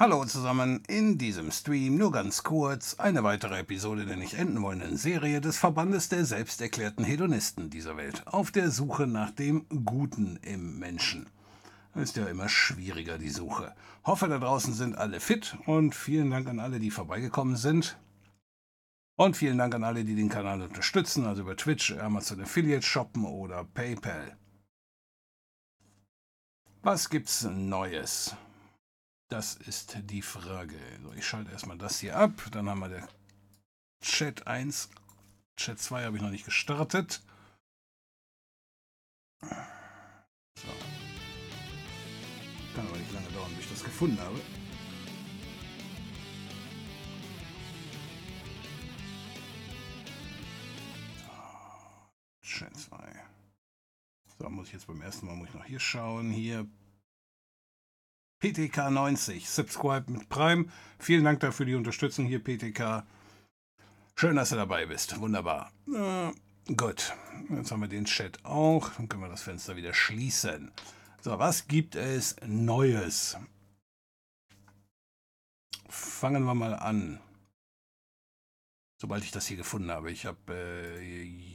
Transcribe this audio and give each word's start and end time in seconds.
Hallo 0.00 0.24
zusammen, 0.24 0.84
in 0.86 1.18
diesem 1.18 1.50
Stream 1.50 1.96
nur 1.96 2.12
ganz 2.12 2.44
kurz 2.44 2.94
eine 3.00 3.24
weitere 3.24 3.58
Episode 3.58 4.06
der 4.06 4.16
nicht 4.16 4.34
enden 4.34 4.62
wollenden 4.62 4.96
Serie 4.96 5.40
des 5.40 5.58
Verbandes 5.58 6.08
der 6.08 6.24
selbsterklärten 6.24 7.04
Hedonisten 7.04 7.68
dieser 7.68 7.96
Welt 7.96 8.24
auf 8.28 8.52
der 8.52 8.70
Suche 8.70 9.08
nach 9.08 9.32
dem 9.32 9.66
Guten 9.84 10.38
im 10.42 10.78
Menschen. 10.78 11.26
Ist 11.96 12.16
ja 12.16 12.26
immer 12.26 12.48
schwieriger 12.48 13.18
die 13.18 13.28
Suche. 13.28 13.74
Hoffe 14.04 14.28
da 14.28 14.38
draußen 14.38 14.72
sind 14.72 14.96
alle 14.96 15.18
fit 15.18 15.56
und 15.66 15.96
vielen 15.96 16.30
Dank 16.30 16.46
an 16.46 16.60
alle, 16.60 16.78
die 16.78 16.92
vorbeigekommen 16.92 17.56
sind. 17.56 17.98
Und 19.16 19.36
vielen 19.36 19.58
Dank 19.58 19.74
an 19.74 19.82
alle, 19.82 20.04
die 20.04 20.14
den 20.14 20.28
Kanal 20.28 20.62
unterstützen, 20.62 21.26
also 21.26 21.42
über 21.42 21.56
Twitch, 21.56 21.90
Amazon 21.98 22.42
Affiliate 22.42 22.86
shoppen 22.86 23.24
oder 23.24 23.64
PayPal. 23.64 24.36
Was 26.82 27.10
gibt's 27.10 27.42
Neues? 27.42 28.36
Das 29.28 29.56
ist 29.56 29.98
die 30.04 30.22
Frage. 30.22 30.78
So, 31.02 31.12
ich 31.12 31.26
schalte 31.26 31.52
erstmal 31.52 31.76
das 31.76 32.00
hier 32.00 32.16
ab. 32.16 32.32
Dann 32.50 32.68
haben 32.70 32.80
wir 32.80 32.88
der 32.88 33.06
Chat 34.02 34.46
1. 34.46 34.88
Chat 35.56 35.78
2 35.78 36.04
habe 36.04 36.16
ich 36.16 36.22
noch 36.22 36.30
nicht 36.30 36.46
gestartet. 36.46 37.20
So. 39.42 39.48
Kann 42.74 42.86
aber 42.88 42.96
nicht 42.96 43.12
lange 43.12 43.28
dauern, 43.28 43.54
bis 43.54 43.66
ich 43.66 43.70
das 43.72 43.84
gefunden 43.84 44.18
habe. 44.18 44.40
So, 51.18 52.48
Chat 52.48 52.74
2. 52.74 52.96
So, 54.38 54.48
muss 54.48 54.68
ich 54.68 54.72
jetzt 54.72 54.86
beim 54.86 55.02
ersten 55.02 55.26
Mal 55.26 55.36
muss 55.36 55.48
ich 55.48 55.54
noch 55.54 55.64
hier 55.64 55.80
schauen. 55.80 56.30
Hier 56.30 56.66
PTK90, 58.42 59.46
Subscribe 59.46 60.10
mit 60.10 60.28
Prime. 60.28 60.66
Vielen 60.98 61.24
Dank 61.24 61.40
dafür 61.40 61.66
die 61.66 61.74
Unterstützung 61.74 62.26
hier, 62.26 62.42
PTK. 62.42 63.04
Schön, 64.14 64.36
dass 64.36 64.50
du 64.50 64.56
dabei 64.56 64.86
bist. 64.86 65.18
Wunderbar. 65.18 65.72
Äh, 65.92 66.32
gut, 66.74 67.12
jetzt 67.50 67.70
haben 67.70 67.80
wir 67.80 67.88
den 67.88 68.04
Chat 68.04 68.44
auch. 68.44 68.90
Dann 68.94 69.08
können 69.08 69.22
wir 69.22 69.28
das 69.28 69.42
Fenster 69.42 69.76
wieder 69.76 69.92
schließen. 69.94 70.72
So, 71.20 71.38
was 71.38 71.66
gibt 71.66 71.96
es 71.96 72.36
Neues? 72.46 73.36
Fangen 75.88 76.44
wir 76.44 76.54
mal 76.54 76.74
an. 76.74 77.20
Sobald 79.00 79.24
ich 79.24 79.30
das 79.30 79.46
hier 79.46 79.56
gefunden 79.56 79.90
habe. 79.90 80.10
Ich 80.10 80.26
habe... 80.26 80.54
Äh. 80.54 81.48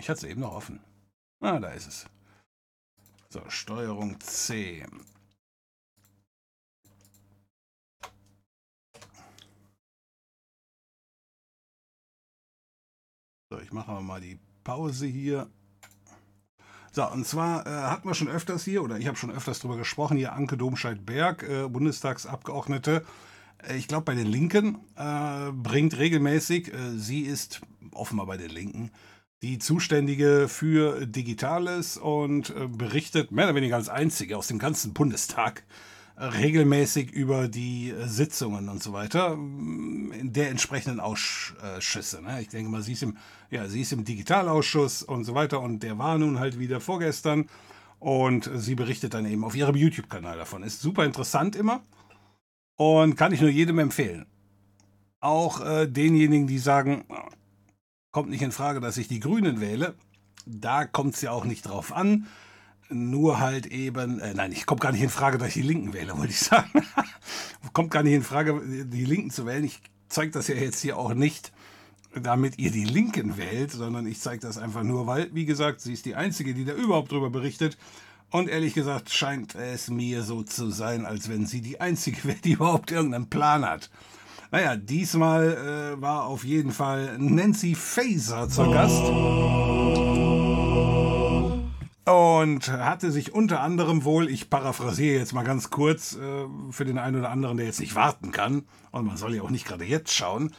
Ich 0.00 0.08
hatte 0.08 0.24
es 0.24 0.30
eben 0.30 0.40
noch 0.40 0.52
offen. 0.52 0.80
Ah, 1.40 1.58
da 1.58 1.70
ist 1.70 1.86
es. 1.86 2.06
So, 3.30 3.42
Steuerung 3.48 4.18
C. 4.20 4.86
So, 13.50 13.60
ich 13.60 13.70
mache 13.70 14.00
mal 14.00 14.20
die 14.22 14.38
Pause 14.64 15.06
hier. 15.06 15.50
So, 16.92 17.06
und 17.10 17.26
zwar 17.26 17.66
äh, 17.66 17.70
hatten 17.70 18.08
wir 18.08 18.14
schon 18.14 18.28
öfters 18.28 18.64
hier, 18.64 18.82
oder 18.82 18.98
ich 18.98 19.06
habe 19.06 19.18
schon 19.18 19.30
öfters 19.30 19.58
darüber 19.58 19.76
gesprochen, 19.76 20.16
hier 20.16 20.32
Anke 20.32 20.56
Domscheit-Berg, 20.56 21.42
äh, 21.42 21.68
Bundestagsabgeordnete, 21.68 23.04
äh, 23.58 23.76
ich 23.76 23.88
glaube 23.88 24.04
bei 24.04 24.14
den 24.14 24.26
Linken, 24.26 24.78
äh, 24.96 25.52
bringt 25.52 25.98
regelmäßig, 25.98 26.72
äh, 26.72 26.96
sie 26.96 27.22
ist 27.22 27.60
offenbar 27.92 28.24
bei 28.24 28.38
den 28.38 28.50
Linken, 28.50 28.90
die 29.42 29.58
Zuständige 29.58 30.48
für 30.48 31.06
Digitales 31.06 31.96
und 31.96 32.50
äh, 32.50 32.66
berichtet 32.66 33.30
mehr 33.30 33.46
oder 33.46 33.54
weniger 33.54 33.76
als 33.76 33.88
einzige 33.88 34.36
aus 34.36 34.48
dem 34.48 34.58
ganzen 34.58 34.94
Bundestag 34.94 35.64
äh, 36.16 36.24
regelmäßig 36.24 37.12
über 37.12 37.46
die 37.46 37.90
äh, 37.90 38.08
Sitzungen 38.08 38.68
und 38.68 38.82
so 38.82 38.92
weiter 38.92 39.34
in 39.34 40.32
der 40.32 40.50
entsprechenden 40.50 40.98
Ausschüsse. 40.98 42.20
Ne? 42.20 42.40
Ich 42.40 42.48
denke 42.48 42.68
mal, 42.68 42.82
sie 42.82 42.92
ist, 42.92 43.04
im, 43.04 43.16
ja, 43.50 43.68
sie 43.68 43.82
ist 43.82 43.92
im 43.92 44.04
Digitalausschuss 44.04 45.04
und 45.04 45.22
so 45.22 45.34
weiter 45.34 45.60
und 45.60 45.84
der 45.84 45.98
war 45.98 46.18
nun 46.18 46.40
halt 46.40 46.58
wieder 46.58 46.80
vorgestern 46.80 47.48
und 48.00 48.50
sie 48.54 48.74
berichtet 48.74 49.14
dann 49.14 49.26
eben 49.26 49.44
auf 49.44 49.54
ihrem 49.54 49.76
YouTube-Kanal 49.76 50.36
davon. 50.36 50.64
Ist 50.64 50.80
super 50.80 51.04
interessant 51.04 51.54
immer 51.54 51.84
und 52.76 53.14
kann 53.14 53.32
ich 53.32 53.40
nur 53.40 53.50
jedem 53.50 53.78
empfehlen. 53.78 54.26
Auch 55.20 55.60
denjenigen, 55.88 56.46
die 56.46 56.58
sagen, 56.58 57.04
kommt 58.18 58.30
nicht 58.30 58.42
in 58.42 58.50
Frage, 58.50 58.80
dass 58.80 58.96
ich 58.96 59.06
die 59.06 59.20
Grünen 59.20 59.60
wähle. 59.60 59.94
Da 60.44 60.86
kommt 60.86 61.14
es 61.14 61.20
ja 61.20 61.30
auch 61.30 61.44
nicht 61.44 61.68
drauf 61.68 61.92
an. 61.92 62.26
Nur 62.88 63.38
halt 63.38 63.66
eben, 63.66 64.18
äh, 64.18 64.34
nein, 64.34 64.50
ich 64.50 64.66
komme 64.66 64.80
gar 64.80 64.90
nicht 64.90 65.02
in 65.02 65.08
Frage, 65.08 65.38
dass 65.38 65.50
ich 65.50 65.54
die 65.54 65.62
Linken 65.62 65.92
wähle, 65.92 66.18
wollte 66.18 66.32
ich 66.32 66.40
sagen. 66.40 66.84
kommt 67.72 67.92
gar 67.92 68.02
nicht 68.02 68.14
in 68.14 68.24
Frage, 68.24 68.60
die 68.86 69.04
Linken 69.04 69.30
zu 69.30 69.46
wählen. 69.46 69.62
Ich 69.62 69.80
zeige 70.08 70.32
das 70.32 70.48
ja 70.48 70.56
jetzt 70.56 70.80
hier 70.80 70.98
auch 70.98 71.14
nicht, 71.14 71.52
damit 72.12 72.58
ihr 72.58 72.72
die 72.72 72.86
Linken 72.86 73.36
wählt, 73.36 73.70
sondern 73.70 74.04
ich 74.04 74.18
zeige 74.18 74.40
das 74.40 74.58
einfach 74.58 74.82
nur, 74.82 75.06
weil, 75.06 75.32
wie 75.32 75.44
gesagt, 75.44 75.80
sie 75.80 75.92
ist 75.92 76.04
die 76.04 76.16
Einzige, 76.16 76.54
die 76.54 76.64
da 76.64 76.72
überhaupt 76.72 77.12
drüber 77.12 77.30
berichtet. 77.30 77.78
Und 78.32 78.48
ehrlich 78.48 78.74
gesagt 78.74 79.10
scheint 79.10 79.54
es 79.54 79.90
mir 79.90 80.24
so 80.24 80.42
zu 80.42 80.72
sein, 80.72 81.06
als 81.06 81.28
wenn 81.28 81.46
sie 81.46 81.60
die 81.60 81.80
Einzige 81.80 82.24
wäre, 82.24 82.38
die 82.38 82.54
überhaupt 82.54 82.90
irgendeinen 82.90 83.30
Plan 83.30 83.64
hat. 83.64 83.90
Naja, 84.50 84.76
diesmal 84.76 85.96
äh, 85.98 86.00
war 86.00 86.24
auf 86.24 86.42
jeden 86.42 86.72
Fall 86.72 87.18
Nancy 87.18 87.74
Faser 87.74 88.48
zur 88.48 88.72
Gast. 88.72 89.04
Und 92.06 92.68
hatte 92.68 93.12
sich 93.12 93.34
unter 93.34 93.60
anderem 93.60 94.04
wohl, 94.04 94.30
ich 94.30 94.48
paraphrasiere 94.48 95.18
jetzt 95.18 95.34
mal 95.34 95.44
ganz 95.44 95.68
kurz, 95.68 96.16
äh, 96.16 96.46
für 96.70 96.86
den 96.86 96.96
einen 96.96 97.18
oder 97.18 97.28
anderen, 97.28 97.58
der 97.58 97.66
jetzt 97.66 97.80
nicht 97.80 97.94
warten 97.94 98.32
kann, 98.32 98.62
und 98.90 99.06
man 99.06 99.18
soll 99.18 99.34
ja 99.34 99.42
auch 99.42 99.50
nicht 99.50 99.66
gerade 99.66 99.84
jetzt 99.84 100.14
schauen, 100.14 100.54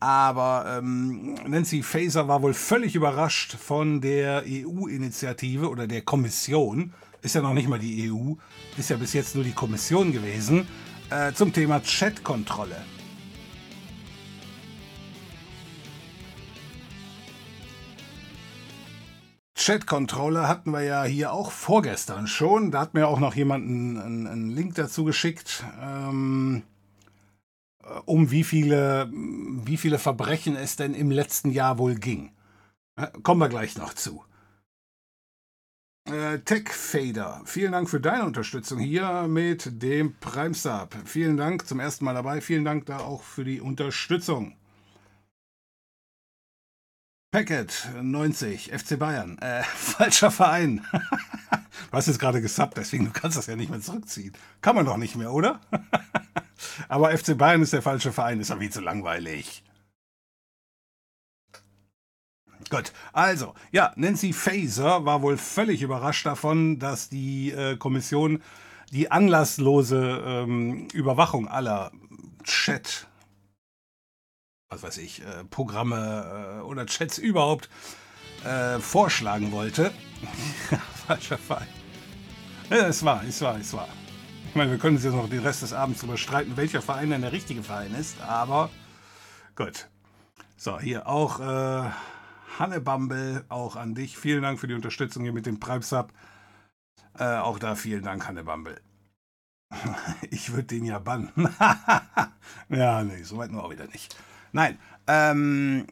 aber 0.00 0.78
ähm, 0.78 1.34
Nancy 1.46 1.82
Faser 1.82 2.26
war 2.28 2.40
wohl 2.40 2.54
völlig 2.54 2.94
überrascht 2.94 3.54
von 3.54 4.00
der 4.00 4.44
EU-Initiative 4.46 5.68
oder 5.68 5.86
der 5.86 6.00
Kommission, 6.00 6.94
ist 7.20 7.34
ja 7.34 7.42
noch 7.42 7.52
nicht 7.52 7.68
mal 7.68 7.78
die 7.78 8.10
EU, 8.10 8.34
ist 8.78 8.88
ja 8.88 8.96
bis 8.96 9.12
jetzt 9.12 9.34
nur 9.34 9.44
die 9.44 9.52
Kommission 9.52 10.12
gewesen, 10.12 10.66
äh, 11.10 11.32
zum 11.34 11.52
Thema 11.52 11.80
Chatkontrolle. 11.80 12.76
Chat-Controller 19.54 20.48
hatten 20.48 20.72
wir 20.72 20.82
ja 20.82 21.04
hier 21.04 21.32
auch 21.32 21.52
vorgestern 21.52 22.26
schon. 22.26 22.70
Da 22.70 22.80
hat 22.80 22.94
mir 22.94 23.06
auch 23.06 23.20
noch 23.20 23.34
jemand 23.34 23.66
einen, 23.66 24.26
einen 24.26 24.50
Link 24.50 24.74
dazu 24.74 25.04
geschickt, 25.04 25.64
ähm, 25.80 26.62
äh, 27.82 27.86
um 28.04 28.30
wie 28.30 28.44
viele, 28.44 29.10
wie 29.12 29.76
viele 29.76 29.98
Verbrechen 29.98 30.56
es 30.56 30.76
denn 30.76 30.94
im 30.94 31.10
letzten 31.10 31.50
Jahr 31.50 31.78
wohl 31.78 31.94
ging. 31.94 32.32
Äh, 32.96 33.08
kommen 33.22 33.40
wir 33.40 33.48
gleich 33.48 33.76
noch 33.76 33.94
zu. 33.94 34.24
Äh, 36.06 36.40
Tech 36.40 36.68
Fader, 36.68 37.40
vielen 37.46 37.72
Dank 37.72 37.88
für 37.88 38.00
deine 38.00 38.24
Unterstützung 38.24 38.78
hier 38.78 39.26
mit 39.28 39.82
dem 39.82 40.14
Prime 40.18 40.52
Sub. 40.52 40.94
Vielen 41.06 41.36
Dank 41.36 41.66
zum 41.66 41.80
ersten 41.80 42.04
Mal 42.04 42.12
dabei. 42.14 42.40
Vielen 42.40 42.64
Dank 42.64 42.86
da 42.86 42.98
auch 42.98 43.22
für 43.22 43.44
die 43.44 43.60
Unterstützung. 43.60 44.56
Packet 47.34 47.88
90, 48.00 48.70
FC 48.70 48.96
Bayern. 48.96 49.36
Äh, 49.38 49.64
falscher 49.74 50.30
Verein. 50.30 50.86
du 50.92 51.90
hast 51.90 52.06
jetzt 52.06 52.20
gerade 52.20 52.40
gesubbt, 52.40 52.76
deswegen 52.76 53.06
du 53.06 53.10
kannst 53.10 53.36
das 53.36 53.48
ja 53.48 53.56
nicht 53.56 53.70
mehr 53.70 53.80
zurückziehen. 53.80 54.32
Kann 54.60 54.76
man 54.76 54.86
doch 54.86 54.96
nicht 54.96 55.16
mehr, 55.16 55.32
oder? 55.32 55.58
Aber 56.88 57.10
FC 57.10 57.36
Bayern 57.36 57.60
ist 57.60 57.72
der 57.72 57.82
falsche 57.82 58.12
Verein, 58.12 58.38
ist 58.38 58.50
ja 58.50 58.56
viel 58.56 58.70
zu 58.70 58.80
langweilig. 58.80 59.64
Gut, 62.70 62.92
also, 63.12 63.54
ja, 63.72 63.92
Nancy 63.96 64.32
Faser 64.32 65.04
war 65.04 65.20
wohl 65.20 65.36
völlig 65.36 65.82
überrascht 65.82 66.26
davon, 66.26 66.78
dass 66.78 67.08
die 67.08 67.50
äh, 67.50 67.76
Kommission 67.76 68.44
die 68.92 69.10
anlasslose 69.10 70.22
ähm, 70.24 70.86
Überwachung 70.92 71.48
aller 71.48 71.90
Chat- 72.44 73.08
was 74.74 74.82
weiß 74.82 74.98
ich, 74.98 75.22
äh, 75.22 75.44
Programme 75.44 76.58
äh, 76.58 76.62
oder 76.62 76.86
Chats 76.86 77.18
überhaupt 77.18 77.68
äh, 78.44 78.80
vorschlagen 78.80 79.52
wollte. 79.52 79.92
Falscher 81.06 81.38
Fall. 81.38 81.66
Ja, 82.70 82.88
es 82.88 83.04
war, 83.04 83.22
es 83.24 83.40
war, 83.40 83.58
es 83.58 83.72
war. 83.72 83.88
Ich 84.48 84.54
meine, 84.56 84.70
wir 84.72 84.78
können 84.78 84.96
uns 84.96 85.04
jetzt 85.04 85.14
noch 85.14 85.28
den 85.28 85.40
Rest 85.42 85.62
des 85.62 85.72
Abends 85.72 86.00
darüber 86.00 86.18
streiten, 86.18 86.56
welcher 86.56 86.82
Verein 86.82 87.10
denn 87.10 87.22
der 87.22 87.32
richtige 87.32 87.62
Verein 87.62 87.94
ist, 87.94 88.20
aber 88.20 88.70
gut. 89.54 89.88
So, 90.56 90.80
hier 90.80 91.06
auch 91.06 91.40
äh, 91.40 91.90
Hanne 92.58 92.80
Bumble, 92.80 93.44
auch 93.48 93.76
an 93.76 93.94
dich. 93.94 94.16
Vielen 94.16 94.42
Dank 94.42 94.58
für 94.58 94.66
die 94.66 94.74
Unterstützung 94.74 95.22
hier 95.22 95.32
mit 95.32 95.46
dem 95.46 95.60
Prime 95.60 95.82
Sub. 95.82 96.12
Äh, 97.18 97.36
auch 97.36 97.58
da 97.58 97.74
vielen 97.76 98.02
Dank, 98.02 98.26
Hanne 98.26 98.44
Bumble. 98.44 98.80
ich 100.30 100.52
würde 100.52 100.64
den 100.64 100.84
ja 100.84 100.98
bannen. 100.98 101.30
ja, 102.68 103.04
nee, 103.04 103.22
soweit 103.22 103.50
nur 103.50 103.64
auch 103.64 103.70
wieder 103.70 103.86
nicht. 103.86 104.16
Nein. 104.54 104.78
Ähm, 105.08 105.86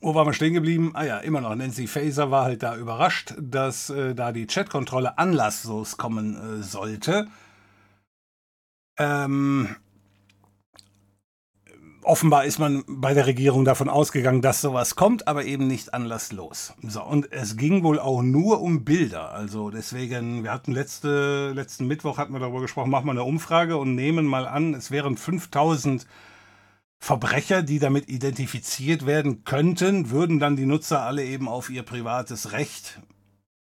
wo 0.00 0.14
waren 0.16 0.26
wir 0.26 0.32
stehen 0.34 0.54
geblieben? 0.54 0.90
Ah 0.94 1.04
ja, 1.04 1.18
immer 1.18 1.40
noch. 1.40 1.54
Nancy 1.54 1.86
Faser 1.86 2.32
war 2.32 2.44
halt 2.44 2.64
da 2.64 2.76
überrascht, 2.76 3.34
dass 3.40 3.90
äh, 3.90 4.14
da 4.14 4.32
die 4.32 4.48
Chatkontrolle 4.48 5.16
anlasslos 5.18 5.96
kommen 5.96 6.34
äh, 6.34 6.62
sollte. 6.64 7.28
Ähm, 8.98 9.76
offenbar 12.02 12.44
ist 12.44 12.58
man 12.58 12.82
bei 12.88 13.14
der 13.14 13.28
Regierung 13.28 13.64
davon 13.64 13.88
ausgegangen, 13.88 14.42
dass 14.42 14.60
sowas 14.60 14.96
kommt, 14.96 15.28
aber 15.28 15.44
eben 15.44 15.68
nicht 15.68 15.94
anlasslos. 15.94 16.74
So, 16.82 17.04
und 17.04 17.30
es 17.32 17.56
ging 17.56 17.84
wohl 17.84 18.00
auch 18.00 18.22
nur 18.22 18.60
um 18.62 18.84
Bilder. 18.84 19.30
Also 19.32 19.70
deswegen, 19.70 20.42
wir 20.42 20.52
hatten 20.52 20.72
letzte, 20.72 21.52
letzten 21.52 21.86
Mittwoch 21.86 22.18
hatten 22.18 22.32
wir 22.32 22.40
darüber 22.40 22.62
gesprochen, 22.62 22.90
machen 22.90 23.06
wir 23.06 23.12
eine 23.12 23.22
Umfrage 23.22 23.76
und 23.76 23.94
nehmen 23.94 24.26
mal 24.26 24.48
an, 24.48 24.74
es 24.74 24.90
wären 24.90 25.16
5000 25.16 26.04
Verbrecher, 27.02 27.64
die 27.64 27.80
damit 27.80 28.08
identifiziert 28.08 29.06
werden 29.06 29.42
könnten, 29.42 30.10
würden 30.10 30.38
dann 30.38 30.54
die 30.54 30.66
Nutzer 30.66 31.02
alle 31.02 31.24
eben 31.24 31.48
auf 31.48 31.68
ihr 31.68 31.82
privates 31.82 32.52
Recht 32.52 33.00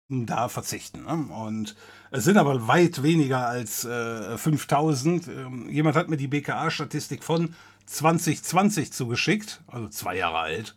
da 0.08 0.48
verzichten. 0.48 1.04
Ne? 1.04 1.34
Und 1.34 1.76
es 2.10 2.24
sind 2.24 2.38
aber 2.38 2.66
weit 2.66 3.02
weniger 3.02 3.46
als 3.46 3.84
äh, 3.84 4.38
5000. 4.38 5.28
Ähm, 5.28 5.68
jemand 5.68 5.96
hat 5.96 6.08
mir 6.08 6.16
die 6.16 6.28
BKA-Statistik 6.28 7.22
von 7.22 7.54
2020 7.84 8.94
zugeschickt, 8.94 9.60
also 9.66 9.88
zwei 9.88 10.16
Jahre 10.16 10.38
alt. 10.38 10.74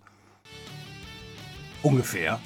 Ungefähr. 1.81 2.41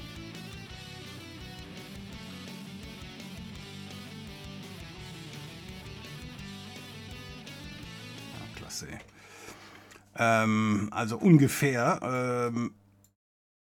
Ähm, 10.18 10.90
also 10.92 11.18
ungefähr 11.18 12.00
ähm, 12.04 12.74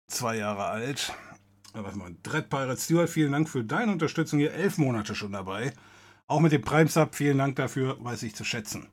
zwei 0.08 0.38
Jahre 0.38 0.66
alt. 0.66 1.14
warte 1.74 1.98
mal, 1.98 2.16
Dread 2.24 2.50
Pirate 2.50 2.80
Stewart, 2.80 3.10
vielen 3.10 3.32
Dank 3.32 3.50
für 3.50 3.64
deine 3.64 3.92
Unterstützung 3.92 4.40
hier. 4.40 4.54
Elf 4.54 4.78
Monate 4.78 5.16
schon 5.16 5.32
dabei. 5.32 5.74
Auch 6.28 6.40
mit 6.40 6.52
dem 6.52 6.62
Prime 6.62 6.90
Sub, 6.90 7.16
vielen 7.16 7.38
Dank 7.38 7.56
dafür, 7.58 7.98
weiß 8.04 8.24
ich 8.24 8.36
zu 8.36 8.44
schätzen. 8.44 8.88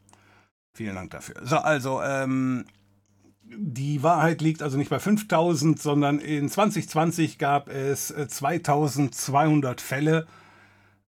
Vielen 0.74 0.94
Dank 0.94 1.10
dafür. 1.10 1.36
So, 1.42 1.56
also, 1.56 2.02
ähm, 2.02 2.64
die 3.42 4.02
Wahrheit 4.02 4.40
liegt 4.40 4.62
also 4.62 4.78
nicht 4.78 4.90
bei 4.90 5.00
5000, 5.00 5.80
sondern 5.80 6.20
in 6.20 6.48
2020 6.48 7.38
gab 7.38 7.68
es 7.68 8.08
2200 8.08 9.80
äh, 9.80 9.82
Fälle, 9.82 10.26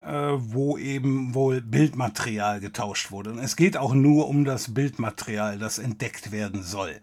wo 0.03 0.77
eben 0.79 1.35
wohl 1.35 1.61
Bildmaterial 1.61 2.61
getauscht 2.61 3.13
wurde. 3.13 3.31
Und 3.31 3.39
es 3.39 3.55
geht 3.57 3.77
auch 3.77 3.95
nur 3.95 4.29
um 4.29 4.45
das 4.45 4.75
Bildmaterial, 4.75 5.59
das 5.59 5.79
entdeckt 5.79 6.33
werden 6.33 6.63
soll. 6.63 7.01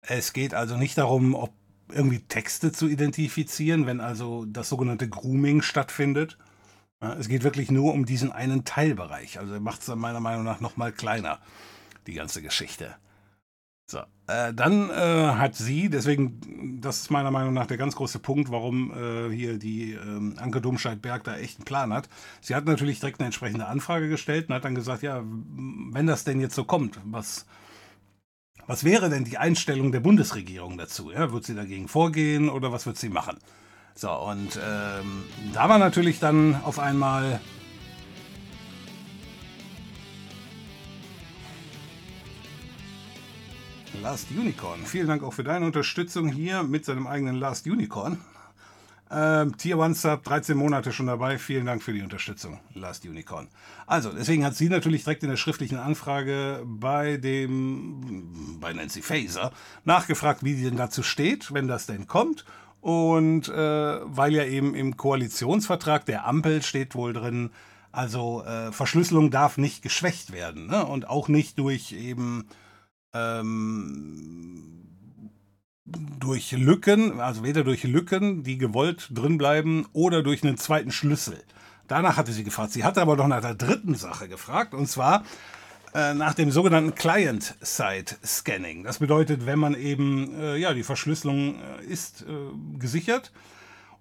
Es 0.00 0.32
geht 0.32 0.52
also 0.52 0.76
nicht 0.76 0.98
darum, 0.98 1.34
ob 1.34 1.52
irgendwie 1.90 2.20
Texte 2.20 2.72
zu 2.72 2.88
identifizieren, 2.88 3.86
wenn 3.86 4.00
also 4.00 4.44
das 4.46 4.68
sogenannte 4.68 5.08
Grooming 5.08 5.62
stattfindet. 5.62 6.38
Es 7.00 7.28
geht 7.28 7.44
wirklich 7.44 7.70
nur 7.70 7.94
um 7.94 8.04
diesen 8.04 8.32
einen 8.32 8.64
Teilbereich. 8.64 9.38
Also 9.38 9.60
macht 9.60 9.82
es 9.82 9.88
meiner 9.94 10.20
Meinung 10.20 10.44
nach 10.44 10.60
nochmal 10.60 10.92
kleiner 10.92 11.38
die 12.06 12.14
ganze 12.14 12.42
Geschichte. 12.42 12.96
So, 13.90 14.00
äh, 14.26 14.52
dann 14.52 14.90
äh, 14.90 14.92
hat 14.92 15.54
sie, 15.54 15.88
deswegen, 15.88 16.78
das 16.82 17.00
ist 17.00 17.10
meiner 17.10 17.30
Meinung 17.30 17.54
nach 17.54 17.66
der 17.66 17.78
ganz 17.78 17.96
große 17.96 18.18
Punkt, 18.18 18.50
warum 18.50 18.92
äh, 18.92 19.34
hier 19.34 19.58
die 19.58 19.94
ähm, 19.94 20.34
Anke 20.36 20.60
Domscheit-Berg 20.60 21.24
da 21.24 21.38
echt 21.38 21.56
einen 21.56 21.64
Plan 21.64 21.94
hat. 21.94 22.06
Sie 22.42 22.54
hat 22.54 22.66
natürlich 22.66 23.00
direkt 23.00 23.18
eine 23.18 23.26
entsprechende 23.26 23.66
Anfrage 23.66 24.10
gestellt 24.10 24.48
und 24.48 24.54
hat 24.54 24.66
dann 24.66 24.74
gesagt, 24.74 25.02
ja, 25.02 25.22
wenn 25.24 26.06
das 26.06 26.24
denn 26.24 26.38
jetzt 26.38 26.54
so 26.54 26.64
kommt, 26.64 27.00
was, 27.04 27.46
was 28.66 28.84
wäre 28.84 29.08
denn 29.08 29.24
die 29.24 29.38
Einstellung 29.38 29.90
der 29.90 30.00
Bundesregierung 30.00 30.76
dazu? 30.76 31.10
Ja? 31.10 31.32
Wird 31.32 31.44
sie 31.44 31.54
dagegen 31.54 31.88
vorgehen 31.88 32.50
oder 32.50 32.70
was 32.70 32.84
wird 32.84 32.98
sie 32.98 33.08
machen? 33.08 33.38
So, 33.94 34.12
und 34.12 34.60
ähm, 34.62 35.24
da 35.54 35.70
war 35.70 35.78
natürlich 35.78 36.20
dann 36.20 36.60
auf 36.62 36.78
einmal 36.78 37.40
Last 44.02 44.30
Unicorn. 44.30 44.80
Vielen 44.84 45.08
Dank 45.08 45.22
auch 45.22 45.32
für 45.32 45.42
deine 45.44 45.66
Unterstützung 45.66 46.28
hier 46.28 46.62
mit 46.62 46.84
seinem 46.84 47.06
eigenen 47.06 47.36
Last 47.36 47.66
Unicorn. 47.66 48.18
Ähm, 49.10 49.56
Tier 49.56 49.78
1 49.78 50.02
Sub, 50.02 50.22
13 50.22 50.56
Monate 50.56 50.92
schon 50.92 51.06
dabei. 51.06 51.38
Vielen 51.38 51.66
Dank 51.66 51.82
für 51.82 51.92
die 51.92 52.02
Unterstützung, 52.02 52.60
Last 52.74 53.04
Unicorn. 53.04 53.48
Also, 53.86 54.12
deswegen 54.12 54.44
hat 54.44 54.54
sie 54.54 54.68
natürlich 54.68 55.04
direkt 55.04 55.22
in 55.24 55.30
der 55.30 55.36
schriftlichen 55.36 55.78
Anfrage 55.78 56.62
bei 56.64 57.16
dem, 57.16 58.58
bei 58.60 58.72
Nancy 58.72 59.02
Faser 59.02 59.52
nachgefragt, 59.84 60.44
wie 60.44 60.54
sie 60.54 60.64
denn 60.64 60.76
dazu 60.76 61.02
steht, 61.02 61.52
wenn 61.52 61.66
das 61.66 61.86
denn 61.86 62.06
kommt. 62.06 62.44
Und 62.80 63.48
äh, 63.48 63.52
weil 63.54 64.32
ja 64.32 64.44
eben 64.44 64.74
im 64.74 64.96
Koalitionsvertrag 64.96 66.04
der 66.06 66.26
Ampel 66.26 66.62
steht 66.62 66.94
wohl 66.94 67.12
drin, 67.12 67.50
also 67.90 68.44
äh, 68.44 68.70
Verschlüsselung 68.70 69.30
darf 69.30 69.58
nicht 69.58 69.82
geschwächt 69.82 70.32
werden 70.32 70.66
ne? 70.66 70.86
und 70.86 71.08
auch 71.08 71.28
nicht 71.28 71.58
durch 71.58 71.92
eben 71.92 72.46
ähm, 73.14 74.88
durch 75.84 76.52
Lücken, 76.52 77.20
also 77.20 77.42
weder 77.42 77.64
durch 77.64 77.84
Lücken, 77.84 78.42
die 78.42 78.58
gewollt 78.58 79.08
drin 79.12 79.38
bleiben, 79.38 79.86
oder 79.92 80.22
durch 80.22 80.42
einen 80.42 80.58
zweiten 80.58 80.92
Schlüssel. 80.92 81.42
Danach 81.86 82.16
hatte 82.16 82.32
sie 82.32 82.44
gefragt. 82.44 82.72
Sie 82.72 82.84
hatte 82.84 83.00
aber 83.00 83.16
noch 83.16 83.28
nach 83.28 83.40
der 83.40 83.54
dritten 83.54 83.94
Sache 83.94 84.28
gefragt, 84.28 84.74
und 84.74 84.86
zwar 84.88 85.24
äh, 85.94 86.12
nach 86.12 86.34
dem 86.34 86.50
sogenannten 86.50 86.94
Client-Side-Scanning. 86.94 88.84
Das 88.84 88.98
bedeutet, 88.98 89.46
wenn 89.46 89.58
man 89.58 89.74
eben, 89.74 90.38
äh, 90.38 90.56
ja, 90.56 90.74
die 90.74 90.82
Verschlüsselung 90.82 91.54
äh, 91.54 91.84
ist 91.86 92.22
äh, 92.22 92.78
gesichert 92.78 93.32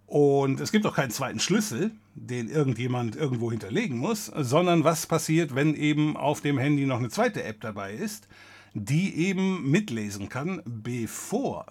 und 0.06 0.60
es 0.60 0.74
gibt 0.74 0.86
auch 0.86 0.96
keinen 0.96 1.12
zweiten 1.12 1.40
Schlüssel, 1.40 1.92
den 2.14 2.50
irgendjemand 2.50 3.16
irgendwo 3.16 3.52
hinterlegen 3.52 3.98
muss, 3.98 4.26
sondern 4.26 4.84
was 4.84 5.06
passiert, 5.06 5.56
wenn 5.56 5.76
eben 5.76 6.18
auf 6.18 6.42
dem 6.42 6.58
Handy 6.58 6.86
noch 6.86 7.00
eine 7.00 7.10
zweite 7.10 7.44
App 7.44 7.62
dabei 7.62 7.94
ist, 7.94 8.28
die 8.86 9.16
eben 9.16 9.70
mitlesen 9.70 10.30
kann, 10.30 10.62
bevor 10.66 11.66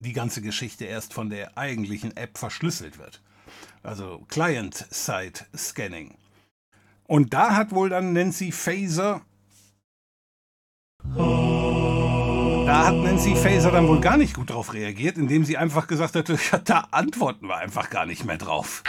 die 0.00 0.12
ganze 0.12 0.42
Geschichte 0.42 0.84
erst 0.84 1.12
von 1.12 1.30
der 1.30 1.58
eigentlichen 1.58 2.16
App 2.16 2.38
verschlüsselt 2.38 2.98
wird. 2.98 3.22
Also 3.82 4.24
Client-Side-Scanning. 4.28 6.16
Und 7.04 7.32
da 7.32 7.56
hat 7.56 7.72
wohl 7.72 7.88
dann 7.88 8.12
Nancy 8.12 8.52
Faser. 8.52 9.22
Da 11.14 12.86
hat 12.86 12.94
Nancy 12.96 13.34
Faser 13.34 13.70
dann 13.70 13.88
wohl 13.88 14.00
gar 14.00 14.18
nicht 14.18 14.34
gut 14.34 14.50
drauf 14.50 14.74
reagiert, 14.74 15.16
indem 15.16 15.44
sie 15.44 15.56
einfach 15.56 15.86
gesagt 15.86 16.16
hat, 16.16 16.28
da 16.68 16.88
antworten 16.90 17.46
wir 17.46 17.56
einfach 17.56 17.88
gar 17.88 18.04
nicht 18.04 18.24
mehr 18.24 18.36
drauf. 18.36 18.82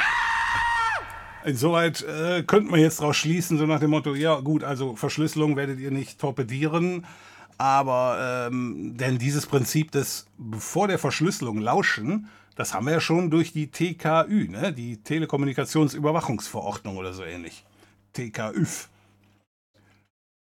Insoweit 1.46 2.02
äh, 2.02 2.44
könnte 2.44 2.72
man 2.72 2.82
jetzt 2.82 3.00
daraus 3.00 3.16
schließen, 3.16 3.58
so 3.58 3.66
nach 3.66 3.80
dem 3.80 3.92
Motto, 3.92 4.14
ja 4.14 4.40
gut, 4.42 4.66
also 4.66 4.96
Verschlüsselung 4.96 5.56
werdet 5.56 5.80
ihr 5.80 5.92
nicht 5.92 6.20
torpedieren. 6.20 7.06
Aber 7.60 8.48
ähm, 8.48 8.96
denn 8.96 9.18
dieses 9.18 9.46
Prinzip 9.46 9.92
des 9.92 10.28
vor 10.58 10.88
der 10.88 10.98
Verschlüsselung 10.98 11.60
lauschen, 11.60 12.30
das 12.56 12.74
haben 12.74 12.86
wir 12.86 12.94
ja 12.94 13.02
schon 13.02 13.30
durch 13.30 13.52
die 13.52 13.68
TKÜ, 13.68 14.48
ne? 14.48 14.72
die 14.72 15.04
Telekommunikationsüberwachungsverordnung 15.04 16.96
oder 16.96 17.12
so 17.14 17.24
ähnlich. 17.24 17.66
TKÜF. 18.14 18.90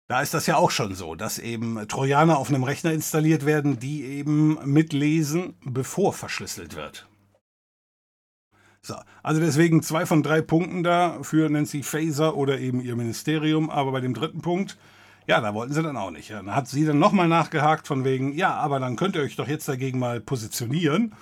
Da 0.09 0.21
ist 0.21 0.33
das 0.33 0.47
ja 0.47 0.57
auch 0.57 0.71
schon 0.71 0.95
so, 0.95 1.15
dass 1.15 1.39
eben 1.39 1.87
Trojaner 1.87 2.37
auf 2.37 2.49
einem 2.49 2.63
Rechner 2.65 2.91
installiert 2.91 3.45
werden, 3.45 3.79
die 3.79 4.03
eben 4.03 4.57
mitlesen, 4.65 5.55
bevor 5.63 6.11
verschlüsselt 6.11 6.75
wird. 6.75 7.07
So, 8.81 8.95
also 9.23 9.39
deswegen 9.39 9.81
zwei 9.81 10.05
von 10.05 10.23
drei 10.23 10.41
Punkten 10.41 10.83
da 10.83 11.23
für 11.23 11.49
Nancy 11.49 11.83
Faser 11.83 12.35
oder 12.35 12.59
eben 12.59 12.81
ihr 12.81 12.97
Ministerium. 12.97 13.69
Aber 13.69 13.93
bei 13.93 14.01
dem 14.01 14.13
dritten 14.13 14.41
Punkt, 14.41 14.77
ja, 15.27 15.41
da 15.41 15.53
wollten 15.53 15.73
sie 15.73 15.83
dann 15.83 15.97
auch 15.97 16.11
nicht. 16.11 16.31
Dann 16.31 16.55
hat 16.55 16.67
sie 16.69 16.85
dann 16.85 16.99
nochmal 16.99 17.27
nachgehakt 17.27 17.85
von 17.85 18.05
wegen, 18.05 18.33
ja, 18.33 18.55
aber 18.55 18.79
dann 18.79 18.95
könnt 18.95 19.15
ihr 19.15 19.21
euch 19.21 19.35
doch 19.35 19.47
jetzt 19.47 19.67
dagegen 19.67 19.99
mal 19.99 20.21
positionieren. 20.21 21.13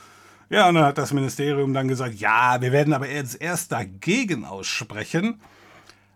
Ja, 0.49 0.69
und 0.69 0.75
dann 0.75 0.85
hat 0.85 0.99
das 0.99 1.11
Ministerium 1.11 1.73
dann 1.73 1.87
gesagt, 1.87 2.13
ja, 2.15 2.61
wir 2.61 2.71
werden 2.71 2.93
aber 2.93 3.09
jetzt 3.09 3.41
erst 3.41 3.71
dagegen 3.71 4.45
aussprechen, 4.45 5.41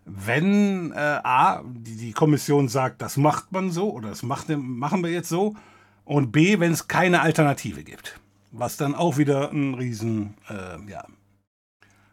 wenn 0.04 0.92
äh, 0.92 0.98
A, 0.98 1.62
die, 1.64 1.96
die, 1.96 2.12
Kommission 2.12 2.68
sagt, 2.68 3.02
das 3.02 3.16
macht 3.16 3.50
man 3.50 3.72
so 3.72 3.90
oder 3.90 4.10
das 4.10 4.22
macht, 4.22 4.48
machen 4.48 5.02
wir 5.02 5.10
jetzt 5.10 5.28
so 5.28 5.56
und 6.04 6.30
B, 6.30 6.60
wenn 6.60 6.72
es 6.72 6.86
keine 6.86 7.22
Alternative 7.22 7.82
gibt. 7.82 8.20
Was 8.52 8.76
dann 8.76 8.94
auch 8.94 9.18
wieder 9.18 9.50
ein 9.50 9.74
Riesen, 9.74 10.34
äh, 10.48 10.90
ja, 10.90 11.04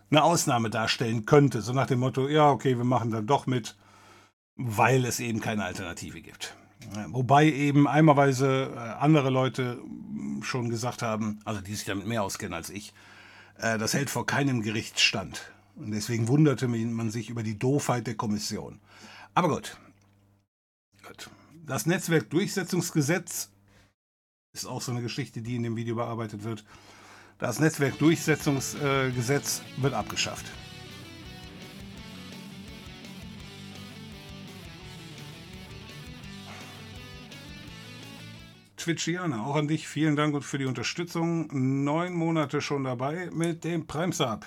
eine 0.09 0.23
Ausnahme 0.23 0.69
darstellen 0.69 1.25
könnte. 1.25 1.61
So 1.61 1.73
nach 1.73 1.87
dem 1.87 1.99
Motto, 1.99 2.27
ja, 2.27 2.49
okay, 2.49 2.77
wir 2.77 2.83
machen 2.83 3.11
dann 3.11 3.27
doch 3.27 3.45
mit 3.45 3.75
weil 4.57 5.05
es 5.05 5.19
eben 5.19 5.39
keine 5.39 5.63
Alternative 5.63 6.21
gibt. 6.21 6.55
Wobei 7.07 7.45
eben 7.45 7.87
einmalweise 7.87 8.71
äh, 8.75 8.77
andere 8.77 9.29
Leute 9.29 9.79
schon 10.41 10.69
gesagt 10.69 11.01
haben, 11.01 11.39
also 11.45 11.61
die 11.61 11.75
sich 11.75 11.85
damit 11.85 12.07
mehr 12.07 12.23
auskennen 12.23 12.53
als 12.53 12.69
ich, 12.69 12.93
äh, 13.57 13.77
das 13.77 13.93
hält 13.93 14.09
vor 14.09 14.25
keinem 14.25 14.61
Gericht 14.61 14.99
stand. 14.99 15.51
Und 15.75 15.91
deswegen 15.91 16.27
wunderte 16.27 16.67
man 16.67 17.11
sich 17.11 17.29
über 17.29 17.43
die 17.43 17.59
Doofheit 17.59 18.07
der 18.07 18.15
Kommission. 18.15 18.79
Aber 19.35 19.49
gut. 19.49 19.77
gut. 21.05 21.29
Das 21.65 21.85
Netzwerkdurchsetzungsgesetz 21.85 23.51
ist 24.53 24.65
auch 24.65 24.81
so 24.81 24.91
eine 24.91 25.01
Geschichte, 25.01 25.41
die 25.41 25.55
in 25.55 25.63
dem 25.63 25.75
Video 25.75 25.95
bearbeitet 25.95 26.43
wird. 26.43 26.63
Das 27.37 27.59
Netzwerkdurchsetzungsgesetz 27.59 29.61
äh, 29.77 29.83
wird 29.83 29.93
abgeschafft. 29.93 30.45
Twitchiana, 38.87 39.43
auch 39.43 39.57
an 39.57 39.67
dich 39.67 39.85
vielen 39.85 40.15
Dank 40.15 40.33
und 40.33 40.43
für 40.43 40.57
die 40.57 40.65
Unterstützung. 40.65 41.49
Neun 41.83 42.13
Monate 42.13 42.61
schon 42.61 42.85
dabei 42.85 43.29
mit 43.33 43.65
dem 43.65 43.85
Prime 43.85 44.13
Sub. 44.13 44.45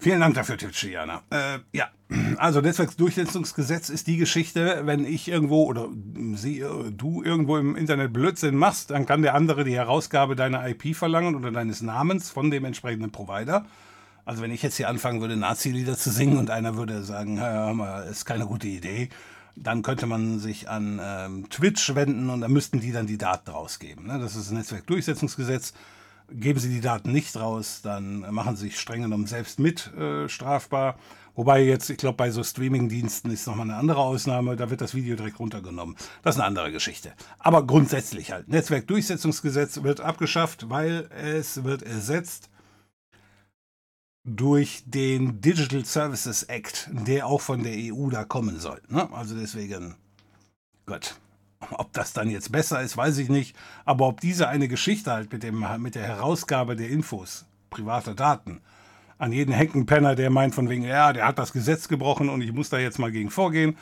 Vielen 0.00 0.18
Dank 0.18 0.34
dafür, 0.34 0.58
Twitchiana. 0.58 1.22
Äh, 1.30 1.60
ja, 1.72 1.90
also 2.36 2.60
Netzwerksdurchsetzungsgesetz 2.60 3.90
ist 3.90 4.08
die 4.08 4.16
Geschichte, 4.16 4.82
wenn 4.86 5.04
ich 5.04 5.28
irgendwo 5.28 5.66
oder 5.66 5.88
sie, 6.34 6.64
du 6.90 7.22
irgendwo 7.22 7.58
im 7.58 7.76
Internet 7.76 8.12
Blödsinn 8.12 8.56
machst, 8.56 8.90
dann 8.90 9.06
kann 9.06 9.22
der 9.22 9.36
andere 9.36 9.62
die 9.62 9.76
Herausgabe 9.76 10.34
deiner 10.34 10.68
IP 10.68 10.96
verlangen 10.96 11.36
oder 11.36 11.52
deines 11.52 11.80
Namens 11.80 12.30
von 12.30 12.50
dem 12.50 12.64
entsprechenden 12.64 13.12
Provider. 13.12 13.66
Also 14.24 14.42
wenn 14.42 14.50
ich 14.50 14.62
jetzt 14.62 14.78
hier 14.78 14.88
anfangen 14.88 15.20
würde, 15.20 15.36
Nazi-Lieder 15.36 15.96
zu 15.96 16.10
singen 16.10 16.38
und 16.38 16.50
einer 16.50 16.76
würde 16.76 17.04
sagen, 17.04 17.38
hör 17.38 17.72
mal, 17.72 18.02
ist 18.02 18.24
keine 18.24 18.46
gute 18.46 18.66
Idee, 18.66 19.10
dann 19.56 19.82
könnte 19.82 20.06
man 20.06 20.38
sich 20.38 20.68
an 20.68 21.00
ähm, 21.02 21.48
Twitch 21.50 21.94
wenden 21.94 22.30
und 22.30 22.40
da 22.40 22.48
müssten 22.48 22.80
die 22.80 22.92
dann 22.92 23.06
die 23.06 23.18
Daten 23.18 23.50
rausgeben. 23.50 24.06
Ne? 24.06 24.18
Das 24.18 24.36
ist 24.36 24.46
das 24.46 24.52
Netzwerkdurchsetzungsgesetz. 24.52 25.74
Geben 26.30 26.58
sie 26.58 26.70
die 26.70 26.80
Daten 26.80 27.12
nicht 27.12 27.36
raus, 27.36 27.80
dann 27.82 28.20
machen 28.32 28.56
sie 28.56 28.66
sich 28.66 28.80
streng 28.80 29.02
genommen 29.02 29.26
selbst 29.26 29.58
mit 29.58 29.92
äh, 29.94 30.28
strafbar. 30.28 30.96
Wobei 31.36 31.62
jetzt, 31.62 31.90
ich 31.90 31.98
glaube, 31.98 32.16
bei 32.16 32.30
so 32.30 32.42
Streaming-Diensten 32.42 33.30
ist 33.30 33.46
nochmal 33.46 33.68
eine 33.68 33.76
andere 33.76 34.00
Ausnahme, 34.00 34.56
da 34.56 34.70
wird 34.70 34.80
das 34.80 34.94
Video 34.94 35.16
direkt 35.16 35.38
runtergenommen. 35.40 35.96
Das 36.22 36.36
ist 36.36 36.40
eine 36.40 36.46
andere 36.46 36.70
Geschichte. 36.72 37.12
Aber 37.38 37.66
grundsätzlich 37.66 38.30
halt, 38.30 38.48
Netzwerkdurchsetzungsgesetz 38.48 39.82
wird 39.82 40.00
abgeschafft, 40.00 40.70
weil 40.70 41.08
es 41.10 41.64
wird 41.64 41.82
ersetzt 41.82 42.48
durch 44.24 44.82
den 44.86 45.40
Digital 45.40 45.84
Services 45.84 46.44
Act, 46.44 46.88
der 46.90 47.26
auch 47.26 47.40
von 47.40 47.62
der 47.62 47.74
EU 47.76 48.08
da 48.08 48.24
kommen 48.24 48.58
soll. 48.58 48.80
Ne? 48.88 49.08
Also 49.12 49.36
deswegen, 49.36 49.94
Gott, 50.86 51.16
ob 51.70 51.92
das 51.92 52.12
dann 52.12 52.30
jetzt 52.30 52.50
besser 52.50 52.80
ist, 52.82 52.96
weiß 52.96 53.18
ich 53.18 53.28
nicht. 53.28 53.56
Aber 53.84 54.08
ob 54.08 54.20
diese 54.20 54.48
eine 54.48 54.68
Geschichte 54.68 55.12
halt 55.12 55.32
mit, 55.32 55.42
dem, 55.42 55.64
mit 55.78 55.94
der 55.94 56.04
Herausgabe 56.04 56.74
der 56.74 56.88
Infos, 56.88 57.44
privater 57.70 58.14
Daten, 58.14 58.60
an 59.18 59.32
jeden 59.32 59.52
Heckenpenner, 59.52 60.14
der 60.14 60.30
meint 60.30 60.54
von 60.54 60.68
wegen, 60.68 60.84
ja, 60.84 61.12
der 61.12 61.26
hat 61.26 61.38
das 61.38 61.52
Gesetz 61.52 61.88
gebrochen 61.88 62.28
und 62.28 62.40
ich 62.42 62.52
muss 62.52 62.70
da 62.70 62.78
jetzt 62.78 62.98
mal 62.98 63.12
gegen 63.12 63.30
vorgehen. 63.30 63.76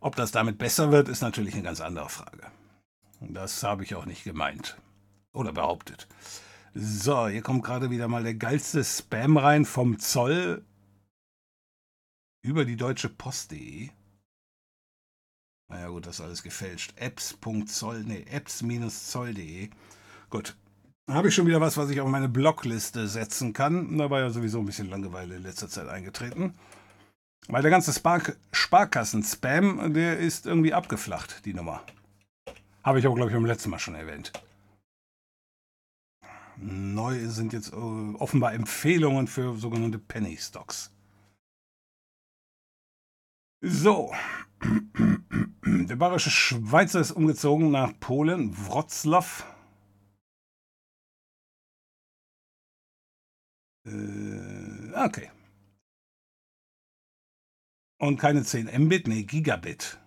Ob 0.00 0.16
das 0.16 0.32
damit 0.32 0.58
besser 0.58 0.90
wird, 0.90 1.08
ist 1.08 1.22
natürlich 1.22 1.54
eine 1.54 1.62
ganz 1.62 1.80
andere 1.80 2.08
Frage. 2.08 2.46
Das 3.20 3.62
habe 3.62 3.84
ich 3.84 3.94
auch 3.94 4.06
nicht 4.06 4.24
gemeint 4.24 4.76
oder 5.32 5.52
behauptet. 5.52 6.08
So, 6.74 7.28
hier 7.28 7.42
kommt 7.42 7.64
gerade 7.64 7.90
wieder 7.90 8.08
mal 8.08 8.22
der 8.22 8.34
geilste 8.34 8.82
Spam 8.82 9.36
rein 9.36 9.66
vom 9.66 9.98
Zoll 9.98 10.64
über 12.42 12.64
die 12.64 12.76
deutsche 12.76 13.10
Post.de. 13.10 13.90
Naja 15.68 15.88
gut, 15.88 16.06
das 16.06 16.16
ist 16.16 16.20
alles 16.22 16.42
gefälscht. 16.42 16.94
apps.zoll, 16.96 18.04
nee, 18.04 18.24
apps-zoll.de. 18.30 19.68
Gut. 20.30 20.56
Habe 21.10 21.28
ich 21.28 21.34
schon 21.34 21.46
wieder 21.46 21.60
was, 21.60 21.76
was 21.76 21.90
ich 21.90 22.00
auf 22.00 22.08
meine 22.08 22.28
Blogliste 22.28 23.06
setzen 23.06 23.52
kann. 23.52 23.98
Da 23.98 24.08
war 24.08 24.20
ja 24.20 24.30
sowieso 24.30 24.60
ein 24.60 24.66
bisschen 24.66 24.88
Langeweile 24.88 25.36
in 25.36 25.42
letzter 25.42 25.68
Zeit 25.68 25.88
eingetreten. 25.88 26.54
Weil 27.48 27.62
der 27.62 27.70
ganze 27.70 27.92
Spark 27.92 28.38
Sparkassen-Spam, 28.52 29.92
der 29.92 30.18
ist 30.18 30.46
irgendwie 30.46 30.72
abgeflacht, 30.72 31.44
die 31.44 31.54
Nummer. 31.54 31.82
Habe 32.82 32.98
ich 32.98 33.06
auch, 33.06 33.14
glaube 33.14 33.30
ich, 33.30 33.34
beim 33.36 33.44
letzten 33.44 33.70
Mal 33.70 33.78
schon 33.78 33.94
erwähnt. 33.94 34.32
Neu 36.62 37.28
sind 37.28 37.52
jetzt 37.52 37.72
äh, 37.72 37.76
offenbar 37.76 38.54
Empfehlungen 38.54 39.26
für 39.26 39.56
sogenannte 39.56 39.98
Penny 39.98 40.36
Stocks. 40.36 40.92
So. 43.60 44.12
Der 45.64 45.96
bayerische 45.96 46.30
Schweizer 46.30 47.00
ist 47.00 47.10
umgezogen 47.12 47.70
nach 47.70 47.98
Polen, 47.98 48.56
Wroclaw. 48.56 49.44
Äh, 53.84 55.04
okay. 55.04 55.30
Und 57.98 58.18
keine 58.18 58.44
10 58.44 58.66
Mbit, 58.84 59.08
nee, 59.08 59.24
Gigabit. 59.24 60.01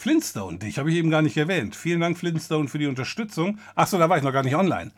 Flintstone, 0.00 0.58
dich 0.58 0.78
habe 0.78 0.90
ich 0.90 0.96
eben 0.96 1.10
gar 1.10 1.22
nicht 1.22 1.36
erwähnt. 1.36 1.74
Vielen 1.74 2.00
Dank, 2.00 2.16
Flintstone, 2.16 2.68
für 2.68 2.78
die 2.78 2.86
Unterstützung. 2.86 3.58
Achso, 3.74 3.98
da 3.98 4.08
war 4.08 4.16
ich 4.16 4.22
noch 4.22 4.32
gar 4.32 4.44
nicht 4.44 4.54
online. 4.54 4.92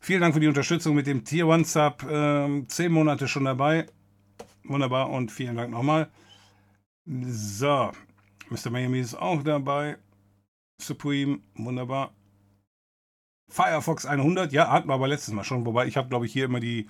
Vielen 0.00 0.20
Dank 0.20 0.34
für 0.34 0.40
die 0.40 0.48
Unterstützung 0.48 0.96
mit 0.96 1.06
dem 1.06 1.24
Tier 1.24 1.46
One 1.46 1.64
Sub. 1.64 2.04
Ähm, 2.10 2.68
zehn 2.68 2.90
Monate 2.90 3.28
schon 3.28 3.44
dabei. 3.44 3.86
Wunderbar 4.64 5.10
und 5.10 5.30
vielen 5.30 5.56
Dank 5.56 5.70
nochmal. 5.70 6.10
So, 7.06 7.92
Mr. 8.48 8.70
Miami 8.70 8.98
ist 8.98 9.14
auch 9.14 9.42
dabei. 9.44 9.98
Supreme, 10.80 11.38
wunderbar. 11.54 12.12
Firefox 13.48 14.04
100, 14.04 14.52
ja, 14.52 14.68
hatten 14.70 14.88
wir 14.88 14.94
aber 14.94 15.06
letztes 15.06 15.32
Mal 15.32 15.44
schon. 15.44 15.64
Wobei 15.64 15.86
ich 15.86 15.96
habe, 15.96 16.08
glaube 16.08 16.26
ich, 16.26 16.32
hier 16.32 16.46
immer 16.46 16.60
die, 16.60 16.88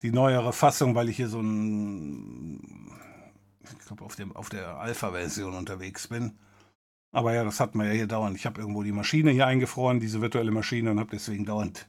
die 0.00 0.12
neuere 0.12 0.54
Fassung, 0.54 0.94
weil 0.94 1.10
ich 1.10 1.16
hier 1.16 1.28
so 1.28 1.40
ein, 1.40 2.90
ich 3.62 3.86
glaube, 3.86 4.02
auf, 4.02 4.16
auf 4.34 4.48
der 4.48 4.78
Alpha-Version 4.78 5.54
unterwegs 5.54 6.08
bin. 6.08 6.38
Aber 7.12 7.34
ja, 7.34 7.44
das 7.44 7.60
hatten 7.60 7.78
wir 7.78 7.86
ja 7.86 7.92
hier 7.92 8.06
dauernd. 8.06 8.36
Ich 8.36 8.46
habe 8.46 8.60
irgendwo 8.60 8.82
die 8.82 8.92
Maschine 8.92 9.30
hier 9.30 9.46
eingefroren, 9.46 10.00
diese 10.00 10.20
virtuelle 10.20 10.50
Maschine, 10.50 10.90
und 10.90 11.00
habe 11.00 11.10
deswegen 11.12 11.44
dauernd 11.44 11.88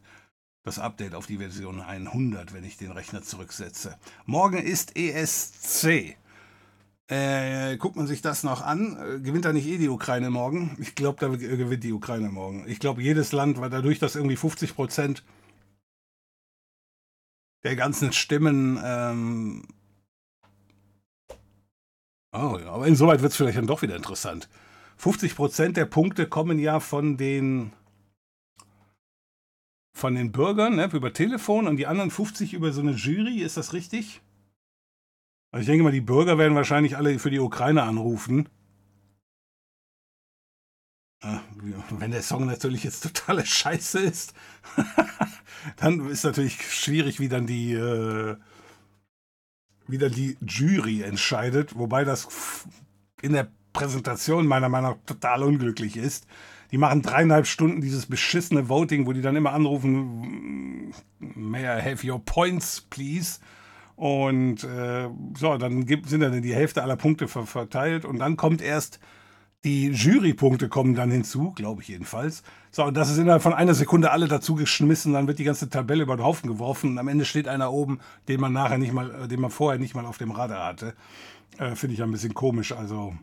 das 0.64 0.80
Update 0.80 1.16
auf 1.16 1.28
die 1.28 1.38
Version 1.38 1.82
100, 1.82 2.54
wenn 2.54 2.64
ich 2.64 2.78
den 2.78 2.92
Rechner 2.92 3.24
zurücksetze. 3.24 3.98
Morgen 4.26 4.58
ist 4.58 4.98
ESC. 4.98 6.18
Äh, 7.10 7.78
guckt 7.78 7.96
man 7.96 8.06
sich 8.06 8.22
das 8.22 8.44
noch 8.44 8.62
an? 8.62 8.98
Äh, 8.98 9.20
gewinnt 9.22 9.46
da 9.46 9.54
nicht 9.54 9.66
eh 9.66 9.78
die 9.78 9.88
Ukraine 9.88 10.30
morgen? 10.30 10.76
Ich 10.80 10.94
glaube, 10.94 11.20
da 11.22 11.30
gewinnt 11.30 11.84
die 11.86 11.94
Ukraine 11.94 12.30
morgen. 12.30 12.66
Ich 12.68 12.80
glaube, 12.80 13.02
jedes 13.02 13.32
Land, 13.32 13.62
weil 13.62 13.70
dadurch, 13.70 14.00
dass 14.00 14.16
irgendwie 14.16 14.36
50 14.36 14.76
Prozent 14.76 15.24
der 17.64 17.78
ganzen 17.78 18.12
Stimmen. 18.12 18.78
Ähm 18.84 19.64
oh, 22.34 22.60
aber 22.68 22.88
insoweit 22.88 23.22
wird 23.22 23.32
es 23.32 23.38
vielleicht 23.38 23.58
dann 23.58 23.68
doch 23.68 23.82
wieder 23.82 23.96
interessant. 23.96 24.50
50 24.98 25.36
Prozent 25.36 25.78
der 25.78 25.86
Punkte 25.86 26.28
kommen 26.28 26.60
ja 26.60 26.80
von 26.80 27.18
den 27.18 27.72
von 29.94 30.14
den 30.14 30.32
Bürgern 30.32 30.76
ne, 30.76 30.90
über 30.94 31.12
Telefon 31.12 31.68
und 31.68 31.78
die 31.78 31.88
anderen 31.88 32.12
50 32.12 32.54
über 32.54 32.72
so 32.72 32.82
eine 32.82 32.92
Jury. 32.92 33.40
Ist 33.40 33.58
das 33.58 33.74
richtig? 33.74 34.22
Also 35.52 35.62
ich 35.62 35.68
denke 35.68 35.84
mal, 35.84 35.92
die 35.92 36.02
Bürger 36.02 36.38
werden 36.38 36.56
wahrscheinlich 36.56 36.98
alle 36.98 37.18
für 37.18 37.32
die 37.32 37.40
Ukraine 37.40 37.84
anrufen. 37.84 38.48
Wenn 41.90 42.12
der 42.12 42.22
Song 42.22 42.46
natürlich 42.46 42.84
jetzt 42.84 43.02
totale 43.02 43.44
Scheiße 43.46 44.00
ist, 44.00 44.36
dann 45.78 46.08
ist 46.10 46.24
natürlich 46.24 46.62
schwierig, 46.72 47.20
wie 47.20 47.28
dann 47.28 47.48
die, 47.48 47.74
äh, 47.74 48.38
wie 49.88 49.98
dann 49.98 50.12
die 50.12 50.38
Jury 50.42 51.02
entscheidet. 51.02 51.76
Wobei 51.76 52.04
das 52.04 52.68
in 53.22 53.34
der 53.34 53.52
Präsentation 53.78 54.48
meiner 54.48 54.70
Meinung 54.70 54.92
nach 54.92 54.98
total 55.06 55.44
unglücklich 55.44 55.98
ist. 55.98 56.26
Die 56.72 56.80
machen 56.80 57.04
dreieinhalb 57.04 57.46
Stunden 57.46 57.80
dieses 57.80 58.08
beschissene 58.08 58.70
Voting, 58.70 59.06
wo 59.06 59.14
die 59.14 59.22
dann 59.22 59.36
immer 59.36 59.54
anrufen, 59.54 60.92
may 61.20 61.64
I 61.64 61.82
have 61.82 62.06
your 62.06 62.20
points, 62.26 62.82
please? 62.90 63.40
Und 63.96 64.64
äh, 64.64 65.10
so, 65.38 65.58
dann 65.58 65.86
gibt, 65.86 66.10
sind 66.10 66.22
dann 66.22 66.42
die 66.42 66.56
Hälfte 66.56 66.82
aller 66.82 66.96
Punkte 66.96 67.28
ver 67.28 67.46
verteilt 67.46 68.04
und 68.04 68.20
dann 68.20 68.36
kommt 68.36 68.62
erst 68.62 69.00
die 69.64 69.88
Jurypunkte 69.88 70.70
kommen 70.70 70.96
dann 70.96 71.12
hinzu, 71.12 71.52
glaube 71.52 71.82
ich 71.82 71.88
jedenfalls. 71.88 72.44
So, 72.72 72.84
und 72.84 72.96
das 72.96 73.10
ist 73.10 73.18
innerhalb 73.18 73.42
von 73.42 73.54
einer 73.54 73.74
Sekunde 73.74 74.12
alle 74.12 74.28
dazu 74.28 74.56
geschmissen, 74.56 75.14
dann 75.14 75.28
wird 75.28 75.40
die 75.40 75.44
ganze 75.44 75.70
Tabelle 75.70 76.04
über 76.04 76.16
den 76.16 76.24
Haufen 76.24 76.50
geworfen 76.50 76.92
und 76.92 76.98
am 76.98 77.08
Ende 77.08 77.26
steht 77.26 77.48
einer 77.48 77.72
oben, 77.72 78.00
den 78.28 78.40
man 78.40 78.54
nachher 78.54 78.78
nicht 78.78 78.94
mal, 78.94 79.28
den 79.28 79.42
man 79.42 79.52
vorher 79.52 79.80
nicht 79.80 79.96
mal 79.96 80.06
auf 80.06 80.18
dem 80.18 80.32
Radar 80.32 80.66
hatte. 80.66 80.94
Äh, 81.58 81.76
Finde 81.76 81.96
ich 81.96 82.04
ein 82.04 82.12
bisschen 82.12 82.34
komisch. 82.34 82.72
Also 82.72 83.16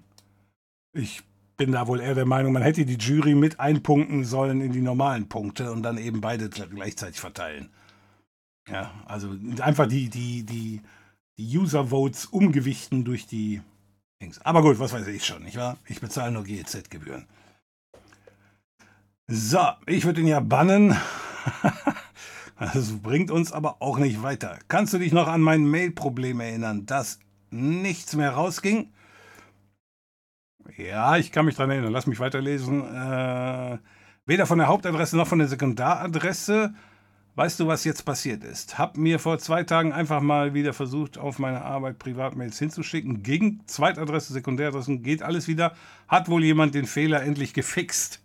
ich 0.94 1.22
bin 1.56 1.72
da 1.72 1.86
wohl 1.86 2.00
eher 2.00 2.14
der 2.14 2.26
Meinung, 2.26 2.52
man 2.52 2.62
hätte 2.62 2.84
die 2.84 2.96
Jury 2.96 3.34
mit 3.34 3.60
einpunkten 3.60 4.24
sollen 4.24 4.60
in 4.60 4.72
die 4.72 4.80
normalen 4.80 5.28
Punkte 5.28 5.70
und 5.70 5.82
dann 5.82 5.98
eben 5.98 6.20
beide 6.20 6.48
gleichzeitig 6.48 7.20
verteilen. 7.20 7.70
Ja, 8.68 8.92
also 9.04 9.36
einfach 9.60 9.86
die, 9.86 10.08
die, 10.08 10.44
die, 10.44 10.80
die 11.38 11.58
User-Votes 11.58 12.26
umgewichten 12.26 13.04
durch 13.04 13.26
die 13.26 13.60
Dings. 14.22 14.40
Aber 14.40 14.62
gut, 14.62 14.78
was 14.78 14.92
weiß 14.92 15.06
ich 15.08 15.24
schon, 15.24 15.42
nicht 15.42 15.56
wahr? 15.56 15.76
Ich 15.86 16.00
bezahle 16.00 16.32
nur 16.32 16.44
GEZ-Gebühren. 16.44 17.26
So, 19.26 19.60
ich 19.86 20.04
würde 20.04 20.20
ihn 20.20 20.26
ja 20.26 20.40
bannen. 20.40 20.96
das 22.58 22.98
bringt 23.00 23.30
uns 23.30 23.52
aber 23.52 23.80
auch 23.80 23.98
nicht 23.98 24.22
weiter. 24.22 24.58
Kannst 24.68 24.92
du 24.94 24.98
dich 24.98 25.12
noch 25.12 25.28
an 25.28 25.40
mein 25.40 25.66
Mail-Problem 25.66 26.40
erinnern, 26.40 26.86
dass 26.86 27.18
nichts 27.50 28.16
mehr 28.16 28.32
rausging? 28.32 28.92
Ja, 30.76 31.16
ich 31.16 31.32
kann 31.32 31.46
mich 31.46 31.56
dran 31.56 31.70
erinnern. 31.70 31.92
Lass 31.92 32.06
mich 32.06 32.20
weiterlesen. 32.20 32.82
Äh, 32.82 33.78
weder 34.26 34.46
von 34.46 34.58
der 34.58 34.68
Hauptadresse 34.68 35.16
noch 35.16 35.26
von 35.26 35.38
der 35.38 35.48
Sekundaradresse. 35.48 36.74
Weißt 37.36 37.58
du, 37.58 37.66
was 37.66 37.82
jetzt 37.82 38.04
passiert 38.04 38.44
ist? 38.44 38.78
Hab 38.78 38.96
mir 38.96 39.18
vor 39.18 39.38
zwei 39.38 39.64
Tagen 39.64 39.92
einfach 39.92 40.20
mal 40.20 40.54
wieder 40.54 40.72
versucht, 40.72 41.18
auf 41.18 41.40
meine 41.40 41.62
Arbeit 41.62 41.98
Privatmails 41.98 42.58
hinzuschicken. 42.60 43.24
Ging 43.24 43.60
Zweitadresse, 43.66 44.32
Sekundäradressen, 44.32 45.02
geht 45.02 45.22
alles 45.22 45.48
wieder. 45.48 45.74
Hat 46.06 46.28
wohl 46.28 46.44
jemand 46.44 46.76
den 46.76 46.86
Fehler 46.86 47.22
endlich 47.22 47.52
gefixt? 47.52 48.20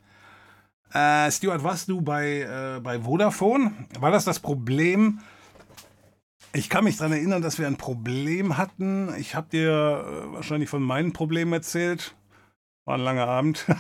Äh, 0.94 1.32
Stuart, 1.32 1.64
warst 1.64 1.90
du 1.90 2.02
bei, 2.02 2.42
äh, 2.42 2.80
bei 2.82 3.00
Vodafone? 3.02 3.72
War 4.00 4.12
das 4.12 4.26
das 4.26 4.40
Problem? 4.40 5.20
Ich 6.54 6.70
kann 6.70 6.84
mich 6.84 6.98
daran 6.98 7.14
erinnern, 7.14 7.42
dass 7.42 7.58
wir 7.58 7.66
ein 7.66 7.78
Problem 7.78 8.58
hatten. 8.58 9.14
Ich 9.18 9.34
habe 9.34 9.50
dir 9.52 9.70
äh, 9.72 10.34
wahrscheinlich 10.34 10.70
von 10.70 10.84
meinen 10.84 11.14
Problemen 11.14 11.54
erzählt. 11.54 12.16
War 12.90 12.98
ein 12.98 13.02
langer 13.02 13.28
Abend. 13.28 13.66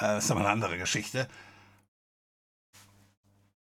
Äh, 0.00 0.14
das 0.14 0.26
ist 0.26 0.30
aber 0.30 0.40
eine 0.40 0.50
andere 0.50 0.78
Geschichte. 0.78 1.26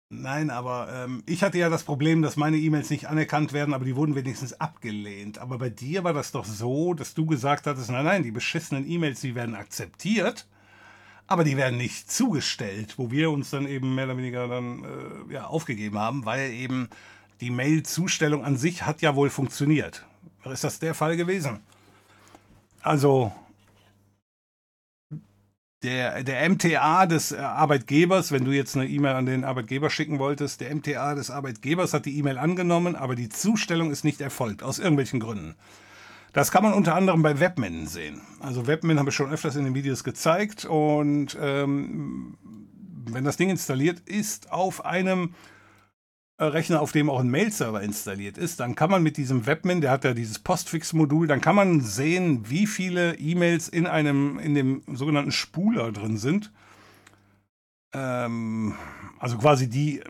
Nein, 0.09 0.51
aber 0.51 0.89
ähm, 0.93 1.23
ich 1.27 1.45
hatte 1.45 1.59
ja 1.59 1.69
das 1.69 1.85
Problem, 1.85 2.23
dass 2.23 2.37
meine 2.37 2.57
E-Mails 2.57 2.91
nicht 2.91 3.07
anerkannt 3.07 3.53
werden, 3.53 3.73
aber 3.73 3.85
die 3.85 3.95
wurden 3.95 4.17
wenigstens 4.17 4.55
abgelehnt. 4.55 5.39
Aber 5.39 5.59
bei 5.59 5.71
dir 5.71 6.03
war 6.03 6.13
das 6.13 6.33
doch 6.33 6.45
so, 6.45 6.93
dass 6.95 7.15
du 7.15 7.25
gesagt 7.25 7.69
hattest, 7.69 7.89
nein, 7.91 8.05
nein, 8.05 8.23
die 8.25 8.33
beschissenen 8.33 8.85
E-Mails, 8.91 9.21
die 9.21 9.37
werden 9.37 9.55
akzeptiert, 9.55 10.49
aber 11.29 11.45
die 11.45 11.57
werden 11.57 11.77
nicht 11.79 12.11
zugestellt, 12.11 12.95
wo 12.97 13.13
wir 13.13 13.31
uns 13.31 13.51
dann 13.51 13.69
eben 13.69 13.95
mehr 13.95 14.07
oder 14.07 14.17
weniger 14.17 14.49
dann 14.49 14.83
äh, 14.83 15.35
ja, 15.35 15.47
aufgegeben 15.47 16.01
haben, 16.01 16.25
weil 16.25 16.51
eben 16.51 16.89
die 17.41 17.51
Mail-Zustellung 17.51 18.45
an 18.45 18.57
sich 18.57 18.87
hat 18.87 19.03
ja 19.03 19.15
wohl 19.15 19.31
funktioniert. 19.31 20.05
Ist 20.47 20.65
das 20.65 20.81
der 20.81 20.95
Fall 20.95 21.17
gewesen? 21.17 21.61
Also 22.83 23.33
der, 25.83 26.25
der 26.25 26.49
MTA 26.49 27.07
des 27.07 27.33
äh, 27.33 27.37
Arbeitgebers, 27.37 28.33
wenn 28.33 28.45
du 28.45 28.51
jetzt 28.51 28.77
eine 28.77 28.89
E-Mail 28.89 29.15
an 29.15 29.27
den 29.27 29.45
Arbeitgeber 29.45 29.91
schicken 29.91 30.19
wolltest, 30.19 30.61
der 30.61 30.75
MTA 30.75 31.15
des 31.15 31.31
Arbeitgebers 31.31 31.95
hat 31.95 32.07
die 32.07 32.19
E-Mail 32.19 32.39
angenommen, 32.39 32.97
aber 32.97 33.15
die 33.15 33.29
Zustellung 33.29 33.91
ist 33.91 34.05
nicht 34.05 34.21
erfolgt, 34.21 34.63
aus 34.63 34.79
irgendwelchen 34.79 35.21
Gründen. 35.21 35.55
Das 36.33 36.51
kann 36.51 36.63
man 36.63 36.75
unter 36.75 36.95
anderem 36.95 37.23
bei 37.23 37.41
Webmin 37.41 37.87
sehen. 37.87 38.21
Also 38.41 38.67
Webmin 38.67 38.99
habe 38.99 39.11
ich 39.11 39.15
schon 39.15 39.31
öfters 39.31 39.57
in 39.57 39.65
den 39.65 39.75
Videos 39.75 40.05
gezeigt 40.05 40.65
und 40.65 41.37
ähm, 41.41 42.37
wenn 43.07 43.25
das 43.25 43.37
Ding 43.37 43.49
installiert 43.49 44.01
ist 44.01 44.53
auf 44.53 44.85
einem 44.85 45.35
Rechner, 46.45 46.81
auf 46.81 46.93
dem 46.93 47.11
auch 47.11 47.21
ein 47.21 47.29
Mail-Server 47.29 47.83
installiert 47.83 48.39
ist, 48.39 48.61
dann 48.61 48.75
kann 48.75 48.91
man 48.91 49.03
mit 49.03 49.17
diesem 49.17 49.47
Webmin, 49.47 49.81
der 49.81 49.91
hat 49.91 50.05
ja 50.05 50.15
dieses 50.15 50.39
Postfix-Modul, 50.39 51.27
dann 51.27 51.41
kann 51.41 51.57
man 51.57 51.81
sehen, 51.81 52.49
wie 52.49 52.67
viele 52.67 53.17
E-Mails 53.17 53.69
in 53.69 53.87
einem, 53.87 54.39
in 54.39 54.55
dem 54.55 54.83
sogenannten 54.87 55.33
Spuler 55.33 55.91
drin 55.91 56.17
sind. 56.17 56.53
Ähm, 57.93 58.75
also 59.19 59.39
quasi 59.39 59.69
die 59.69 59.99
äh, 59.99 60.05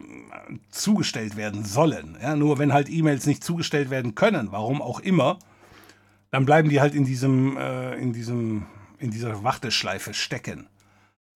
zugestellt 0.71 1.37
werden 1.37 1.65
sollen. 1.65 2.19
Ja, 2.21 2.37
nur 2.37 2.59
wenn 2.59 2.73
halt 2.73 2.91
E-Mails 2.91 3.25
nicht 3.27 3.43
zugestellt 3.43 3.89
werden 3.89 4.15
können, 4.15 4.49
warum 4.51 4.83
auch 4.83 5.01
immer, 5.01 5.39
dann 6.31 6.45
bleiben 6.45 6.69
die 6.69 6.81
halt 6.81 6.95
in 6.95 7.05
diesem, 7.05 7.57
äh, 7.57 7.95
in 7.95 8.13
diesem, 8.13 8.67
in 8.99 9.11
dieser 9.11 9.45
Warteschleife 9.45 10.13
stecken. 10.13 10.67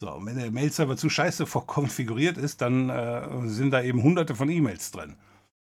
So, 0.02 0.10
und 0.10 0.26
wenn 0.26 0.36
der 0.36 0.50
Mail-Server 0.50 0.96
zu 0.96 1.08
scheiße 1.08 1.46
konfiguriert 1.46 2.36
ist, 2.36 2.60
dann 2.60 2.90
äh, 2.90 3.46
sind 3.46 3.70
da 3.70 3.82
eben 3.82 4.02
hunderte 4.02 4.34
von 4.34 4.50
E-Mails 4.50 4.90
drin. 4.90 5.14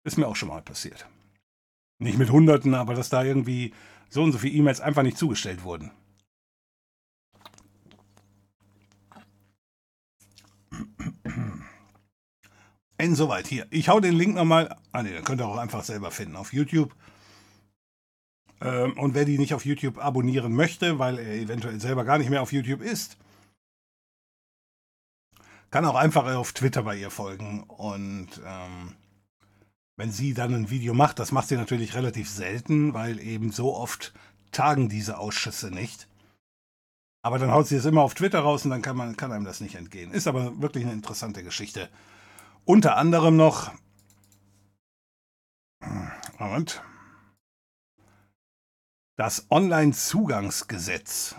Ist 0.04 0.18
mir 0.18 0.28
auch 0.28 0.36
schon 0.36 0.50
mal 0.50 0.60
passiert. 0.60 1.08
Nicht 1.98 2.18
mit 2.18 2.30
hunderten, 2.30 2.74
aber 2.74 2.92
dass 2.92 3.08
da 3.08 3.24
irgendwie 3.24 3.72
so 4.10 4.22
und 4.22 4.32
so 4.32 4.38
viele 4.38 4.52
E-Mails 4.52 4.82
einfach 4.82 5.02
nicht 5.02 5.16
zugestellt 5.16 5.62
wurden. 5.62 5.92
Insoweit 12.98 13.46
hier. 13.46 13.66
Ich 13.70 13.88
hau 13.88 13.98
den 13.98 14.12
Link 14.12 14.34
nochmal. 14.34 14.76
Ah 14.92 15.02
ne, 15.02 15.12
den 15.12 15.24
könnt 15.24 15.40
ihr 15.40 15.48
auch 15.48 15.56
einfach 15.56 15.84
selber 15.84 16.10
finden 16.10 16.36
auf 16.36 16.52
YouTube. 16.52 16.94
Ähm, 18.60 18.92
und 18.98 19.14
wer 19.14 19.24
die 19.24 19.38
nicht 19.38 19.54
auf 19.54 19.64
YouTube 19.64 19.96
abonnieren 19.96 20.52
möchte, 20.52 20.98
weil 20.98 21.18
er 21.18 21.32
eventuell 21.32 21.80
selber 21.80 22.04
gar 22.04 22.18
nicht 22.18 22.28
mehr 22.28 22.42
auf 22.42 22.52
YouTube 22.52 22.82
ist, 22.82 23.16
kann 25.70 25.84
auch 25.84 25.94
einfach 25.94 26.24
auf 26.34 26.52
Twitter 26.52 26.82
bei 26.82 26.96
ihr 26.96 27.10
folgen. 27.10 27.64
Und 27.64 28.40
ähm, 28.44 28.94
wenn 29.96 30.12
sie 30.12 30.34
dann 30.34 30.54
ein 30.54 30.70
Video 30.70 30.94
macht, 30.94 31.18
das 31.18 31.32
macht 31.32 31.48
sie 31.48 31.56
natürlich 31.56 31.94
relativ 31.94 32.30
selten, 32.30 32.94
weil 32.94 33.18
eben 33.20 33.50
so 33.50 33.74
oft 33.74 34.12
tagen 34.52 34.88
diese 34.88 35.18
Ausschüsse 35.18 35.70
nicht. 35.70 36.08
Aber 37.22 37.38
dann 37.38 37.50
haut 37.50 37.66
sie 37.66 37.76
es 37.76 37.84
immer 37.84 38.02
auf 38.02 38.14
Twitter 38.14 38.40
raus 38.40 38.64
und 38.64 38.70
dann 38.70 38.82
kann, 38.82 38.96
man, 38.96 39.16
kann 39.16 39.32
einem 39.32 39.44
das 39.44 39.60
nicht 39.60 39.74
entgehen. 39.74 40.12
Ist 40.12 40.28
aber 40.28 40.62
wirklich 40.62 40.84
eine 40.84 40.94
interessante 40.94 41.42
Geschichte. 41.42 41.88
Unter 42.64 42.96
anderem 42.96 43.36
noch. 43.36 43.72
Moment. 46.38 46.82
Das 49.16 49.50
Online-Zugangsgesetz 49.50 51.34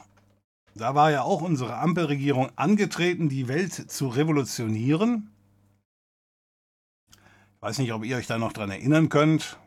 da 0.80 0.96
war 0.96 1.12
ja 1.12 1.24
auch 1.24 1.42
unsere 1.42 1.78
Ampelregierung 1.78 2.52
angetreten, 2.56 3.30
die 3.30 3.48
Welt 3.48 3.74
zu 3.74 4.08
revolutionieren. 4.08 5.30
Ich 7.12 7.62
weiß 7.62 7.80
nicht, 7.80 7.92
ob 7.92 8.06
ihr 8.06 8.16
euch 8.18 8.28
da 8.28 8.38
noch 8.38 8.54
dran 8.54 8.72
erinnern 8.72 9.10
könnt. 9.10 9.60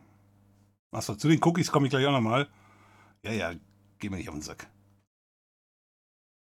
Achso, 0.90 1.14
zu 1.14 1.28
den 1.28 1.42
Cookies 1.42 1.70
komme 1.70 1.86
ich 1.86 1.90
gleich 1.90 2.06
auch 2.06 2.12
nochmal. 2.12 2.48
Ja, 3.22 3.32
ja, 3.32 3.52
geh 3.98 4.08
mir 4.08 4.16
nicht 4.16 4.28
auf 4.28 4.34
den 4.34 4.42
Sack. 4.42 4.66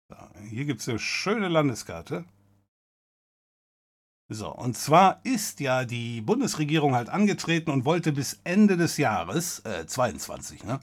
So, 0.09 0.17
hier 0.49 0.65
gibt 0.65 0.81
es 0.81 0.89
eine 0.89 0.99
schöne 0.99 1.49
Landeskarte. 1.49 2.25
So, 4.29 4.55
und 4.55 4.77
zwar 4.77 5.21
ist 5.25 5.61
ja 5.61 5.85
die 5.85 6.21
Bundesregierung 6.21 6.95
halt 6.95 7.09
angetreten 7.09 7.71
und 7.71 7.85
wollte 7.85 8.13
bis 8.13 8.41
Ende 8.45 8.77
des 8.77 8.97
Jahres, 8.97 9.59
äh, 9.61 9.87
22, 9.87 10.65
ne, 10.65 10.81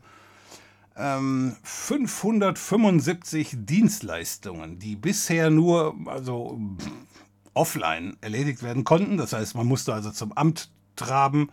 575 0.99 3.53
ähm, 3.53 3.65
Dienstleistungen, 3.65 4.79
die 4.79 4.97
bisher 4.97 5.49
nur 5.49 5.95
also 6.05 6.59
offline 7.53 8.17
erledigt 8.21 8.63
werden 8.63 8.83
konnten. 8.83 9.17
Das 9.17 9.33
heißt, 9.33 9.55
man 9.55 9.67
musste 9.67 9.93
also 9.93 10.11
zum 10.11 10.31
Amt 10.33 10.71
traben, 10.95 11.49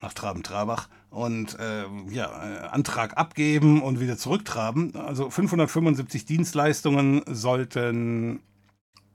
nach 0.00 0.12
Traben-Trabach, 0.12 0.88
und 1.10 1.58
äh, 1.58 1.84
ja, 2.10 2.26
äh, 2.26 2.66
Antrag 2.68 3.18
abgeben 3.18 3.82
und 3.82 4.00
wieder 4.00 4.16
zurücktraben. 4.16 4.96
Also 4.96 5.30
575 5.30 6.24
Dienstleistungen 6.24 7.22
sollten 7.26 8.40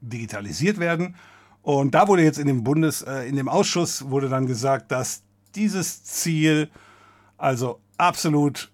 digitalisiert 0.00 0.78
werden. 0.78 1.16
Und 1.62 1.94
da 1.94 2.08
wurde 2.08 2.22
jetzt 2.22 2.38
in 2.38 2.46
dem 2.46 2.64
Bundes, 2.64 3.02
äh, 3.02 3.28
in 3.28 3.36
dem 3.36 3.48
Ausschuss 3.48 4.10
wurde 4.10 4.28
dann 4.28 4.46
gesagt, 4.46 4.92
dass 4.92 5.22
dieses 5.54 6.04
Ziel 6.04 6.70
also 7.36 7.80
absolut 7.98 8.70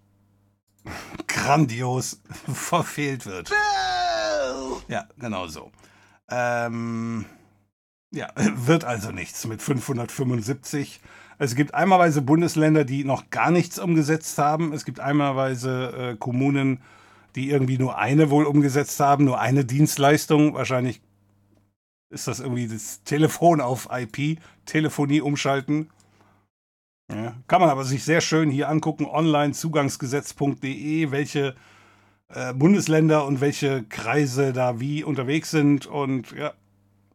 grandios 1.26 2.20
verfehlt 2.52 3.26
wird. 3.26 3.50
Ja, 4.88 5.08
genau 5.18 5.46
so. 5.46 5.70
Ähm, 6.30 7.24
ja, 8.12 8.28
wird 8.36 8.84
also 8.84 9.10
nichts 9.10 9.46
mit 9.46 9.62
575. 9.62 11.00
Es 11.38 11.54
gibt 11.54 11.74
einmalweise 11.74 12.22
Bundesländer, 12.22 12.84
die 12.84 13.04
noch 13.04 13.30
gar 13.30 13.50
nichts 13.50 13.78
umgesetzt 13.78 14.38
haben. 14.38 14.72
Es 14.72 14.84
gibt 14.84 15.00
einmalweise 15.00 16.12
äh, 16.12 16.16
Kommunen, 16.16 16.80
die 17.34 17.50
irgendwie 17.50 17.78
nur 17.78 17.98
eine 17.98 18.30
wohl 18.30 18.44
umgesetzt 18.44 19.00
haben, 19.00 19.24
nur 19.24 19.40
eine 19.40 19.64
Dienstleistung. 19.64 20.54
Wahrscheinlich 20.54 21.00
ist 22.10 22.28
das 22.28 22.38
irgendwie 22.38 22.68
das 22.68 23.02
Telefon 23.02 23.60
auf 23.60 23.88
IP, 23.90 24.38
Telefonie 24.66 25.20
umschalten. 25.20 25.90
Ja, 27.12 27.36
kann 27.46 27.60
man 27.60 27.70
aber 27.70 27.84
sich 27.84 28.04
sehr 28.04 28.20
schön 28.20 28.50
hier 28.50 28.68
angucken, 28.68 29.06
onlinezugangsgesetz.de, 29.06 31.10
welche 31.10 31.54
äh, 32.28 32.54
Bundesländer 32.54 33.26
und 33.26 33.40
welche 33.40 33.84
Kreise 33.84 34.52
da 34.52 34.80
wie 34.80 35.04
unterwegs 35.04 35.50
sind. 35.50 35.86
Und 35.86 36.32
ja, 36.32 36.54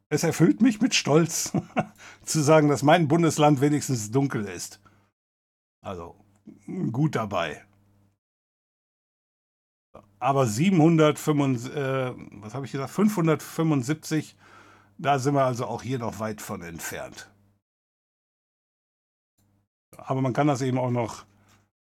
es 0.10 0.23
erfüllt 0.23 0.62
mich 0.62 0.80
mit 0.80 0.93
Stolz 0.93 1.54
zu 2.23 2.41
sagen, 2.41 2.69
dass 2.69 2.84
mein 2.84 3.08
Bundesland 3.08 3.62
wenigstens 3.62 4.12
dunkel 4.12 4.45
ist. 4.45 4.80
Also 5.82 6.15
gut 6.91 7.15
dabei. 7.15 7.63
Aber 10.19 10.45
775, 10.45 11.75
äh, 11.75 12.13
was 12.41 12.54
habe 12.54 12.65
ich 12.65 12.73
gesagt, 12.73 12.91
575, 12.91 14.36
da 14.97 15.17
sind 15.17 15.34
wir 15.34 15.45
also 15.45 15.65
auch 15.65 15.82
hier 15.82 15.97
noch 15.97 16.19
weit 16.19 16.41
von 16.41 16.62
entfernt 16.62 17.30
aber 19.97 20.21
man 20.21 20.34
kann 20.34 20.47
das 20.47 20.62
eben 20.62 20.78
auch 20.78 20.91
noch, 20.91 21.25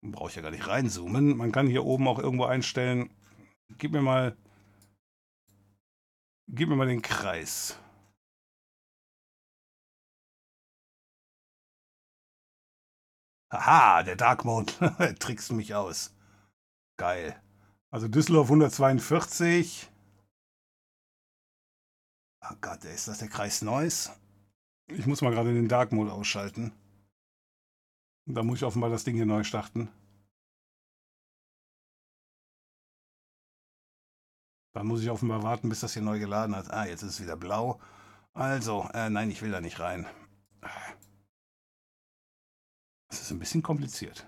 brauche 0.03 0.31
ich 0.31 0.37
ja 0.37 0.43
gar 0.43 0.51
nicht 0.51 0.67
reinzoomen, 0.67 1.37
man 1.37 1.53
kann 1.53 1.67
hier 1.67 1.85
oben 1.85 2.09
auch 2.09 2.19
irgendwo 2.19 2.45
einstellen, 2.45 3.11
gib 3.79 3.93
mir 3.93 4.03
mal, 4.03 4.37
gib 6.49 6.69
mir 6.69 6.77
mal 6.77 6.87
den 6.87 7.03
Kreis. 7.03 7.79
Haha, 13.53 14.03
der 14.03 14.17
Dark 14.17 14.45
Mode 14.45 14.73
trickst 15.21 15.53
mich 15.53 15.75
aus. 15.75 16.13
Geil. 16.97 17.41
Also 17.91 18.09
Düsseldorf 18.09 18.49
142. 18.49 19.91
Oh 22.43 22.55
Gott, 22.61 22.85
ist 22.85 23.09
das 23.09 23.19
der 23.19 23.29
Kreis 23.29 23.63
Neuss? 23.63 24.11
Ich 24.89 25.07
muss 25.07 25.23
mal 25.23 25.31
gerade 25.31 25.55
den 25.55 25.69
Dark 25.69 25.93
Mode 25.93 26.13
ausschalten. 26.13 26.73
Da 28.27 28.43
muss 28.43 28.59
ich 28.59 28.65
offenbar 28.65 28.91
das 28.91 29.05
Ding 29.05 29.17
hier 29.17 29.27
neu 29.27 29.45
starten. 29.45 29.89
Dann 34.75 34.87
muss 34.87 35.03
ich 35.03 35.11
offenbar 35.11 35.43
warten, 35.43 35.69
bis 35.69 35.81
das 35.81 35.93
hier 35.93 36.03
neu 36.03 36.19
geladen 36.19 36.57
hat. 36.57 36.71
Ah, 36.71 36.87
jetzt 36.87 37.03
ist 37.03 37.15
es 37.15 37.21
wieder 37.21 37.37
blau. 37.37 37.81
Also, 38.33 38.89
äh, 38.93 39.09
nein, 39.11 39.31
ich 39.31 39.43
will 39.43 39.53
da 39.53 39.61
nicht 39.61 39.79
rein. 39.79 40.07
Das 43.09 43.21
ist 43.21 43.31
ein 43.31 43.39
bisschen 43.39 43.63
kompliziert. 43.63 44.27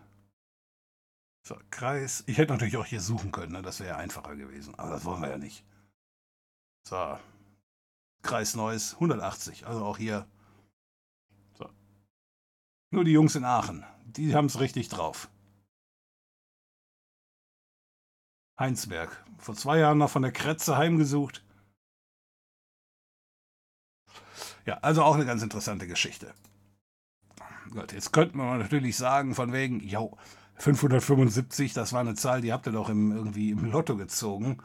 So, 1.42 1.56
Kreis. 1.70 2.22
Ich 2.26 2.38
hätte 2.38 2.52
natürlich 2.52 2.76
auch 2.76 2.86
hier 2.86 3.00
suchen 3.00 3.32
können, 3.32 3.52
ne? 3.52 3.62
das 3.62 3.80
wäre 3.80 3.96
einfacher 3.96 4.36
gewesen. 4.36 4.74
Aber 4.76 4.90
das 4.90 5.04
wollen 5.04 5.22
wir 5.22 5.30
ja 5.30 5.38
nicht. 5.38 5.64
So. 6.86 7.18
Kreis 8.22 8.54
Neues, 8.54 8.94
180. 8.94 9.66
Also 9.66 9.84
auch 9.84 9.98
hier. 9.98 10.28
Nur 12.96 13.04
die 13.04 13.12
Jungs 13.12 13.34
in 13.34 13.44
Aachen. 13.44 13.84
Die 14.06 14.34
haben 14.34 14.46
es 14.46 14.58
richtig 14.58 14.88
drauf. 14.88 15.28
Heinsberg. 18.58 19.22
Vor 19.36 19.54
zwei 19.54 19.76
Jahren 19.80 19.98
noch 19.98 20.08
von 20.08 20.22
der 20.22 20.32
Kretze 20.32 20.78
heimgesucht. 20.78 21.44
Ja, 24.64 24.78
also 24.78 25.02
auch 25.02 25.14
eine 25.14 25.26
ganz 25.26 25.42
interessante 25.42 25.86
Geschichte. 25.86 26.32
Gut, 27.70 27.92
jetzt 27.92 28.14
könnte 28.14 28.38
man 28.38 28.60
natürlich 28.60 28.96
sagen, 28.96 29.34
von 29.34 29.52
wegen, 29.52 29.80
jo, 29.80 30.16
575, 30.54 31.74
das 31.74 31.92
war 31.92 32.00
eine 32.00 32.14
Zahl, 32.14 32.40
die 32.40 32.54
habt 32.54 32.66
ihr 32.66 32.72
doch 32.72 32.88
im, 32.88 33.12
irgendwie 33.14 33.50
im 33.50 33.70
Lotto 33.70 33.98
gezogen. 33.98 34.56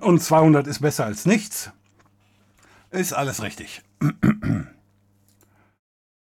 Und 0.00 0.22
200 0.22 0.64
ist 0.68 0.78
besser 0.78 1.06
als 1.06 1.26
nichts. 1.26 1.72
Ist 2.92 3.14
alles 3.14 3.42
richtig. 3.42 3.82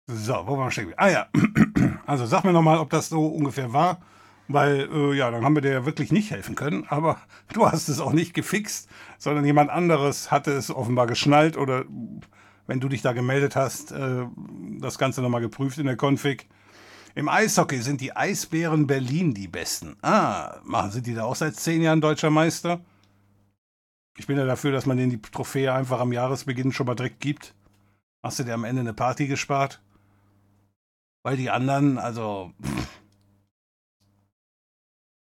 So, 0.07 0.33
wo 0.45 0.57
waren 0.57 0.67
wir 0.67 0.71
stehen? 0.71 0.93
Ah 0.97 1.09
ja, 1.09 1.27
also 2.05 2.25
sag 2.25 2.43
mir 2.43 2.53
nochmal, 2.53 2.77
ob 2.77 2.89
das 2.91 3.09
so 3.09 3.25
ungefähr 3.25 3.73
war. 3.73 4.01
Weil, 4.47 4.87
äh, 4.93 5.13
ja, 5.15 5.31
dann 5.31 5.43
haben 5.43 5.55
wir 5.55 5.63
dir 5.63 5.71
ja 5.71 5.85
wirklich 5.85 6.11
nicht 6.11 6.29
helfen 6.29 6.53
können. 6.53 6.85
Aber 6.87 7.17
du 7.53 7.65
hast 7.65 7.89
es 7.89 7.99
auch 7.99 8.13
nicht 8.13 8.33
gefixt, 8.33 8.87
sondern 9.17 9.45
jemand 9.45 9.71
anderes 9.71 10.29
hatte 10.29 10.51
es 10.51 10.69
offenbar 10.69 11.07
geschnallt 11.07 11.57
oder 11.57 11.85
wenn 12.67 12.79
du 12.79 12.87
dich 12.87 13.01
da 13.01 13.13
gemeldet 13.13 13.55
hast, 13.55 13.91
äh, 13.91 14.25
das 14.79 14.97
Ganze 14.99 15.21
nochmal 15.21 15.41
geprüft 15.41 15.79
in 15.79 15.87
der 15.87 15.97
Config. 15.99 16.47
Im 17.15 17.29
Eishockey 17.29 17.79
sind 17.81 18.01
die 18.01 18.15
Eisbären 18.15 18.87
Berlin 18.87 19.33
die 19.33 19.47
Besten. 19.47 19.95
Ah, 20.01 20.59
machen 20.63 20.91
sind 20.91 21.07
die 21.07 21.13
da 21.13 21.23
auch 21.23 21.35
seit 21.35 21.55
zehn 21.55 21.81
Jahren 21.81 22.01
deutscher 22.01 22.29
Meister? 22.29 22.81
Ich 24.17 24.27
bin 24.27 24.37
ja 24.37 24.45
dafür, 24.45 24.71
dass 24.71 24.85
man 24.85 24.97
denen 24.97 25.11
die 25.11 25.21
Trophäe 25.21 25.73
einfach 25.73 25.99
am 25.99 26.13
Jahresbeginn 26.13 26.71
schon 26.71 26.85
mal 26.85 26.95
direkt 26.95 27.21
gibt. 27.21 27.55
Hast 28.21 28.39
du 28.39 28.43
dir 28.43 28.53
am 28.53 28.63
Ende 28.63 28.81
eine 28.81 28.93
Party 28.93 29.27
gespart? 29.27 29.81
Weil 31.25 31.37
die 31.37 31.49
anderen, 31.49 31.97
also. 31.97 32.53
Pff, 32.61 32.87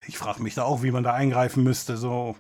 ich 0.07 0.19
frage 0.19 0.43
mich 0.43 0.55
da 0.55 0.64
auch, 0.64 0.83
wie 0.83 0.90
man 0.90 1.03
da 1.03 1.14
eingreifen 1.14 1.64
müsste. 1.64 1.97
So 1.97 2.37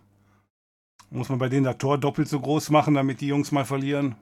muss 1.08 1.30
man 1.30 1.38
bei 1.38 1.48
denen 1.48 1.64
das 1.64 1.78
Tor 1.78 1.96
doppelt 1.96 2.28
so 2.28 2.40
groß 2.40 2.68
machen, 2.68 2.92
damit 2.92 3.22
die 3.22 3.28
Jungs 3.28 3.52
mal 3.52 3.64
verlieren. 3.64 4.16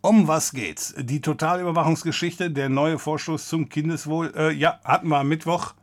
Um 0.00 0.26
was 0.26 0.52
geht's? 0.52 0.94
Die 0.96 1.20
Totalüberwachungsgeschichte, 1.20 2.50
der 2.50 2.70
neue 2.70 2.98
Vorstoß 2.98 3.48
zum 3.48 3.68
Kindeswohl. 3.68 4.32
Äh, 4.34 4.52
ja, 4.52 4.80
hatten 4.82 5.08
wir 5.08 5.18
am 5.18 5.28
Mittwoch. 5.28 5.74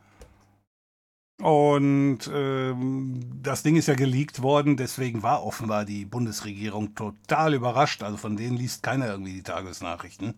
Und 1.40 2.28
ähm, 2.32 3.20
das 3.42 3.62
Ding 3.62 3.76
ist 3.76 3.86
ja 3.86 3.94
geleakt 3.94 4.42
worden, 4.42 4.76
deswegen 4.76 5.22
war 5.22 5.44
offenbar 5.44 5.84
die 5.84 6.04
Bundesregierung 6.04 6.96
total 6.96 7.54
überrascht. 7.54 8.02
Also 8.02 8.16
von 8.16 8.36
denen 8.36 8.56
liest 8.56 8.82
keiner 8.82 9.06
irgendwie 9.06 9.34
die 9.34 9.42
Tagesnachrichten 9.44 10.34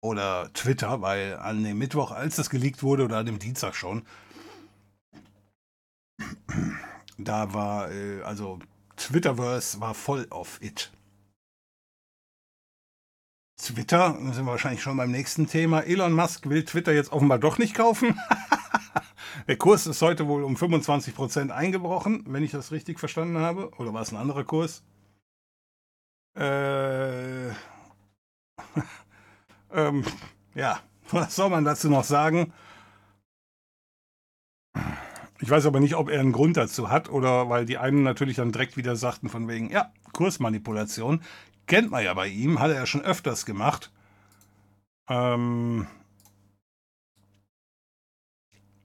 oder 0.00 0.50
Twitter, 0.54 1.02
weil 1.02 1.36
an 1.36 1.62
dem 1.62 1.76
Mittwoch, 1.78 2.10
als 2.10 2.36
das 2.36 2.48
geleakt 2.48 2.82
wurde, 2.82 3.04
oder 3.04 3.18
an 3.18 3.26
dem 3.26 3.38
Dienstag 3.38 3.74
schon, 3.74 4.02
da 7.18 7.52
war, 7.52 7.90
äh, 7.90 8.22
also 8.22 8.60
Twitterverse 8.96 9.80
war 9.80 9.94
voll 9.94 10.26
auf 10.30 10.60
it. 10.62 10.90
Twitter, 13.60 14.16
da 14.18 14.32
sind 14.32 14.46
wir 14.46 14.52
wahrscheinlich 14.52 14.82
schon 14.82 14.96
beim 14.96 15.10
nächsten 15.10 15.46
Thema. 15.46 15.82
Elon 15.82 16.14
Musk 16.14 16.48
will 16.48 16.64
Twitter 16.64 16.92
jetzt 16.92 17.12
offenbar 17.12 17.38
doch 17.38 17.58
nicht 17.58 17.74
kaufen. 17.74 18.18
Der 19.48 19.56
Kurs 19.56 19.86
ist 19.86 20.02
heute 20.02 20.26
wohl 20.28 20.44
um 20.44 20.56
25% 20.56 21.50
eingebrochen, 21.50 22.24
wenn 22.26 22.42
ich 22.42 22.50
das 22.50 22.72
richtig 22.72 22.98
verstanden 22.98 23.38
habe. 23.38 23.70
Oder 23.78 23.94
war 23.94 24.02
es 24.02 24.12
ein 24.12 24.16
anderer 24.16 24.44
Kurs? 24.44 24.82
Äh, 26.36 27.48
ähm, 29.72 30.04
ja, 30.54 30.80
was 31.10 31.34
soll 31.36 31.50
man 31.50 31.64
dazu 31.64 31.88
noch 31.88 32.04
sagen? 32.04 32.52
Ich 35.42 35.48
weiß 35.48 35.64
aber 35.66 35.80
nicht, 35.80 35.94
ob 35.94 36.10
er 36.10 36.20
einen 36.20 36.32
Grund 36.32 36.56
dazu 36.56 36.90
hat 36.90 37.08
oder 37.08 37.48
weil 37.48 37.64
die 37.64 37.78
einen 37.78 38.02
natürlich 38.02 38.36
dann 38.36 38.52
direkt 38.52 38.76
wieder 38.76 38.94
sagten 38.94 39.30
von 39.30 39.48
wegen, 39.48 39.70
ja, 39.70 39.90
Kursmanipulation. 40.12 41.22
Kennt 41.66 41.90
man 41.90 42.04
ja 42.04 42.12
bei 42.14 42.28
ihm, 42.28 42.60
hat 42.60 42.70
er 42.70 42.76
ja 42.76 42.86
schon 42.86 43.00
öfters 43.00 43.46
gemacht. 43.46 43.90
Ähm, 45.08 45.86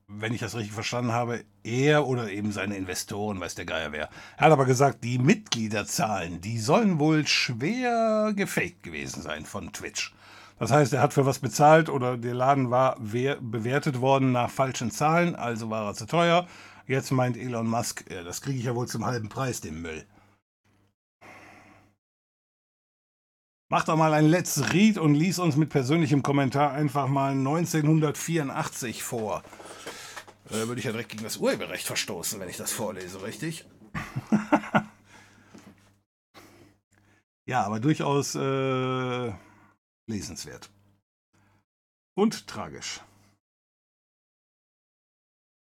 wenn 0.08 0.34
ich 0.34 0.40
das 0.40 0.56
richtig 0.56 0.74
verstanden 0.74 1.12
habe, 1.12 1.44
er 1.64 2.06
oder 2.08 2.30
eben 2.30 2.52
seine 2.52 2.78
Investoren, 2.78 3.40
weiß 3.40 3.56
der 3.56 3.66
Geier 3.66 3.92
wer. 3.92 4.10
Er 4.38 4.46
hat 4.46 4.52
aber 4.52 4.66
gesagt, 4.66 5.04
die 5.04 5.18
Mitgliederzahlen, 5.18 6.42
die 6.42 6.60
sollen 6.60 7.00
wohl 7.00 7.26
schwer 7.26 8.34
gefaked 8.36 8.84
gewesen 8.84 9.22
sein 9.22 9.46
von 9.46 9.74
Twitch. 9.74 10.14
Das 10.60 10.72
heißt, 10.72 10.94
er 10.94 11.02
hat 11.02 11.14
für 11.14 11.26
was 11.26 11.40
bezahlt 11.40 11.90
oder 11.90 12.18
der 12.18 12.34
Laden 12.34 12.72
war 12.72 12.98
bewertet 13.00 14.00
worden 14.00 14.32
nach 14.32 14.50
falschen 14.50 14.92
Zahlen, 14.92 15.36
also 15.36 15.70
war 15.70 15.88
er 15.88 15.96
zu 15.96 16.06
teuer. 16.06 16.48
Jetzt 16.88 17.12
meint 17.12 17.36
Elon 17.36 17.68
Musk, 17.68 18.06
das 18.08 18.42
kriege 18.42 18.60
ich 18.60 18.66
ja 18.66 18.76
wohl 18.76 18.88
zum 18.88 19.06
halben 19.06 19.28
Preis, 19.28 19.60
den 19.60 19.82
Müll. 19.82 20.06
Mach 23.70 23.84
doch 23.84 23.98
mal 23.98 24.14
ein 24.14 24.28
Let's 24.28 24.72
Read 24.72 25.00
und 25.00 25.16
lies 25.16 25.40
uns 25.40 25.56
mit 25.56 25.70
persönlichem 25.70 26.22
Kommentar 26.22 26.72
einfach 26.72 27.08
mal 27.08 27.32
1984 27.32 29.04
vor. 29.04 29.42
Äh, 30.50 30.68
würde 30.68 30.80
ich 30.80 30.86
ja 30.86 30.92
direkt 30.92 31.10
gegen 31.10 31.24
das 31.24 31.38
Urheberrecht 31.38 31.86
verstoßen, 31.86 32.40
wenn 32.40 32.50
ich 32.50 32.58
das 32.58 32.72
vorlese, 32.72 33.22
richtig? 33.24 33.66
ja, 37.46 37.64
aber 37.64 37.80
durchaus 37.80 38.36
äh, 38.36 39.34
lesenswert. 40.08 40.70
Und 42.16 42.48
tragisch. 42.48 43.02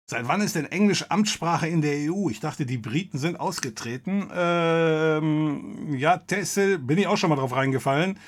Seit 0.09 0.27
wann 0.27 0.41
ist 0.41 0.55
denn 0.55 0.65
Englisch 0.65 1.05
Amtssprache 1.09 1.67
in 1.67 1.81
der 1.81 2.11
EU? 2.11 2.29
Ich 2.29 2.39
dachte, 2.39 2.65
die 2.65 2.77
Briten 2.77 3.17
sind 3.17 3.39
ausgetreten. 3.39 4.29
Ähm, 4.33 5.95
ja, 5.95 6.17
Tessel, 6.17 6.77
bin 6.77 6.97
ich 6.97 7.07
auch 7.07 7.17
schon 7.17 7.29
mal 7.29 7.37
drauf 7.37 7.55
reingefallen. 7.55 8.19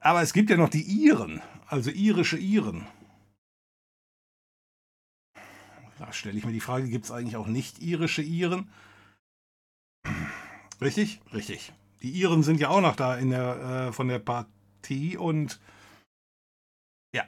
Aber 0.00 0.20
es 0.22 0.32
gibt 0.32 0.50
ja 0.50 0.56
noch 0.56 0.68
die 0.68 0.82
Iren, 0.82 1.40
also 1.66 1.90
irische 1.90 2.36
Iren. 2.36 2.86
Da 5.98 6.12
stelle 6.12 6.36
ich 6.36 6.44
mir 6.44 6.52
die 6.52 6.60
Frage, 6.60 6.88
gibt 6.88 7.06
es 7.06 7.10
eigentlich 7.10 7.36
auch 7.36 7.46
nicht 7.46 7.80
irische 7.80 8.22
Iren? 8.22 8.68
Richtig? 10.80 11.20
Richtig. 11.32 11.72
Die 12.02 12.10
Iren 12.10 12.42
sind 12.42 12.60
ja 12.60 12.68
auch 12.68 12.82
noch 12.82 12.96
da 12.96 13.16
in 13.16 13.30
der, 13.30 13.88
äh, 13.88 13.92
von 13.92 14.08
der 14.08 14.18
Partie 14.18 15.16
und 15.16 15.58
ja. 17.14 17.24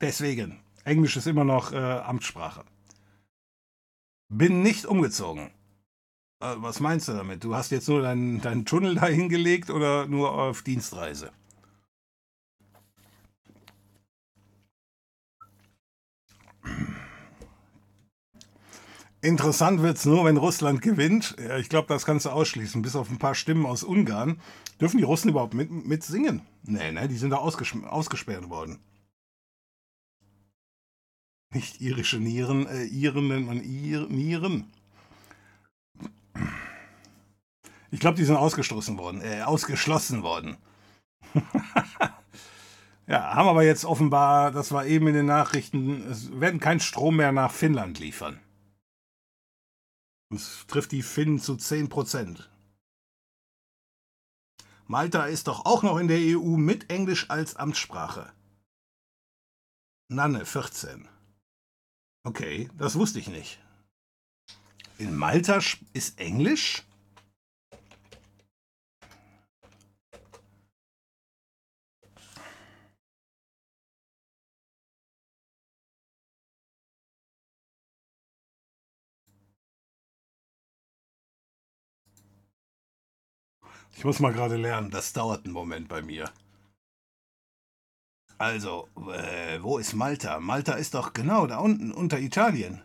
Deswegen, 0.00 0.60
Englisch 0.84 1.16
ist 1.16 1.26
immer 1.26 1.44
noch 1.44 1.72
äh, 1.72 1.76
Amtssprache. 1.76 2.64
Bin 4.30 4.62
nicht 4.62 4.86
umgezogen. 4.86 5.50
Äh, 6.40 6.54
was 6.56 6.80
meinst 6.80 7.08
du 7.08 7.12
damit? 7.12 7.44
Du 7.44 7.54
hast 7.54 7.70
jetzt 7.70 7.88
nur 7.88 8.00
deinen, 8.00 8.40
deinen 8.40 8.64
Tunnel 8.64 8.94
dahin 8.94 9.28
gelegt 9.28 9.68
oder 9.68 10.06
nur 10.06 10.32
auf 10.32 10.62
Dienstreise? 10.62 11.30
Interessant 19.20 19.82
wird 19.82 19.96
es 19.96 20.04
nur, 20.04 20.24
wenn 20.24 20.36
Russland 20.36 20.80
gewinnt. 20.80 21.34
Ja, 21.40 21.58
ich 21.58 21.68
glaube, 21.68 21.88
das 21.88 22.06
kannst 22.06 22.26
du 22.26 22.30
ausschließen. 22.30 22.82
Bis 22.82 22.94
auf 22.94 23.10
ein 23.10 23.18
paar 23.18 23.34
Stimmen 23.34 23.66
aus 23.66 23.82
Ungarn. 23.82 24.40
Dürfen 24.80 24.98
die 24.98 25.04
Russen 25.04 25.30
überhaupt 25.30 25.54
mit, 25.54 25.70
mit 25.70 26.04
singen? 26.04 26.42
Nee, 26.62 26.92
ne, 26.92 27.08
die 27.08 27.16
sind 27.16 27.30
da 27.30 27.36
ausges 27.36 27.72
ausgesperrt 27.84 28.48
worden. 28.48 28.78
Nicht 31.52 31.80
irische 31.80 32.18
Nieren, 32.18 32.66
äh, 32.66 32.84
Iren 32.84 33.28
nennt 33.28 33.46
man 33.46 33.62
Ir 33.62 34.06
Nieren. 34.08 34.70
Ich 37.90 38.00
glaube, 38.00 38.18
die 38.18 38.24
sind 38.24 38.36
ausgestoßen 38.36 38.98
worden, 38.98 39.22
äh, 39.22 39.40
ausgeschlossen 39.42 40.22
worden. 40.22 40.58
ja, 43.06 43.34
haben 43.34 43.48
aber 43.48 43.64
jetzt 43.64 43.86
offenbar, 43.86 44.52
das 44.52 44.72
war 44.72 44.84
eben 44.84 45.08
in 45.08 45.14
den 45.14 45.26
Nachrichten, 45.26 46.06
es 46.08 46.38
werden 46.38 46.60
keinen 46.60 46.80
Strom 46.80 47.16
mehr 47.16 47.32
nach 47.32 47.50
Finnland 47.50 47.98
liefern. 47.98 48.38
Das 50.30 50.66
trifft 50.66 50.92
die 50.92 51.02
Finnen 51.02 51.38
zu 51.38 51.56
10 51.56 51.88
Prozent. 51.88 52.50
Malta 54.86 55.26
ist 55.26 55.48
doch 55.48 55.66
auch 55.66 55.82
noch 55.82 55.98
in 55.98 56.08
der 56.08 56.18
EU 56.18 56.56
mit 56.56 56.90
Englisch 56.90 57.28
als 57.30 57.56
Amtssprache. 57.56 58.32
Nanne, 60.10 60.46
14. 60.46 61.06
Okay, 62.24 62.70
das 62.76 62.94
wusste 62.94 63.18
ich 63.18 63.28
nicht. 63.28 63.58
In 64.96 65.14
Malta 65.14 65.60
ist 65.92 66.18
Englisch? 66.18 66.87
Ich 83.98 84.04
muss 84.04 84.20
mal 84.20 84.32
gerade 84.32 84.56
lernen, 84.56 84.92
das 84.92 85.12
dauert 85.12 85.44
einen 85.44 85.52
Moment 85.52 85.88
bei 85.88 86.02
mir. 86.02 86.30
Also, 88.38 88.88
äh, 89.12 89.60
wo 89.60 89.78
ist 89.78 89.92
Malta? 89.92 90.38
Malta 90.38 90.74
ist 90.74 90.94
doch 90.94 91.12
genau 91.14 91.48
da 91.48 91.58
unten, 91.58 91.90
unter 91.90 92.20
Italien. 92.20 92.80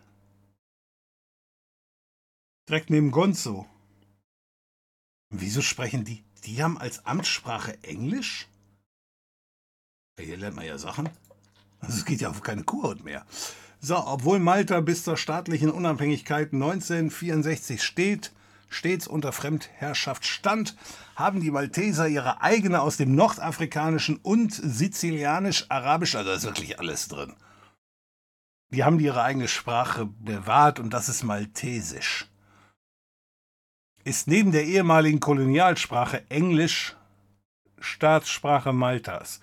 Direkt 2.68 2.90
neben 2.90 3.12
Gonzo. 3.12 3.68
Wieso 5.30 5.62
sprechen 5.62 6.04
die? 6.04 6.24
Die 6.46 6.64
haben 6.64 6.80
als 6.80 7.06
Amtssprache 7.06 7.78
Englisch? 7.84 8.48
Hier 10.20 10.38
lernt 10.38 10.56
man 10.56 10.66
ja 10.66 10.80
Sachen. 10.80 11.12
Also 11.80 11.98
es 11.98 12.06
geht 12.06 12.22
ja 12.22 12.32
auf 12.32 12.42
keine 12.42 12.64
Kurhaut 12.64 13.04
mehr. 13.04 13.24
So, 13.80 13.98
obwohl 13.98 14.40
Malta 14.40 14.82
bis 14.82 15.04
zur 15.04 15.18
staatlichen 15.18 15.70
Unabhängigkeit 15.70 16.54
1964 16.54 17.84
steht, 17.84 18.32
stets 18.74 19.08
unter 19.08 19.32
Fremdherrschaft 19.32 20.26
stand, 20.26 20.76
haben 21.16 21.40
die 21.40 21.52
Malteser 21.52 22.08
ihre 22.08 22.42
eigene 22.42 22.82
aus 22.82 22.98
dem 22.98 23.16
Nordafrikanischen 23.16 24.18
und 24.18 24.54
Sizilianisch-Arabisch, 24.54 26.16
also 26.16 26.30
da 26.30 26.36
ist 26.36 26.44
wirklich 26.44 26.80
alles 26.80 27.08
drin. 27.08 27.34
Die 28.72 28.84
haben 28.84 29.00
ihre 29.00 29.22
eigene 29.22 29.48
Sprache 29.48 30.06
bewahrt 30.06 30.80
und 30.80 30.92
das 30.92 31.08
ist 31.08 31.24
Maltesisch. 31.24 32.28
Ist 34.04 34.28
neben 34.28 34.52
der 34.52 34.66
ehemaligen 34.66 35.20
Kolonialsprache 35.20 36.30
Englisch 36.30 36.96
Staatssprache 37.84 38.74
Maltas. 38.74 39.42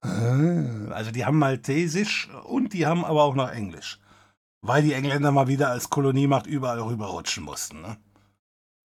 Also 0.00 1.10
die 1.10 1.24
haben 1.24 1.38
Maltesisch 1.38 2.28
und 2.44 2.72
die 2.72 2.86
haben 2.86 3.04
aber 3.04 3.22
auch 3.22 3.34
noch 3.34 3.50
Englisch. 3.50 4.00
Weil 4.60 4.82
die 4.82 4.92
Engländer 4.92 5.30
mal 5.30 5.48
wieder 5.48 5.70
als 5.70 5.88
Koloniemacht 5.90 6.46
überall 6.46 6.80
rüberrutschen 6.80 7.44
mussten. 7.44 7.80
Ne? 7.80 7.96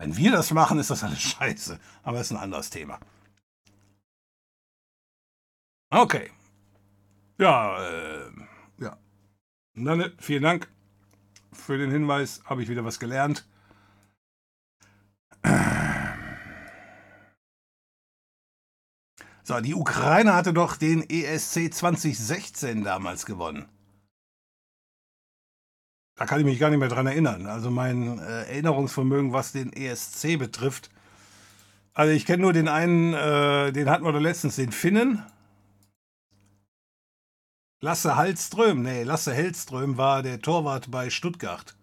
Wenn 0.02 0.18
wir 0.18 0.32
das 0.32 0.50
machen, 0.50 0.80
ist 0.80 0.90
das 0.90 1.04
alles 1.04 1.22
scheiße. 1.22 1.80
Aber 2.02 2.18
das 2.18 2.32
ist 2.32 2.32
ein 2.32 2.42
anderes 2.42 2.72
Thema. 2.72 3.00
Okay. 5.92 6.32
Ja, 7.38 7.80
äh, 7.88 8.32
ja. 8.80 8.98
Dann, 9.76 10.12
vielen 10.18 10.42
Dank 10.42 10.68
für 11.54 11.78
den 11.78 11.92
Hinweis. 11.92 12.42
Habe 12.46 12.64
ich 12.64 12.70
wieder 12.70 12.84
was 12.84 13.00
gelernt. 13.00 13.48
So, 19.44 19.60
die 19.60 19.76
Ukraine 19.76 20.34
hatte 20.34 20.52
doch 20.52 20.78
den 20.78 21.08
ESC 21.08 21.72
2016 21.72 22.84
damals 22.84 23.28
gewonnen. 23.28 23.70
Da 26.22 26.28
kann 26.28 26.40
ich 26.40 26.46
mich 26.46 26.60
gar 26.60 26.70
nicht 26.70 26.78
mehr 26.78 26.88
dran 26.88 27.08
erinnern. 27.08 27.48
Also 27.48 27.72
mein 27.72 28.20
äh, 28.20 28.44
Erinnerungsvermögen, 28.44 29.34
was 29.34 29.54
den 29.54 29.74
ESC 29.74 30.38
betrifft. 30.38 30.92
Also 31.96 32.14
ich 32.14 32.28
kenne 32.28 32.44
nur 32.44 32.54
den 32.54 32.68
einen, 32.68 33.16
äh, 33.16 33.72
den 33.72 33.90
hatten 33.90 34.04
wir 34.04 34.12
doch 34.12 34.20
letztens, 34.20 34.56
den 34.56 34.72
Finnen. 34.72 35.26
Lasse 37.80 38.18
Hallström, 38.18 38.84
nee, 38.84 39.02
Lasse 39.02 39.34
Hellström 39.34 39.98
war 39.98 40.22
der 40.22 40.40
Torwart 40.40 40.92
bei 40.92 41.10
Stuttgart. 41.10 41.76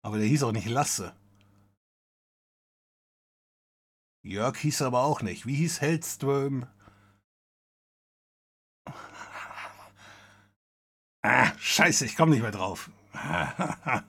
Aber 0.00 0.16
der 0.16 0.26
hieß 0.26 0.42
auch 0.44 0.52
nicht 0.52 0.70
Lasse. 0.70 1.12
Jörg 4.22 4.56
hieß 4.56 4.80
aber 4.80 5.02
auch 5.02 5.20
nicht. 5.20 5.44
Wie 5.44 5.56
hieß 5.56 5.82
Hellström? 5.82 6.66
Ah, 11.22 11.52
scheiße, 11.58 12.04
ich 12.06 12.16
komme 12.16 12.32
nicht 12.32 12.42
mehr 12.42 12.50
drauf. 12.50 12.90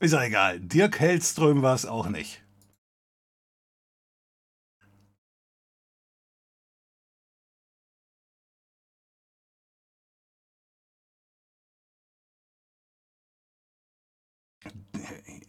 Ist 0.00 0.12
ja 0.12 0.22
egal. 0.22 0.60
Dirk 0.60 1.00
Hellström 1.00 1.62
war 1.62 1.74
es 1.74 1.86
auch 1.86 2.08
nicht. 2.08 2.42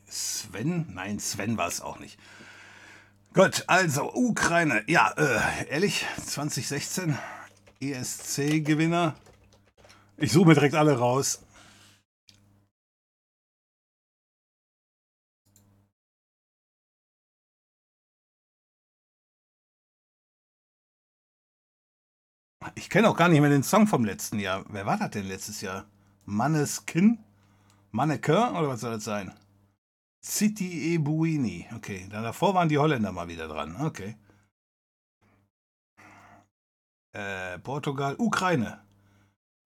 Sven? 0.07 0.87
Nein, 0.93 1.19
Sven 1.19 1.57
war 1.57 1.67
es 1.67 1.81
auch 1.81 1.99
nicht. 1.99 2.17
Gut, 3.33 3.65
also 3.67 4.13
Ukraine. 4.13 4.83
Ja, 4.87 5.11
äh, 5.17 5.67
ehrlich, 5.69 6.05
2016 6.25 7.17
ESC-Gewinner. 7.81 9.15
Ich 10.17 10.31
suche 10.31 10.47
mir 10.47 10.53
direkt 10.53 10.75
alle 10.75 10.97
raus. 10.97 11.45
Ich 22.75 22.89
kenne 22.89 23.09
auch 23.09 23.17
gar 23.17 23.29
nicht 23.29 23.41
mehr 23.41 23.49
den 23.49 23.63
Song 23.63 23.87
vom 23.87 24.05
letzten 24.05 24.39
Jahr. 24.39 24.65
Wer 24.69 24.85
war 24.85 24.97
das 24.97 25.11
denn 25.11 25.27
letztes 25.27 25.61
Jahr? 25.61 25.85
Manneskin? 26.25 27.19
Mannequin 27.91 28.55
oder 28.55 28.69
was 28.69 28.81
soll 28.81 28.93
das 28.93 29.03
sein? 29.03 29.33
City 30.23 30.93
e 30.93 30.97
Buini. 30.97 31.67
Okay, 31.75 32.07
davor 32.09 32.53
waren 32.53 32.69
die 32.69 32.77
Holländer 32.77 33.11
mal 33.11 33.27
wieder 33.27 33.47
dran. 33.47 33.75
Okay. 33.81 34.17
Äh, 37.13 37.59
Portugal, 37.59 38.15
Ukraine. 38.17 38.84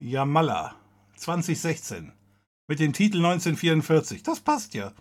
Jamala 0.02 0.80
2016 1.18 2.14
mit 2.68 2.80
dem 2.80 2.94
Titel 2.94 3.18
1944. 3.18 4.24
Das 4.24 4.40
passt 4.40 4.74
ja. 4.74 4.94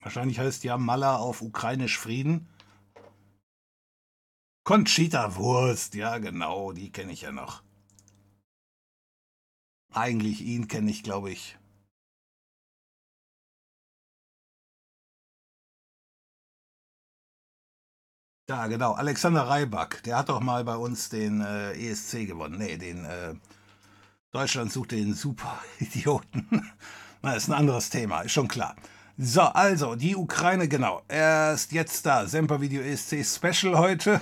Wahrscheinlich 0.00 0.38
heißt 0.38 0.64
Jamala 0.64 1.16
auf 1.16 1.42
ukrainisch 1.42 1.98
Frieden. 1.98 2.48
Conchita 4.64 5.36
Wurst, 5.36 5.94
ja 5.94 6.16
genau, 6.16 6.72
die 6.72 6.90
kenne 6.90 7.12
ich 7.12 7.22
ja 7.22 7.32
noch. 7.32 7.62
Eigentlich 9.92 10.40
ihn 10.40 10.68
kenne 10.68 10.90
ich, 10.90 11.02
glaube 11.02 11.30
ich. 11.30 11.58
Ja, 18.50 18.66
genau. 18.66 18.92
Alexander 18.92 19.46
Rybak, 19.50 20.02
der 20.04 20.16
hat 20.16 20.30
doch 20.30 20.40
mal 20.40 20.64
bei 20.64 20.74
uns 20.74 21.10
den 21.10 21.42
äh, 21.42 21.72
ESC 21.72 22.26
gewonnen. 22.26 22.56
Nee, 22.56 22.78
den 22.78 23.04
äh, 23.04 23.34
Deutschland 24.30 24.72
sucht 24.72 24.92
den 24.92 25.12
Super-Idioten. 25.12 26.72
Na, 27.22 27.34
ist 27.34 27.48
ein 27.48 27.52
anderes 27.52 27.90
Thema, 27.90 28.22
ist 28.22 28.32
schon 28.32 28.48
klar. 28.48 28.74
So, 29.18 29.42
also, 29.42 29.96
die 29.96 30.16
Ukraine, 30.16 30.66
genau. 30.66 31.02
Er 31.08 31.52
ist 31.52 31.72
jetzt 31.72 32.06
da. 32.06 32.26
Semper-Video 32.26 32.80
ESC 32.80 33.22
Special 33.22 33.76
heute. 33.76 34.18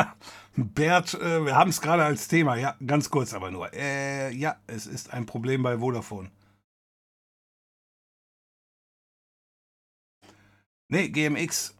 Bert, 0.56 1.14
äh, 1.14 1.44
wir 1.46 1.54
haben 1.54 1.70
es 1.70 1.80
gerade 1.80 2.04
als 2.04 2.26
Thema. 2.26 2.56
Ja, 2.56 2.74
ganz 2.84 3.08
kurz 3.08 3.32
aber 3.34 3.52
nur. 3.52 3.72
Äh, 3.72 4.32
ja, 4.34 4.56
es 4.66 4.86
ist 4.86 5.12
ein 5.12 5.26
Problem 5.26 5.62
bei 5.62 5.78
Vodafone. 5.78 6.32
Nee, 10.88 11.08
GMX 11.08 11.74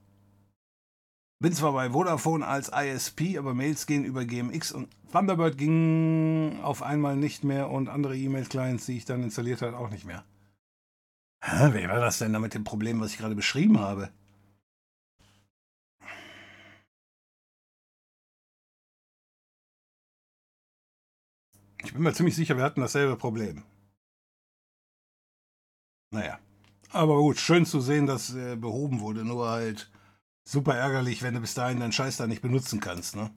bin 1.40 1.54
zwar 1.54 1.72
bei 1.72 1.90
Vodafone 1.90 2.46
als 2.46 2.68
ISP, 2.68 3.38
aber 3.38 3.54
Mails 3.54 3.86
gehen 3.86 4.04
über 4.04 4.24
GMX 4.24 4.72
und 4.72 4.88
Thunderbird 5.10 5.56
ging 5.56 6.60
auf 6.62 6.82
einmal 6.82 7.16
nicht 7.16 7.44
mehr 7.44 7.70
und 7.70 7.88
andere 7.88 8.16
E-Mail-Clients, 8.16 8.86
die 8.86 8.98
ich 8.98 9.06
dann 9.06 9.22
installiert 9.22 9.62
habe, 9.62 9.76
auch 9.76 9.90
nicht 9.90 10.04
mehr. 10.04 10.24
Hä, 11.42 11.70
wer 11.72 11.88
war 11.88 12.00
das 12.00 12.18
denn 12.18 12.34
da 12.34 12.38
mit 12.38 12.54
dem 12.54 12.64
Problem, 12.64 13.00
was 13.00 13.12
ich 13.12 13.18
gerade 13.18 13.34
beschrieben 13.34 13.80
habe? 13.80 14.10
Ich 21.82 21.94
bin 21.94 22.02
mir 22.02 22.12
ziemlich 22.12 22.36
sicher, 22.36 22.58
wir 22.58 22.62
hatten 22.62 22.82
dasselbe 22.82 23.16
Problem. 23.16 23.64
Naja. 26.12 26.38
Aber 26.90 27.16
gut, 27.18 27.38
schön 27.38 27.64
zu 27.64 27.80
sehen, 27.80 28.06
dass 28.06 28.34
äh, 28.34 28.56
behoben 28.56 29.00
wurde. 29.00 29.24
Nur 29.24 29.48
halt 29.48 29.90
super 30.50 30.74
ärgerlich, 30.74 31.22
wenn 31.22 31.34
du 31.34 31.40
bis 31.40 31.54
dahin 31.54 31.80
deinen 31.80 31.92
Scheiß 31.92 32.16
da 32.16 32.26
nicht 32.26 32.42
benutzen 32.42 32.80
kannst, 32.80 33.16
ne? 33.16 33.30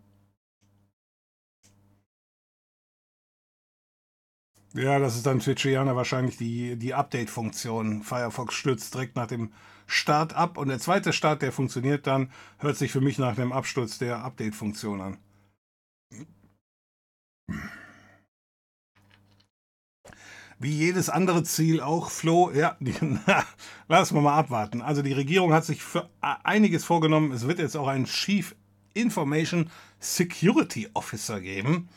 Ja, 4.75 4.97
das 4.97 5.15
ist 5.15 5.25
dann 5.27 5.39
Twitchiana 5.39 5.95
wahrscheinlich 5.95 6.37
die, 6.37 6.75
die 6.77 6.95
Update-Funktion. 6.95 8.01
Firefox 8.01 8.55
stürzt 8.55 8.95
direkt 8.95 9.15
nach 9.15 9.27
dem 9.27 9.53
Start 9.85 10.33
ab 10.33 10.57
und 10.57 10.69
der 10.69 10.79
zweite 10.79 11.13
Start, 11.13 11.43
der 11.43 11.51
funktioniert 11.51 12.07
dann, 12.07 12.31
hört 12.57 12.77
sich 12.77 12.91
für 12.91 13.01
mich 13.01 13.19
nach 13.19 13.35
dem 13.35 13.51
Absturz 13.51 13.99
der 13.99 14.23
Update-Funktion 14.23 15.01
an. 15.01 15.17
Wie 20.59 20.71
jedes 20.71 21.09
andere 21.09 21.43
Ziel 21.43 21.81
auch, 21.81 22.09
Flo, 22.09 22.51
ja, 22.51 22.77
die, 22.79 22.93
na, 22.99 23.43
lassen 23.87 24.15
wir 24.15 24.21
mal 24.21 24.37
abwarten. 24.37 24.81
Also 24.81 25.01
die 25.01 25.13
Regierung 25.13 25.53
hat 25.53 25.65
sich 25.65 25.83
für 25.83 26.09
einiges 26.19 26.83
vorgenommen. 26.83 27.31
Es 27.31 27.47
wird 27.47 27.59
jetzt 27.59 27.75
auch 27.75 27.87
einen 27.87 28.05
Chief 28.05 28.55
Information 28.93 29.69
Security 29.99 30.89
Officer 30.93 31.39
geben. 31.41 31.89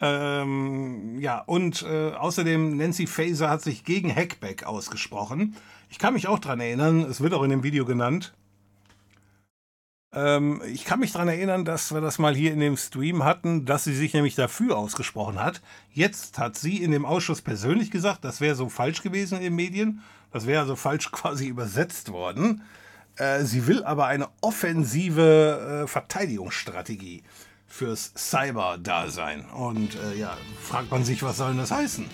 Ähm, 0.00 1.18
ja, 1.18 1.40
und 1.40 1.82
äh, 1.82 2.12
außerdem 2.12 2.76
Nancy 2.76 3.06
Faeser 3.06 3.50
hat 3.50 3.62
sich 3.62 3.84
gegen 3.84 4.14
Hackback 4.14 4.64
ausgesprochen. 4.64 5.56
Ich 5.90 5.98
kann 5.98 6.14
mich 6.14 6.28
auch 6.28 6.38
daran 6.38 6.60
erinnern, 6.60 7.02
es 7.02 7.20
wird 7.20 7.34
auch 7.34 7.42
in 7.42 7.50
dem 7.50 7.62
Video 7.62 7.84
genannt. 7.84 8.34
Ähm, 10.12 10.62
ich 10.66 10.84
kann 10.84 11.00
mich 11.00 11.12
daran 11.12 11.28
erinnern, 11.28 11.64
dass 11.64 11.92
wir 11.92 12.00
das 12.00 12.18
mal 12.18 12.34
hier 12.34 12.52
in 12.52 12.60
dem 12.60 12.76
Stream 12.76 13.24
hatten, 13.24 13.64
dass 13.66 13.84
sie 13.84 13.94
sich 13.94 14.14
nämlich 14.14 14.34
dafür 14.34 14.76
ausgesprochen 14.76 15.42
hat. 15.42 15.60
Jetzt 15.92 16.38
hat 16.38 16.56
sie 16.56 16.82
in 16.82 16.90
dem 16.90 17.04
Ausschuss 17.04 17.42
persönlich 17.42 17.90
gesagt, 17.90 18.24
das 18.24 18.40
wäre 18.40 18.54
so 18.54 18.68
falsch 18.68 19.02
gewesen 19.02 19.36
in 19.38 19.44
den 19.44 19.54
Medien. 19.54 20.02
Das 20.32 20.46
wäre 20.46 20.62
also 20.62 20.76
falsch 20.76 21.10
quasi 21.12 21.46
übersetzt 21.46 22.10
worden. 22.10 22.62
Äh, 23.16 23.44
sie 23.44 23.66
will 23.66 23.84
aber 23.84 24.06
eine 24.06 24.28
offensive 24.40 25.82
äh, 25.84 25.86
Verteidigungsstrategie 25.88 27.22
fürs 27.66 28.12
Cyber-Dasein. 28.16 29.44
Und 29.50 29.96
äh, 29.96 30.18
ja, 30.18 30.36
fragt 30.62 30.90
man 30.90 31.04
sich, 31.04 31.22
was 31.22 31.36
soll 31.36 31.54
das 31.56 31.70
heißen? 31.70 32.06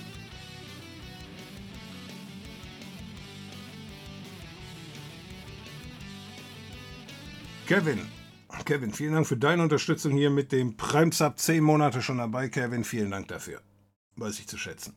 Kevin, 7.67 7.99
Kevin, 8.67 8.93
vielen 8.93 9.15
Dank 9.15 9.27
für 9.27 9.37
deine 9.37 9.63
Unterstützung 9.63 10.13
hier 10.13 10.31
mit 10.31 10.53
dem 10.53 10.77
Prime 10.77 11.13
Sub. 11.13 11.39
Zehn 11.39 11.65
Monate 11.65 12.03
schon 12.03 12.19
dabei, 12.19 12.49
Kevin. 12.49 12.85
Vielen 12.85 13.11
Dank 13.11 13.29
dafür. 13.29 13.61
Weiß 14.17 14.39
ich 14.39 14.47
zu 14.47 14.59
schätzen. 14.59 14.95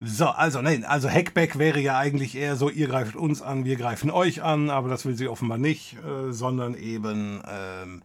So, 0.00 0.26
also 0.26 0.60
nein, 0.60 0.84
also 0.84 1.08
Hackback 1.08 1.58
wäre 1.58 1.80
ja 1.80 1.96
eigentlich 1.96 2.34
eher 2.34 2.56
so, 2.56 2.68
ihr 2.68 2.88
greift 2.88 3.16
uns 3.16 3.40
an, 3.40 3.64
wir 3.64 3.76
greifen 3.76 4.10
euch 4.10 4.42
an, 4.42 4.68
aber 4.68 4.88
das 4.88 5.06
will 5.06 5.16
sie 5.16 5.28
offenbar 5.28 5.56
nicht, 5.58 5.96
äh, 6.04 6.32
sondern 6.32 6.74
eben 6.74 7.40
ähm, 7.48 8.02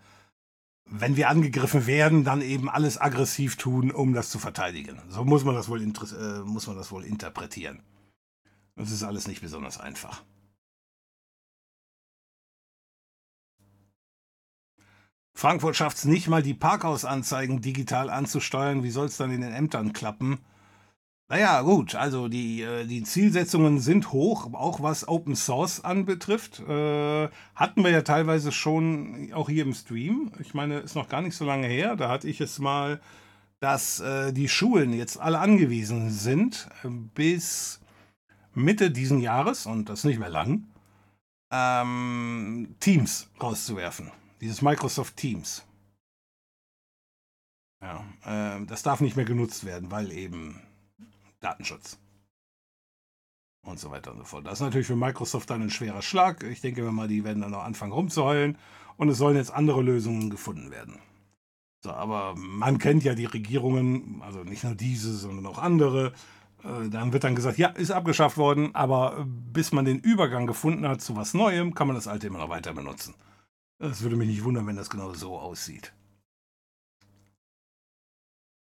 wenn 0.92 1.16
wir 1.16 1.30
angegriffen 1.30 1.88
werden, 1.88 2.24
dann 2.24 2.42
eben 2.42 2.70
alles 2.70 3.00
aggressiv 3.00 3.56
tun, 3.56 3.92
um 3.92 4.14
das 4.14 4.30
zu 4.30 4.40
verteidigen. 4.40 5.02
So 5.10 5.24
muss 5.24 5.46
man 5.46 5.56
das 5.56 5.70
wohl, 5.70 5.82
äh, 5.82 6.40
muss 6.44 6.68
man 6.68 6.76
das 6.76 6.92
wohl 6.92 7.04
interpretieren. 7.04 7.82
Das 8.76 8.92
ist 8.92 9.04
alles 9.04 9.28
nicht 9.28 9.42
besonders 9.42 9.80
einfach. 9.80 10.24
Frankfurt 15.34 15.76
schafft 15.76 15.98
es 15.98 16.06
nicht 16.06 16.28
mal, 16.28 16.44
die 16.44 16.54
Parkhausanzeigen 16.54 17.62
digital 17.62 18.10
anzusteuern. 18.10 18.84
Wie 18.84 18.92
soll 18.92 19.08
es 19.08 19.18
dann 19.18 19.32
in 19.32 19.42
den 19.42 19.54
Ämtern 19.54 19.94
klappen? 19.94 20.40
Naja, 21.32 21.62
gut, 21.62 21.96
also 21.96 22.28
die, 22.28 22.62
äh, 22.62 22.86
die 22.86 23.04
Zielsetzungen 23.04 23.80
sind 23.80 24.12
hoch, 24.12 24.54
auch 24.54 24.84
was 24.84 25.08
Open 25.08 25.38
Source 25.38 25.82
anbetrifft. 25.82 26.60
Äh, 26.60 27.30
hatten 27.56 27.84
wir 27.86 27.90
ja 27.90 28.02
teilweise 28.02 28.52
schon 28.52 29.32
auch 29.34 29.48
hier 29.48 29.64
im 29.64 29.74
Stream. 29.74 30.34
Ich 30.40 30.54
meine, 30.54 30.80
ist 30.80 30.96
noch 30.96 31.08
gar 31.08 31.22
nicht 31.22 31.38
so 31.38 31.46
lange 31.46 31.68
her. 31.68 31.96
Da 31.96 32.10
hatte 32.10 32.28
ich 32.28 32.42
es 32.42 32.60
mal, 32.60 33.00
dass 33.62 34.02
äh, 34.02 34.34
die 34.34 34.50
Schulen 34.50 34.92
jetzt 34.92 35.22
alle 35.22 35.40
angewiesen 35.40 36.10
sind, 36.10 36.68
äh, 36.84 36.90
bis 36.90 37.80
Mitte 38.54 38.92
diesen 38.92 39.22
Jahres, 39.22 39.66
und 39.66 39.88
das 39.88 40.00
ist 40.00 40.06
nicht 40.06 40.20
mehr 40.20 40.30
lang, 40.30 40.66
ähm, 41.50 42.76
Teams 42.82 43.30
rauszuwerfen. 43.42 44.12
Dieses 44.42 44.64
Microsoft 44.64 45.16
Teams. 45.18 45.64
Ja, 47.82 48.04
äh, 48.26 48.66
das 48.66 48.84
darf 48.84 49.00
nicht 49.00 49.16
mehr 49.16 49.26
genutzt 49.26 49.66
werden, 49.66 49.92
weil 49.92 50.12
eben 50.12 50.60
Datenschutz. 51.40 52.00
Und 53.64 53.80
so 53.80 53.92
weiter 53.92 54.12
und 54.12 54.18
so 54.18 54.24
fort. 54.24 54.46
Das 54.48 54.54
ist 54.54 54.62
natürlich 54.62 54.88
für 54.88 54.96
Microsoft 54.96 55.50
dann 55.52 55.62
ein 55.62 55.70
schwerer 55.70 56.02
Schlag. 56.02 56.44
Ich 56.44 56.62
denke 56.62 56.82
mal, 56.92 57.08
die 57.08 57.24
werden 57.24 57.42
dann 57.42 57.52
noch 57.52 57.64
anfangen 57.64 57.92
rumzuheulen 57.92 58.58
und 58.98 59.10
es 59.10 59.20
sollen 59.20 59.36
jetzt 59.36 59.52
andere 59.52 59.84
Lösungen 59.84 60.32
gefunden 60.32 60.72
werden. 60.72 60.98
So, 61.84 61.92
aber 61.92 62.36
man 62.36 62.80
kennt 62.80 63.04
ja 63.04 63.14
die 63.14 63.26
Regierungen, 63.26 64.22
also 64.24 64.44
nicht 64.44 64.64
nur 64.64 64.74
diese, 64.74 65.14
sondern 65.14 65.46
auch 65.46 65.60
andere. 65.60 66.14
Äh, 66.64 66.90
dann 66.90 67.14
wird 67.14 67.24
dann 67.24 67.36
gesagt, 67.36 67.60
ja, 67.60 67.70
ist 67.70 67.92
abgeschafft 67.92 68.38
worden, 68.38 68.74
aber 68.74 69.26
bis 69.28 69.72
man 69.72 69.86
den 69.86 70.00
Übergang 70.00 70.48
gefunden 70.48 70.88
hat 70.88 71.02
zu 71.02 71.16
was 71.16 71.36
Neuem, 71.36 71.76
kann 71.76 71.86
man 71.86 71.96
das 71.96 72.08
alte 72.08 72.28
immer 72.28 72.40
noch 72.40 72.50
weiter 72.50 72.74
benutzen. 72.74 73.14
Es 73.82 74.04
würde 74.04 74.16
mich 74.16 74.28
nicht 74.28 74.44
wundern, 74.44 74.68
wenn 74.68 74.76
das 74.76 74.92
genau 74.92 75.12
so 75.16 75.40
aussieht. 75.40 75.92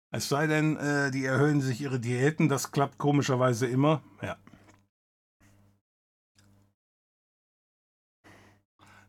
Es 0.09 0.27
sei 0.27 0.47
denn, 0.47 0.75
äh, 0.77 1.11
die 1.11 1.25
erhöhen 1.25 1.61
sich 1.61 1.81
ihre 1.81 1.99
Diäten, 1.99 2.49
das 2.49 2.71
klappt 2.71 2.97
komischerweise 2.97 3.67
immer. 3.67 4.01
Ja. 4.23 4.37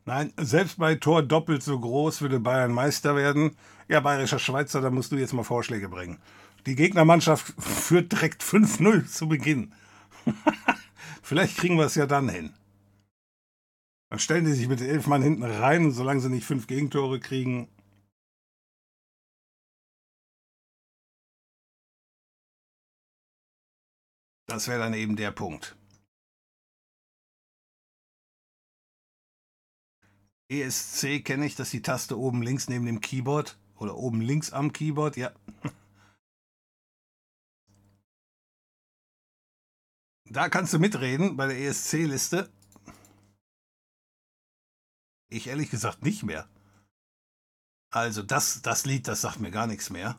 Nein, 0.04 0.34
selbst 0.36 0.78
bei 0.78 0.96
Tor 0.96 1.22
doppelt 1.22 1.62
so 1.62 1.80
groß 1.80 2.20
würde 2.20 2.38
Bayern 2.38 2.72
Meister 2.72 3.16
werden. 3.16 3.56
Ja, 3.88 4.00
bayerischer 4.00 4.38
Schweizer, 4.38 4.82
da 4.82 4.90
musst 4.90 5.10
du 5.10 5.16
jetzt 5.16 5.32
mal 5.32 5.42
Vorschläge 5.42 5.88
bringen. 5.88 6.18
Die 6.66 6.74
Gegnermannschaft 6.74 7.54
führt 7.58 8.12
direkt 8.12 8.42
5-0 8.42 9.06
zu 9.06 9.28
Beginn. 9.28 9.72
Vielleicht 11.22 11.56
kriegen 11.56 11.78
wir 11.78 11.86
es 11.86 11.94
ja 11.94 12.06
dann 12.06 12.28
hin. 12.28 12.52
Dann 14.14 14.20
stellen 14.20 14.44
die 14.44 14.52
sich 14.52 14.68
mit 14.68 14.80
elf 14.80 15.08
Mann 15.08 15.22
hinten 15.22 15.42
rein 15.42 15.90
solange 15.90 16.20
sie 16.20 16.28
nicht 16.28 16.46
fünf 16.46 16.68
Gegentore 16.68 17.18
kriegen, 17.18 17.68
Das 24.46 24.68
wäre 24.68 24.78
dann 24.78 24.94
eben 24.94 25.16
der 25.16 25.32
Punkt. 25.32 25.76
ESC 30.48 31.24
kenne 31.24 31.46
ich, 31.46 31.56
das 31.56 31.66
ist 31.66 31.72
die 31.72 31.82
Taste 31.82 32.16
oben 32.16 32.40
links 32.40 32.68
neben 32.68 32.86
dem 32.86 33.00
Keyboard 33.00 33.58
oder 33.74 33.96
oben 33.96 34.20
links 34.20 34.52
am 34.52 34.72
Keyboard, 34.72 35.16
ja. 35.16 35.32
Da 40.26 40.48
kannst 40.48 40.72
du 40.72 40.78
mitreden 40.78 41.36
bei 41.36 41.48
der 41.48 41.58
ESC-Liste. 41.58 42.48
Ich 45.28 45.46
ehrlich 45.46 45.70
gesagt 45.70 46.02
nicht 46.02 46.22
mehr. 46.22 46.48
Also 47.90 48.22
das, 48.22 48.62
das 48.62 48.86
Lied, 48.86 49.06
das 49.08 49.20
sagt 49.20 49.40
mir 49.40 49.50
gar 49.50 49.66
nichts 49.66 49.90
mehr. 49.90 50.18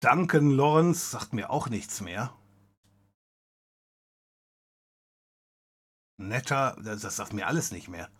Duncan 0.00 0.50
Lawrence 0.50 1.10
sagt 1.10 1.32
mir 1.32 1.50
auch 1.50 1.68
nichts 1.68 2.00
mehr. 2.00 2.34
Netter, 6.16 6.76
das, 6.82 7.02
das 7.02 7.16
sagt 7.16 7.32
mir 7.32 7.46
alles 7.46 7.70
nicht 7.70 7.88
mehr. 7.88 8.10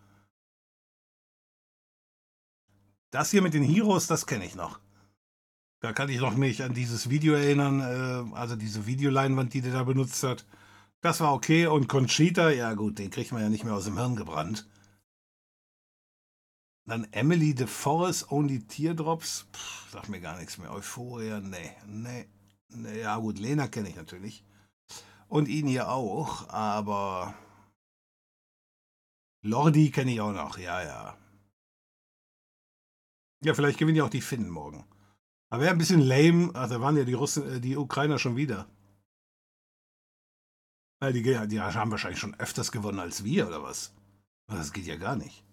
Das 3.11 3.31
hier 3.31 3.41
mit 3.41 3.53
den 3.53 3.63
Heroes, 3.63 4.07
das 4.07 4.25
kenne 4.25 4.45
ich 4.45 4.55
noch. 4.55 4.79
Da 5.81 5.93
kann 5.93 6.09
ich 6.09 6.19
noch 6.19 6.35
mich 6.35 6.63
an 6.63 6.73
dieses 6.73 7.09
Video 7.09 7.33
erinnern, 7.33 7.79
äh, 7.81 8.35
also 8.35 8.55
diese 8.55 8.85
Videoleinwand, 8.85 9.53
die 9.53 9.61
der 9.61 9.73
da 9.73 9.83
benutzt 9.83 10.23
hat. 10.23 10.45
Das 11.01 11.19
war 11.19 11.33
okay. 11.33 11.67
Und 11.67 11.87
Conchita, 11.87 12.51
ja 12.51 12.73
gut, 12.73 12.99
den 12.99 13.09
kriegt 13.09 13.31
man 13.31 13.41
ja 13.41 13.49
nicht 13.49 13.63
mehr 13.63 13.73
aus 13.73 13.85
dem 13.85 13.97
Hirn 13.97 14.15
gebrannt. 14.15 14.67
Dann 16.85 17.07
Emily 17.11 17.55
de 17.55 17.67
Forest, 17.67 18.31
Only 18.31 18.65
Teardrops. 18.67 19.47
Pff, 19.53 19.91
sagt 19.91 20.09
mir 20.09 20.21
gar 20.21 20.37
nichts 20.37 20.57
mehr. 20.57 20.71
Euphoria, 20.71 21.39
nee, 21.39 21.71
nee. 21.87 22.27
nee 22.69 23.01
ja 23.01 23.17
gut, 23.17 23.39
Lena 23.39 23.67
kenne 23.67 23.89
ich 23.89 23.95
natürlich. 23.95 24.43
Und 25.27 25.47
ihn 25.47 25.67
hier 25.67 25.89
auch, 25.89 26.49
aber 26.49 27.33
Lordi 29.43 29.89
kenne 29.91 30.11
ich 30.11 30.21
auch 30.21 30.33
noch, 30.33 30.57
ja, 30.57 30.83
ja. 30.83 31.17
Ja, 33.43 33.53
vielleicht 33.55 33.79
gewinnen 33.79 33.97
ja 33.97 34.03
auch 34.03 34.09
die 34.09 34.21
Finnen 34.21 34.49
morgen. 34.49 34.85
Aber 35.49 35.63
wäre 35.63 35.71
ein 35.71 35.77
bisschen 35.77 36.01
lame, 36.01 36.53
also 36.53 36.79
waren 36.79 36.97
ja 36.97 37.05
die 37.05 37.13
Russen, 37.13 37.55
äh, 37.55 37.59
die 37.59 37.75
Ukrainer 37.75 38.19
schon 38.19 38.35
wieder. 38.35 38.67
Weil 41.01 41.13
die, 41.13 41.23
die 41.23 41.59
haben 41.59 41.89
wahrscheinlich 41.89 42.19
schon 42.19 42.39
öfters 42.39 42.71
gewonnen 42.71 42.99
als 42.99 43.23
wir, 43.23 43.47
oder 43.47 43.63
was? 43.63 43.91
Das 44.47 44.71
geht 44.71 44.85
ja 44.85 44.97
gar 44.97 45.15
nicht. 45.15 45.43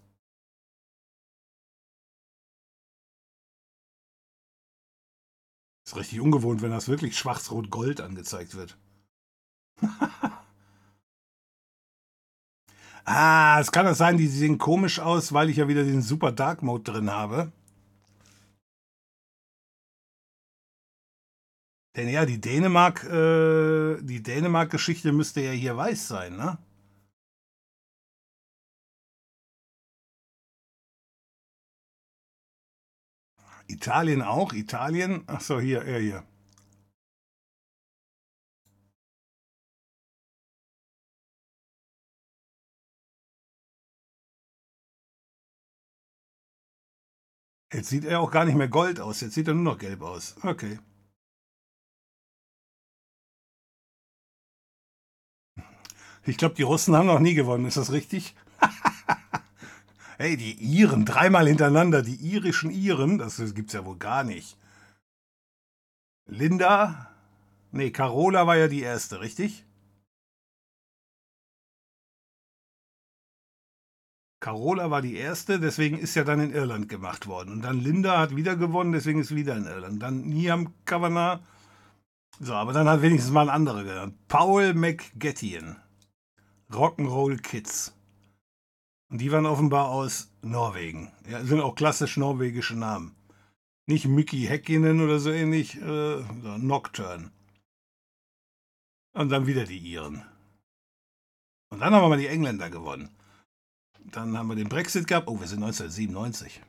Ist 5.87 5.97
richtig 5.97 6.21
ungewohnt, 6.21 6.61
wenn 6.61 6.71
das 6.71 6.89
wirklich 6.89 7.17
schwarz-rot-gold 7.17 8.03
angezeigt 8.03 8.57
wird. 8.57 8.77
ah, 13.07 13.59
es 13.59 13.73
kann 13.73 13.87
das 13.87 13.97
sein, 13.97 14.19
die 14.19 14.27
sehen 14.27 14.59
komisch 14.59 15.01
aus, 15.01 15.33
weil 15.33 15.49
ich 15.49 15.57
ja 15.57 15.67
wieder 15.67 15.85
den 15.85 16.03
Super 16.03 16.31
Dark 16.31 16.63
Mode 16.63 16.93
drin 16.93 17.11
habe. 17.11 17.53
Denn 21.99 22.09
ja, 22.09 22.25
die 22.27 22.41
Dänemark, 22.41 23.03
äh, 23.05 24.01
die 24.03 24.23
Dänemark-Geschichte 24.23 25.11
müsste 25.13 25.41
ja 25.41 25.51
hier 25.51 25.77
weiß 25.77 26.07
sein, 26.07 26.37
ne? 26.37 26.57
Italien 33.67 34.23
auch, 34.23 34.53
Italien. 34.53 35.25
Ach 35.27 35.41
so, 35.41 35.59
hier, 35.59 35.83
er 35.83 35.99
hier. 36.01 36.25
Jetzt 47.73 47.89
sieht 47.89 48.05
er 48.05 48.21
auch 48.21 48.31
gar 48.31 48.45
nicht 48.45 48.55
mehr 48.57 48.69
Gold 48.69 49.01
aus, 49.01 49.21
jetzt 49.21 49.35
sieht 49.35 49.49
er 49.49 49.55
nur 49.55 49.65
noch 49.65 49.79
gelb 49.79 50.03
aus. 50.03 50.37
Okay. 50.43 50.79
Ich 56.29 56.37
glaube, 56.37 56.57
die 56.57 56.63
Russen 56.63 56.95
haben 56.95 57.07
noch 57.07 57.21
nie 57.21 57.33
gewonnen, 57.33 57.65
ist 57.65 57.79
das 57.79 57.91
richtig? 57.91 58.35
hey, 60.19 60.37
die 60.37 60.53
Iren, 60.53 61.07
dreimal 61.07 61.49
hintereinander, 61.49 62.03
die 62.03 62.17
irischen 62.17 62.71
Iren, 62.71 63.17
das 63.17 63.39
gibt's 63.55 63.73
ja 63.73 63.87
wohl 63.87 63.97
gar 63.97 64.25
nicht. 64.25 64.59
Linda, 66.27 67.11
nee, 67.73 67.91
Carola 67.91 68.47
war 68.47 68.57
ja 68.59 68.69
die 68.69 68.83
erste, 68.83 69.21
richtig? 69.21 69.65
Carola 74.41 74.91
war 74.91 75.01
die 75.01 75.17
erste, 75.17 75.59
deswegen 75.59 75.99
ist 75.99 76.15
ja 76.15 76.25
dann 76.25 76.41
in 76.41 76.53
Irland 76.53 76.91
gemacht 76.91 77.27
worden. 77.27 77.53
Und 77.53 77.63
dann 77.63 77.81
Linda 77.81 78.19
hat 78.19 78.37
wieder 78.37 78.55
gewonnen, 78.55 78.93
deswegen 78.93 79.21
ist 79.21 79.35
wieder 79.35 79.57
in 79.57 79.65
Irland. 79.65 80.03
Dann 80.03 80.29
Niam 80.29 80.75
Kavanagh. 80.85 81.41
So, 82.39 82.53
aber 82.53 82.75
dann 82.75 82.87
hat 82.87 83.01
wenigstens 83.01 83.33
mal 83.33 83.49
ein 83.49 83.55
anderer 83.55 83.83
genannt. 83.83 84.15
Paul 84.29 84.75
McGettian. 84.75 85.77
Rock'n'Roll 86.71 87.41
Kids. 87.41 87.95
Und 89.11 89.21
die 89.21 89.33
waren 89.33 89.47
offenbar 89.47 89.89
aus 89.89 90.31
Norwegen. 90.43 91.11
Ja, 91.29 91.45
sind 91.45 91.61
auch 91.61 91.75
klassisch 91.75 92.17
norwegische 92.17 92.77
Namen. 92.77 93.15
Nicht 93.87 94.05
Mickey 94.05 94.47
Häkkinen 94.47 95.01
oder 95.01 95.19
so 95.19 95.31
ähnlich, 95.31 95.77
äh, 95.81 96.23
Nocturne. 96.59 97.31
Und 99.15 99.31
dann 99.31 99.47
wieder 99.47 99.65
die 99.65 99.79
Iren. 99.79 100.25
Und 101.71 101.81
dann 101.81 101.95
haben 101.95 102.03
wir 102.03 102.09
mal 102.09 102.19
die 102.19 102.27
Engländer 102.27 102.69
gewonnen. 102.69 103.09
Dann 104.05 104.37
haben 104.37 104.49
wir 104.49 104.57
den 104.57 104.69
Brexit 104.69 105.07
gehabt. 105.07 105.29
Oh, 105.29 105.41
wir 105.41 105.47
sind 105.47 105.63
1997. 105.63 106.61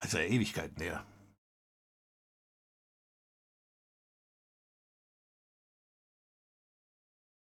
Also 0.00 0.18
Ewigkeiten 0.18 0.82
her. 0.82 1.04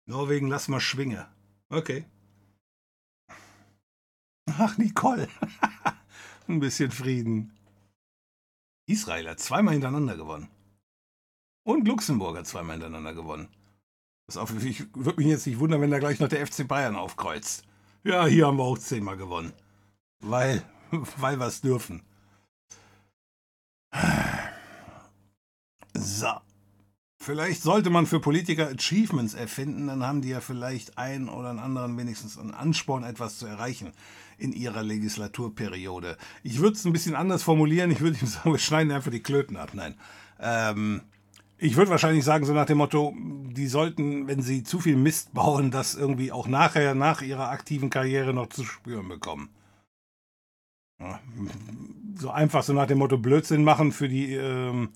Norwegen, 0.06 0.48
lass 0.48 0.68
mal 0.68 0.80
schwinge. 0.80 1.28
Okay. 1.70 2.04
Ach, 4.46 4.76
Nicole. 4.78 5.28
Ein 6.48 6.60
bisschen 6.60 6.90
Frieden. 6.90 7.52
Israel 8.86 9.30
hat 9.30 9.40
zweimal 9.40 9.72
hintereinander 9.72 10.16
gewonnen. 10.16 10.48
Und 11.66 11.88
Luxemburg 11.88 12.36
hat 12.36 12.46
zweimal 12.46 12.74
hintereinander 12.74 13.14
gewonnen. 13.14 13.48
Das 14.26 14.36
auch, 14.36 14.50
ich 14.50 14.86
würde 14.94 15.18
mich 15.18 15.26
jetzt 15.26 15.46
nicht 15.46 15.58
wundern, 15.58 15.80
wenn 15.80 15.90
da 15.90 15.98
gleich 15.98 16.20
noch 16.20 16.28
der 16.28 16.46
FC 16.46 16.68
Bayern 16.68 16.96
aufkreuzt. 16.96 17.64
Ja, 18.02 18.26
hier 18.26 18.46
haben 18.46 18.58
wir 18.58 18.64
auch 18.64 18.78
zehnmal 18.78 19.16
gewonnen. 19.16 19.52
Weil, 20.20 20.62
weil 21.16 21.38
wir 21.38 21.46
es 21.46 21.62
dürfen. 21.62 22.02
So. 25.94 26.40
Vielleicht 27.24 27.62
sollte 27.62 27.88
man 27.88 28.04
für 28.04 28.20
Politiker 28.20 28.68
Achievements 28.68 29.32
erfinden, 29.32 29.86
dann 29.86 30.06
haben 30.06 30.20
die 30.20 30.28
ja 30.28 30.42
vielleicht 30.42 30.98
einen 30.98 31.30
oder 31.30 31.48
anderen 31.48 31.96
wenigstens 31.96 32.36
einen 32.36 32.52
Ansporn, 32.52 33.02
etwas 33.02 33.38
zu 33.38 33.46
erreichen 33.46 33.92
in 34.36 34.52
ihrer 34.52 34.82
Legislaturperiode. 34.82 36.18
Ich 36.42 36.58
würde 36.58 36.76
es 36.76 36.84
ein 36.84 36.92
bisschen 36.92 37.14
anders 37.14 37.42
formulieren. 37.42 37.90
Ich 37.90 38.02
würde 38.02 38.18
ihm 38.20 38.26
sagen, 38.26 38.52
wir 38.52 38.58
schneiden 38.58 38.92
einfach 38.92 39.10
die 39.10 39.22
Klöten 39.22 39.56
ab. 39.56 39.70
Nein. 39.72 39.94
Ähm, 40.38 41.00
ich 41.56 41.76
würde 41.76 41.90
wahrscheinlich 41.90 42.26
sagen, 42.26 42.44
so 42.44 42.52
nach 42.52 42.66
dem 42.66 42.76
Motto, 42.76 43.14
die 43.16 43.68
sollten, 43.68 44.28
wenn 44.28 44.42
sie 44.42 44.62
zu 44.62 44.78
viel 44.78 44.96
Mist 44.96 45.32
bauen, 45.32 45.70
das 45.70 45.94
irgendwie 45.94 46.30
auch 46.30 46.46
nachher, 46.46 46.94
nach 46.94 47.22
ihrer 47.22 47.48
aktiven 47.48 47.88
Karriere 47.88 48.34
noch 48.34 48.50
zu 48.50 48.64
spüren 48.64 49.08
bekommen. 49.08 49.48
Ja, 51.00 51.20
so 52.16 52.28
einfach 52.28 52.62
so 52.62 52.74
nach 52.74 52.86
dem 52.86 52.98
Motto 52.98 53.16
Blödsinn 53.16 53.64
machen 53.64 53.92
für 53.92 54.10
die, 54.10 54.34
ähm, 54.34 54.90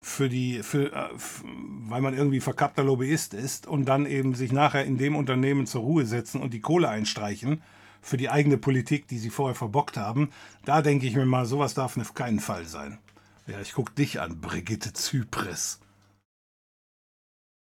für 0.00 0.28
die, 0.28 0.62
für, 0.62 0.92
äh, 0.92 1.08
weil 1.44 2.00
man 2.00 2.14
irgendwie 2.14 2.40
verkappter 2.40 2.84
Lobbyist 2.84 3.34
ist 3.34 3.66
und 3.66 3.86
dann 3.86 4.06
eben 4.06 4.34
sich 4.34 4.52
nachher 4.52 4.84
in 4.84 4.98
dem 4.98 5.16
Unternehmen 5.16 5.66
zur 5.66 5.82
Ruhe 5.82 6.06
setzen 6.06 6.40
und 6.40 6.54
die 6.54 6.60
Kohle 6.60 6.88
einstreichen 6.88 7.62
für 8.00 8.16
die 8.16 8.30
eigene 8.30 8.58
Politik, 8.58 9.08
die 9.08 9.18
sie 9.18 9.30
vorher 9.30 9.56
verbockt 9.56 9.96
haben. 9.96 10.30
Da 10.64 10.82
denke 10.82 11.06
ich 11.06 11.16
mir 11.16 11.26
mal, 11.26 11.46
sowas 11.46 11.74
darf 11.74 11.96
auf 11.98 12.14
keinen 12.14 12.40
Fall 12.40 12.66
sein. 12.66 12.98
Ja, 13.46 13.60
ich 13.60 13.72
gucke 13.72 13.92
dich 13.92 14.20
an, 14.20 14.40
Brigitte 14.40 14.92
Zypris. 14.92 15.80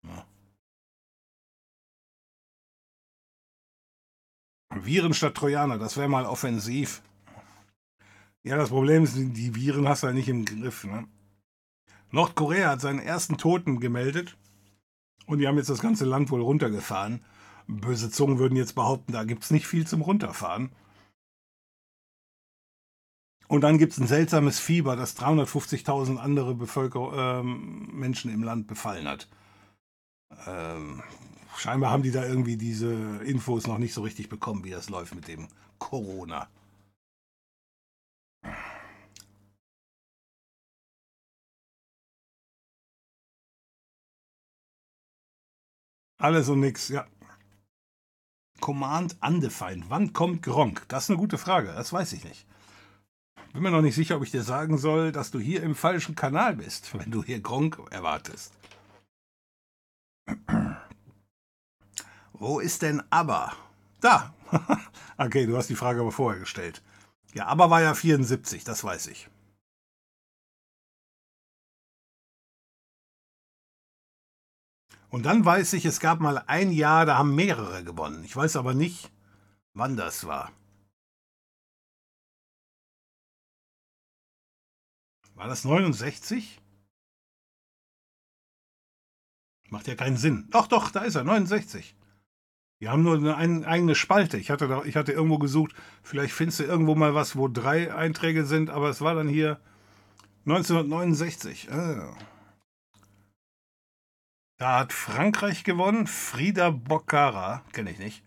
Ja. 0.04 0.26
Viren 4.76 5.14
statt 5.14 5.36
Trojaner, 5.36 5.78
das 5.78 5.96
wäre 5.96 6.10
mal 6.10 6.26
offensiv. 6.26 7.02
Ja, 8.44 8.58
das 8.58 8.70
Problem 8.70 9.04
ist, 9.04 9.16
die 9.16 9.56
Viren 9.56 9.88
hast 9.88 10.04
du 10.04 10.08
ja 10.08 10.14
nicht 10.14 10.28
im 10.28 10.44
Griff. 10.46 10.84
Ne? 10.84 11.08
Nordkorea 12.16 12.70
hat 12.70 12.80
seinen 12.80 13.00
ersten 13.00 13.38
Toten 13.38 13.82
gemeldet 13.82 14.38
und 15.26 15.40
die 15.40 15.48
haben 15.50 15.58
jetzt 15.58 15.70
das 15.70 15.82
ganze 15.82 16.06
Land 16.06 16.32
wohl 16.32 16.42
runtergefahren. 16.42 17.26
Böse 17.68 18.10
Zungen 18.10 18.40
würden 18.40 18.56
jetzt 18.56 18.74
behaupten, 18.74 19.12
da 19.12 19.26
gibt 19.26 19.44
es 19.44 19.52
nicht 19.52 19.68
viel 19.68 19.86
zum 19.86 20.02
Runterfahren. 20.02 20.72
Und 23.50 23.62
dann 23.62 23.78
gibt 23.78 23.92
es 23.92 24.00
ein 24.00 24.08
seltsames 24.08 24.60
Fieber, 24.60 24.96
das 24.96 25.18
350.000 25.18 26.16
andere 26.16 26.56
Bevölker 26.56 27.42
ähm, 27.42 27.90
Menschen 27.92 28.34
im 28.34 28.44
Land 28.44 28.68
befallen 28.68 29.10
hat. 29.10 29.28
Ähm, 30.48 31.04
scheinbar 31.58 31.92
haben 31.92 32.04
die 32.04 32.12
da 32.12 32.26
irgendwie 32.26 32.56
diese 32.56 32.94
Infos 33.26 33.68
noch 33.68 33.78
nicht 33.78 33.94
so 33.94 34.04
richtig 34.04 34.30
bekommen, 34.30 34.64
wie 34.64 34.72
das 34.72 34.90
läuft 34.90 35.16
mit 35.16 35.28
dem 35.28 35.50
Corona. 35.80 36.48
Alles 46.18 46.50
und 46.50 46.62
nix, 46.62 46.90
ja. 46.90 47.06
Command 48.62 49.18
Undefined. 49.22 49.86
Wann 49.90 50.14
kommt 50.14 50.42
Gronk? 50.42 50.86
Das 50.88 51.04
ist 51.04 51.10
eine 51.10 51.20
gute 51.20 51.38
Frage. 51.38 51.74
Das 51.74 51.92
weiß 51.92 52.14
ich 52.14 52.24
nicht. 52.24 52.46
Bin 53.54 53.64
mir 53.64 53.72
noch 53.72 53.82
nicht 53.82 53.96
sicher, 53.96 54.18
ob 54.18 54.24
ich 54.24 54.32
dir 54.32 54.44
sagen 54.44 54.78
soll, 54.78 55.12
dass 55.12 55.32
du 55.32 55.40
hier 55.40 55.64
im 55.64 55.76
falschen 55.76 56.16
Kanal 56.16 56.56
bist, 56.56 56.94
wenn 56.98 57.12
du 57.12 57.24
hier 57.24 57.40
Gronk 57.40 57.80
erwartest. 57.92 58.54
Wo 62.34 62.60
ist 62.60 62.82
denn 62.82 63.02
Aber? 63.10 63.54
Da. 64.02 64.34
okay, 65.18 65.46
du 65.46 65.56
hast 65.58 65.70
die 65.70 65.76
Frage 65.76 66.02
aber 66.02 66.12
vorher 66.12 66.40
gestellt. 66.40 66.82
Ja, 67.34 67.48
Aber 67.48 67.70
war 67.70 67.82
ja 67.82 67.94
74, 67.94 68.64
das 68.64 68.84
weiß 68.84 69.08
ich. 69.08 69.30
Und 75.16 75.26
dann 75.26 75.46
weiß 75.46 75.72
ich, 75.72 75.86
es 75.86 76.02
gab 76.02 76.20
mal 76.20 76.44
ein 76.46 76.74
Jahr, 76.74 77.06
da 77.06 77.18
haben 77.18 77.36
mehrere 77.36 77.86
gewonnen. 77.86 78.26
Ich 78.26 78.36
weiß 78.36 78.58
aber 78.58 78.74
nicht, 78.74 79.14
wann 79.74 79.96
das 79.96 80.28
war. 80.28 80.52
War 85.36 85.48
das 85.48 85.64
69? 85.64 86.60
Macht 89.70 89.88
ja 89.88 89.96
keinen 89.96 90.18
Sinn. 90.18 90.50
Doch, 90.52 90.68
doch, 90.68 90.92
da 90.92 91.06
ist 91.06 91.16
er, 91.16 91.24
69. 91.24 91.96
Die 92.82 92.90
haben 92.90 93.04
nur 93.04 93.38
eine 93.38 93.66
eigene 93.66 93.96
Spalte. 93.96 94.38
Ich 94.38 94.50
hatte, 94.50 94.68
da, 94.68 94.84
ich 94.84 94.98
hatte 94.98 95.14
irgendwo 95.14 95.38
gesucht, 95.38 95.74
vielleicht 96.04 96.34
findest 96.34 96.60
du 96.60 96.66
irgendwo 96.66 96.94
mal 96.94 97.16
was, 97.16 97.38
wo 97.38 97.48
drei 97.48 97.96
Einträge 97.96 98.44
sind, 98.44 98.70
aber 98.70 98.90
es 98.90 99.00
war 99.00 99.16
dann 99.16 99.30
hier 99.30 99.62
1969. 100.46 101.72
Ah. 101.72 102.14
Da 104.58 104.80
hat 104.80 104.94
Frankreich 104.94 105.64
gewonnen. 105.64 106.08
Frida 106.08 106.70
Boccara, 106.70 107.64
kenne 107.74 107.92
ich 107.92 108.00
nicht. 108.00 108.24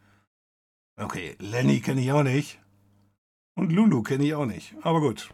Okay, 0.96 1.36
Lenny 1.38 1.80
kenne 1.80 2.02
ich 2.02 2.12
auch 2.12 2.22
nicht. 2.22 2.60
Und 3.54 3.72
Lulu 3.72 4.02
kenne 4.02 4.24
ich 4.24 4.34
auch 4.34 4.46
nicht. 4.46 4.74
Aber 4.82 5.00
gut. 5.00 5.32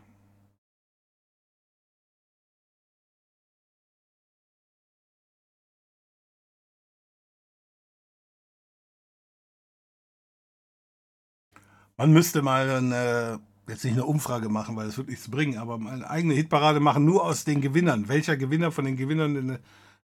Man 11.97 12.13
müsste 12.13 12.43
mal 12.43 12.69
eine, 12.71 13.41
äh, 13.67 13.71
jetzt 13.71 13.85
nicht 13.85 13.95
eine 13.95 14.05
Umfrage 14.05 14.49
machen, 14.49 14.77
weil 14.77 14.87
das 14.87 14.97
wird 14.99 15.09
nichts 15.09 15.31
bringen, 15.31 15.59
aber 15.59 15.75
eine 15.75 16.09
eigene 16.11 16.35
Hitparade 16.35 16.81
machen, 16.81 17.05
nur 17.05 17.25
aus 17.25 17.45
den 17.45 17.61
Gewinnern. 17.61 18.09
Welcher 18.09 18.37
Gewinner 18.37 18.73
von 18.73 18.85
den 18.85 18.97
Gewinnern 18.97 19.37
in 19.37 19.59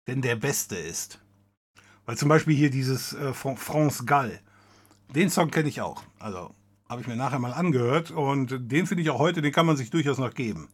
denn 0.07 0.23
der 0.23 0.37
beste 0.37 0.77
ist. 0.77 1.21
Weil 2.07 2.17
zum 2.17 2.29
Beispiel 2.29 2.57
hier 2.57 2.71
dieses 2.71 3.13
äh, 3.13 3.33
France 3.33 4.05
Gall, 4.05 4.41
den 5.15 5.31
Song 5.31 5.51
kenne 5.51 5.69
ich 5.69 5.81
auch. 5.81 6.03
Also 6.19 6.55
habe 6.89 7.03
ich 7.03 7.07
mir 7.07 7.17
nachher 7.17 7.39
mal 7.39 7.53
angehört 7.53 8.11
und 8.11 8.71
den 8.71 8.87
finde 8.87 9.03
ich 9.03 9.11
auch 9.11 9.19
heute, 9.19 9.43
den 9.43 9.53
kann 9.53 9.67
man 9.67 9.77
sich 9.77 9.91
durchaus 9.91 10.19
noch 10.19 10.35
geben. 10.35 10.69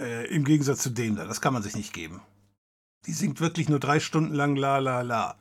Äh, 0.00 0.26
Im 0.28 0.44
Gegensatz 0.44 0.82
zu 0.82 0.90
dem 0.90 1.16
da, 1.16 1.24
das 1.24 1.40
kann 1.40 1.52
man 1.52 1.62
sich 1.62 1.76
nicht 1.76 1.92
geben. 1.92 2.20
Die 3.06 3.12
singt 3.12 3.40
wirklich 3.40 3.68
nur 3.68 3.80
drei 3.80 4.00
Stunden 4.00 4.34
lang 4.34 4.56
La 4.56 4.78
La 4.78 5.02
La. 5.02 5.36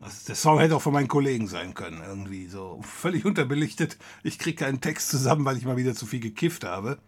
Das, 0.00 0.24
der 0.24 0.34
Song 0.34 0.58
hätte 0.58 0.76
auch 0.76 0.82
von 0.82 0.94
meinen 0.94 1.08
Kollegen 1.08 1.46
sein 1.46 1.74
können, 1.74 2.02
irgendwie 2.02 2.46
so 2.46 2.80
völlig 2.82 3.26
unterbelichtet. 3.26 3.98
Ich 4.22 4.38
kriege 4.38 4.64
keinen 4.64 4.80
Text 4.80 5.10
zusammen, 5.10 5.44
weil 5.44 5.58
ich 5.58 5.64
mal 5.64 5.76
wieder 5.76 5.94
zu 5.94 6.06
viel 6.06 6.20
gekifft 6.20 6.64
habe. 6.64 6.98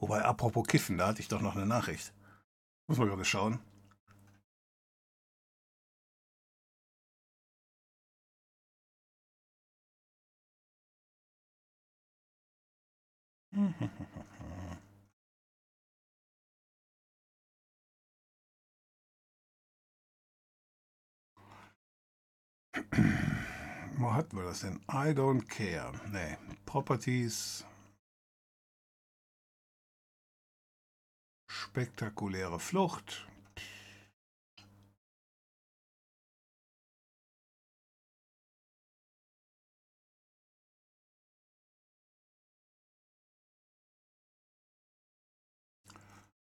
Wobei, 0.00 0.24
apropos 0.24 0.66
Kiffen, 0.66 0.98
da 0.98 1.08
hatte 1.08 1.20
ich 1.20 1.28
doch 1.28 1.40
noch 1.40 1.56
eine 1.56 1.66
Nachricht. 1.66 2.12
Muss 2.88 2.98
man 2.98 3.08
gerade 3.08 3.24
schauen. 3.24 3.58
Wo 23.98 24.12
hatten 24.14 24.36
wir 24.36 24.44
das 24.44 24.60
denn? 24.60 24.76
I 24.88 25.12
don't 25.12 25.48
care. 25.48 25.92
Nee, 26.12 26.36
Properties. 26.66 27.64
Spektakuläre 31.68 32.58
Flucht. 32.58 33.28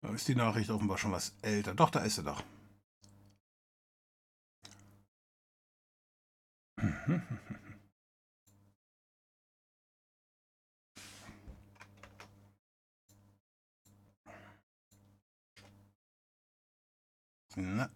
Da 0.01 0.13
ist 0.13 0.27
die 0.27 0.35
Nachricht 0.35 0.71
offenbar 0.71 0.99
schon 0.99 1.13
was 1.13 1.33
älter. 1.43 1.75
Doch, 1.75 1.91
da 1.91 2.01
ist 2.01 2.17
sie 2.17 2.25
doch. 2.25 2.43
Na. 17.57 17.91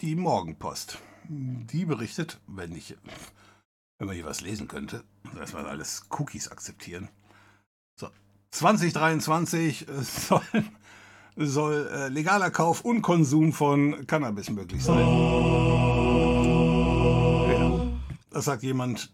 Die 0.00 0.14
Morgenpost. 0.14 0.98
Die 1.28 1.84
berichtet, 1.84 2.40
wenn 2.46 2.74
ich, 2.76 2.96
wenn 3.98 4.06
man 4.06 4.14
hier 4.14 4.24
was 4.24 4.40
lesen 4.40 4.68
könnte, 4.68 5.04
dass 5.34 5.52
man 5.52 5.66
alles 5.66 6.06
Cookies 6.10 6.48
akzeptieren. 6.48 7.08
So, 7.98 8.08
2023 8.52 9.86
soll, 10.02 10.42
soll 11.36 11.88
äh, 11.92 12.08
legaler 12.08 12.50
Kauf 12.50 12.82
und 12.82 13.02
Konsum 13.02 13.52
von 13.52 14.06
Cannabis 14.06 14.50
möglich 14.50 14.84
sein. 14.84 15.06
Ja, 17.50 17.98
das 18.30 18.44
sagt 18.44 18.62
jemand, 18.62 19.12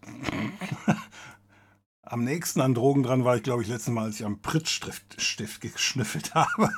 am 2.15 2.23
nächsten 2.23 2.61
an 2.61 2.75
Drogen 2.75 3.03
dran 3.03 3.25
war 3.25 3.37
ich, 3.37 3.43
glaube 3.43 3.63
ich, 3.63 3.69
letztes 3.69 3.93
Mal, 3.93 4.05
als 4.05 4.21
ich 4.21 4.25
am 4.25 4.41
Prittstift 4.41 5.61
geschnüffelt 5.61 6.33
habe. 6.37 6.73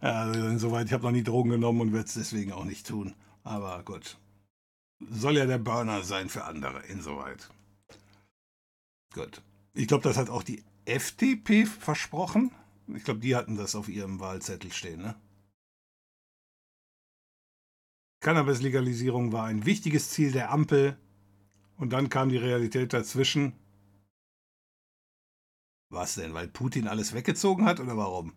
Also 0.00 0.46
insoweit, 0.46 0.86
ich 0.86 0.94
habe 0.94 1.04
noch 1.04 1.10
nie 1.10 1.22
Drogen 1.22 1.50
genommen 1.50 1.82
und 1.82 1.92
werde 1.92 2.06
es 2.06 2.14
deswegen 2.14 2.52
auch 2.52 2.64
nicht 2.64 2.86
tun. 2.86 3.14
Aber 3.44 3.82
gut. 3.82 4.16
Soll 5.10 5.36
ja 5.36 5.44
der 5.44 5.58
Burner 5.58 6.02
sein 6.04 6.30
für 6.30 6.44
andere, 6.44 6.80
insoweit. 6.86 7.50
Gut. 9.12 9.42
Ich 9.74 9.88
glaube, 9.88 10.04
das 10.04 10.16
hat 10.16 10.30
auch 10.30 10.42
die 10.42 10.64
FDP 10.86 11.66
versprochen. 11.66 12.50
Ich 12.86 13.04
glaube, 13.04 13.20
die 13.20 13.36
hatten 13.36 13.58
das 13.58 13.74
auf 13.74 13.90
ihrem 13.90 14.20
Wahlzettel 14.20 14.72
stehen, 14.72 15.02
ne? 15.02 15.14
Cannabis-Legalisierung 18.20 19.32
war 19.32 19.44
ein 19.44 19.66
wichtiges 19.66 20.08
Ziel 20.08 20.32
der 20.32 20.50
Ampel. 20.50 20.96
Und 21.76 21.92
dann 21.92 22.08
kam 22.08 22.30
die 22.30 22.38
Realität 22.38 22.94
dazwischen. 22.94 23.52
Was 25.90 26.16
denn? 26.16 26.34
Weil 26.34 26.48
Putin 26.48 26.86
alles 26.86 27.14
weggezogen 27.14 27.64
hat 27.64 27.80
oder 27.80 27.96
warum? 27.96 28.34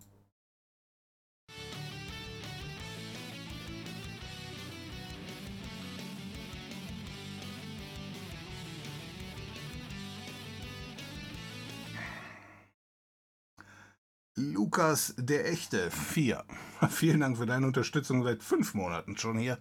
Lukas 14.36 15.14
der 15.18 15.48
Echte 15.48 15.92
4. 15.92 16.46
Vielen 16.90 17.20
Dank 17.20 17.38
für 17.38 17.46
deine 17.46 17.68
Unterstützung 17.68 18.24
seit 18.24 18.44
fünf 18.44 18.74
Monaten 18.74 19.18
schon 19.18 19.38
hier 19.38 19.60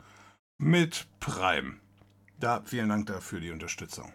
mit 0.59 1.09
Prime. 1.19 1.81
Da, 2.39 2.63
vielen 2.65 2.89
Dank 2.89 3.07
dafür 3.07 3.41
die 3.41 3.51
Unterstützung. 3.51 4.13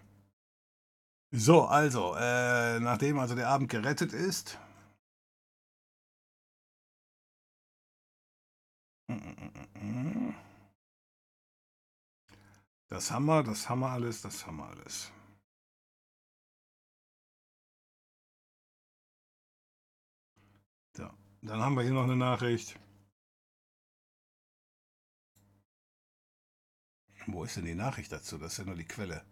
So, 1.32 1.66
also, 1.66 2.16
äh, 2.16 2.80
nachdem 2.80 3.20
also 3.20 3.36
der 3.36 3.50
Abend 3.50 3.70
gerettet 3.70 4.14
ist. 4.14 4.58
Das 12.88 13.12
haben 13.12 13.26
wir, 13.26 13.44
das 13.44 13.68
haben 13.70 13.82
wir 13.82 13.90
alles, 13.90 14.22
das 14.22 14.46
haben 14.48 14.58
wir 14.58 14.68
alles. 14.68 15.12
So, 20.96 21.10
dann 21.42 21.60
haben 21.62 21.76
wir 21.76 21.84
hier 21.84 21.94
noch 21.94 22.04
eine 22.04 22.16
Nachricht. 22.16 22.80
Wo 27.28 27.44
ist 27.44 27.58
denn 27.58 27.66
die 27.66 27.76
Nachricht 27.76 28.12
dazu? 28.12 28.38
Das 28.38 28.54
ist 28.54 28.60
ja 28.60 28.66
nur 28.66 28.76
die 28.76 28.86
Quelle. 28.86 29.26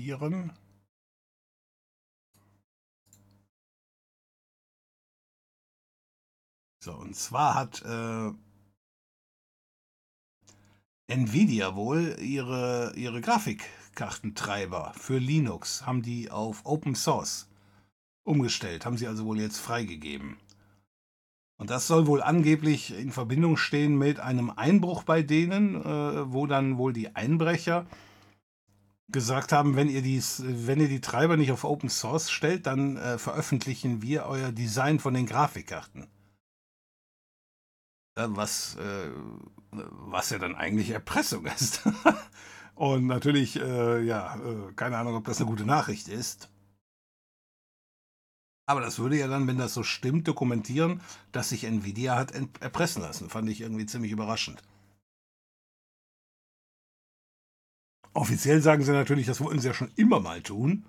Kopieren. 0.00 0.52
So, 6.82 6.94
und 6.94 7.14
zwar 7.14 7.54
hat 7.54 7.82
äh, 7.82 8.32
Nvidia 11.08 11.76
wohl 11.76 12.16
ihre, 12.20 12.94
ihre 12.96 13.20
Grafikkartentreiber 13.20 14.94
für 14.96 15.18
Linux, 15.18 15.84
haben 15.84 16.00
die 16.00 16.30
auf 16.30 16.64
Open 16.64 16.94
Source 16.94 17.48
umgestellt, 18.24 18.86
haben 18.86 18.96
sie 18.96 19.06
also 19.06 19.26
wohl 19.26 19.38
jetzt 19.40 19.58
freigegeben. 19.58 20.38
Und 21.58 21.68
das 21.68 21.86
soll 21.86 22.06
wohl 22.06 22.22
angeblich 22.22 22.98
in 22.98 23.12
Verbindung 23.12 23.58
stehen 23.58 23.98
mit 23.98 24.18
einem 24.18 24.48
Einbruch 24.48 25.02
bei 25.02 25.22
denen, 25.22 25.74
äh, 25.74 26.32
wo 26.32 26.46
dann 26.46 26.78
wohl 26.78 26.94
die 26.94 27.14
Einbrecher 27.14 27.86
gesagt 29.12 29.52
haben, 29.52 29.76
wenn 29.76 29.88
ihr, 29.88 30.02
dies, 30.02 30.42
wenn 30.44 30.80
ihr 30.80 30.88
die 30.88 31.00
Treiber 31.00 31.36
nicht 31.36 31.52
auf 31.52 31.64
Open 31.64 31.88
Source 31.88 32.30
stellt, 32.30 32.66
dann 32.66 32.96
äh, 32.96 33.18
veröffentlichen 33.18 34.02
wir 34.02 34.26
euer 34.26 34.52
Design 34.52 34.98
von 34.98 35.14
den 35.14 35.26
Grafikkarten. 35.26 36.08
Äh, 38.16 38.26
was, 38.28 38.76
äh, 38.76 39.10
was 39.70 40.30
ja 40.30 40.38
dann 40.38 40.54
eigentlich 40.54 40.90
Erpressung 40.90 41.46
ist. 41.58 41.82
Und 42.74 43.06
natürlich, 43.06 43.60
äh, 43.60 44.00
ja, 44.02 44.36
äh, 44.36 44.72
keine 44.74 44.96
Ahnung, 44.96 45.14
ob 45.16 45.24
das 45.24 45.38
eine 45.38 45.46
gute 45.46 45.64
Nachricht 45.64 46.08
ist. 46.08 46.48
Aber 48.66 48.80
das 48.80 48.98
würde 48.98 49.18
ja 49.18 49.26
dann, 49.26 49.48
wenn 49.48 49.58
das 49.58 49.74
so 49.74 49.82
stimmt, 49.82 50.28
dokumentieren, 50.28 51.00
dass 51.32 51.48
sich 51.48 51.64
Nvidia 51.64 52.16
hat 52.16 52.32
erpressen 52.60 53.02
lassen. 53.02 53.28
Fand 53.28 53.48
ich 53.50 53.60
irgendwie 53.60 53.86
ziemlich 53.86 54.12
überraschend. 54.12 54.62
Offiziell 58.14 58.60
sagen 58.60 58.82
sie 58.84 58.92
natürlich, 58.92 59.26
das 59.26 59.40
wollten 59.40 59.60
sie 59.60 59.68
ja 59.68 59.74
schon 59.74 59.92
immer 59.96 60.20
mal 60.20 60.42
tun. 60.42 60.84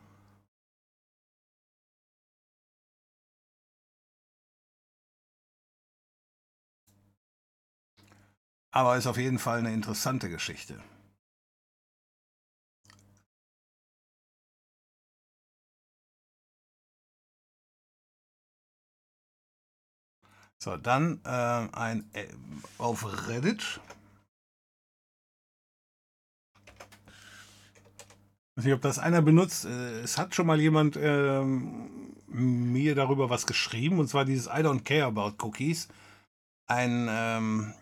Aber 8.73 8.95
ist 8.97 9.07
auf 9.07 9.17
jeden 9.17 9.39
Fall 9.39 9.59
eine 9.59 9.73
interessante 9.73 10.29
Geschichte. 10.29 10.81
So, 20.57 20.77
dann 20.77 21.21
äh, 21.25 21.29
ein 21.29 22.09
äh, 22.13 22.27
auf 22.77 23.27
Reddit 23.27 23.79
weiß 28.61 28.65
nicht, 28.65 28.75
ob 28.75 28.81
das 28.81 28.99
einer 28.99 29.23
benutzt. 29.23 29.65
Äh, 29.65 30.01
es 30.01 30.19
hat 30.19 30.35
schon 30.35 30.45
mal 30.45 30.59
jemand 30.59 30.95
ähm, 31.01 32.13
mir 32.27 32.93
darüber 32.93 33.29
was 33.29 33.47
geschrieben, 33.47 33.97
und 33.97 34.07
zwar 34.07 34.23
dieses 34.23 34.45
I 34.45 34.61
don't 34.61 34.83
care 34.83 35.05
about 35.05 35.43
cookies. 35.43 35.87
Ein, 36.67 37.07
ähm, 37.09 37.73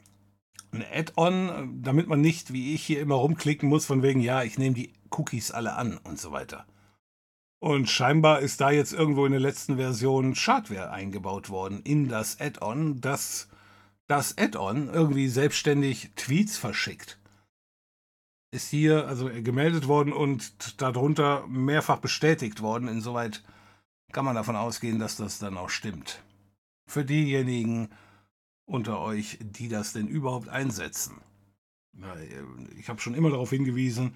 ein 0.72 0.86
Add-on, 0.90 1.82
damit 1.84 2.08
man 2.08 2.22
nicht, 2.22 2.54
wie 2.54 2.74
ich 2.74 2.84
hier 2.84 3.02
immer 3.02 3.16
rumklicken 3.16 3.68
muss, 3.68 3.86
von 3.86 4.02
wegen, 4.04 4.22
ja, 4.22 4.44
ich 4.44 4.58
nehme 4.58 4.76
die 4.76 4.94
Cookies 5.12 5.52
alle 5.52 5.74
an 5.74 5.98
und 5.98 6.18
so 6.18 6.32
weiter. 6.32 6.66
Und 7.60 7.90
scheinbar 7.90 8.40
ist 8.40 8.62
da 8.62 8.72
jetzt 8.72 8.94
irgendwo 8.94 9.26
in 9.26 9.34
der 9.34 9.42
letzten 9.42 9.76
Version 9.76 10.34
Schadware 10.34 10.92
eingebaut 10.92 11.50
worden 11.50 11.82
in 11.84 12.08
das 12.08 12.40
Add-on, 12.40 13.02
dass 13.02 13.50
das 14.08 14.38
Add-on 14.38 14.88
irgendwie 14.88 15.28
selbstständig 15.28 16.12
Tweets 16.16 16.58
verschickt. 16.58 17.19
Ist 18.52 18.70
hier 18.70 19.08
also 19.08 19.30
gemeldet 19.30 19.88
worden 19.88 20.12
und 20.12 20.82
darunter 20.82 21.46
mehrfach 21.48 22.00
bestätigt 22.00 22.62
worden. 22.62 22.88
Insoweit 22.88 23.44
kann 24.12 24.26
man 24.26 24.36
davon 24.36 24.56
ausgehen, 24.56 25.00
dass 25.00 25.18
das 25.18 25.38
dann 25.38 25.58
auch 25.58 25.70
stimmt. 25.70 26.24
Für 26.88 27.06
diejenigen 27.06 27.90
unter 28.66 29.00
euch, 29.00 29.38
die 29.42 29.68
das 29.68 29.94
denn 29.94 30.08
überhaupt 30.08 30.50
einsetzen. 30.50 31.22
Ich 32.78 32.90
habe 32.90 33.02
schon 33.02 33.14
immer 33.14 33.30
darauf 33.30 33.50
hingewiesen, 33.50 34.16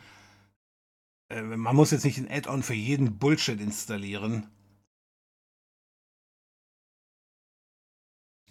äh, 1.30 1.42
man 1.42 1.76
muss 1.76 1.92
jetzt 1.92 2.06
nicht 2.06 2.18
ein 2.18 2.30
Add-on 2.30 2.64
für 2.64 2.74
jeden 2.74 3.18
Bullshit 3.18 3.60
installieren. 3.60 4.48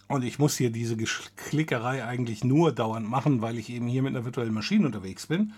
Und 0.07 0.23
ich 0.23 0.37
muss 0.37 0.57
hier 0.57 0.69
diese 0.69 0.95
Klickerei 0.97 2.05
eigentlich 2.05 2.43
nur 2.43 2.71
dauernd 2.71 3.09
machen, 3.09 3.41
weil 3.41 3.57
ich 3.57 3.69
eben 3.69 3.87
hier 3.87 4.03
mit 4.03 4.15
einer 4.15 4.25
virtuellen 4.25 4.53
Maschine 4.53 4.85
unterwegs 4.85 5.27
bin. 5.27 5.53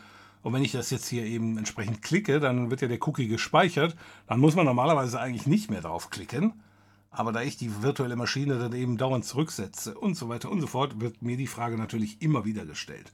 Und 0.45 0.53
wenn 0.53 0.63
ich 0.63 0.73
das 0.73 0.91
jetzt 0.91 1.07
hier 1.07 1.25
eben 1.25 1.57
entsprechend 1.57 2.03
klicke, 2.03 2.39
dann 2.39 2.69
wird 2.69 2.81
ja 2.81 2.87
der 2.87 3.01
Cookie 3.07 3.27
gespeichert. 3.27 3.95
Dann 4.27 4.39
muss 4.39 4.53
man 4.53 4.67
normalerweise 4.67 5.19
eigentlich 5.19 5.47
nicht 5.47 5.71
mehr 5.71 5.81
drauf 5.81 6.11
klicken. 6.11 6.61
Aber 7.09 7.31
da 7.31 7.41
ich 7.41 7.57
die 7.57 7.81
virtuelle 7.81 8.15
Maschine 8.15 8.59
dann 8.59 8.73
eben 8.73 8.99
dauernd 8.99 9.25
zurücksetze 9.25 9.97
und 9.97 10.13
so 10.13 10.29
weiter 10.29 10.51
und 10.51 10.61
so 10.61 10.67
fort, 10.67 11.01
wird 11.01 11.23
mir 11.23 11.35
die 11.35 11.47
Frage 11.47 11.79
natürlich 11.79 12.21
immer 12.21 12.45
wieder 12.45 12.63
gestellt. 12.67 13.11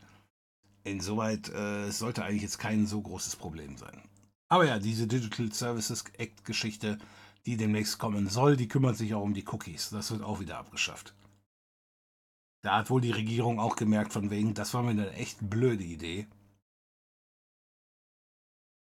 Insoweit 0.84 1.48
äh, 1.48 1.90
sollte 1.92 2.26
eigentlich 2.26 2.42
jetzt 2.42 2.60
kein 2.60 2.86
so 2.86 3.00
großes 3.00 3.38
Problem 3.38 3.78
sein. 3.78 4.02
Aber 4.50 4.66
ja, 4.66 4.78
diese 4.78 5.08
Digital 5.08 5.54
Services 5.54 6.04
Act 6.18 6.44
Geschichte, 6.44 6.98
die 7.46 7.56
demnächst 7.56 7.98
kommen 7.98 8.28
soll, 8.28 8.58
die 8.58 8.68
kümmert 8.68 8.98
sich 8.98 9.14
auch 9.14 9.24
um 9.24 9.34
die 9.34 9.48
Cookies. 9.48 9.90
Das 9.92 10.12
wird 10.12 10.22
auch 10.22 10.42
wieder 10.42 10.58
abgeschafft. 10.58 11.16
Da 12.62 12.76
hat 12.76 12.90
wohl 12.90 13.00
die 13.00 13.12
Regierung 13.12 13.58
auch 13.58 13.78
gemerkt, 13.78 14.12
von 14.12 14.32
wegen, 14.32 14.54
das 14.54 14.74
war 14.74 14.84
mir 14.84 14.90
eine 14.90 15.14
echt 15.14 15.50
blöde 15.50 15.86
Idee. 15.86 16.28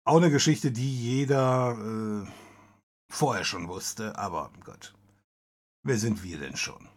Auch 0.08 0.18
eine 0.18 0.30
Geschichte, 0.30 0.72
die 0.72 1.01
jeder 1.01 1.76
äh, 1.80 2.32
vorher 3.12 3.43
schon 3.43 3.68
wusste, 3.68 4.16
aber 4.20 4.51
Gott, 4.64 4.93
wer 5.82 5.97
sind 5.97 6.22
wir 6.24 6.38
denn 6.38 6.56
schon? 6.56 6.88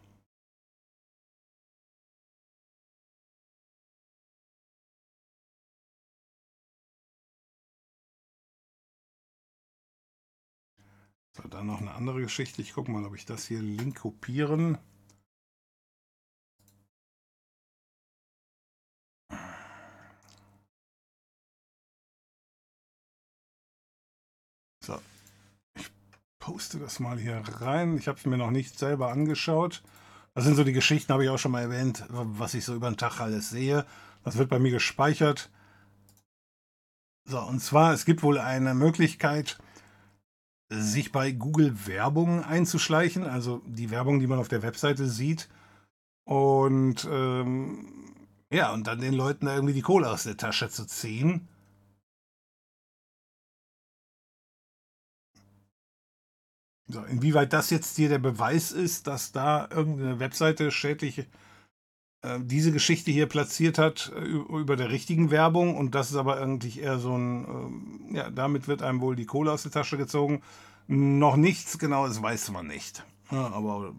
So, 11.34 11.48
dann 11.48 11.66
noch 11.66 11.80
eine 11.80 11.94
andere 11.94 12.20
Geschichte. 12.20 12.60
Ich 12.60 12.74
gucke 12.74 12.90
mal, 12.90 13.06
ob 13.06 13.14
ich 13.14 13.24
das 13.24 13.46
hier 13.46 13.62
Link 13.62 14.00
kopieren. 14.00 14.76
So, 24.88 24.98
ich 25.78 25.90
poste 26.38 26.78
das 26.78 26.98
mal 26.98 27.18
hier 27.18 27.42
rein. 27.60 27.98
Ich 27.98 28.08
habe 28.08 28.18
es 28.18 28.24
mir 28.24 28.38
noch 28.38 28.50
nicht 28.50 28.78
selber 28.78 29.10
angeschaut. 29.12 29.82
Das 30.34 30.44
sind 30.44 30.56
so 30.56 30.64
die 30.64 30.72
Geschichten, 30.72 31.12
habe 31.12 31.24
ich 31.24 31.30
auch 31.30 31.38
schon 31.38 31.52
mal 31.52 31.60
erwähnt, 31.60 32.06
was 32.08 32.54
ich 32.54 32.64
so 32.64 32.74
über 32.74 32.90
den 32.90 32.96
Tag 32.96 33.20
alles 33.20 33.50
sehe. 33.50 33.84
Das 34.24 34.38
wird 34.38 34.48
bei 34.48 34.58
mir 34.58 34.70
gespeichert. 34.70 35.50
So, 37.28 37.38
und 37.38 37.60
zwar, 37.60 37.92
es 37.92 38.06
gibt 38.06 38.22
wohl 38.22 38.38
eine 38.38 38.72
Möglichkeit, 38.72 39.58
sich 40.70 41.12
bei 41.12 41.32
Google 41.32 41.86
Werbung 41.86 42.42
einzuschleichen, 42.42 43.24
also 43.24 43.60
die 43.66 43.90
Werbung, 43.90 44.20
die 44.20 44.26
man 44.26 44.38
auf 44.38 44.48
der 44.48 44.62
Webseite 44.62 45.06
sieht. 45.06 45.50
Und 46.24 47.06
ähm, 47.10 48.14
ja, 48.50 48.72
und 48.72 48.86
dann 48.86 49.02
den 49.02 49.12
Leuten 49.12 49.44
da 49.44 49.54
irgendwie 49.54 49.74
die 49.74 49.82
Kohle 49.82 50.08
aus 50.08 50.22
der 50.22 50.38
Tasche 50.38 50.70
zu 50.70 50.86
ziehen. 50.86 51.46
So, 56.88 57.02
inwieweit 57.02 57.52
das 57.52 57.70
jetzt 57.70 57.96
hier 57.96 58.08
der 58.08 58.18
Beweis 58.18 58.72
ist, 58.72 59.06
dass 59.06 59.32
da 59.32 59.68
irgendeine 59.70 60.20
Webseite 60.20 60.70
schädlich 60.70 61.26
äh, 62.22 62.40
diese 62.42 62.72
Geschichte 62.72 63.10
hier 63.10 63.26
platziert 63.26 63.78
hat 63.78 64.12
äh, 64.16 64.20
über 64.20 64.76
der 64.76 64.90
richtigen 64.90 65.30
Werbung 65.30 65.76
und 65.76 65.94
das 65.94 66.10
ist 66.10 66.16
aber 66.16 66.40
eigentlich 66.40 66.82
eher 66.82 66.98
so 66.98 67.16
ein, 67.16 68.10
äh, 68.10 68.16
ja, 68.16 68.30
damit 68.30 68.68
wird 68.68 68.82
einem 68.82 69.00
wohl 69.00 69.16
die 69.16 69.26
Kohle 69.26 69.52
aus 69.52 69.62
der 69.62 69.72
Tasche 69.72 69.96
gezogen. 69.96 70.42
Noch 70.86 71.36
nichts 71.36 71.78
Genaues 71.78 72.22
weiß 72.22 72.50
man 72.50 72.66
nicht. 72.66 73.04
Ja, 73.30 73.52
aber 73.52 73.94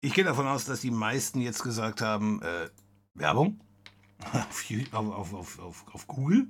ich 0.00 0.14
gehe 0.14 0.24
davon 0.24 0.46
aus, 0.46 0.66
dass 0.66 0.82
die 0.82 0.90
meisten 0.90 1.40
jetzt 1.40 1.62
gesagt 1.62 2.00
haben, 2.00 2.42
äh, 2.42 2.68
Werbung 3.14 3.60
auf, 4.92 5.34
auf, 5.34 5.58
auf, 5.58 5.84
auf, 5.92 6.06
Google. 6.06 6.48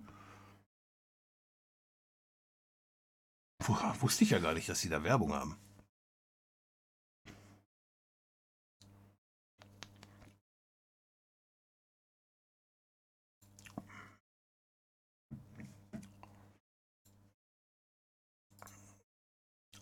Woher 3.61 4.00
wusste 4.00 4.24
ich 4.24 4.30
ja 4.30 4.38
gar 4.38 4.54
nicht, 4.54 4.68
dass 4.68 4.80
sie 4.80 4.88
da 4.88 5.02
Werbung 5.02 5.32
haben. 5.32 5.56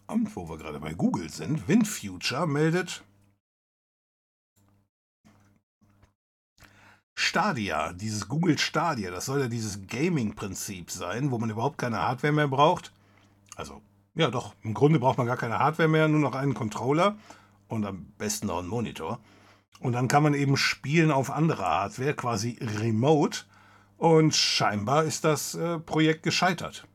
Und 0.09 0.35
wo 0.37 0.49
wir 0.49 0.57
gerade 0.57 0.79
bei 0.81 0.95
Google 0.95 1.29
sind, 1.31 1.66
WindFuture 1.68 2.47
meldet 2.47 3.03
Stadia, 7.18 7.93
dieses 7.93 8.29
Google 8.29 8.57
Stadia, 8.59 9.11
das 9.11 9.27
soll 9.27 9.41
ja 9.41 9.49
dieses 9.49 9.87
Gaming-Prinzip 9.87 10.91
sein, 10.91 11.31
wo 11.31 11.39
man 11.39 11.51
überhaupt 11.51 11.79
keine 11.79 12.01
Hardware 12.01 12.33
mehr 12.33 12.49
braucht. 12.49 12.93
Also, 13.57 13.83
ja 14.15 14.31
doch, 14.31 14.55
im 14.63 14.75
Grunde 14.75 15.01
braucht 15.01 15.19
man 15.19 15.27
gar 15.27 15.37
keine 15.37 15.59
Hardware 15.59 15.89
mehr, 15.89 16.07
nur 16.07 16.21
noch 16.21 16.35
einen 16.35 16.55
Controller 16.55 17.19
und 17.67 17.85
am 17.85 18.13
besten 18.19 18.47
noch 18.47 18.59
einen 18.59 18.69
Monitor. 18.69 19.19
Und 19.81 19.93
dann 19.93 20.09
kann 20.09 20.23
man 20.23 20.35
eben 20.35 20.57
spielen 20.57 21.11
auf 21.11 21.31
andere 21.31 21.65
Hardware, 21.65 22.15
quasi 22.15 22.59
remote. 22.61 23.41
Und 23.97 24.35
scheinbar 24.35 25.05
ist 25.05 25.25
das 25.25 25.55
äh, 25.55 25.79
Projekt 25.79 26.23
gescheitert. 26.23 26.87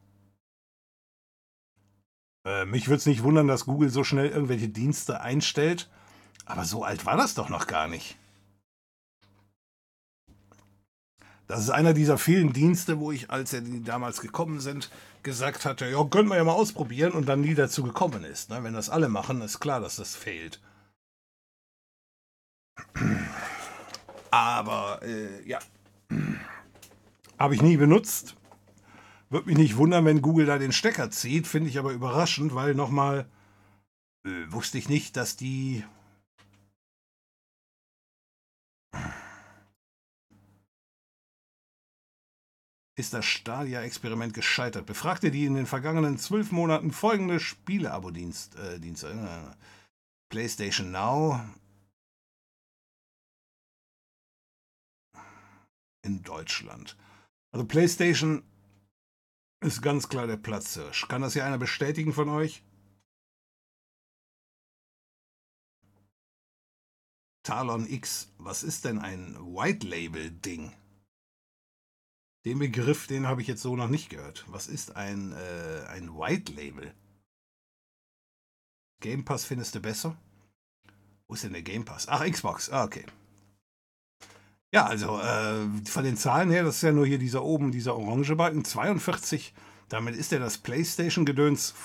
Äh, 2.45 2.65
mich 2.65 2.87
würde 2.87 2.97
es 2.97 3.05
nicht 3.05 3.23
wundern, 3.23 3.47
dass 3.47 3.65
Google 3.65 3.89
so 3.89 4.03
schnell 4.03 4.29
irgendwelche 4.29 4.69
Dienste 4.69 5.21
einstellt. 5.21 5.89
Aber 6.45 6.65
so 6.65 6.83
alt 6.83 7.05
war 7.05 7.17
das 7.17 7.33
doch 7.33 7.49
noch 7.49 7.67
gar 7.67 7.87
nicht. 7.87 8.17
Das 11.47 11.59
ist 11.59 11.69
einer 11.69 11.93
dieser 11.93 12.17
vielen 12.17 12.53
Dienste, 12.53 12.99
wo 12.99 13.11
ich, 13.11 13.29
als 13.29 13.51
die 13.51 13.83
damals 13.83 14.21
gekommen 14.21 14.59
sind, 14.59 14.89
gesagt 15.23 15.65
hatte, 15.65 15.87
ja, 15.87 16.03
können 16.05 16.29
wir 16.29 16.37
ja 16.37 16.43
mal 16.43 16.53
ausprobieren 16.53 17.13
und 17.13 17.27
dann 17.27 17.41
nie 17.41 17.55
dazu 17.55 17.83
gekommen 17.83 18.23
ist. 18.23 18.49
Ne? 18.49 18.63
Wenn 18.63 18.73
das 18.73 18.89
alle 18.89 19.09
machen, 19.09 19.41
ist 19.41 19.59
klar, 19.59 19.79
dass 19.79 19.95
das 19.95 20.15
fehlt. 20.15 20.61
Aber 24.31 25.01
äh, 25.03 25.47
ja, 25.47 25.59
habe 27.37 27.55
ich 27.55 27.61
nie 27.61 27.77
benutzt. 27.77 28.35
Würde 29.29 29.47
mich 29.47 29.57
nicht 29.57 29.77
wundern, 29.77 30.05
wenn 30.05 30.21
Google 30.21 30.45
da 30.45 30.57
den 30.57 30.71
Stecker 30.71 31.09
zieht, 31.11 31.47
finde 31.47 31.69
ich 31.69 31.79
aber 31.79 31.91
überraschend, 31.91 32.53
weil 32.53 32.75
nochmal 32.75 33.25
äh, 34.25 34.29
wusste 34.51 34.77
ich 34.77 34.89
nicht, 34.89 35.17
dass 35.17 35.37
die 35.37 35.83
ist 43.01 43.13
das 43.13 43.25
Stadia-Experiment 43.25 44.33
gescheitert. 44.33 44.85
Befragte 44.85 45.31
die 45.31 45.45
in 45.45 45.55
den 45.55 45.65
vergangenen 45.65 46.17
zwölf 46.19 46.51
Monaten 46.51 46.91
folgende 46.91 47.39
Spiele-Abo-Dienste. 47.39 48.79
Äh, 48.79 49.55
PlayStation 50.29 50.91
Now. 50.91 51.41
In 56.03 56.21
Deutschland. 56.21 56.95
Also 57.51 57.65
PlayStation 57.65 58.43
ist 59.63 59.81
ganz 59.81 60.07
klar 60.07 60.27
der 60.27 60.37
Platzhirsch. 60.37 61.07
Kann 61.07 61.21
das 61.21 61.33
hier 61.33 61.45
einer 61.45 61.57
bestätigen 61.57 62.13
von 62.13 62.29
euch? 62.29 62.63
Talon 67.43 67.89
X. 67.89 68.31
Was 68.37 68.61
ist 68.61 68.85
denn 68.85 68.99
ein 68.99 69.35
White 69.37 69.87
Label 69.87 70.29
Ding? 70.29 70.71
Den 72.45 72.57
Begriff, 72.57 73.07
den 73.07 73.27
habe 73.27 73.41
ich 73.41 73.47
jetzt 73.47 73.61
so 73.61 73.75
noch 73.75 73.87
nicht 73.87 74.09
gehört. 74.09 74.45
Was 74.47 74.67
ist 74.67 74.95
ein, 74.95 75.33
äh, 75.33 75.85
ein 75.89 76.15
White 76.17 76.53
Label? 76.53 76.93
Game 78.99 79.25
Pass 79.25 79.45
findest 79.45 79.75
du 79.75 79.79
besser? 79.79 80.17
Wo 81.27 81.35
ist 81.35 81.43
denn 81.43 81.53
der 81.53 81.61
Game 81.61 81.85
Pass? 81.85 82.07
Ach, 82.07 82.25
Xbox. 82.25 82.69
Ah, 82.69 82.83
okay. 82.83 83.05
Ja, 84.73 84.85
also 84.85 85.19
äh, 85.19 85.67
von 85.85 86.03
den 86.03 86.17
Zahlen 86.17 86.49
her, 86.49 86.63
das 86.63 86.77
ist 86.77 86.81
ja 86.81 86.91
nur 86.91 87.05
hier 87.05 87.19
dieser 87.19 87.43
oben, 87.43 87.71
dieser 87.71 87.95
orange 87.95 88.35
Balken, 88.35 88.63
42. 88.63 89.53
Damit 89.89 90.15
ist 90.15 90.31
ja 90.31 90.39
das 90.39 90.57
PlayStation-Gedöns 90.57 91.75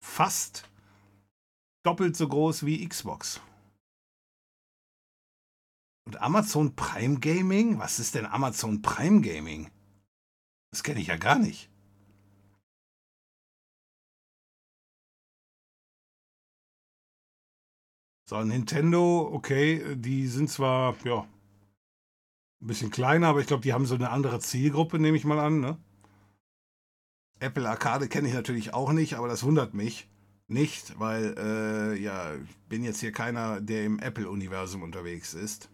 fast 0.00 0.68
doppelt 1.82 2.16
so 2.16 2.28
groß 2.28 2.66
wie 2.66 2.86
Xbox. 2.86 3.40
Und 6.06 6.20
Amazon 6.20 6.76
Prime 6.76 7.18
Gaming? 7.18 7.78
Was 7.78 7.98
ist 7.98 8.14
denn 8.14 8.26
Amazon 8.26 8.82
Prime 8.82 9.22
Gaming? 9.22 9.70
Das 10.70 10.82
kenne 10.82 11.00
ich 11.00 11.08
ja 11.08 11.16
gar 11.16 11.38
nicht. 11.38 11.70
So, 18.28 18.42
Nintendo, 18.44 19.30
okay, 19.32 19.96
die 19.96 20.26
sind 20.26 20.50
zwar, 20.50 20.94
ja, 21.04 21.26
ein 22.60 22.66
bisschen 22.66 22.90
kleiner, 22.90 23.28
aber 23.28 23.40
ich 23.40 23.46
glaube, 23.46 23.62
die 23.62 23.72
haben 23.72 23.86
so 23.86 23.94
eine 23.94 24.10
andere 24.10 24.40
Zielgruppe, 24.40 24.98
nehme 24.98 25.16
ich 25.16 25.24
mal 25.24 25.38
an. 25.38 25.60
Ne? 25.60 25.78
Apple 27.40 27.68
Arcade 27.68 28.08
kenne 28.08 28.28
ich 28.28 28.34
natürlich 28.34 28.74
auch 28.74 28.92
nicht, 28.92 29.14
aber 29.14 29.28
das 29.28 29.44
wundert 29.44 29.72
mich 29.72 30.08
nicht, 30.48 30.98
weil 30.98 31.36
äh, 31.38 31.98
ja, 31.98 32.34
ich 32.34 32.56
bin 32.68 32.82
jetzt 32.82 33.00
hier 33.00 33.12
keiner, 33.12 33.60
der 33.60 33.84
im 33.84 33.98
Apple-Universum 33.98 34.82
unterwegs 34.82 35.34
ist. 35.34 35.70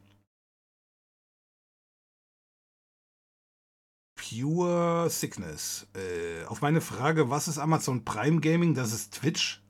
Pure 4.34 5.10
Sickness. 5.10 5.86
Äh, 5.94 6.44
auf 6.46 6.60
meine 6.60 6.80
Frage, 6.80 7.30
was 7.30 7.46
ist 7.46 7.58
Amazon 7.58 8.04
Prime 8.04 8.40
Gaming? 8.40 8.74
Das 8.74 8.92
ist 8.92 9.14
Twitch. 9.14 9.62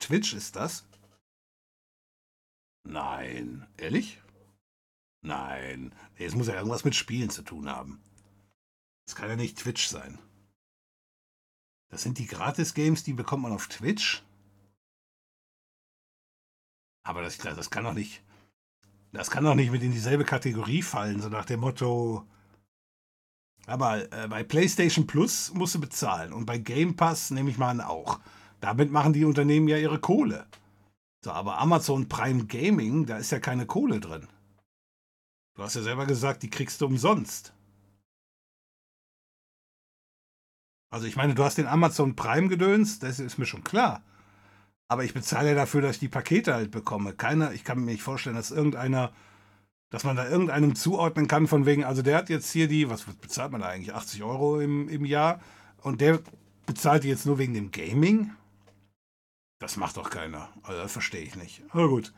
Twitch 0.00 0.34
ist 0.34 0.56
das? 0.56 0.84
Nein. 2.84 3.66
Ehrlich? 3.76 4.20
Nein. 5.22 5.94
Es 6.16 6.34
muss 6.34 6.48
ja 6.48 6.54
irgendwas 6.54 6.84
mit 6.84 6.94
Spielen 6.94 7.30
zu 7.30 7.42
tun 7.42 7.68
haben. 7.68 8.02
Das 9.06 9.14
kann 9.14 9.28
ja 9.28 9.36
nicht 9.36 9.58
Twitch 9.58 9.86
sein. 9.86 10.18
Das 11.88 12.02
sind 12.02 12.18
die 12.18 12.26
Gratis-Games, 12.26 13.04
die 13.04 13.12
bekommt 13.12 13.42
man 13.42 13.52
auf 13.52 13.68
Twitch. 13.68 14.24
Aber 17.02 17.22
das, 17.22 17.38
das 17.38 17.70
kann 17.70 17.84
doch 17.84 17.94
nicht. 17.94 18.22
Das 19.12 19.30
kann 19.30 19.44
doch 19.44 19.54
nicht 19.56 19.72
mit 19.72 19.82
in 19.82 19.92
dieselbe 19.92 20.24
Kategorie 20.24 20.82
fallen, 20.82 21.20
so 21.20 21.28
nach 21.28 21.44
dem 21.44 21.60
Motto. 21.60 22.26
Aber 23.70 24.12
äh, 24.12 24.26
bei 24.26 24.42
PlayStation 24.42 25.06
Plus 25.06 25.54
musst 25.54 25.76
du 25.76 25.80
bezahlen 25.80 26.32
und 26.32 26.44
bei 26.44 26.58
Game 26.58 26.96
Pass 26.96 27.30
nehme 27.30 27.50
ich 27.50 27.56
mal 27.56 27.70
an 27.70 27.80
auch. 27.80 28.18
Damit 28.60 28.90
machen 28.90 29.12
die 29.12 29.24
Unternehmen 29.24 29.68
ja 29.68 29.76
ihre 29.76 30.00
Kohle. 30.00 30.46
So, 31.24 31.30
aber 31.30 31.58
Amazon 31.58 32.08
Prime 32.08 32.46
Gaming, 32.46 33.06
da 33.06 33.18
ist 33.18 33.30
ja 33.30 33.38
keine 33.38 33.66
Kohle 33.66 34.00
drin. 34.00 34.26
Du 35.54 35.62
hast 35.62 35.76
ja 35.76 35.82
selber 35.82 36.06
gesagt, 36.06 36.42
die 36.42 36.50
kriegst 36.50 36.80
du 36.80 36.86
umsonst. 36.86 37.52
Also 40.92 41.06
ich 41.06 41.14
meine, 41.14 41.36
du 41.36 41.44
hast 41.44 41.58
den 41.58 41.68
Amazon 41.68 42.16
Prime 42.16 42.48
gedöns, 42.48 42.98
das 42.98 43.20
ist 43.20 43.38
mir 43.38 43.46
schon 43.46 43.62
klar. 43.62 44.02
Aber 44.88 45.04
ich 45.04 45.14
bezahle 45.14 45.54
dafür, 45.54 45.82
dass 45.82 45.96
ich 45.96 46.00
die 46.00 46.08
Pakete 46.08 46.54
halt 46.54 46.72
bekomme. 46.72 47.12
Keiner, 47.12 47.52
ich 47.52 47.62
kann 47.62 47.78
mir 47.78 47.92
nicht 47.92 48.02
vorstellen, 48.02 48.34
dass 48.34 48.50
irgendeiner, 48.50 49.12
dass 49.90 50.04
man 50.04 50.16
da 50.16 50.28
irgendeinem 50.28 50.74
zuordnen 50.74 51.28
kann, 51.28 51.46
von 51.46 51.66
wegen, 51.66 51.84
also 51.84 52.02
der 52.02 52.16
hat 52.16 52.28
jetzt 52.30 52.50
hier 52.50 52.68
die, 52.68 52.88
was 52.88 53.02
bezahlt 53.02 53.52
man 53.52 53.60
da 53.60 53.68
eigentlich? 53.68 53.92
80 53.92 54.22
Euro 54.22 54.60
im, 54.60 54.88
im 54.88 55.04
Jahr 55.04 55.40
und 55.82 56.00
der 56.00 56.20
bezahlt 56.64 57.04
die 57.04 57.08
jetzt 57.08 57.26
nur 57.26 57.38
wegen 57.38 57.54
dem 57.54 57.72
Gaming? 57.72 58.32
Das 59.58 59.76
macht 59.76 59.96
doch 59.96 60.08
keiner. 60.08 60.48
Also 60.62 60.80
das 60.80 60.92
verstehe 60.92 61.22
ich 61.22 61.36
nicht. 61.36 61.62
Aber 61.70 61.88
gut. 61.88 62.14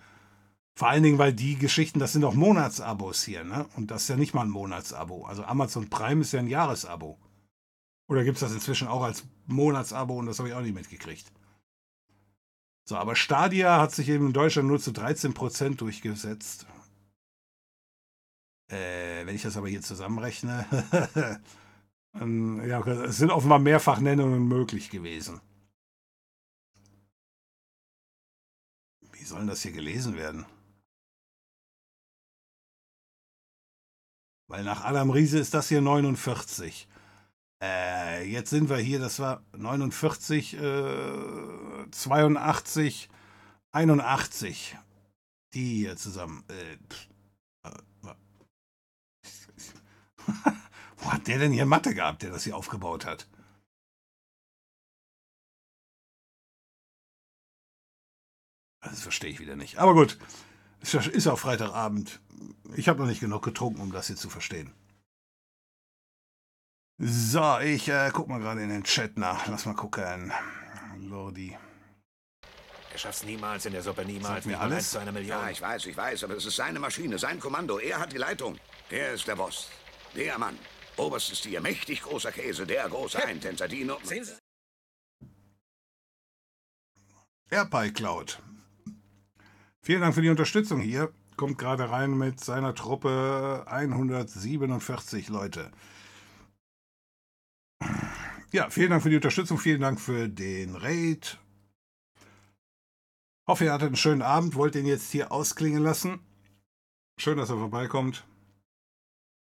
Vor 0.75 0.89
allen 0.89 1.03
Dingen, 1.03 1.19
weil 1.19 1.33
die 1.33 1.57
Geschichten, 1.57 1.99
das 1.99 2.13
sind 2.13 2.23
doch 2.23 2.35
Monatsabos 2.35 3.25
hier, 3.25 3.45
ne? 3.45 3.67
Und 3.77 3.91
das 3.91 4.03
ist 4.03 4.09
ja 4.09 4.17
nicht 4.17 4.33
mal 4.33 4.43
ein 4.43 4.51
Monatsabo. 4.51 5.27
Also 5.27 5.45
Amazon 5.45 5.91
Prime 5.91 6.23
ist 6.23 6.33
ja 6.33 6.41
ein 6.41 6.47
Jahresabo. 6.47 7.19
Oder 8.09 8.25
gibt 8.25 8.37
es 8.37 8.41
das 8.41 8.53
inzwischen 8.53 8.89
auch 8.89 9.03
als 9.03 9.25
Monatsabo 9.47 10.19
und 10.19 10.27
das 10.27 10.39
habe 10.39 10.49
ich 10.49 10.55
auch 10.55 10.61
nicht 10.61 10.75
mitgekriegt. 10.75 11.31
So, 12.85 12.97
aber 12.97 13.17
Stadia 13.17 13.81
hat 13.81 13.93
sich 13.93 14.09
eben 14.09 14.29
in 14.29 14.33
Deutschland 14.33 14.69
nur 14.69 14.81
zu 14.81 14.91
13% 14.91 15.77
durchgesetzt. 15.77 16.67
Äh, 18.73 19.27
wenn 19.27 19.35
ich 19.35 19.43
das 19.43 19.59
aber 19.59 19.69
hier 19.69 19.83
zusammenrechne, 19.83 20.67
ja, 22.15 22.81
es 22.87 23.19
sind 23.19 23.31
offenbar 23.31 23.59
Mehrfachnennungen 23.59 24.49
möglich 24.49 24.89
gewesen. 24.89 25.43
Wie 29.13 29.25
soll 29.25 29.47
das 29.47 29.61
hier 29.61 29.73
gelesen 29.73 30.17
werden? 30.17 30.47
Weil 34.49 34.65
nach 34.65 34.85
Adam 34.85 35.11
Riese 35.11 35.39
ist 35.39 35.53
das 35.53 35.69
hier 35.69 35.83
49. 35.83 36.89
Äh, 37.63 38.25
jetzt 38.25 38.51
sind 38.51 38.71
wir 38.71 38.79
hier, 38.79 38.99
das 38.99 39.19
war 39.19 39.43
49, 39.55 40.55
äh, 40.55 41.91
82, 41.91 43.11
81. 43.71 44.77
Die 45.53 45.77
hier 45.77 45.97
zusammen. 45.97 46.45
Äh, 46.49 46.79
Wo 50.99 51.13
hat 51.13 51.27
der 51.27 51.39
denn 51.39 51.53
hier 51.53 51.67
Mathe 51.67 51.95
gehabt, 51.95 52.23
der 52.23 52.31
das 52.31 52.45
hier 52.45 52.57
aufgebaut 52.57 53.07
hat? 53.07 53.27
Das 58.83 59.01
verstehe 59.01 59.31
ich 59.31 59.41
wieder 59.41 59.57
nicht. 59.57 59.79
Aber 59.79 59.95
gut, 59.95 60.19
es 60.81 60.95
ist 60.95 61.29
auch 61.29 61.39
Freitagabend. 61.39 62.21
Ich 62.75 62.89
habe 62.89 63.01
noch 63.01 63.07
nicht 63.07 63.21
genug 63.21 63.43
getrunken, 63.43 63.81
um 63.81 63.93
das 63.93 64.09
hier 64.09 64.17
zu 64.17 64.29
verstehen. 64.29 64.73
So, 66.99 67.59
ich 67.59 67.89
äh, 67.89 68.11
guck 68.13 68.29
mal 68.29 68.39
gerade 68.39 68.63
in 68.63 68.69
den 68.69 68.85
Chat 68.85 69.17
nach. 69.17 69.47
Lass 69.47 69.67
mal 69.67 69.75
gucken. 69.75 70.33
Lordi. 71.01 71.57
Er 72.93 72.99
schafft's 72.99 73.25
niemals 73.25 73.65
in 73.65 73.73
der 73.73 73.83
Suppe, 73.83 74.05
niemals. 74.05 74.45
Sagt 74.45 74.47
mir 74.47 74.61
alles? 74.61 74.91
zu 74.91 74.99
einer 74.99 75.13
Million. 75.13 75.39
Ja, 75.39 75.49
ich 75.49 75.63
weiß, 75.63 75.87
ich 75.87 75.97
weiß, 75.97 76.25
aber 76.25 76.37
es 76.37 76.45
ist 76.45 76.57
seine 76.57 76.79
Maschine, 76.79 77.19
sein 77.19 77.41
Kommando. 77.41 77.79
Er 77.79 77.99
hat 77.99 78.13
die 78.13 78.19
Leitung. 78.19 78.59
Er 78.91 79.15
ist 79.15 79.27
der 79.27 79.37
Boss. 79.37 79.71
Der 80.15 80.39
Mann. 80.39 80.59
Oberstes 80.97 81.41
Tier, 81.41 81.61
mächtig 81.61 82.03
großer 82.03 82.33
Käse, 82.33 82.67
der 82.67 82.89
große 82.89 83.25
Eintänzer, 83.25 83.67
Dino. 83.67 83.99
Sehen 84.03 84.25
Sie? 84.25 84.33
AirPie 87.51 87.93
Cloud. 87.93 88.41
Vielen 89.83 90.01
Dank 90.01 90.15
für 90.15 90.23
die 90.23 90.29
Unterstützung 90.29 90.81
hier. 90.81 91.13
Kommt 91.37 91.59
gerade 91.59 91.91
rein 91.91 92.17
mit 92.17 92.41
seiner 92.41 92.75
Truppe 92.75 93.65
147 93.67 95.29
Leute. 95.29 95.73
Ja, 98.53 98.69
vielen 98.69 98.91
Dank 98.91 99.03
für 99.03 99.11
die 99.11 99.17
Unterstützung, 99.17 99.59
vielen 99.59 99.81
Dank 99.81 99.99
für 99.99 100.29
den 100.29 100.77
Raid. 100.77 101.39
Hoffe, 103.49 103.65
ihr 103.65 103.73
hattet 103.73 103.89
einen 103.89 103.97
schönen 103.97 104.23
Abend, 104.23 104.55
wollt 104.55 104.75
den 104.75 104.87
jetzt 104.87 105.11
hier 105.11 105.33
ausklingen 105.33 105.83
lassen. 105.83 106.21
Schön, 107.19 107.39
dass 107.39 107.51
er 107.51 107.57
vorbeikommt. 107.57 108.25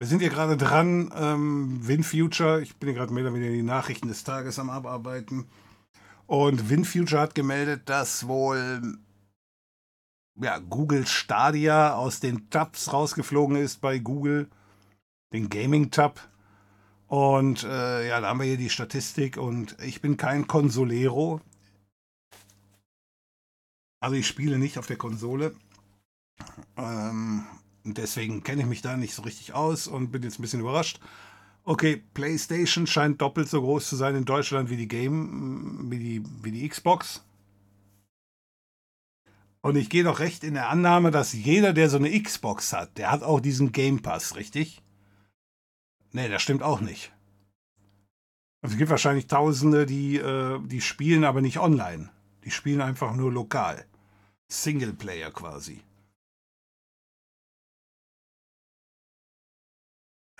Wir 0.03 0.07
sind 0.07 0.21
hier 0.21 0.31
gerade 0.31 0.57
dran, 0.57 1.13
ähm, 1.15 1.87
WinFuture, 1.87 2.63
ich 2.63 2.75
bin 2.77 2.89
hier 2.89 2.97
gerade 2.97 3.13
mehr 3.13 3.23
oder 3.23 3.35
weniger 3.35 3.53
die 3.53 3.63
Nachrichten 3.63 4.09
des 4.09 4.25
Tages 4.25 4.59
am 4.59 4.71
Abarbeiten. 4.71 5.45
Und 6.27 6.71
WinFuture 6.71 7.21
hat 7.21 7.35
gemeldet, 7.35 7.83
dass 7.85 8.27
wohl 8.27 8.97
ja, 10.41 10.59
Google 10.59 11.07
Stadia 11.07 11.93
aus 11.97 12.19
den 12.19 12.49
Tabs 12.49 12.95
rausgeflogen 12.95 13.57
ist 13.57 13.83
bei 13.83 13.99
Google, 13.99 14.49
den 15.35 15.51
Gaming-Tab. 15.51 16.19
Und 17.09 17.65
äh, 17.65 18.09
ja, 18.09 18.23
da 18.23 18.29
haben 18.29 18.41
wir 18.41 18.47
hier 18.47 18.57
die 18.57 18.71
Statistik 18.71 19.37
und 19.37 19.77
ich 19.83 20.01
bin 20.01 20.17
kein 20.17 20.47
Consolero. 20.47 21.43
Also 24.01 24.17
ich 24.17 24.27
spiele 24.27 24.59
nicht 24.59 24.79
auf 24.79 24.87
der 24.87 24.97
Konsole. 24.97 25.55
Ähm, 26.79 27.45
deswegen 27.85 28.43
kenne 28.43 28.63
ich 28.63 28.69
mich 28.69 28.83
da 28.83 28.97
nicht 28.97 29.15
so 29.15 29.23
richtig 29.23 29.55
aus 29.55 29.87
und 29.87 30.11
bin 30.11 30.23
jetzt 30.23 30.39
ein 30.39 30.43
bisschen 30.43 30.61
überrascht. 30.61 31.01
Okay, 31.65 32.03
PlayStation 32.15 32.87
scheint 32.87 33.21
doppelt 33.21 33.49
so 33.49 33.61
groß 33.61 33.89
zu 33.89 33.97
sein 33.97 34.17
in 34.17 34.25
Deutschland 34.25 34.71
wie 34.71 34.77
die 34.77 34.89
Game, 34.89 35.91
wie 35.91 35.99
die, 35.99 36.23
wie 36.43 36.53
die 36.53 36.69
Xbox. 36.69 37.25
Und 39.63 39.77
ich 39.77 39.91
gehe 39.91 40.05
doch 40.05 40.21
recht 40.21 40.43
in 40.43 40.55
der 40.55 40.71
Annahme, 40.71 41.11
dass 41.11 41.35
jeder, 41.35 41.73
der 41.75 41.91
so 41.91 41.99
eine 41.99 42.11
Xbox 42.23 42.73
hat, 42.73 42.97
der 42.97 43.11
hat 43.11 43.23
auch 43.23 43.41
diesen 43.41 43.73
Game 43.73 44.01
Pass, 44.01 44.37
richtig? 44.37 44.83
Nee, 46.13 46.29
das 46.29 46.43
stimmt 46.43 46.63
auch 46.63 46.81
nicht. 46.81 47.13
Also 48.63 48.75
es 48.75 48.79
gibt 48.79 48.91
wahrscheinlich 48.91 49.27
Tausende, 49.27 49.87
die, 49.87 50.17
äh, 50.17 50.59
die 50.67 50.81
spielen 50.81 51.25
aber 51.25 51.41
nicht 51.41 51.59
online. 51.59 52.11
Die 52.45 52.51
spielen 52.51 52.81
einfach 52.81 53.15
nur 53.15 53.31
lokal. 53.31 53.85
Singleplayer 54.49 55.31
quasi. 55.31 55.83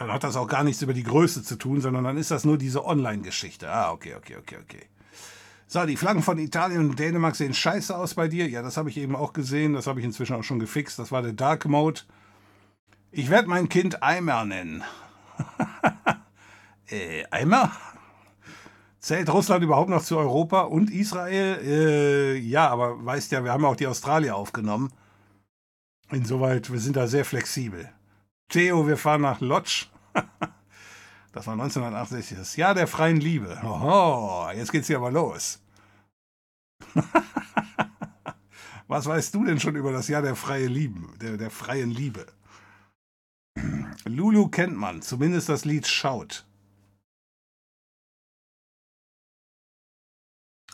Dann 0.01 0.11
hat 0.11 0.25
das 0.25 0.37
auch 0.37 0.47
gar 0.47 0.65
nichts 0.65 0.81
über 0.81 0.95
die 0.95 1.03
Größe 1.03 1.43
zu 1.43 1.57
tun, 1.57 1.83
sondern 1.83 2.05
dann 2.05 2.17
ist 2.17 2.31
das 2.31 2.47
nur 2.47 2.57
diese 2.57 2.87
Online-Geschichte. 2.87 3.71
Ah, 3.71 3.93
okay, 3.93 4.15
okay, 4.15 4.37
okay, 4.39 4.57
okay. 4.63 4.87
So, 5.67 5.85
die 5.85 5.99
Flaggen 5.99 6.23
von 6.23 6.39
Italien 6.39 6.89
und 6.89 6.99
Dänemark 6.99 7.37
sehen 7.37 7.53
scheiße 7.53 7.95
aus 7.95 8.15
bei 8.15 8.27
dir. 8.27 8.49
Ja, 8.49 8.63
das 8.63 8.79
habe 8.79 8.89
ich 8.89 8.97
eben 8.97 9.15
auch 9.15 9.35
gesehen. 9.35 9.75
Das 9.75 9.87
habe 9.87 10.01
ich 10.01 10.07
inzwischen 10.07 10.37
auch 10.37 10.43
schon 10.43 10.59
gefixt. 10.59 10.99
Das 10.99 11.13
war 11.13 11.21
der 11.21 11.35
Dark 11.35 11.67
Mode. 11.67 12.01
Ich 13.11 13.29
werde 13.29 13.51
mein 13.51 13.69
Kind 13.69 14.03
Eimer 14.03 14.47
nennen. 14.47 14.83
äh, 16.87 17.25
Eimer? 17.31 17.71
Zählt 19.01 19.31
Russland 19.31 19.63
überhaupt 19.63 19.91
noch 19.91 20.03
zu 20.03 20.17
Europa 20.17 20.63
und 20.63 20.91
Israel? 20.91 21.59
Äh, 21.63 22.39
ja, 22.39 22.71
aber 22.71 23.05
weißt 23.05 23.33
ja, 23.33 23.45
wir 23.45 23.53
haben 23.53 23.67
auch 23.67 23.77
die 23.77 23.87
Australier 23.87 24.35
aufgenommen. 24.35 24.91
Insoweit, 26.11 26.73
wir 26.73 26.81
sind 26.81 26.97
da 26.97 27.07
sehr 27.07 27.27
flexibel. 27.27 27.91
Theo, 28.51 28.87
wir 28.87 28.97
fahren 28.97 29.23
nach 29.23 29.41
Lodz. 29.41 29.87
Das 31.33 31.47
war 31.47 31.53
1968, 31.53 32.39
das 32.39 32.57
Jahr 32.57 32.75
der 32.75 32.89
freien 32.89 33.19
Liebe. 33.19 33.57
Oho, 33.63 34.51
jetzt 34.51 34.73
geht's 34.73 34.89
hier 34.89 34.97
aber 34.97 35.13
los. 35.13 35.63
Was 38.89 39.07
weißt 39.07 39.33
du 39.37 39.45
denn 39.45 39.61
schon 39.61 39.77
über 39.77 39.93
das 39.93 40.09
Jahr 40.09 40.23
der 40.23 40.35
freien 40.35 40.73
Liebe, 40.73 41.17
der, 41.19 41.37
der 41.37 41.53
freien 41.53 41.93
Liebe? 41.93 42.27
Lulu 44.07 44.49
kennt 44.49 44.77
man, 44.77 45.03
zumindest 45.03 45.49
das 45.49 45.65
Lied 45.65 45.87
Schaut. 45.87 46.45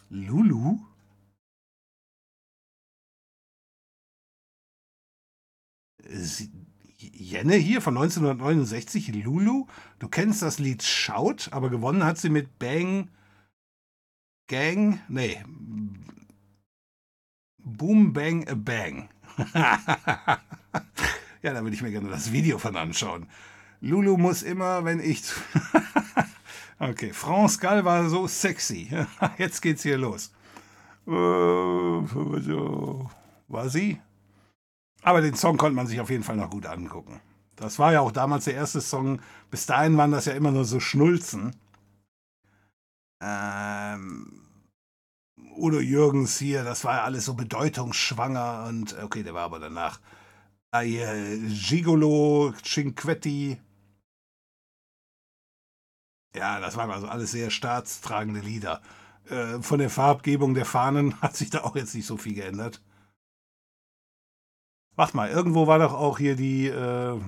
Lulu? 0.08 0.80
Sie, 6.08 6.50
Jenne 7.18 7.54
hier 7.54 7.80
von 7.80 7.96
1969, 7.96 9.14
Lulu. 9.24 9.66
Du 9.98 10.08
kennst 10.08 10.42
das 10.42 10.58
Lied 10.58 10.82
Schaut, 10.82 11.48
aber 11.50 11.70
gewonnen 11.70 12.04
hat 12.04 12.18
sie 12.18 12.28
mit 12.28 12.58
Bang 12.58 13.08
Gang. 14.48 15.00
Nee. 15.08 15.42
Boom 17.58 18.12
Bang 18.12 18.46
a 18.48 18.54
Bang. 18.54 19.08
ja, 19.54 20.38
da 21.42 21.62
würde 21.62 21.74
ich 21.74 21.82
mir 21.82 21.90
gerne 21.90 22.10
das 22.10 22.32
Video 22.32 22.58
von 22.58 22.76
anschauen. 22.76 23.26
Lulu 23.80 24.16
muss 24.18 24.42
immer, 24.42 24.84
wenn 24.84 25.00
ich. 25.00 25.22
okay, 26.78 27.12
France 27.12 27.58
Gall 27.58 27.84
war 27.84 28.08
so 28.08 28.26
sexy. 28.26 28.90
Jetzt 29.38 29.62
geht's 29.62 29.82
hier 29.82 29.98
los. 29.98 30.32
Äh, 31.06 31.10
war 33.48 33.68
sie? 33.68 34.00
Aber 35.06 35.20
den 35.20 35.36
Song 35.36 35.56
konnte 35.56 35.76
man 35.76 35.86
sich 35.86 36.00
auf 36.00 36.10
jeden 36.10 36.24
Fall 36.24 36.34
noch 36.34 36.50
gut 36.50 36.66
angucken. 36.66 37.20
Das 37.54 37.78
war 37.78 37.92
ja 37.92 38.00
auch 38.00 38.10
damals 38.10 38.46
der 38.46 38.54
erste 38.54 38.80
Song. 38.80 39.20
Bis 39.52 39.64
dahin 39.64 39.96
waren 39.96 40.10
das 40.10 40.24
ja 40.24 40.32
immer 40.32 40.50
nur 40.50 40.64
so 40.64 40.80
Schnulzen. 40.80 41.54
Ähm, 43.22 44.42
Udo 45.56 45.78
Jürgens 45.78 46.38
hier, 46.38 46.64
das 46.64 46.84
war 46.84 46.96
ja 46.96 47.04
alles 47.04 47.24
so 47.24 47.34
bedeutungsschwanger 47.34 48.66
und 48.68 49.00
okay, 49.00 49.22
der 49.22 49.32
war 49.32 49.44
aber 49.44 49.60
danach. 49.60 50.00
Hier, 50.82 51.38
Gigolo, 51.48 52.52
Cinquetti. 52.64 53.60
Ja, 56.34 56.58
das 56.58 56.76
waren 56.76 56.90
also 56.90 57.06
alles 57.06 57.30
sehr 57.30 57.50
staatstragende 57.50 58.40
Lieder. 58.40 58.82
Äh, 59.30 59.62
von 59.62 59.78
der 59.78 59.88
Farbgebung 59.88 60.54
der 60.54 60.64
Fahnen 60.64 61.20
hat 61.22 61.36
sich 61.36 61.50
da 61.50 61.60
auch 61.62 61.76
jetzt 61.76 61.94
nicht 61.94 62.06
so 62.06 62.16
viel 62.16 62.34
geändert. 62.34 62.82
Warte 64.96 65.14
mal, 65.14 65.28
irgendwo 65.28 65.66
war 65.66 65.78
doch 65.78 65.92
auch 65.92 66.18
hier 66.18 66.36
die, 66.36 66.68
äh, 66.68 67.20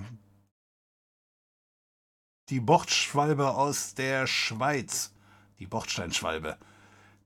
die 2.48 2.60
Bordschwalbe 2.60 3.50
aus 3.54 3.94
der 3.94 4.26
Schweiz. 4.26 5.12
Die 5.58 5.66
Bordsteinschwalbe. 5.66 6.56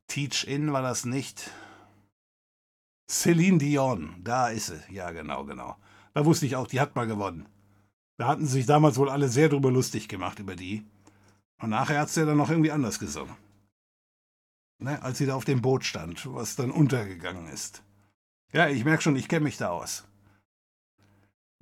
Teach 0.08 0.44
In 0.46 0.72
war 0.72 0.82
das 0.82 1.04
nicht. 1.04 1.50
Celine 3.08 3.58
Dion, 3.58 4.16
da 4.24 4.48
ist 4.48 4.66
sie. 4.66 4.82
Ja, 4.90 5.12
genau, 5.12 5.44
genau. 5.44 5.76
Da 6.12 6.24
wusste 6.24 6.46
ich 6.46 6.56
auch, 6.56 6.66
die 6.66 6.80
hat 6.80 6.96
mal 6.96 7.06
gewonnen. 7.06 7.46
Da 8.16 8.26
hatten 8.26 8.46
sich 8.46 8.66
damals 8.66 8.96
wohl 8.96 9.10
alle 9.10 9.28
sehr 9.28 9.48
drüber 9.48 9.70
lustig 9.70 10.08
gemacht, 10.08 10.38
über 10.38 10.56
die. 10.56 10.84
Und 11.60 11.70
nachher 11.70 12.00
hat 12.00 12.10
sie 12.10 12.20
ja 12.20 12.26
dann 12.26 12.38
noch 12.38 12.50
irgendwie 12.50 12.72
anders 12.72 12.98
gesungen. 12.98 13.36
Ne, 14.78 15.00
als 15.02 15.18
sie 15.18 15.26
da 15.26 15.36
auf 15.36 15.44
dem 15.44 15.62
Boot 15.62 15.84
stand, 15.84 16.26
was 16.34 16.56
dann 16.56 16.72
untergegangen 16.72 17.46
ist. 17.46 17.84
Ja, 18.52 18.68
ich 18.68 18.84
merke 18.84 19.02
schon, 19.02 19.14
ich 19.14 19.28
kenne 19.28 19.44
mich 19.44 19.56
da 19.56 19.68
aus. 19.68 20.04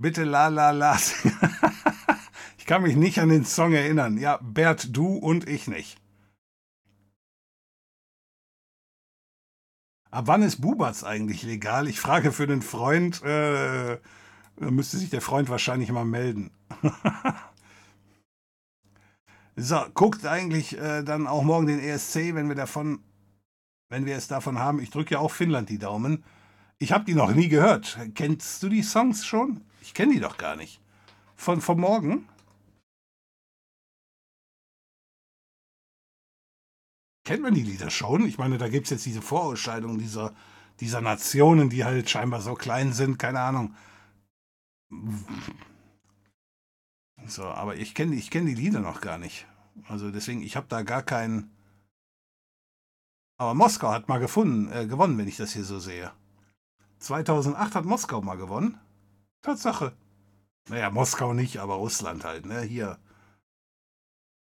Bitte 0.00 0.24
la 0.24 0.48
la 0.48 0.70
la. 0.70 0.96
ich 2.58 2.64
kann 2.64 2.82
mich 2.82 2.96
nicht 2.96 3.18
an 3.18 3.28
den 3.28 3.44
Song 3.44 3.74
erinnern. 3.74 4.16
Ja, 4.16 4.38
Bert, 4.40 4.96
du 4.96 5.16
und 5.16 5.46
ich 5.46 5.68
nicht. 5.68 6.00
Ab 10.10 10.26
wann 10.26 10.40
ist 10.40 10.62
Bubatz 10.62 11.04
eigentlich 11.04 11.42
legal? 11.42 11.86
Ich 11.86 12.00
frage 12.00 12.32
für 12.32 12.46
den 12.46 12.62
Freund. 12.62 13.22
Äh, 13.22 13.98
müsste 14.56 14.96
sich 14.96 15.10
der 15.10 15.20
Freund 15.20 15.50
wahrscheinlich 15.50 15.92
mal 15.92 16.06
melden. 16.06 16.50
so, 19.56 19.84
guckt 19.92 20.24
eigentlich 20.24 20.78
äh, 20.78 21.02
dann 21.02 21.26
auch 21.26 21.42
morgen 21.42 21.66
den 21.66 21.78
ESC, 21.78 22.34
wenn 22.34 22.48
wir 22.48 22.56
davon, 22.56 23.00
wenn 23.90 24.06
wir 24.06 24.16
es 24.16 24.28
davon 24.28 24.58
haben. 24.58 24.80
Ich 24.80 24.88
drücke 24.88 25.16
ja 25.16 25.20
auch 25.20 25.30
Finnland 25.30 25.68
die 25.68 25.78
Daumen. 25.78 26.24
Ich 26.78 26.92
habe 26.92 27.04
die 27.04 27.14
noch 27.14 27.34
nie 27.34 27.48
gehört. 27.48 27.98
Kennst 28.14 28.62
du 28.62 28.70
die 28.70 28.82
Songs 28.82 29.26
schon? 29.26 29.62
Ich 29.80 29.94
kenne 29.94 30.14
die 30.14 30.20
doch 30.20 30.36
gar 30.36 30.56
nicht. 30.56 30.80
Von, 31.36 31.60
von 31.60 31.80
morgen? 31.80 32.28
Kennt 37.24 37.42
man 37.42 37.54
die 37.54 37.62
Lieder 37.62 37.90
schon? 37.90 38.26
Ich 38.26 38.38
meine, 38.38 38.58
da 38.58 38.68
gibt 38.68 38.86
es 38.86 38.90
jetzt 38.90 39.06
diese 39.06 39.22
Vorausscheidung 39.22 39.98
dieser, 39.98 40.34
dieser 40.80 41.00
Nationen, 41.00 41.70
die 41.70 41.84
halt 41.84 42.10
scheinbar 42.10 42.40
so 42.40 42.54
klein 42.54 42.92
sind, 42.92 43.18
keine 43.18 43.40
Ahnung. 43.40 43.74
So, 47.26 47.44
aber 47.44 47.76
ich 47.76 47.94
kenne 47.94 48.16
ich 48.16 48.30
kenn 48.30 48.46
die 48.46 48.54
Lieder 48.54 48.80
noch 48.80 49.00
gar 49.00 49.18
nicht. 49.18 49.46
Also 49.88 50.10
deswegen, 50.10 50.42
ich 50.42 50.56
habe 50.56 50.66
da 50.68 50.82
gar 50.82 51.02
keinen. 51.02 51.54
Aber 53.36 53.54
Moskau 53.54 53.90
hat 53.90 54.08
mal 54.08 54.18
gefunden, 54.18 54.70
äh, 54.72 54.86
gewonnen, 54.86 55.16
wenn 55.16 55.28
ich 55.28 55.36
das 55.36 55.52
hier 55.52 55.64
so 55.64 55.78
sehe. 55.78 56.12
2008 56.98 57.74
hat 57.76 57.84
Moskau 57.84 58.20
mal 58.20 58.36
gewonnen. 58.36 58.78
Tatsache. 59.42 59.96
Naja, 60.68 60.90
Moskau 60.90 61.32
nicht, 61.32 61.58
aber 61.58 61.74
Russland 61.74 62.24
halt, 62.24 62.46
ne? 62.46 62.60
Hier. 62.60 62.98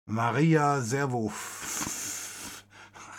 Maria 0.07 0.81
Servo. 0.83 1.33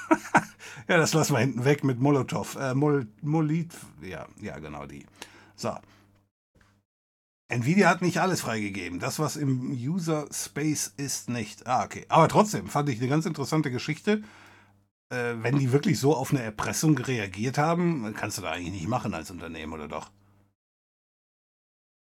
ja, 0.87 0.97
das 0.97 1.13
lassen 1.13 1.33
wir 1.33 1.39
hinten 1.39 1.65
weg 1.65 1.83
mit 1.83 1.99
Molotow. 1.99 2.55
Äh, 2.55 2.73
Mol, 2.75 3.07
Molit. 3.21 3.73
Ja, 4.01 4.27
ja, 4.39 4.59
genau 4.59 4.85
die. 4.85 5.05
So. 5.55 5.75
Nvidia 7.49 7.89
hat 7.89 8.01
nicht 8.01 8.19
alles 8.19 8.41
freigegeben. 8.41 8.99
Das, 8.99 9.19
was 9.19 9.35
im 9.35 9.71
User 9.71 10.27
Space 10.31 10.93
ist, 10.97 11.29
nicht. 11.29 11.67
Ah, 11.67 11.83
okay. 11.83 12.05
Aber 12.09 12.27
trotzdem 12.27 12.67
fand 12.67 12.89
ich 12.89 12.99
eine 12.99 13.09
ganz 13.09 13.25
interessante 13.25 13.71
Geschichte. 13.71 14.23
Äh, 15.09 15.35
wenn 15.41 15.59
die 15.59 15.71
wirklich 15.71 15.99
so 15.99 16.15
auf 16.15 16.31
eine 16.31 16.41
Erpressung 16.41 16.97
reagiert 16.97 17.57
haben, 17.57 18.13
kannst 18.15 18.37
du 18.37 18.41
da 18.41 18.51
eigentlich 18.51 18.73
nicht 18.73 18.87
machen 18.87 19.13
als 19.13 19.29
Unternehmen, 19.29 19.73
oder 19.73 19.87
doch? 19.87 20.11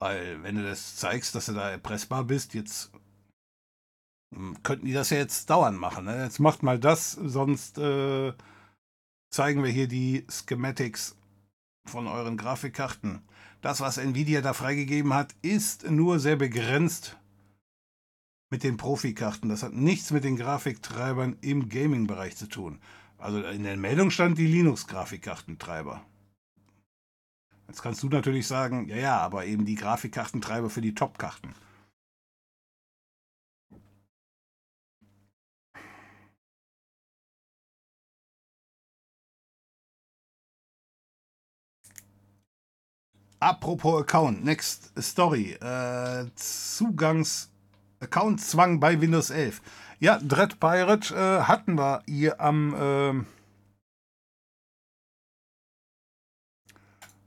Weil, 0.02 0.42
wenn 0.42 0.56
du 0.56 0.64
das 0.64 0.96
zeigst, 0.96 1.36
dass 1.36 1.46
du 1.46 1.54
da 1.54 1.70
erpressbar 1.70 2.24
bist, 2.24 2.56
jetzt 2.56 2.92
hm, 4.34 4.64
könnten 4.64 4.88
die 4.88 4.94
das 4.94 5.12
ja 5.12 5.18
jetzt 5.18 5.48
dauernd 5.52 5.78
machen. 5.78 6.06
Ne? 6.06 6.24
Jetzt 6.24 6.40
macht 6.40 6.64
mal 6.64 6.80
das, 6.80 7.12
sonst 7.12 7.78
äh, 7.78 8.34
zeigen 9.30 9.64
wir 9.64 9.70
hier 9.70 9.88
die 9.88 10.26
Schematics 10.28 11.16
von 11.86 12.08
euren 12.08 12.36
Grafikkarten. 12.36 13.22
Das, 13.62 13.80
was 13.80 14.00
Nvidia 14.00 14.42
da 14.42 14.54
freigegeben 14.54 15.14
hat, 15.14 15.36
ist 15.44 15.88
nur 15.88 16.20
sehr 16.20 16.36
begrenzt 16.36 17.18
mit 18.50 18.64
den 18.64 18.78
Profikarten. 18.78 19.50
Das 19.50 19.62
hat 19.62 19.74
nichts 19.74 20.10
mit 20.10 20.24
den 20.24 20.36
Grafiktreibern 20.36 21.38
im 21.42 21.70
Gaming-Bereich 21.70 22.36
zu 22.36 22.48
tun. 22.48 22.82
Also 23.20 23.44
in 23.44 23.64
der 23.64 23.78
Meldung 23.78 24.10
stand 24.10 24.40
die 24.40 24.48
Linux-Grafikkartentreiber. 24.48 26.04
Jetzt 27.72 27.84
kannst 27.84 28.04
du 28.04 28.10
natürlich 28.10 28.48
sagen, 28.48 28.90
ja, 28.90 28.98
ja, 28.98 29.18
aber 29.20 29.46
eben 29.46 29.64
die 29.64 29.76
Grafikkartentreiber 29.76 30.70
für 30.70 30.82
die 30.82 30.94
Top-Karten. 30.94 31.56
Apropos 43.40 44.02
Account, 44.02 44.44
next 44.44 44.92
story. 45.02 45.54
Äh, 45.54 46.26
Zugangs 46.36 47.54
Account-Zwang 48.02 48.82
bei 48.82 49.00
Windows 49.00 49.30
11. 49.30 49.62
Ja, 50.00 50.20
Dread 50.20 50.60
Pirate 50.60 51.16
äh, 51.16 51.44
hatten 51.44 51.78
wir 51.78 52.04
hier 52.06 52.42
am 52.42 52.74
äh, 52.74 53.41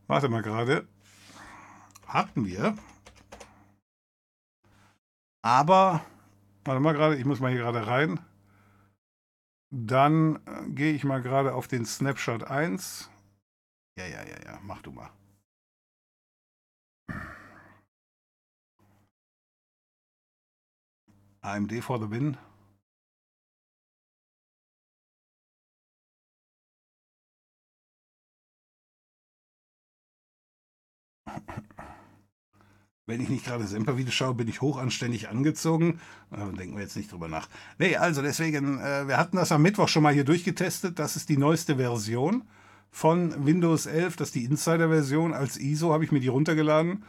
Warte 0.06 0.28
mal 0.28 0.42
gerade. 0.42 0.86
Hatten 2.06 2.46
wir 2.46 2.76
Aber, 5.44 6.02
warte 6.64 6.80
mal 6.80 6.94
gerade, 6.94 7.16
ich 7.16 7.26
muss 7.26 7.38
mal 7.38 7.50
hier 7.52 7.60
gerade 7.60 7.86
rein. 7.86 8.18
Dann 9.70 10.36
äh, 10.46 10.70
gehe 10.70 10.94
ich 10.94 11.04
mal 11.04 11.20
gerade 11.20 11.54
auf 11.54 11.68
den 11.68 11.84
Snapshot 11.84 12.44
1. 12.44 13.10
Ja, 13.98 14.06
ja, 14.06 14.22
ja, 14.24 14.42
ja, 14.42 14.58
mach 14.62 14.80
du 14.80 14.90
mal. 14.90 15.10
AMD 21.42 21.84
for 21.84 22.00
the 22.00 22.10
win. 22.10 22.38
Wenn 33.06 33.20
ich 33.20 33.28
nicht 33.28 33.44
gerade 33.44 33.66
Semper-Videos 33.66 34.14
schaue, 34.14 34.34
bin 34.34 34.48
ich 34.48 34.62
hochanständig 34.62 35.28
angezogen. 35.28 36.00
Da 36.30 36.46
denken 36.46 36.76
wir 36.76 36.82
jetzt 36.82 36.96
nicht 36.96 37.12
drüber 37.12 37.28
nach. 37.28 37.48
Nee, 37.78 37.96
also 37.96 38.22
deswegen, 38.22 38.78
äh, 38.80 39.06
wir 39.06 39.18
hatten 39.18 39.36
das 39.36 39.52
am 39.52 39.60
Mittwoch 39.60 39.88
schon 39.88 40.02
mal 40.02 40.14
hier 40.14 40.24
durchgetestet. 40.24 40.98
Das 40.98 41.14
ist 41.14 41.28
die 41.28 41.36
neueste 41.36 41.76
Version 41.76 42.44
von 42.90 43.44
Windows 43.44 43.84
11. 43.84 44.16
Das 44.16 44.28
ist 44.28 44.36
die 44.36 44.44
Insider-Version. 44.44 45.34
Als 45.34 45.58
ISO 45.58 45.92
habe 45.92 46.04
ich 46.04 46.12
mir 46.12 46.20
die 46.20 46.28
runtergeladen. 46.28 47.04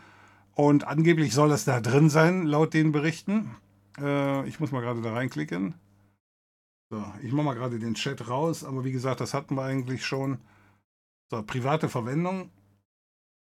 Und 0.54 0.86
angeblich 0.86 1.34
soll 1.34 1.50
das 1.50 1.64
da 1.64 1.80
drin 1.80 2.10
sein, 2.10 2.46
laut 2.46 2.74
den 2.74 2.92
Berichten. 2.92 3.56
Äh, 3.98 4.48
ich 4.50 4.60
muss 4.60 4.72
mal 4.72 4.82
gerade 4.82 5.02
da 5.02 5.14
reinklicken. 5.14 5.76
So, 6.90 7.06
ich 7.24 7.32
mache 7.32 7.46
mal 7.46 7.56
gerade 7.56 7.80
den 7.80 7.96
Chat 7.96 8.28
raus. 8.28 8.66
Aber 8.66 8.84
wie 8.84 8.92
gesagt, 8.92 9.22
das 9.22 9.34
hatten 9.34 9.56
wir 9.56 9.64
eigentlich 9.64 10.06
schon. 10.06 10.40
So, 11.32 11.42
private 11.42 11.88
Verwendung. 11.88 12.50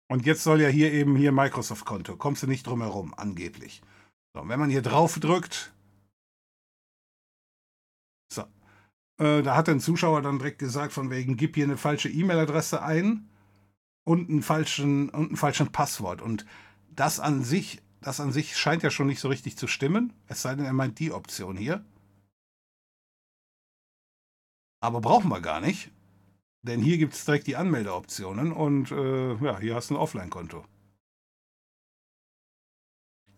Und 0.09 0.25
jetzt 0.25 0.43
soll 0.43 0.61
ja 0.61 0.69
hier 0.69 0.91
eben 0.93 1.15
hier 1.15 1.31
Microsoft-Konto. 1.31 2.15
Kommst 2.15 2.43
du 2.43 2.47
nicht 2.47 2.65
drum 2.65 2.81
herum, 2.81 3.13
angeblich. 3.15 3.81
So, 4.34 4.47
wenn 4.47 4.59
man 4.59 4.69
hier 4.69 4.81
drauf 4.81 5.19
drückt. 5.19 5.73
So. 8.31 8.43
Äh, 9.19 9.43
da 9.43 9.55
hat 9.55 9.67
ein 9.67 9.81
Zuschauer 9.81 10.21
dann 10.21 10.39
direkt 10.39 10.59
gesagt, 10.59 10.93
von 10.93 11.09
wegen, 11.09 11.35
gib 11.35 11.55
hier 11.55 11.65
eine 11.65 11.77
falsche 11.77 12.09
E-Mail-Adresse 12.09 12.81
ein 12.81 13.29
und 14.05 14.29
einen 14.29 14.43
falschen, 14.43 15.09
und 15.09 15.27
einen 15.27 15.38
falschen 15.38 15.71
Passwort. 15.71 16.21
Und 16.21 16.45
das 16.89 17.19
an 17.19 17.43
sich, 17.43 17.81
das 17.99 18.21
an 18.21 18.31
sich 18.31 18.55
scheint 18.55 18.84
ja 18.84 18.91
schon 18.91 19.07
nicht 19.07 19.19
so 19.19 19.27
richtig 19.27 19.57
zu 19.57 19.67
stimmen. 19.67 20.13
Es 20.27 20.41
sei 20.41 20.55
denn, 20.55 20.65
er 20.65 20.73
meint 20.73 20.99
die 20.99 21.11
Option 21.11 21.57
hier. 21.57 21.84
Aber 24.79 25.01
brauchen 25.01 25.29
wir 25.29 25.41
gar 25.41 25.59
nicht. 25.59 25.91
Denn 26.63 26.81
hier 26.81 26.97
gibt 26.97 27.13
es 27.13 27.25
direkt 27.25 27.47
die 27.47 27.55
Anmeldeoptionen 27.55 28.51
und 28.51 28.91
äh, 28.91 29.35
ja, 29.35 29.59
hier 29.59 29.75
hast 29.75 29.89
du 29.89 29.95
ein 29.95 29.99
Offline-Konto. 29.99 30.65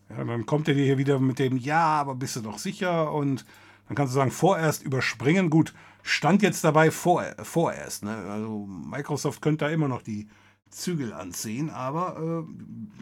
Ja, 0.10 0.24
dann 0.24 0.46
kommt 0.46 0.68
er 0.68 0.74
dir 0.74 0.86
hier 0.86 0.98
wieder 0.98 1.20
mit 1.20 1.38
dem 1.38 1.58
Ja, 1.58 1.84
aber 1.84 2.16
bist 2.16 2.36
du 2.36 2.42
doch 2.42 2.58
sicher? 2.58 3.12
Und 3.12 3.46
dann 3.88 3.96
kannst 3.96 4.14
du 4.14 4.16
sagen, 4.16 4.32
vorerst 4.32 4.84
überspringen. 4.84 5.50
Gut, 5.50 5.74
stand 6.02 6.42
jetzt 6.42 6.64
dabei 6.64 6.92
vor, 6.92 7.24
vorerst. 7.44 8.04
Ne? 8.04 8.16
Also 8.16 8.66
Microsoft 8.66 9.42
könnte 9.42 9.66
da 9.66 9.72
immer 9.72 9.88
noch 9.88 10.02
die 10.02 10.28
Zügel 10.70 11.14
anziehen, 11.14 11.70
aber 11.70 12.46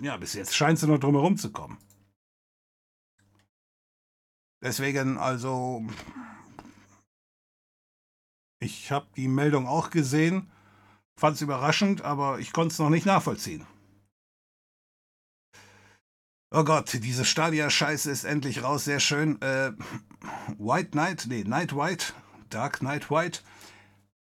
äh, 0.01 0.05
ja, 0.05 0.17
bis 0.17 0.33
jetzt 0.33 0.55
scheint 0.55 0.79
sie 0.79 0.87
noch 0.87 0.99
drum 0.99 1.15
herum 1.15 1.37
zu 1.37 1.51
kommen. 1.51 1.77
Deswegen, 4.61 5.17
also, 5.17 5.85
ich 8.59 8.91
habe 8.91 9.07
die 9.15 9.27
Meldung 9.27 9.67
auch 9.67 9.89
gesehen, 9.89 10.49
fand 11.19 11.35
es 11.35 11.41
überraschend, 11.41 12.01
aber 12.01 12.39
ich 12.39 12.53
konnte 12.53 12.73
es 12.73 12.79
noch 12.79 12.89
nicht 12.89 13.05
nachvollziehen. 13.05 13.65
Oh 16.49 16.63
Gott, 16.63 16.93
diese 16.93 17.25
Stadia-Scheiße 17.25 18.09
ist 18.09 18.23
endlich 18.23 18.63
raus, 18.63 18.85
sehr 18.85 19.01
schön. 19.01 19.41
Äh, 19.41 19.73
White 20.57 20.91
Knight, 20.91 21.25
nee, 21.27 21.43
Night 21.43 21.75
White, 21.75 22.13
Dark 22.49 22.81
Night 22.81 23.11
White. 23.11 23.41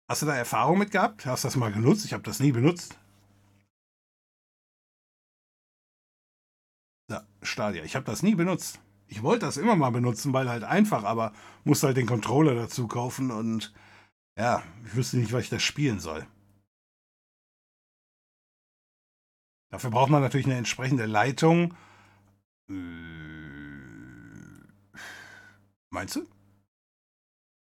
Hast 0.09 0.23
du 0.23 0.27
da 0.27 0.35
Erfahrung 0.35 0.78
mit 0.78 0.90
gehabt? 0.90 1.27
Hast 1.27 1.44
du 1.44 1.48
das 1.48 1.56
mal 1.56 1.73
genutzt? 1.73 2.05
Ich 2.06 2.15
habe 2.15 2.23
das 2.23 2.40
nie 2.40 2.52
benutzt. 2.52 2.98
Ja, 7.11 7.27
Stadia, 7.43 7.85
ich 7.85 7.94
habe 7.94 8.06
das 8.06 8.23
nie 8.23 8.35
benutzt. 8.35 8.81
Ich 9.06 9.23
wollte 9.23 9.44
das 9.44 9.59
immer 9.59 9.77
mal 9.77 9.90
benutzen, 9.90 10.32
weil 10.32 10.48
halt 10.48 10.65
einfach, 10.65 11.05
aber 11.05 11.32
musste 11.65 11.89
halt 11.89 11.98
den 11.98 12.06
Controller 12.06 12.55
dazu 12.55 12.89
kaufen 12.89 13.31
und 13.31 13.74
ja, 14.39 14.62
ich 14.85 14.94
wüsste 14.94 15.19
nicht, 15.19 15.32
was 15.32 15.44
ich 15.44 15.51
da 15.51 15.59
spielen 15.59 16.01
soll. 16.01 16.27
Dafür 19.70 19.90
braucht 19.90 20.11
man 20.11 20.23
natürlich 20.23 20.47
eine 20.47 20.56
entsprechende 20.56 21.06
Leitung. 21.06 21.74
Äh, 22.69 22.74
meinst 25.90 26.16
du? 26.16 26.27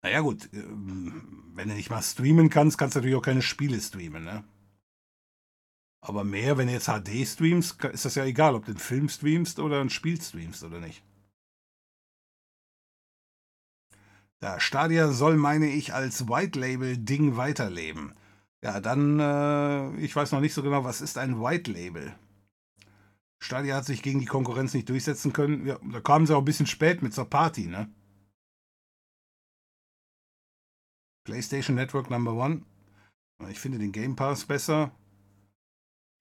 Naja 0.04 0.20
gut, 0.22 0.50
ähm, 0.54 1.52
wenn 1.56 1.70
du 1.70 1.74
nicht 1.74 1.90
mal 1.90 2.04
streamen 2.04 2.52
kannst, 2.52 2.78
kannst 2.78 2.96
du 2.96 3.00
natürlich 3.00 3.16
auch 3.16 3.24
keine 3.24 3.42
Spiele 3.42 3.82
streamen, 3.82 4.24
ne? 4.24 4.44
Aber 6.02 6.24
mehr, 6.24 6.60
wenn 6.60 6.68
du 6.68 6.74
jetzt 6.74 6.86
HD 6.88 7.28
streamst, 7.28 7.84
ist 7.86 8.06
das 8.06 8.14
ja 8.14 8.26
egal, 8.26 8.54
ob 8.54 8.66
du 8.66 8.72
einen 8.72 8.80
Film 8.80 9.10
streamst 9.10 9.58
oder 9.58 9.82
ein 9.82 9.90
Spiel 9.90 10.22
streamst 10.22 10.64
oder 10.64 10.80
nicht. 10.80 11.02
Ja, 14.46 14.60
Stadia 14.60 15.12
soll, 15.12 15.38
meine 15.38 15.66
ich, 15.66 15.96
als 15.96 16.28
White 16.28 16.60
Label 16.60 17.00
Ding 17.00 17.36
weiterleben. 17.36 18.14
Ja, 18.64 18.80
dann, 18.80 19.20
äh, 19.20 19.96
ich 19.96 20.16
weiß 20.16 20.34
noch 20.34 20.40
nicht 20.40 20.54
so 20.54 20.62
genau, 20.62 20.84
was 20.84 21.02
ist 21.02 21.18
ein 21.18 21.42
White 21.42 21.72
Label? 21.72 22.14
Stadia 23.40 23.76
hat 23.76 23.86
sich 23.86 24.04
gegen 24.04 24.20
die 24.20 24.28
Konkurrenz 24.28 24.76
nicht 24.76 24.88
durchsetzen 24.88 25.34
können. 25.34 25.66
Ja, 25.66 25.80
da 25.92 26.00
kamen 26.00 26.28
sie 26.28 26.36
auch 26.36 26.44
ein 26.44 26.46
bisschen 26.46 26.68
spät 26.68 27.02
mit 27.02 27.12
zur 27.12 27.28
Party, 27.28 27.66
ne? 27.66 27.92
PlayStation 31.24 31.76
Network 31.76 32.12
Number 32.12 32.34
One. 32.34 32.62
Ich 33.50 33.60
finde 33.60 33.80
den 33.80 33.92
Game 33.92 34.16
Pass 34.16 34.46
besser. 34.46 34.92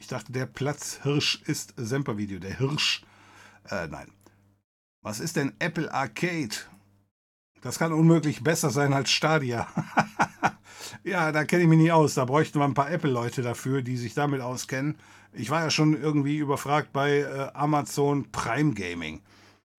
Ich 0.01 0.07
dachte, 0.07 0.33
der 0.33 0.47
Platzhirsch 0.47 1.43
ist 1.43 1.75
Semper-Video. 1.77 2.39
Der 2.39 2.57
Hirsch. 2.57 3.05
Äh, 3.69 3.87
nein. 3.89 4.11
Was 5.03 5.21
ist 5.21 5.37
denn 5.37 5.53
Apple 5.59 5.93
Arcade? 5.93 6.57
Das 7.65 7.78
kann 7.78 7.95
unmöglich 7.95 8.45
besser 8.45 8.69
sein 8.69 8.93
als 8.93 9.11
Stadia. 9.11 9.66
ja, 11.03 11.32
da 11.32 11.45
kenne 11.45 11.62
ich 11.62 11.69
mich 11.69 11.78
nicht 11.78 11.93
aus. 11.93 12.12
Da 12.12 12.27
bräuchten 12.27 12.59
wir 12.61 12.66
ein 12.66 12.74
paar 12.74 12.91
Apple-Leute 12.91 13.41
dafür, 13.41 13.81
die 13.81 13.97
sich 13.97 14.12
damit 14.12 14.43
auskennen. 14.43 14.99
Ich 15.32 15.49
war 15.49 15.62
ja 15.62 15.70
schon 15.70 15.99
irgendwie 15.99 16.36
überfragt 16.36 16.93
bei 16.93 17.20
äh, 17.20 17.49
Amazon 17.55 18.31
Prime 18.31 18.74
Gaming. 18.74 19.23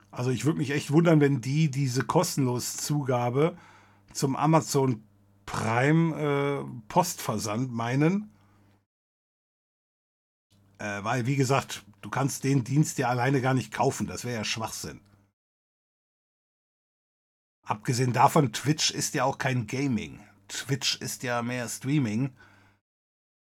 Also 0.10 0.32
ich 0.32 0.45
würde 0.45 0.57
mich 0.57 0.72
echt 0.72 0.91
wundern, 0.91 1.22
wenn 1.22 1.41
die 1.41 1.70
diese 1.70 2.03
kostenlos 2.03 2.76
Zugabe 2.78 3.56
zum 4.14 4.36
Amazon 4.36 5.03
Prime 5.45 6.16
äh, 6.16 6.66
Postversand 6.88 7.72
meinen. 7.72 8.32
Äh, 10.80 11.03
weil, 11.03 11.28
wie 11.28 11.36
gesagt, 11.36 11.86
du 12.02 12.10
kannst 12.10 12.45
den 12.45 12.64
Dienst 12.64 12.98
ja 12.98 13.10
alleine 13.10 13.41
gar 13.41 13.53
nicht 13.53 13.72
kaufen. 13.72 14.07
Das 14.07 14.26
wäre 14.26 14.38
ja 14.38 14.44
Schwachsinn. 14.44 15.02
Abgesehen 17.66 18.14
davon, 18.14 18.54
Twitch 18.54 18.92
ist 18.92 19.16
ja 19.16 19.24
auch 19.24 19.40
kein 19.40 19.66
Gaming. 19.68 20.20
Twitch 20.48 21.02
ist 21.02 21.24
ja 21.24 21.42
mehr 21.42 21.68
Streaming. 21.68 22.32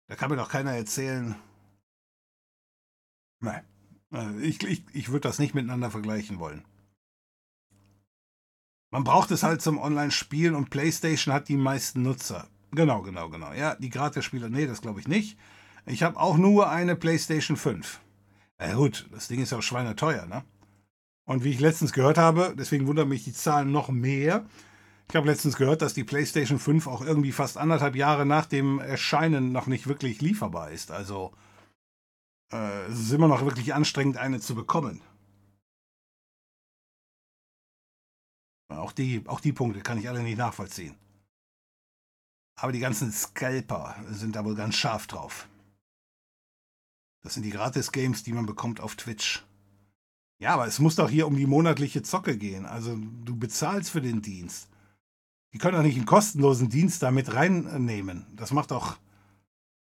Da 0.08 0.16
kann 0.16 0.30
mir 0.30 0.38
doch 0.38 0.50
keiner 0.50 0.72
erzählen. 0.72 1.36
Nein. 3.40 3.64
Also 4.12 4.40
ich, 4.40 4.64
ich, 4.64 4.84
ich 4.94 5.10
würde 5.10 5.28
das 5.28 5.40
nicht 5.40 5.56
miteinander 5.56 5.90
vergleichen 5.90 6.38
wollen. 6.38 6.64
Man 8.92 9.04
braucht 9.04 9.32
es 9.32 9.42
halt 9.42 9.64
zum 9.64 9.80
Online-Spielen 9.80 10.54
und 10.54 10.70
PlayStation 10.70 11.34
hat 11.34 11.50
die 11.50 11.58
meisten 11.58 12.04
Nutzer. 12.04 12.48
Genau, 12.72 13.02
genau, 13.02 13.30
genau. 13.30 13.52
Ja, 13.54 13.74
die 13.74 13.90
Gratis-Spieler, 13.90 14.50
nee, 14.50 14.68
das 14.68 14.82
glaube 14.82 15.00
ich 15.00 15.08
nicht. 15.08 15.40
Ich 15.88 16.04
habe 16.04 16.20
auch 16.20 16.38
nur 16.38 16.70
eine 16.70 16.96
PlayStation 16.96 17.58
5. 17.58 18.00
Na 18.60 18.76
gut, 18.76 19.08
das 19.12 19.28
Ding 19.28 19.42
ist 19.42 19.52
ja 19.52 19.58
auch 19.58 19.64
schweineteuer, 19.64 20.28
ne? 20.28 20.44
Und 21.26 21.44
wie 21.44 21.52
ich 21.52 21.60
letztens 21.60 21.94
gehört 21.94 22.18
habe, 22.18 22.54
deswegen 22.58 22.88
wundern 22.88 23.08
mich 23.08 23.24
die 23.24 23.34
Zahlen 23.34 23.72
noch 23.72 23.90
mehr. 23.90 24.46
Ich 25.10 25.16
habe 25.16 25.28
letztens 25.28 25.56
gehört, 25.56 25.82
dass 25.82 25.94
die 25.94 26.04
PlayStation 26.04 26.60
5 26.60 26.88
auch 26.88 27.02
irgendwie 27.02 27.32
fast 27.32 27.58
anderthalb 27.58 27.96
Jahre 27.96 28.26
nach 28.26 28.46
dem 28.46 28.80
Erscheinen 28.80 29.52
noch 29.52 29.68
nicht 29.68 29.88
wirklich 29.88 30.22
lieferbar 30.22 30.72
ist. 30.72 30.92
Also 30.92 31.34
äh, 32.52 32.86
es 32.88 33.00
ist 33.00 33.12
immer 33.12 33.28
noch 33.28 33.46
wirklich 33.46 33.74
anstrengend, 33.74 34.18
eine 34.18 34.40
zu 34.40 34.56
bekommen. 34.56 35.02
Auch 38.70 38.92
die, 38.92 39.24
auch 39.28 39.40
die 39.40 39.54
Punkte 39.54 39.82
kann 39.82 40.00
ich 40.00 40.10
alle 40.10 40.24
nicht 40.24 40.38
nachvollziehen. 40.38 40.96
Aber 42.60 42.72
die 42.72 42.80
ganzen 42.80 43.12
Scalper 43.12 43.96
sind 44.10 44.36
da 44.36 44.44
wohl 44.46 44.56
ganz 44.56 44.76
scharf 44.76 45.08
drauf. 45.08 45.48
Das 47.22 47.36
sind 47.36 47.44
die 47.44 47.52
Gratis-Games, 47.52 48.24
die 48.24 48.34
man 48.34 48.46
bekommt 48.46 48.82
auf 48.82 48.96
Twitch. 48.96 49.46
Ja, 50.44 50.56
aber 50.56 50.68
es 50.68 50.80
muss 50.80 50.98
doch 50.98 51.10
hier 51.10 51.26
um 51.26 51.38
die 51.38 51.48
monatliche 51.48 52.02
Zocke 52.02 52.38
gehen. 52.38 52.66
Also 52.66 52.98
du 53.24 53.34
bezahlst 53.34 53.90
für 53.90 54.02
den 54.02 54.22
Dienst. 54.22 54.68
Die 55.54 55.58
können 55.58 55.78
doch 55.78 55.84
nicht 55.84 55.96
einen 55.96 56.06
kostenlosen 56.06 56.68
Dienst 56.68 57.02
da 57.02 57.12
mit 57.12 57.34
reinnehmen. 57.34 58.28
Das 58.36 58.52
macht 58.52 58.72
doch. 58.72 58.98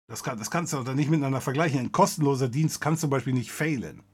Das, 0.07 0.23
kann, 0.23 0.39
das 0.39 0.53
kannst 0.53 0.73
du 0.73 0.81
doch 0.85 0.95
nicht 0.95 1.11
miteinander 1.11 1.41
vergleichen. 1.41 1.81
Ein 1.81 1.91
kostenloser 1.91 2.49
Dienst 2.49 2.81
kann 2.81 2.97
zum 2.97 3.11
Beispiel 3.11 3.33
nicht 3.33 3.51
failen. 3.51 4.05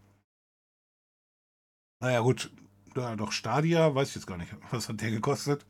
Naja, 2.00 2.20
gut. 2.20 2.50
ja, 2.96 3.14
doch 3.14 3.32
Stadia, 3.32 3.94
weiß 3.94 4.08
ich 4.08 4.14
jetzt 4.14 4.26
gar 4.26 4.38
nicht. 4.38 4.50
Was 4.70 4.88
hat 4.88 5.02
der 5.02 5.10
gekostet? 5.10 5.66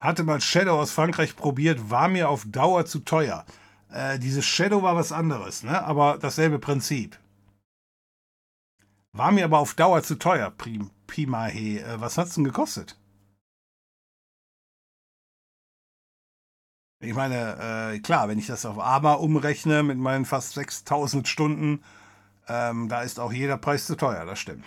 Hatte 0.00 0.24
mal 0.24 0.40
Shadow 0.40 0.80
aus 0.80 0.92
Frankreich 0.92 1.36
probiert, 1.36 1.90
war 1.90 2.08
mir 2.08 2.30
auf 2.30 2.46
Dauer 2.46 2.86
zu 2.86 3.00
teuer. 3.00 3.44
Äh, 3.90 4.18
dieses 4.18 4.46
Shadow 4.46 4.82
war 4.82 4.96
was 4.96 5.12
anderes, 5.12 5.62
ne? 5.62 5.84
aber 5.84 6.16
dasselbe 6.16 6.58
Prinzip. 6.58 7.18
War 9.18 9.32
mir 9.32 9.46
aber 9.46 9.58
auf 9.58 9.74
Dauer 9.74 10.04
zu 10.04 10.14
teuer, 10.14 10.52
Prim, 10.52 10.92
Pimahe. 11.08 11.80
Äh, 11.80 12.00
was 12.00 12.16
hat's 12.16 12.36
denn 12.36 12.44
gekostet? 12.44 12.96
Ich 17.00 17.14
meine, 17.14 17.94
äh, 17.94 17.98
klar, 17.98 18.28
wenn 18.28 18.38
ich 18.38 18.46
das 18.46 18.64
auf 18.64 18.78
AMA 18.78 19.14
umrechne 19.14 19.82
mit 19.82 19.98
meinen 19.98 20.24
fast 20.24 20.52
6000 20.52 21.26
Stunden, 21.26 21.82
ähm, 22.46 22.88
da 22.88 23.02
ist 23.02 23.18
auch 23.18 23.32
jeder 23.32 23.56
Preis 23.58 23.86
zu 23.86 23.96
teuer, 23.96 24.24
das 24.24 24.38
stimmt. 24.38 24.66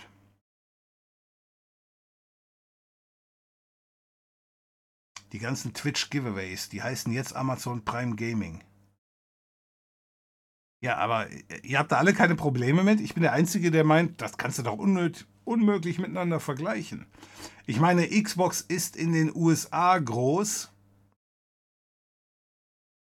Die 5.32 5.38
ganzen 5.38 5.72
Twitch-Giveaways, 5.72 6.68
die 6.68 6.82
heißen 6.82 7.10
jetzt 7.10 7.34
Amazon 7.34 7.86
Prime 7.86 8.16
Gaming. 8.16 8.62
Ja, 10.82 10.96
aber 10.96 11.28
ihr 11.62 11.78
habt 11.78 11.92
da 11.92 11.98
alle 11.98 12.12
keine 12.12 12.34
Probleme 12.34 12.82
mit. 12.82 13.00
Ich 13.00 13.14
bin 13.14 13.22
der 13.22 13.32
Einzige, 13.32 13.70
der 13.70 13.84
meint, 13.84 14.20
das 14.20 14.36
kannst 14.36 14.58
du 14.58 14.64
doch 14.64 14.78
unmöglich 15.44 15.98
miteinander 16.00 16.40
vergleichen. 16.40 17.06
Ich 17.66 17.78
meine, 17.78 18.08
Xbox 18.08 18.62
ist 18.62 18.96
in 18.96 19.12
den 19.12 19.32
USA 19.32 19.96
groß. 19.96 20.72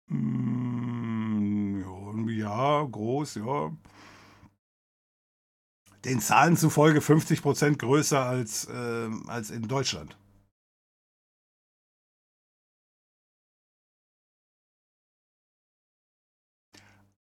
Hm, 0.08 2.30
ja, 2.30 2.84
groß, 2.84 3.36
ja. 3.36 3.76
Den 6.06 6.22
Zahlen 6.22 6.56
zufolge 6.56 7.02
50% 7.02 7.80
größer 7.80 8.24
als, 8.24 8.64
äh, 8.70 9.10
als 9.28 9.50
in 9.50 9.68
Deutschland. 9.68 10.18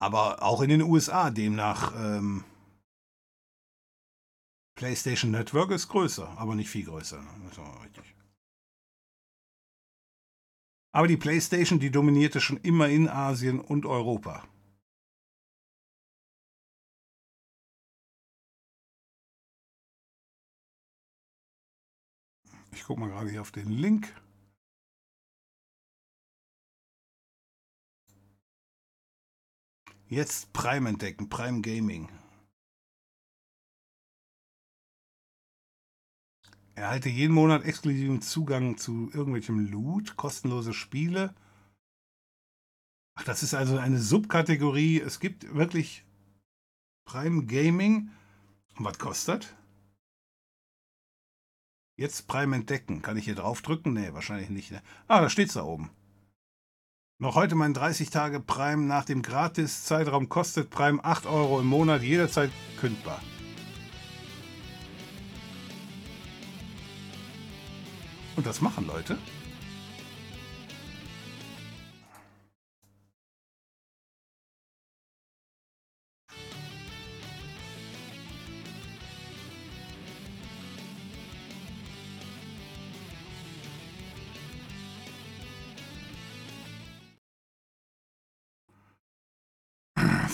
Aber 0.03 0.43
auch 0.43 0.63
in 0.63 0.69
den 0.69 0.83
USA 0.83 1.31
demnach. 1.31 1.93
Ähm, 1.95 2.43
PlayStation 4.75 5.31
Network 5.31 5.71
ist 5.71 5.87
größer, 5.87 6.27
aber 6.39 6.57
nicht 6.57 6.71
viel 6.71 6.85
größer. 6.85 7.23
Aber 10.91 11.07
die 11.07 11.17
PlayStation, 11.17 11.79
die 11.79 11.93
dominierte 11.93 12.41
schon 12.41 12.57
immer 12.57 12.89
in 12.89 13.09
Asien 13.09 13.61
und 13.61 13.87
Europa. 13.87 14.43
Ich 22.73 22.83
gucke 22.83 22.99
mal 22.99 23.09
gerade 23.09 23.31
hier 23.31 23.41
auf 23.41 23.53
den 23.53 23.71
Link. 23.71 24.13
Jetzt 30.13 30.53
Prime 30.53 30.91
entdecken, 30.91 31.31
Prime 31.31 31.63
Gaming. 31.63 32.07
Erhalte 36.75 37.09
jeden 37.09 37.33
Monat 37.33 37.65
exklusiven 37.65 38.21
Zugang 38.21 38.77
zu 38.77 39.11
irgendwelchem 39.15 39.59
Loot, 39.59 40.19
kostenlose 40.19 40.75
Spiele. 40.75 41.35
Ach, 43.15 43.25
das 43.25 43.43
ist 43.43 43.55
also 43.55 43.79
eine 43.79 43.99
Subkategorie. 43.99 45.01
Es 45.01 45.19
gibt 45.19 45.55
wirklich 45.55 46.05
Prime 47.07 47.47
Gaming. 47.47 48.11
Und 48.77 48.85
was 48.85 48.99
kostet? 48.99 49.57
Jetzt 51.97 52.27
Prime 52.27 52.55
entdecken. 52.55 53.01
Kann 53.01 53.17
ich 53.17 53.25
hier 53.25 53.37
draufdrücken? 53.37 53.95
Nee, 53.95 54.13
wahrscheinlich 54.13 54.51
nicht. 54.51 54.73
Ne? 54.73 54.83
Ah, 55.09 55.23
da 55.23 55.31
steht 55.31 55.49
es 55.49 55.55
da 55.55 55.63
oben. 55.63 55.89
Noch 57.23 57.37
heute 57.37 57.55
mein 57.55 57.73
30 57.73 58.11
Tage 58.11 58.41
Prime 58.41 58.83
nach 58.83 59.05
dem 59.05 59.23
Gratis-Zeitraum 59.23 60.29
kostet 60.29 60.71
Prime 60.71 61.05
8 61.05 61.27
Euro 61.27 61.61
im 61.61 61.67
Monat, 61.69 62.03
jederzeit 62.03 62.51
kündbar. 62.81 63.23
Und 68.35 68.45
das 68.45 68.61
machen 68.61 68.89
Leute. 68.89 69.19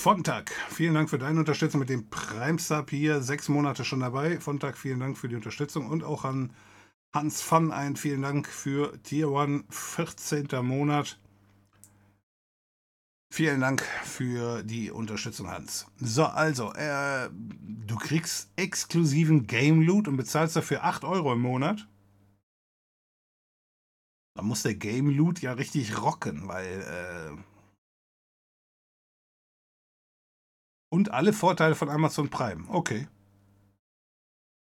Fontag, 0.08 0.52
vielen 0.70 0.94
Dank 0.94 1.10
für 1.10 1.18
deine 1.18 1.38
Unterstützung 1.38 1.80
mit 1.80 1.90
dem 1.90 2.08
Prime 2.08 2.58
Sub 2.58 2.88
hier. 2.88 3.20
Sechs 3.20 3.50
Monate 3.50 3.84
schon 3.84 4.00
dabei. 4.00 4.40
Fontag, 4.40 4.78
vielen 4.78 5.00
Dank 5.00 5.18
für 5.18 5.28
die 5.28 5.34
Unterstützung 5.34 5.86
und 5.86 6.02
auch 6.02 6.24
an 6.24 6.54
Hans 7.14 7.42
Fan 7.42 7.72
ein 7.72 7.94
vielen 7.94 8.22
Dank 8.22 8.48
für 8.48 8.98
Tier 9.02 9.30
One, 9.30 9.64
14. 9.68 10.48
Monat. 10.62 11.20
Vielen 13.30 13.60
Dank 13.60 13.82
für 13.82 14.62
die 14.62 14.90
Unterstützung, 14.90 15.50
Hans. 15.50 15.86
So, 15.98 16.24
also, 16.24 16.72
äh, 16.72 17.28
du 17.30 17.96
kriegst 17.96 18.50
exklusiven 18.56 19.46
Game 19.46 19.82
Loot 19.82 20.08
und 20.08 20.16
bezahlst 20.16 20.56
dafür 20.56 20.84
8 20.84 21.04
Euro 21.04 21.34
im 21.34 21.42
Monat. 21.42 21.86
Da 24.34 24.40
muss 24.40 24.62
der 24.62 24.74
Game 24.74 25.10
Loot 25.10 25.42
ja 25.42 25.52
richtig 25.52 26.00
rocken, 26.00 26.48
weil 26.48 26.80
äh, 26.80 27.47
Und 30.90 31.10
alle 31.10 31.32
Vorteile 31.32 31.74
von 31.74 31.88
Amazon 31.88 32.30
Prime. 32.30 32.66
Okay. 32.68 33.08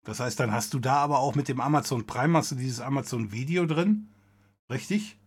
Das 0.05 0.21
heißt, 0.21 0.41
dann 0.41 0.53
hast 0.53 0.75
du 0.75 0.79
da 0.79 0.97
aber 0.97 1.21
auch 1.21 1.35
mit 1.35 1.49
dem 1.49 1.61
Amazon 1.61 2.07
Prime 2.07 2.37
hast 2.37 2.51
du 2.51 2.57
dieses 2.57 2.81
Amazon 2.81 3.33
Video 3.33 3.67
drin. 3.67 4.13
Richtig? 4.69 5.19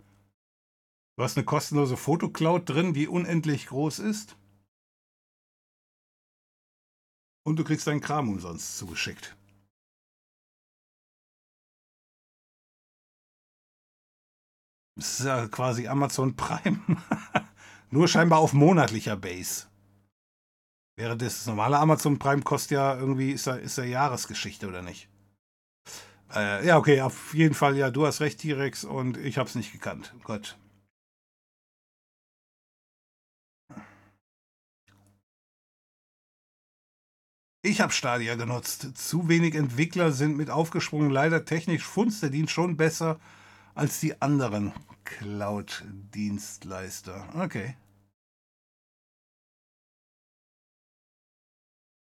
Du 1.18 1.24
hast 1.24 1.38
eine 1.38 1.46
kostenlose 1.46 1.96
Fotocloud 1.96 2.70
drin, 2.70 2.94
die 2.94 3.08
unendlich 3.08 3.68
groß 3.68 4.00
ist. 4.00 4.38
Und 7.46 7.58
du 7.58 7.64
kriegst 7.64 7.88
deinen 7.88 8.02
Kram 8.02 8.28
umsonst 8.28 8.78
zugeschickt. 8.78 9.38
Das 14.98 15.20
ist 15.20 15.26
ja 15.26 15.48
quasi 15.48 15.88
Amazon 15.88 16.36
Prime. 16.36 16.80
Nur 17.92 18.08
scheinbar 18.08 18.40
auf 18.40 18.54
monatlicher 18.54 19.16
Base. 19.16 19.68
Wäre 20.98 21.18
das 21.18 21.46
normale 21.46 21.78
Amazon 21.78 22.20
Prime 22.20 22.42
kostet 22.42 22.72
ja 22.72 22.98
irgendwie, 22.98 23.32
ist 23.32 23.48
ja, 23.48 23.56
ist 23.56 23.78
ja 23.78 23.84
Jahresgeschichte, 23.84 24.66
oder 24.68 24.82
nicht? 24.82 25.10
Äh, 26.34 26.66
ja, 26.66 26.78
okay, 26.78 27.02
auf 27.02 27.34
jeden 27.34 27.54
Fall, 27.54 27.76
ja, 27.78 27.92
du 27.92 28.08
hast 28.08 28.22
recht, 28.22 28.40
T-Rex, 28.40 28.86
und 28.86 29.18
ich 29.18 29.38
hab's 29.38 29.56
nicht 29.56 29.74
gekannt. 29.74 30.14
Gott. 30.24 30.58
Ich 37.62 37.82
habe 37.82 37.92
Stadia 37.92 38.36
genutzt. 38.36 38.96
Zu 38.96 39.28
wenig 39.28 39.56
Entwickler 39.56 40.12
sind 40.12 40.38
mit 40.38 40.50
aufgesprungen. 40.52 41.10
Leider 41.10 41.46
technisch 41.46 41.84
funzt 41.84 42.22
der 42.22 42.30
Dienst 42.30 42.54
schon 42.54 42.78
besser 42.78 43.20
als 43.74 44.00
die 44.00 44.22
anderen 44.22 44.72
Cloud-Dienstleister. 45.04 47.28
Okay. 47.34 47.76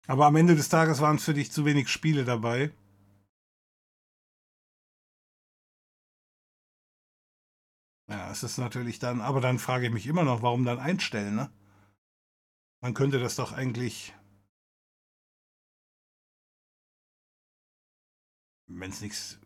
Aber 0.07 0.25
am 0.25 0.35
Ende 0.35 0.55
des 0.55 0.69
Tages 0.69 0.99
waren 0.99 1.15
es 1.15 1.23
für 1.23 1.33
dich 1.33 1.51
zu 1.51 1.65
wenig 1.65 1.89
Spiele 1.89 2.25
dabei. 2.25 2.71
Ja, 8.09 8.29
es 8.31 8.43
ist 8.43 8.57
natürlich 8.57 8.99
dann, 8.99 9.21
aber 9.21 9.39
dann 9.41 9.59
frage 9.59 9.87
ich 9.87 9.93
mich 9.93 10.07
immer 10.07 10.23
noch, 10.23 10.41
warum 10.41 10.65
dann 10.65 10.79
einstellen, 10.79 11.35
ne? 11.35 11.51
Man 12.81 12.93
könnte 12.93 13.19
das 13.19 13.35
doch 13.37 13.53
eigentlich, 13.53 14.13
wenn 18.67 18.91
es 18.91 18.99
nichts, 19.01 19.39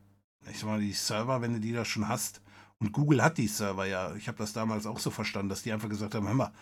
ich 0.49 0.57
sag 0.59 0.65
mal, 0.67 0.79
die 0.79 0.93
Server, 0.93 1.41
wenn 1.41 1.53
du 1.53 1.59
die 1.59 1.71
da 1.71 1.85
schon 1.85 2.07
hast, 2.07 2.41
und 2.79 2.91
Google 2.93 3.23
hat 3.23 3.37
die 3.37 3.47
Server 3.47 3.85
ja, 3.85 4.15
ich 4.15 4.27
habe 4.27 4.37
das 4.39 4.53
damals 4.53 4.85
auch 4.87 4.99
so 4.99 5.11
verstanden, 5.11 5.49
dass 5.49 5.63
die 5.63 5.71
einfach 5.71 5.89
gesagt 5.89 6.15
haben, 6.15 6.27
hör 6.27 6.33
mal, 6.33 6.53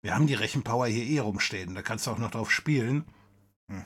wir 0.00 0.14
haben 0.14 0.26
die 0.26 0.34
Rechenpower 0.34 0.86
hier 0.86 1.04
eh 1.04 1.18
rumstehen, 1.18 1.74
da 1.74 1.82
kannst 1.82 2.06
du 2.06 2.10
auch 2.12 2.18
noch 2.18 2.30
drauf 2.30 2.50
spielen. 2.50 3.04
Hm. 3.72 3.84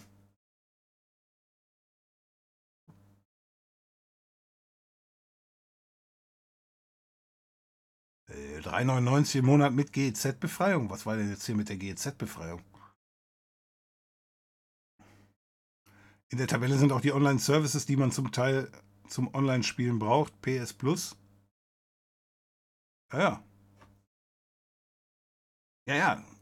Äh, 8.28 8.60
3,99 8.60 9.38
im 9.38 9.46
Monat 9.46 9.72
mit 9.72 9.92
GEZ-Befreiung. 9.92 10.90
Was 10.90 11.06
war 11.06 11.16
denn 11.16 11.30
jetzt 11.30 11.46
hier 11.46 11.54
mit 11.54 11.68
der 11.68 11.76
GEZ-Befreiung? 11.76 12.62
In 16.28 16.38
der 16.38 16.48
Tabelle 16.48 16.76
sind 16.76 16.90
auch 16.90 17.00
die 17.00 17.12
Online-Services, 17.12 17.86
die 17.86 17.96
man 17.96 18.10
zum 18.10 18.32
Teil 18.32 18.70
zum 19.06 19.32
Online-Spielen 19.32 20.00
braucht. 20.00 20.40
PS 20.42 20.72
Plus. 20.72 21.16
Ja, 23.12 23.18
ja. 23.18 23.42
Ja, 25.86 25.94
ja. 25.94 26.35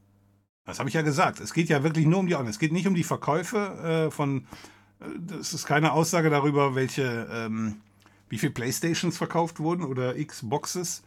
Das 0.64 0.78
habe 0.78 0.88
ich 0.88 0.94
ja 0.94 1.02
gesagt. 1.02 1.40
Es 1.40 1.52
geht 1.52 1.68
ja 1.68 1.82
wirklich 1.82 2.06
nur 2.06 2.20
um 2.20 2.26
die 2.26 2.34
Online. 2.34 2.50
Es 2.50 2.58
geht 2.58 2.72
nicht 2.72 2.86
um 2.86 2.94
die 2.94 3.04
Verkäufe 3.04 4.06
äh, 4.06 4.10
von. 4.10 4.46
Äh, 5.00 5.06
das 5.18 5.52
ist 5.52 5.66
keine 5.66 5.92
Aussage 5.92 6.30
darüber, 6.30 6.74
welche, 6.74 7.28
ähm, 7.30 7.76
wie 8.28 8.38
viele 8.38 8.52
Playstations 8.52 9.16
verkauft 9.16 9.60
wurden 9.60 9.84
oder 9.84 10.14
Xboxes, 10.14 11.02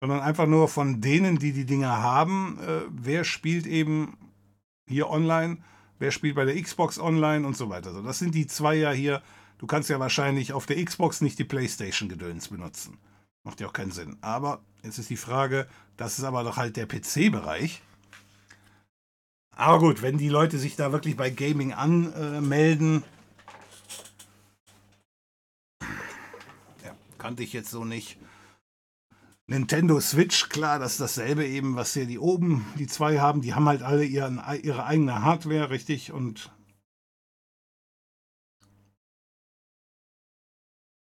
sondern 0.00 0.20
einfach 0.20 0.46
nur 0.46 0.68
von 0.68 1.00
denen, 1.00 1.38
die 1.38 1.52
die 1.52 1.66
Dinger 1.66 2.02
haben. 2.02 2.58
Äh, 2.60 2.82
wer 2.90 3.24
spielt 3.24 3.66
eben 3.66 4.16
hier 4.88 5.10
online? 5.10 5.58
Wer 5.98 6.12
spielt 6.12 6.36
bei 6.36 6.44
der 6.44 6.60
Xbox 6.60 6.98
online 6.98 7.46
und 7.46 7.56
so 7.56 7.68
weiter. 7.68 7.88
Also 7.88 8.02
das 8.02 8.18
sind 8.18 8.34
die 8.34 8.46
zwei 8.46 8.76
ja 8.76 8.90
hier. 8.90 9.22
Du 9.58 9.66
kannst 9.66 9.90
ja 9.90 10.00
wahrscheinlich 10.00 10.54
auf 10.54 10.64
der 10.64 10.82
Xbox 10.82 11.20
nicht 11.20 11.38
die 11.38 11.44
PlayStation-Gedöns 11.44 12.48
benutzen. 12.48 12.96
Macht 13.42 13.60
ja 13.60 13.66
auch 13.66 13.74
keinen 13.74 13.90
Sinn. 13.90 14.16
Aber 14.22 14.62
jetzt 14.82 14.98
ist 14.98 15.10
die 15.10 15.16
Frage, 15.16 15.66
das 15.98 16.18
ist 16.18 16.24
aber 16.24 16.44
doch 16.44 16.56
halt 16.56 16.76
der 16.76 16.86
PC-Bereich. 16.86 17.82
Aber 19.60 19.78
gut, 19.78 20.00
wenn 20.00 20.16
die 20.16 20.30
Leute 20.30 20.58
sich 20.58 20.74
da 20.74 20.90
wirklich 20.90 21.18
bei 21.18 21.28
Gaming 21.28 21.74
anmelden, 21.74 23.04
ja, 26.82 26.96
kannte 27.18 27.42
ich 27.42 27.52
jetzt 27.52 27.70
so 27.70 27.84
nicht. 27.84 28.16
Nintendo 29.46 30.00
Switch, 30.00 30.48
klar, 30.48 30.78
das 30.78 30.92
ist 30.92 31.00
dasselbe 31.02 31.46
eben, 31.46 31.76
was 31.76 31.92
hier 31.92 32.06
die 32.06 32.18
oben, 32.18 32.64
die 32.78 32.86
zwei 32.86 33.18
haben. 33.18 33.42
Die 33.42 33.52
haben 33.52 33.68
halt 33.68 33.82
alle 33.82 34.02
ihren, 34.02 34.40
ihre 34.62 34.86
eigene 34.86 35.22
Hardware, 35.22 35.68
richtig? 35.68 36.10
Und 36.10 36.50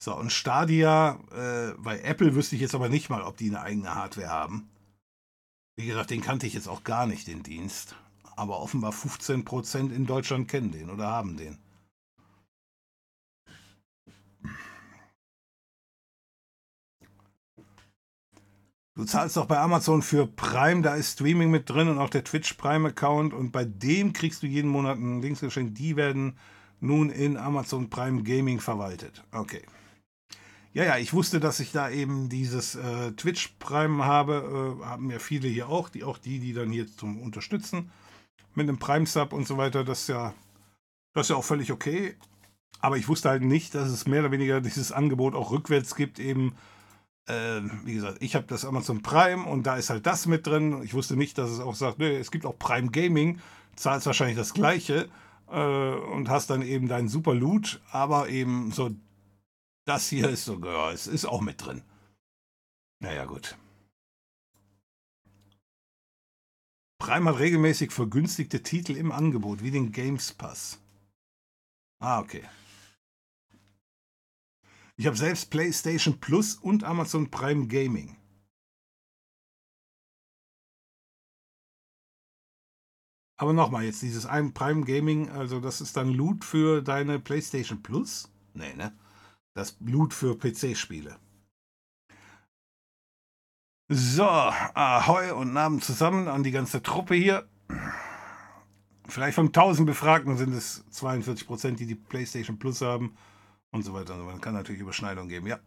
So, 0.02 0.16
und 0.16 0.32
Stadia, 0.32 1.20
äh, 1.32 1.74
bei 1.78 2.00
Apple 2.00 2.36
wüsste 2.36 2.56
ich 2.56 2.62
jetzt 2.62 2.76
aber 2.76 2.88
nicht 2.88 3.10
mal, 3.10 3.24
ob 3.24 3.36
die 3.36 3.50
eine 3.50 3.62
eigene 3.62 3.96
Hardware 3.96 4.30
haben. 4.30 4.70
Wie 5.76 5.88
gesagt, 5.88 6.12
den 6.12 6.22
kannte 6.22 6.48
ich 6.48 6.54
jetzt 6.54 6.70
auch 6.70 6.86
gar 6.86 7.06
nicht, 7.06 7.28
den 7.28 7.44
Dienst. 7.44 7.96
Aber 8.36 8.60
offenbar 8.60 8.92
15% 8.92 9.92
in 9.92 10.06
Deutschland 10.06 10.48
kennen 10.48 10.72
den 10.72 10.90
oder 10.90 11.08
haben 11.08 11.38
den. 11.38 11.58
Du 18.98 19.04
zahlst 19.04 19.36
doch 19.36 19.46
bei 19.46 19.60
Amazon 19.60 20.02
für 20.02 20.26
Prime, 20.26 20.82
da 20.82 20.96
ist 20.96 21.14
Streaming 21.14 21.52
mit 21.52 21.70
drin 21.70 21.90
und 21.90 22.00
auch 22.00 22.10
der 22.10 22.24
Twitch 22.24 22.54
Prime 22.54 22.88
Account 22.88 23.34
und 23.34 23.52
bei 23.52 23.66
dem 23.66 24.14
kriegst 24.14 24.42
du 24.42 24.48
jeden 24.48 24.70
Monat 24.70 24.98
ein 24.98 25.22
Linksgeschenk. 25.22 25.76
Die 25.76 25.98
werden 25.98 26.38
nun 26.80 27.10
in 27.10 27.36
Amazon 27.36 27.90
Prime 27.90 28.24
Gaming 28.24 28.62
verwaltet. 28.62 29.26
Okay. 29.34 29.64
Ja, 30.72 30.86
ja, 30.86 30.98
ich 30.98 31.14
wusste, 31.14 31.42
dass 31.42 31.60
ich 31.60 31.74
da 31.74 31.90
eben 31.90 32.30
dieses 32.30 32.76
äh, 32.76 33.12
Twitch 33.14 33.56
Prime 33.60 34.06
habe. 34.06 34.78
Äh, 34.82 34.86
haben 34.86 35.12
ja 35.12 35.20
viele 35.20 35.50
hier 35.50 35.68
auch, 35.68 35.90
die 35.90 36.06
auch 36.06 36.18
die, 36.18 36.40
die 36.40 36.54
dann 36.54 36.72
hier 36.72 36.88
zum 36.88 37.22
Unterstützen 37.22 37.92
mit 38.56 38.68
einem 38.68 38.80
Prime 38.80 39.06
Sub 39.06 39.34
und 39.34 39.48
so 39.48 39.58
weiter. 39.58 39.84
Das 39.84 40.02
ist 40.02 40.10
ja, 40.10 40.34
das 41.14 41.26
ist 41.26 41.30
ja 41.30 41.36
auch 41.36 41.44
völlig 41.44 41.72
okay. 41.72 42.16
Aber 42.80 42.98
ich 42.98 43.08
wusste 43.08 43.30
halt 43.30 43.44
nicht, 43.44 43.74
dass 43.76 43.90
es 43.90 44.06
mehr 44.06 44.22
oder 44.22 44.32
weniger 44.32 44.62
dieses 44.62 44.92
Angebot 44.92 45.36
auch 45.36 45.52
rückwärts 45.52 45.96
gibt. 45.96 46.20
Eben, 46.20 46.56
äh, 47.28 47.62
wie 47.84 47.94
gesagt, 47.96 48.18
ich 48.22 48.36
habe 48.36 48.46
das 48.48 48.66
Amazon 48.66 49.02
Prime 49.02 49.46
und 49.46 49.64
da 49.64 49.78
ist 49.78 49.90
halt 49.90 50.06
das 50.06 50.26
mit 50.26 50.46
drin. 50.46 50.82
Ich 50.84 50.94
wusste 50.94 51.16
nicht, 51.16 51.38
dass 51.38 51.50
es 51.50 51.60
auch 51.60 51.76
sagt, 51.76 52.00
nee, 52.00 52.16
es 52.18 52.32
gibt 52.32 52.46
auch 52.46 52.58
Prime 52.60 52.92
Gaming. 52.92 53.40
Zahlst 53.76 54.06
wahrscheinlich 54.06 54.38
das 54.38 54.54
Gleiche 54.54 55.10
äh, 55.50 55.96
und 56.14 56.30
hast 56.30 56.50
dann 56.50 56.62
eben 56.62 56.88
deinen 56.88 57.10
Super 57.10 57.34
Loot, 57.34 57.82
aber 57.92 58.30
eben 58.30 58.72
so 58.72 58.92
das 59.86 60.10
hier 60.10 60.30
ist 60.30 60.46
sogar, 60.46 60.92
es 60.92 61.08
ist 61.08 61.26
auch 61.26 61.42
mit 61.42 61.64
drin. 61.64 61.84
Naja, 63.00 63.26
gut. 63.26 63.56
Hat 67.02 67.40
regelmäßig 67.40 67.92
vergünstigte 67.92 68.64
Titel 68.64 68.96
im 68.96 69.12
Angebot, 69.12 69.62
wie 69.62 69.72
den 69.72 69.92
Games 69.92 70.34
Pass. 70.34 70.80
Ah, 72.00 72.20
okay. 72.20 72.44
Ich 74.98 75.06
habe 75.06 75.18
selbst 75.18 75.50
PlayStation 75.50 76.20
Plus 76.20 76.56
und 76.56 76.84
Amazon 76.84 77.30
Prime 77.30 77.68
Gaming. 77.68 78.16
Aber 83.38 83.52
nochmal, 83.52 83.84
jetzt 83.84 84.02
dieses 84.02 84.26
Prime 84.26 84.86
Gaming, 84.86 85.30
also 85.30 85.60
das 85.60 85.82
ist 85.82 85.98
dann 85.98 86.14
Loot 86.14 86.46
für 86.46 86.82
deine 86.82 87.20
PlayStation 87.20 87.84
Plus? 87.84 88.32
Nee, 88.54 88.74
ne? 88.76 88.98
Das 89.54 89.74
Blut 89.74 90.14
für 90.14 90.38
PC-Spiele. 90.38 91.20
So, 93.88 94.24
Ahoi 94.24 95.32
und 95.32 95.54
Namen 95.54 95.80
zusammen 95.80 96.28
an 96.28 96.42
die 96.42 96.50
ganze 96.50 96.82
Truppe 96.82 97.14
hier. 97.14 97.48
Vielleicht 99.08 99.36
von 99.36 99.48
1000 99.48 99.86
Befragten 99.86 100.38
sind 100.38 100.54
es 100.56 100.84
42 100.90 101.46
Prozent, 101.46 101.80
die 101.80 101.86
die 101.86 101.94
PlayStation 101.94 102.58
Plus 102.58 102.82
haben 102.82 103.16
und 103.72 103.84
so 103.84 103.94
weiter. 103.94 104.16
Man 104.18 104.42
kann 104.42 104.56
natürlich 104.56 104.82
Überschneidungen 104.82 105.30
geben, 105.30 105.46
ja. 105.46 105.60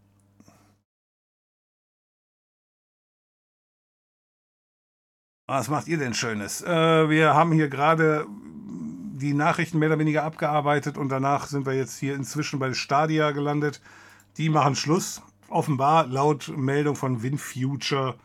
Was 5.47 5.69
macht 5.69 5.87
ihr 5.87 5.99
denn 5.99 6.13
Schönes? 6.13 6.61
Äh, 6.63 7.09
wir 7.09 7.35
haben 7.35 7.53
hier 7.53 7.69
gerade 7.69 8.27
die 8.29 9.33
Nachrichten 9.33 9.79
mehr 9.79 9.91
oder 9.91 9.99
weniger 10.01 10.25
abgearbeitet 10.25 10.99
und 10.99 11.09
danach 11.09 11.47
sind 11.47 11.67
wir 11.67 11.75
jetzt 11.75 11.97
hier 11.99 12.17
inzwischen 12.17 12.59
bei 12.59 12.75
Stadia 12.75 13.31
gelandet. 13.31 13.81
Die 14.39 14.49
machen 14.49 14.75
Schluss. 14.75 15.23
Offenbar 15.49 16.07
laut 16.07 16.49
Meldung 16.49 16.95
von 16.95 17.23
WinFuture. 17.23 18.19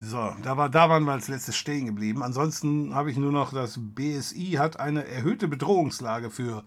So, 0.00 0.36
da, 0.42 0.56
war, 0.56 0.68
da 0.68 0.88
waren 0.90 1.04
wir 1.04 1.12
als 1.12 1.28
letztes 1.28 1.56
stehen 1.56 1.86
geblieben. 1.86 2.22
Ansonsten 2.22 2.94
habe 2.94 3.10
ich 3.10 3.16
nur 3.16 3.32
noch, 3.32 3.52
das 3.52 3.78
BSI 3.78 4.56
hat 4.58 4.78
eine 4.78 5.06
erhöhte 5.06 5.48
Bedrohungslage 5.48 6.30
für 6.30 6.64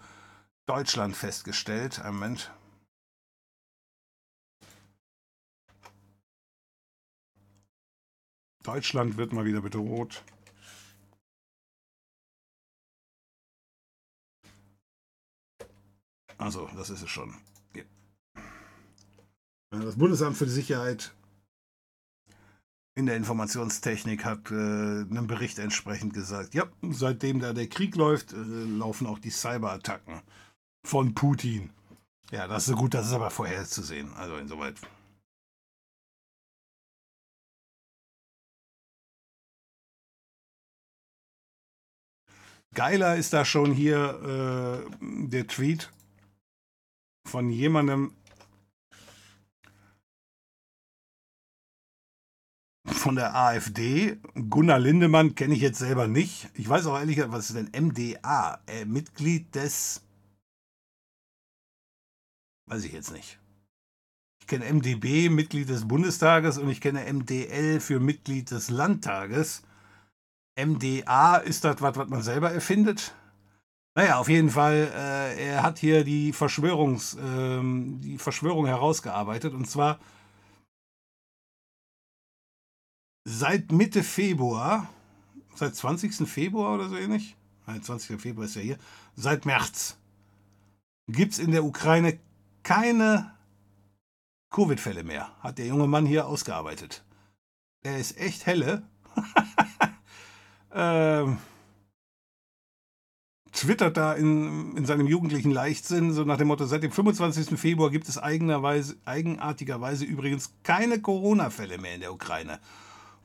Deutschland 0.66 1.16
festgestellt. 1.16 2.00
Ein 2.00 2.16
Moment. 2.16 2.52
Deutschland 8.64 9.18
wird 9.18 9.34
mal 9.34 9.46
wieder 9.46 9.62
bedroht. 9.62 10.24
Also, 16.38 16.70
das 16.76 16.90
ist 16.90 17.02
es 17.02 17.10
schon. 17.10 17.34
Ja. 17.76 17.84
Das 19.72 19.98
Bundesamt 19.98 20.38
für 20.38 20.46
die 20.46 20.52
Sicherheit 20.52 21.14
in 22.96 23.06
der 23.06 23.16
Informationstechnik 23.16 24.26
hat 24.26 24.50
äh, 24.50 24.56
einen 24.56 25.28
Bericht 25.28 25.60
entsprechend 25.60 26.14
gesagt, 26.14 26.56
ja, 26.56 26.66
seitdem 26.90 27.40
da 27.40 27.54
der 27.54 27.68
Krieg 27.68 27.96
läuft, 27.96 28.34
äh, 28.34 28.38
laufen 28.38 29.06
auch 29.06 29.20
die 29.20 29.30
Cyberattacken 29.30 30.22
von 30.84 31.14
Putin. 31.14 31.70
Ja, 32.32 32.48
das 32.48 32.64
ist 32.64 32.70
so 32.70 32.76
gut, 32.76 32.94
das 32.94 33.08
ist 33.08 33.14
aber 33.14 33.30
vorherzusehen. 33.30 34.14
Also 34.16 34.38
insoweit 34.38 34.76
Geiler 42.74 43.16
ist 43.16 43.34
da 43.34 43.44
schon 43.46 43.74
hier 43.74 44.86
äh, 44.92 45.28
der 45.28 45.48
Tweet 45.48 45.92
von 47.28 47.50
jemandem 47.50 48.14
von 53.08 53.16
der 53.16 53.36
AfD. 53.36 54.18
Gunnar 54.50 54.80
Lindemann 54.80 55.36
kenne 55.36 55.54
ich 55.54 55.62
jetzt 55.62 55.80
selber 55.80 56.08
nicht. 56.08 56.50
Ich 56.56 56.68
weiß 56.68 56.88
auch 56.88 56.98
ehrlich 56.98 57.20
was 57.28 57.50
ist 57.50 57.56
denn 57.56 57.72
MDA? 57.88 58.60
Äh, 58.68 58.86
Mitglied 58.86 59.54
des. 59.56 60.02
Weiß 62.70 62.84
ich 62.84 62.92
jetzt 62.92 63.12
nicht. 63.12 63.40
Ich 64.42 64.48
kenne 64.48 64.72
MDB, 64.74 65.30
Mitglied 65.30 65.70
des 65.70 65.88
Bundestages, 65.88 66.58
und 66.58 66.70
ich 66.70 66.82
kenne 66.82 67.12
MDL 67.12 67.80
für 67.80 68.00
Mitglied 68.00 68.52
des 68.52 68.70
Landtages. 68.70 69.64
MDA, 70.58 71.38
ist 71.38 71.64
das 71.64 71.82
was, 71.82 71.96
was 71.96 72.10
man 72.10 72.24
selber 72.24 72.52
erfindet? 72.52 73.14
Naja, 73.98 74.20
auf 74.20 74.30
jeden 74.30 74.52
Fall, 74.52 74.92
äh, 74.94 75.48
er 75.48 75.64
hat 75.64 75.80
hier 75.80 76.04
die, 76.04 76.32
Verschwörungs, 76.32 77.18
ähm, 77.20 78.00
die 78.00 78.20
Verschwörung 78.20 78.68
herausgearbeitet. 78.68 79.56
Und 79.56 79.68
zwar 79.68 79.98
seit 83.26 83.72
Mitte 83.72 84.04
Februar, 84.04 84.88
seit 85.56 85.76
20. 85.76 86.28
Februar 86.30 86.76
oder 86.76 86.90
so 86.90 86.96
ähnlich, 86.96 87.36
nein, 87.66 87.82
20. 87.82 88.22
Februar 88.22 88.46
ist 88.46 88.56
ja 88.56 88.62
hier, 88.62 88.78
seit 89.16 89.48
März 89.48 89.98
gibt 91.08 91.34
es 91.34 91.40
in 91.40 91.50
der 91.50 91.64
Ukraine 91.64 92.20
keine 92.62 93.34
Covid-Fälle 94.52 95.04
mehr, 95.04 95.36
hat 95.40 95.58
der 95.58 95.66
junge 95.66 95.88
Mann 95.88 96.06
hier 96.06 96.28
ausgearbeitet. 96.28 97.04
Der 97.84 97.98
ist 97.98 98.16
echt 98.20 98.46
helle. 98.46 98.84
ähm, 100.72 101.40
twittert 103.58 103.98
da 103.98 104.14
in, 104.14 104.78
in 104.78 104.86
seinem 104.86 105.08
jugendlichen 105.08 105.52
Leichtsinn, 105.52 106.14
so 106.14 106.24
nach 106.24 106.38
dem 106.38 106.48
Motto, 106.48 106.66
seit 106.66 106.84
dem 106.84 106.92
25. 106.92 107.60
Februar 107.60 107.90
gibt 107.90 108.08
es 108.08 108.18
eigenartigerweise 108.20 110.06
übrigens 110.06 110.54
keine 110.64 111.02
Corona-Fälle 111.02 111.78
mehr 111.80 111.96
in 111.96 112.02
der 112.02 112.14
Ukraine. 112.14 112.60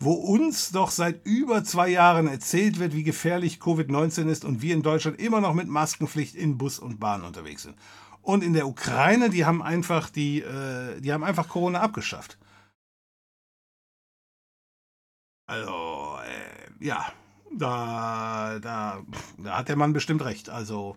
Wo 0.00 0.12
uns 0.14 0.72
doch 0.72 0.90
seit 0.90 1.24
über 1.26 1.62
zwei 1.64 1.88
Jahren 1.88 2.26
erzählt 2.26 2.78
wird, 2.80 2.94
wie 2.94 3.04
gefährlich 3.04 3.58
Covid-19 3.58 4.28
ist 4.28 4.44
und 4.44 4.62
wir 4.62 4.74
in 4.74 4.82
Deutschland 4.82 5.20
immer 5.20 5.40
noch 5.40 5.54
mit 5.54 5.68
Maskenpflicht 5.68 6.34
in 6.34 6.58
Bus 6.58 6.78
und 6.78 6.98
Bahn 6.98 7.22
unterwegs 7.22 7.64
sind. 7.64 7.76
Und 8.22 8.42
in 8.42 8.54
der 8.54 8.66
Ukraine, 8.66 9.30
die 9.30 9.44
haben 9.44 9.62
einfach 9.62 10.08
die, 10.08 10.40
äh, 10.40 11.00
die 11.00 11.12
haben 11.12 11.24
einfach 11.24 11.48
Corona 11.48 11.80
abgeschafft. 11.80 12.38
Also, 15.46 16.18
äh, 16.24 16.84
ja, 16.84 17.12
da, 17.58 18.58
da, 18.60 19.02
da 19.38 19.58
hat 19.58 19.68
der 19.68 19.76
Mann 19.76 19.92
bestimmt 19.92 20.24
recht. 20.24 20.48
Also, 20.48 20.96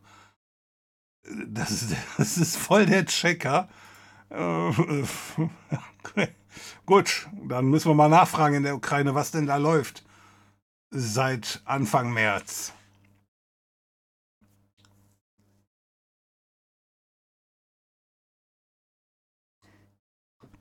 das 1.48 1.72
ist, 1.72 1.95
das 2.18 2.38
ist 2.38 2.57
voll 2.57 2.86
der 2.86 3.06
Checker. 3.06 3.68
Äh, 4.30 4.72
Gut, 6.86 7.27
dann 7.48 7.65
müssen 7.65 7.90
wir 7.90 7.95
mal 7.95 8.10
nachfragen 8.10 8.57
in 8.57 8.64
der 8.64 8.76
Ukraine, 8.76 9.15
was 9.15 9.32
denn 9.32 9.45
da 9.45 9.57
läuft 9.57 10.03
seit 10.91 11.61
Anfang 11.65 12.14
März. 12.14 12.73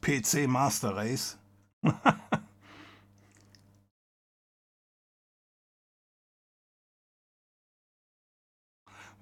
PC 0.00 0.46
Master 0.46 0.96
Race. 0.96 1.38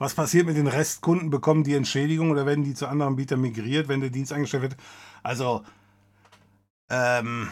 Was 0.03 0.15
passiert 0.15 0.47
mit 0.47 0.57
den 0.57 0.67
Restkunden? 0.67 1.31
Bekommen 1.31 1.63
die 1.63 1.75
Entschädigung 1.75 2.33
oder 2.33 2.45
werden 2.45 2.65
die 2.65 2.75
zu 2.75 2.89
anderen 2.89 3.15
Bietern 3.15 3.41
migriert, 3.41 3.87
wenn 3.87 4.01
der 4.01 4.11
Dienst 4.11 4.33
eingestellt 4.33 4.65
wird? 4.65 4.77
Also, 5.23 5.63
ähm, 6.91 7.49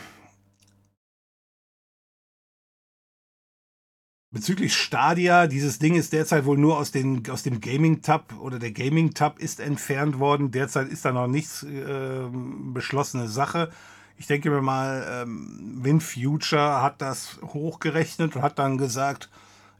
Bezüglich 4.32 4.74
Stadia, 4.76 5.46
dieses 5.46 5.78
Ding 5.78 5.94
ist 5.94 6.12
derzeit 6.12 6.44
wohl 6.44 6.58
nur 6.58 6.76
aus, 6.78 6.90
den, 6.90 7.22
aus 7.30 7.44
dem 7.44 7.60
Gaming-Tab 7.60 8.34
oder 8.40 8.58
der 8.58 8.72
Gaming-Tab 8.72 9.38
ist 9.38 9.60
entfernt 9.60 10.18
worden. 10.18 10.50
Derzeit 10.50 10.88
ist 10.88 11.04
da 11.04 11.12
noch 11.12 11.28
nichts 11.28 11.62
äh, 11.62 12.28
beschlossene 12.72 13.28
Sache. 13.28 13.70
Ich 14.18 14.26
denke 14.26 14.50
mir 14.50 14.60
mal, 14.60 15.22
ähm, 15.22 15.78
WinFuture 15.84 16.82
hat 16.82 17.00
das 17.00 17.38
hochgerechnet 17.42 18.34
und 18.34 18.42
hat 18.42 18.58
dann 18.58 18.76
gesagt, 18.76 19.30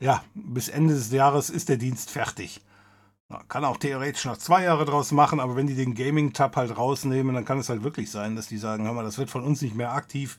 ja, 0.01 0.25
bis 0.35 0.69
Ende 0.69 0.95
des 0.95 1.13
Jahres 1.13 1.51
ist 1.51 1.69
der 1.69 1.77
Dienst 1.77 2.11
fertig. 2.11 2.63
Man 3.29 3.47
kann 3.47 3.65
auch 3.65 3.77
theoretisch 3.77 4.25
noch 4.25 4.39
zwei 4.39 4.65
Jahre 4.65 4.85
draus 4.85 5.13
machen, 5.13 5.39
aber 5.39 5.55
wenn 5.55 5.69
die 5.69 5.77
den 5.77 5.95
Gaming-Tab 5.95 6.57
halt 6.57 6.77
rausnehmen, 6.77 7.35
dann 7.35 7.45
kann 7.45 7.59
es 7.59 7.69
halt 7.69 7.85
wirklich 7.85 8.11
sein, 8.11 8.35
dass 8.35 8.49
die 8.49 8.59
sagen, 8.59 8.85
hör 8.85 8.93
mal, 8.93 9.05
das 9.05 9.19
wird 9.19 9.31
von 9.31 9.45
uns 9.45 9.63
nicht 9.63 9.77
mehr 9.77 9.93
aktiv 9.93 10.39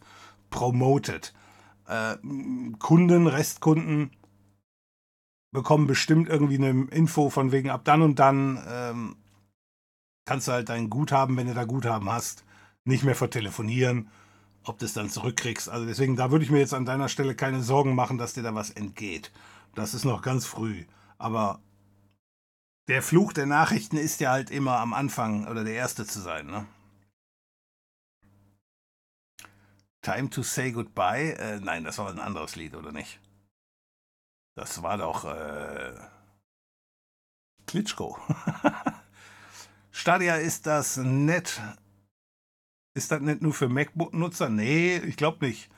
promoted 0.49 1.33
äh, 1.87 2.17
Kunden, 2.79 3.27
Restkunden 3.27 4.11
bekommen 5.51 5.87
bestimmt 5.87 6.29
irgendwie 6.29 6.57
eine 6.57 6.87
Info 6.91 7.29
von 7.29 7.51
wegen 7.51 7.69
ab 7.69 7.81
dann 7.83 8.01
und 8.01 8.19
dann 8.19 8.63
ähm, 8.67 9.15
kannst 10.25 10.47
du 10.47 10.53
halt 10.53 10.69
dein 10.69 10.89
Guthaben, 10.89 11.35
wenn 11.35 11.47
du 11.47 11.53
da 11.53 11.65
Guthaben 11.65 12.09
hast, 12.09 12.45
nicht 12.85 13.03
mehr 13.03 13.15
vertelefonieren, 13.15 14.09
ob 14.63 14.79
du 14.79 14.85
es 14.85 14.93
dann 14.93 15.09
zurückkriegst. 15.09 15.67
Also 15.69 15.85
deswegen, 15.85 16.15
da 16.15 16.31
würde 16.31 16.45
ich 16.45 16.51
mir 16.51 16.59
jetzt 16.59 16.73
an 16.73 16.85
deiner 16.85 17.09
Stelle 17.09 17.35
keine 17.35 17.61
Sorgen 17.61 17.95
machen, 17.95 18.17
dass 18.17 18.33
dir 18.33 18.43
da 18.43 18.55
was 18.55 18.69
entgeht. 18.69 19.31
Das 19.75 19.93
ist 19.93 20.05
noch 20.05 20.21
ganz 20.21 20.45
früh. 20.45 20.85
Aber 21.17 21.61
der 22.87 23.01
Fluch 23.01 23.33
der 23.33 23.45
Nachrichten 23.45 23.97
ist 23.97 24.19
ja 24.19 24.31
halt 24.31 24.51
immer 24.51 24.79
am 24.79 24.93
Anfang 24.93 25.47
oder 25.47 25.63
der 25.63 25.73
Erste 25.73 26.05
zu 26.05 26.19
sein, 26.19 26.47
ne? 26.47 26.65
Time 30.01 30.29
to 30.29 30.41
Say 30.41 30.71
Goodbye? 30.71 31.33
Äh, 31.37 31.59
nein, 31.59 31.83
das 31.83 31.99
war 31.99 32.09
ein 32.09 32.19
anderes 32.19 32.55
Lied, 32.55 32.75
oder 32.75 32.91
nicht? 32.91 33.19
Das 34.55 34.81
war 34.81 34.97
doch 34.97 35.25
äh, 35.25 35.93
Klitschko. 37.67 38.17
Stadia 39.91 40.35
ist 40.35 40.65
das 40.65 40.97
nett. 40.97 41.61
Ist 42.93 43.11
das 43.11 43.21
nicht 43.21 43.41
nur 43.41 43.53
für 43.53 43.69
MacBook-Nutzer? 43.69 44.49
Nee, 44.49 44.97
ich 44.97 45.15
glaube 45.15 45.45
nicht. 45.45 45.69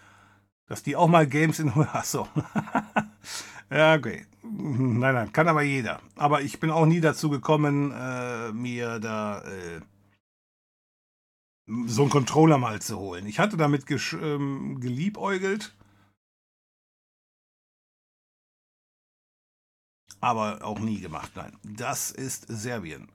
Dass 0.65 0.81
die 0.81 0.95
auch 0.95 1.07
mal 1.07 1.27
Games 1.27 1.59
in. 1.59 1.69
Achso. 1.71 2.27
ja, 3.69 3.95
okay. 3.95 4.25
Nein, 4.43 5.13
nein, 5.15 5.31
kann 5.31 5.47
aber 5.47 5.61
jeder. 5.61 6.01
Aber 6.15 6.41
ich 6.41 6.59
bin 6.59 6.69
auch 6.69 6.85
nie 6.85 6.99
dazu 6.99 7.29
gekommen, 7.29 7.91
äh, 7.91 8.51
mir 8.51 8.99
da. 8.99 9.41
Äh, 9.41 9.81
so 11.85 12.01
einen 12.01 12.11
Controller 12.11 12.57
mal 12.57 12.81
zu 12.81 12.99
holen. 12.99 13.25
Ich 13.25 13.39
hatte 13.39 13.55
damit 13.55 13.89
ähm, 13.89 14.79
geliebäugelt. 14.81 15.73
Aber 20.19 20.63
auch 20.63 20.79
nie 20.79 20.99
gemacht, 20.99 21.31
nein. 21.35 21.57
Das 21.63 22.11
ist 22.11 22.45
Serbien. 22.47 23.09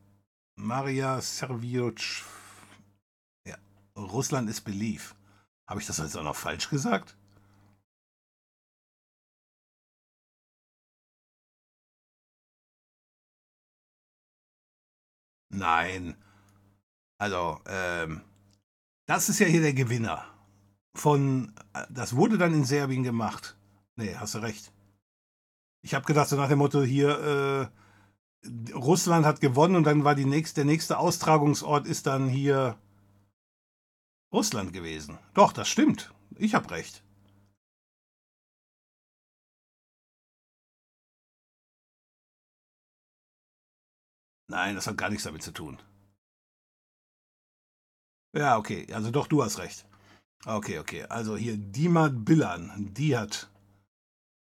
Maria 0.56 1.20
Servioc. 1.20 2.00
Ja, 3.46 3.56
Russland 3.96 4.48
ist 4.48 4.62
Belief. 4.62 5.14
Habe 5.66 5.80
ich 5.80 5.86
das 5.86 5.98
jetzt 5.98 6.16
auch 6.16 6.24
noch 6.24 6.36
falsch 6.36 6.70
gesagt? 6.70 7.17
Nein. 15.58 16.16
Also, 17.18 17.60
ähm, 17.66 18.22
das 19.06 19.28
ist 19.28 19.40
ja 19.40 19.46
hier 19.46 19.60
der 19.60 19.74
Gewinner. 19.74 20.24
Von, 20.94 21.52
das 21.90 22.16
wurde 22.16 22.38
dann 22.38 22.54
in 22.54 22.64
Serbien 22.64 23.02
gemacht. 23.02 23.56
Nee, 23.96 24.14
hast 24.16 24.34
du 24.34 24.38
recht. 24.38 24.72
Ich 25.82 25.94
habe 25.94 26.04
gedacht, 26.06 26.28
so 26.28 26.36
nach 26.36 26.48
dem 26.48 26.58
Motto 26.58 26.82
hier, 26.82 27.70
äh, 28.44 28.72
Russland 28.72 29.26
hat 29.26 29.40
gewonnen 29.40 29.76
und 29.76 29.84
dann 29.84 30.04
war 30.04 30.14
die 30.14 30.24
nächste, 30.24 30.56
der 30.56 30.64
nächste 30.64 30.98
Austragungsort 30.98 31.86
ist 31.86 32.06
dann 32.06 32.28
hier 32.28 32.78
Russland 34.32 34.72
gewesen. 34.72 35.18
Doch, 35.34 35.52
das 35.52 35.68
stimmt. 35.68 36.14
Ich 36.36 36.54
habe 36.54 36.70
recht. 36.70 37.02
Nein, 44.48 44.74
das 44.74 44.86
hat 44.86 44.96
gar 44.96 45.10
nichts 45.10 45.24
damit 45.24 45.42
zu 45.42 45.52
tun. 45.52 45.78
Ja, 48.34 48.56
okay. 48.56 48.86
Also 48.92 49.10
doch, 49.10 49.26
du 49.26 49.42
hast 49.42 49.58
recht. 49.58 49.86
Okay, 50.46 50.78
okay. 50.78 51.04
Also 51.04 51.36
hier 51.36 51.56
Dimat 51.56 52.24
Billan, 52.24 52.92
die 52.94 53.16
hat. 53.16 53.50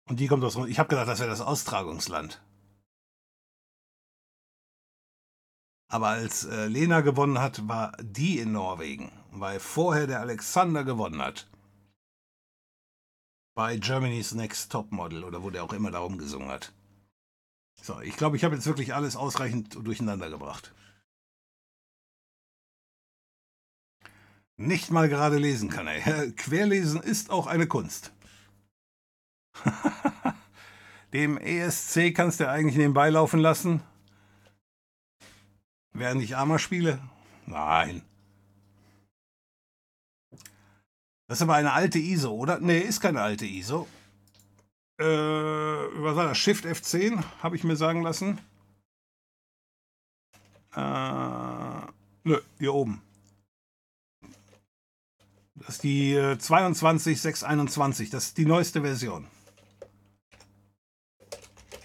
Und 0.08 0.20
die 0.20 0.28
kommt 0.28 0.44
aus. 0.44 0.56
Ich 0.66 0.78
habe 0.78 0.88
gedacht, 0.88 1.08
das 1.08 1.20
wäre 1.20 1.30
das 1.30 1.40
Austragungsland. 1.40 2.42
Aber 5.88 6.08
als 6.08 6.44
äh, 6.44 6.66
Lena 6.66 7.00
gewonnen 7.00 7.40
hat, 7.40 7.66
war 7.66 7.96
die 8.00 8.38
in 8.38 8.52
Norwegen, 8.52 9.10
weil 9.32 9.58
vorher 9.58 10.06
der 10.06 10.20
Alexander 10.20 10.84
gewonnen 10.84 11.20
hat. 11.20 11.48
Bei 13.56 13.76
Germany's 13.76 14.32
Next 14.32 14.70
Top 14.70 14.92
Model 14.92 15.24
oder 15.24 15.42
wo 15.42 15.50
der 15.50 15.64
auch 15.64 15.72
immer 15.72 15.90
darum 15.90 16.16
gesungen 16.18 16.48
hat. 16.48 16.72
So, 17.82 18.00
ich 18.00 18.16
glaube, 18.16 18.36
ich 18.36 18.44
habe 18.44 18.54
jetzt 18.54 18.66
wirklich 18.66 18.94
alles 18.94 19.16
ausreichend 19.16 19.74
durcheinander 19.84 20.30
gebracht. 20.30 20.72
nicht 24.60 24.90
mal 24.90 25.08
gerade 25.08 25.38
lesen 25.38 25.68
kann 25.68 25.86
er. 25.86 26.30
Querlesen 26.32 27.02
ist 27.02 27.30
auch 27.30 27.46
eine 27.46 27.66
Kunst. 27.66 28.12
Dem 31.12 31.38
ESC 31.38 32.14
kannst 32.14 32.38
du 32.38 32.48
eigentlich 32.48 32.76
nebenbei 32.76 33.10
laufen 33.10 33.40
lassen. 33.40 33.82
Während 35.92 36.22
ich 36.22 36.36
Armer 36.36 36.60
spiele? 36.60 37.00
Nein. 37.46 38.02
Das 41.26 41.38
ist 41.38 41.42
aber 41.42 41.54
eine 41.54 41.72
alte 41.72 41.98
ISO, 41.98 42.30
oder? 42.32 42.60
Nee, 42.60 42.78
ist 42.78 43.00
keine 43.00 43.22
alte 43.22 43.46
ISO. 43.46 43.88
Äh, 45.00 45.04
was 45.04 46.14
war 46.14 46.26
das? 46.26 46.36
Shift 46.36 46.66
F10, 46.66 47.24
habe 47.42 47.56
ich 47.56 47.64
mir 47.64 47.76
sagen 47.76 48.02
lassen. 48.02 48.38
Äh, 50.74 51.86
nö, 52.24 52.40
hier 52.58 52.74
oben. 52.74 53.00
Das 55.54 55.76
ist 55.76 55.84
die 55.84 56.12
22621. 56.38 58.08
Äh, 58.08 58.10
das 58.10 58.26
ist 58.26 58.38
die 58.38 58.44
neueste 58.44 58.82
Version. 58.82 59.26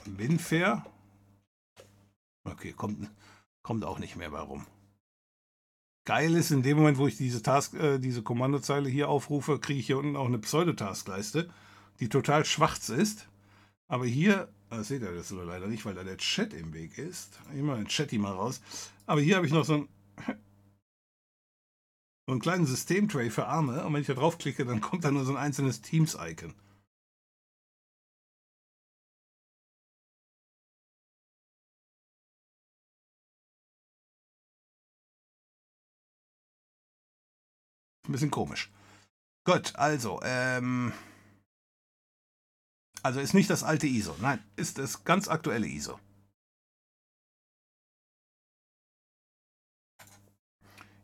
Winfair. 0.05 0.85
Okay, 2.43 2.73
kommt, 2.73 3.09
kommt 3.63 3.85
auch 3.85 3.99
nicht 3.99 4.17
mehr 4.17 4.33
warum. 4.33 4.67
Geil 6.03 6.35
ist, 6.35 6.51
in 6.51 6.63
dem 6.63 6.77
Moment, 6.77 6.97
wo 6.97 7.07
ich 7.07 7.15
diese 7.15 7.41
Task, 7.41 7.73
äh, 7.75 7.97
diese 7.97 8.23
Kommandozeile 8.23 8.89
hier 8.89 9.07
aufrufe, 9.07 9.57
kriege 9.57 9.79
ich 9.79 9.87
hier 9.87 9.97
unten 9.97 10.17
auch 10.17 10.27
eine 10.27 10.37
Pseudotaskleiste, 10.37 11.49
die 11.99 12.09
total 12.09 12.45
schwarz 12.45 12.89
ist. 12.89 13.27
Aber 13.87 14.05
hier, 14.05 14.49
das 14.69 14.87
seht 14.87 15.01
ihr 15.01 15.13
das 15.13 15.29
leider 15.29 15.67
nicht, 15.67 15.85
weil 15.85 15.93
da 15.93 16.03
der 16.03 16.17
Chat 16.17 16.53
im 16.53 16.73
Weg 16.73 16.97
ist. 16.97 17.39
Mache 17.53 17.77
den 17.77 17.87
Chat 17.87 18.11
mal 18.13 18.33
raus. 18.33 18.61
Aber 19.05 19.21
hier 19.21 19.35
habe 19.35 19.45
ich 19.45 19.53
noch 19.53 19.65
so 19.65 19.75
ein 19.75 19.89
so 22.27 22.31
einen 22.31 22.41
kleinen 22.41 22.65
Systemtray 22.65 23.29
für 23.29 23.45
Arme 23.45 23.85
und 23.85 23.93
wenn 23.93 24.01
ich 24.01 24.07
da 24.07 24.13
draufklicke, 24.15 24.65
dann 24.65 24.81
kommt 24.81 25.03
da 25.03 25.11
nur 25.11 25.25
so 25.25 25.31
ein 25.31 25.37
einzelnes 25.37 25.81
Teams-Icon. 25.81 26.55
Ein 38.07 38.11
bisschen 38.11 38.31
komisch. 38.31 38.71
Gut, 39.45 39.75
also, 39.75 40.19
ähm, 40.23 40.93
also 43.05 43.19
ist 43.19 43.35
nicht 43.35 43.51
das 43.51 43.63
alte 43.63 43.85
ISO. 43.85 44.15
Nein, 44.19 44.43
ist 44.55 44.79
das 44.79 45.03
ganz 45.03 45.27
aktuelle 45.27 45.67
ISO. 45.67 45.99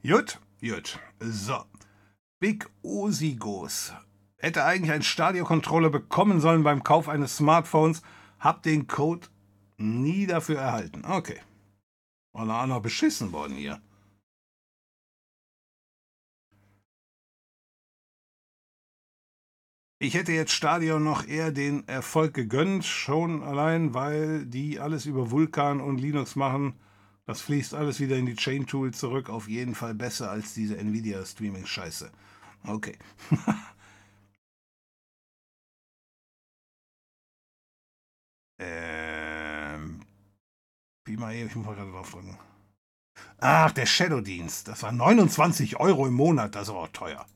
Gut, 0.01 0.39
gut. 0.59 0.99
So. 1.19 1.63
Big 2.39 2.67
Osigos. 2.81 3.93
Hätte 4.37 4.65
eigentlich 4.65 4.91
ein 4.91 5.03
Stadiocontroller 5.03 5.91
bekommen 5.91 6.41
sollen 6.41 6.63
beim 6.63 6.81
Kauf 6.83 7.07
eines 7.07 7.37
Smartphones. 7.37 8.01
Hab 8.39 8.63
den 8.63 8.87
Code 8.87 9.27
nie 9.77 10.25
dafür 10.25 10.57
erhalten. 10.57 11.05
Okay. 11.05 11.39
War 12.33 12.65
noch 12.65 12.81
beschissen 12.81 13.31
worden 13.31 13.55
hier. 13.55 13.79
Ich 20.03 20.15
hätte 20.15 20.31
jetzt 20.31 20.53
Stadion 20.53 21.03
noch 21.03 21.27
eher 21.27 21.51
den 21.51 21.87
Erfolg 21.87 22.33
gegönnt, 22.33 22.85
schon 22.85 23.43
allein, 23.43 23.93
weil 23.93 24.47
die 24.47 24.79
alles 24.79 25.05
über 25.05 25.29
Vulkan 25.29 25.79
und 25.79 25.99
Linux 25.99 26.35
machen. 26.35 26.73
Das 27.27 27.39
fließt 27.41 27.75
alles 27.75 27.99
wieder 27.99 28.17
in 28.17 28.25
die 28.25 28.35
Chain 28.35 28.65
Tool 28.65 28.95
zurück. 28.95 29.29
Auf 29.29 29.47
jeden 29.47 29.75
Fall 29.75 29.93
besser 29.93 30.31
als 30.31 30.55
diese 30.55 30.75
Nvidia 30.75 31.23
Streaming 31.23 31.67
Scheiße. 31.67 32.11
Okay. 32.65 32.97
ähm. 38.57 39.99
Wie 41.05 41.15
mal 41.15 41.35
eben, 41.35 41.47
ich 41.47 41.55
muss 41.55 41.67
mal 41.67 41.75
gerade 41.75 41.91
draufdrücken. 41.91 42.39
Ach, 43.37 43.71
der 43.71 43.85
Shadow-Dienst. 43.85 44.67
Das 44.67 44.81
war 44.81 44.91
29 44.91 45.79
Euro 45.79 46.07
im 46.07 46.15
Monat. 46.15 46.55
Das 46.55 46.69
ist 46.69 46.73
auch 46.73 46.87
teuer. 46.87 47.27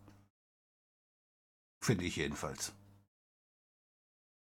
Finde 1.85 2.05
ich 2.05 2.15
jedenfalls. 2.15 2.73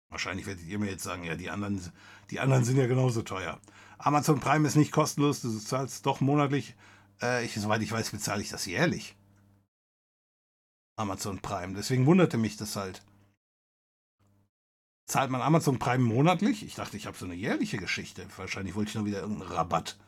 Wahrscheinlich 0.09 0.47
werdet 0.47 0.65
ihr 0.67 0.79
mir 0.79 0.89
jetzt 0.89 1.03
sagen, 1.03 1.25
ja, 1.25 1.35
die 1.35 1.51
anderen, 1.51 1.83
die 2.31 2.39
anderen 2.39 2.65
sind 2.65 2.77
ja 2.77 2.87
genauso 2.87 3.23
teuer. 3.23 3.59
Amazon 3.99 4.39
Prime 4.39 4.69
ist 4.69 4.77
nicht 4.77 4.93
kostenlos, 4.93 5.41
du 5.41 5.59
zahlst 5.59 6.07
doch 6.07 6.21
monatlich. 6.21 6.77
Äh, 7.21 7.45
ich, 7.45 7.55
soweit 7.55 7.83
ich 7.83 7.91
weiß, 7.91 8.13
bezahle 8.13 8.41
ich 8.41 8.51
das 8.51 8.67
jährlich. 8.67 9.17
Amazon 10.95 11.41
Prime. 11.41 11.75
Deswegen 11.75 12.07
wunderte 12.07 12.37
mich 12.37 12.57
das 12.57 12.77
halt. 12.77 13.03
Zahlt 15.09 15.33
man 15.33 15.43
Amazon 15.43 15.81
Prime 15.81 16.05
monatlich? 16.05 16.65
Ich 16.65 16.77
dachte, 16.77 16.97
ich 16.97 17.07
habe 17.07 17.19
so 17.19 17.25
eine 17.25 17.35
jährliche 17.35 17.79
Geschichte. 17.79 18.29
Wahrscheinlich 18.37 18.77
wollte 18.77 18.91
ich 18.91 18.95
nur 18.95 19.07
wieder 19.07 19.23
irgendeinen 19.23 19.51
Rabatt. 19.51 19.99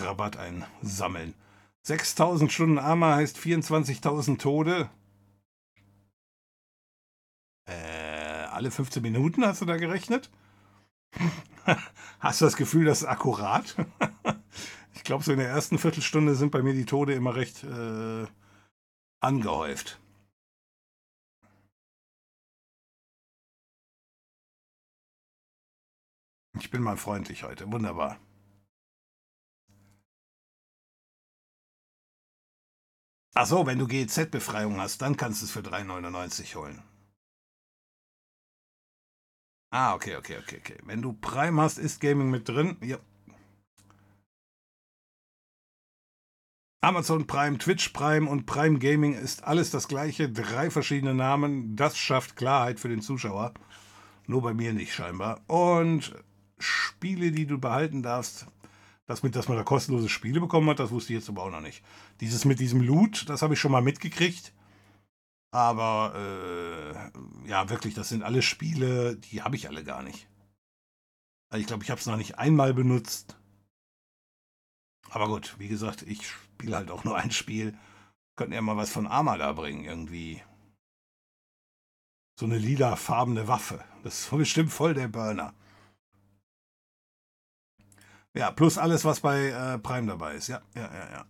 Rabatt 0.00 0.36
einsammeln. 0.36 1.34
6000 1.84 2.50
Stunden 2.50 2.78
Arma 2.80 3.14
heißt 3.14 3.38
24.000 3.38 4.38
Tode. 4.38 4.90
Alle 8.54 8.70
15 8.70 9.02
Minuten 9.02 9.44
hast 9.44 9.60
du 9.60 9.66
da 9.66 9.76
gerechnet? 9.76 10.30
Hast 12.20 12.40
du 12.40 12.44
das 12.46 12.56
Gefühl, 12.56 12.86
das 12.86 13.02
ist 13.02 13.08
akkurat? 13.08 13.76
ich 14.94 15.04
glaube, 15.04 15.24
so 15.24 15.32
in 15.32 15.38
der 15.38 15.48
ersten 15.48 15.78
Viertelstunde 15.78 16.34
sind 16.34 16.50
bei 16.50 16.62
mir 16.62 16.72
die 16.74 16.86
Tode 16.86 17.14
immer 17.14 17.34
recht 17.36 17.64
äh, 17.64 18.26
angehäuft. 19.20 20.00
Ich 26.58 26.70
bin 26.70 26.82
mal 26.82 26.96
freundlich 26.96 27.42
heute. 27.42 27.70
Wunderbar. 27.70 28.18
Ach 33.36 33.46
so, 33.46 33.66
wenn 33.66 33.78
du 33.78 33.86
GEZ-Befreiung 33.88 34.78
hast, 34.80 35.02
dann 35.02 35.16
kannst 35.16 35.42
du 35.42 35.46
es 35.46 35.50
für 35.52 35.60
3,99 35.60 36.54
holen. 36.54 36.82
Ah, 39.76 39.92
okay, 39.92 40.14
okay, 40.14 40.38
okay, 40.38 40.58
okay. 40.60 40.76
Wenn 40.84 41.02
du 41.02 41.14
Prime 41.14 41.60
hast, 41.60 41.78
ist 41.78 42.00
Gaming 42.00 42.30
mit 42.30 42.48
drin. 42.48 42.76
Ja. 42.80 42.96
Amazon 46.80 47.26
Prime, 47.26 47.58
Twitch 47.58 47.88
Prime 47.88 48.30
und 48.30 48.46
Prime 48.46 48.78
Gaming 48.78 49.14
ist 49.14 49.42
alles 49.42 49.72
das 49.72 49.88
gleiche. 49.88 50.30
Drei 50.30 50.70
verschiedene 50.70 51.12
Namen. 51.12 51.74
Das 51.74 51.98
schafft 51.98 52.36
Klarheit 52.36 52.78
für 52.78 52.88
den 52.88 53.02
Zuschauer. 53.02 53.52
Nur 54.28 54.42
bei 54.42 54.54
mir 54.54 54.72
nicht 54.72 54.94
scheinbar. 54.94 55.40
Und 55.48 56.14
Spiele, 56.60 57.32
die 57.32 57.46
du 57.46 57.58
behalten 57.58 58.04
darfst. 58.04 58.46
Das 59.08 59.24
mit, 59.24 59.34
dass 59.34 59.48
man 59.48 59.56
da 59.56 59.64
kostenlose 59.64 60.08
Spiele 60.08 60.38
bekommen 60.38 60.70
hat, 60.70 60.78
das 60.78 60.92
wusste 60.92 61.14
ich 61.14 61.18
jetzt 61.18 61.28
aber 61.28 61.42
auch 61.42 61.50
noch 61.50 61.60
nicht. 61.60 61.82
Dieses 62.20 62.44
mit 62.44 62.60
diesem 62.60 62.80
Loot, 62.80 63.28
das 63.28 63.42
habe 63.42 63.54
ich 63.54 63.60
schon 63.60 63.72
mal 63.72 63.82
mitgekriegt. 63.82 64.52
Aber 65.54 66.12
äh, 66.16 67.48
ja, 67.48 67.70
wirklich, 67.70 67.94
das 67.94 68.08
sind 68.08 68.24
alle 68.24 68.42
Spiele, 68.42 69.16
die 69.16 69.42
habe 69.42 69.54
ich 69.54 69.68
alle 69.68 69.84
gar 69.84 70.02
nicht. 70.02 70.28
Also 71.48 71.60
ich 71.60 71.68
glaube, 71.68 71.84
ich 71.84 71.90
habe 71.90 72.00
es 72.00 72.06
noch 72.06 72.16
nicht 72.16 72.40
einmal 72.40 72.74
benutzt. 72.74 73.38
Aber 75.10 75.28
gut, 75.28 75.54
wie 75.60 75.68
gesagt, 75.68 76.02
ich 76.02 76.28
spiele 76.28 76.74
halt 76.74 76.90
auch 76.90 77.04
nur 77.04 77.16
ein 77.16 77.30
Spiel. 77.30 77.78
Könnten 78.34 78.52
ja 78.54 78.62
mal 78.62 78.76
was 78.76 78.90
von 78.90 79.06
Arma 79.06 79.52
bringen, 79.52 79.84
irgendwie. 79.84 80.42
So 82.36 82.46
eine 82.46 82.58
lila-farbene 82.58 83.46
Waffe. 83.46 83.84
Das 84.02 84.22
ist 84.22 84.30
bestimmt 84.36 84.72
voll 84.72 84.94
der 84.94 85.06
Burner. 85.06 85.54
Ja, 88.32 88.50
plus 88.50 88.76
alles, 88.76 89.04
was 89.04 89.20
bei 89.20 89.50
äh, 89.50 89.78
Prime 89.78 90.08
dabei 90.08 90.34
ist. 90.34 90.48
Ja, 90.48 90.62
ja, 90.74 90.92
ja, 90.92 91.10
ja. 91.12 91.26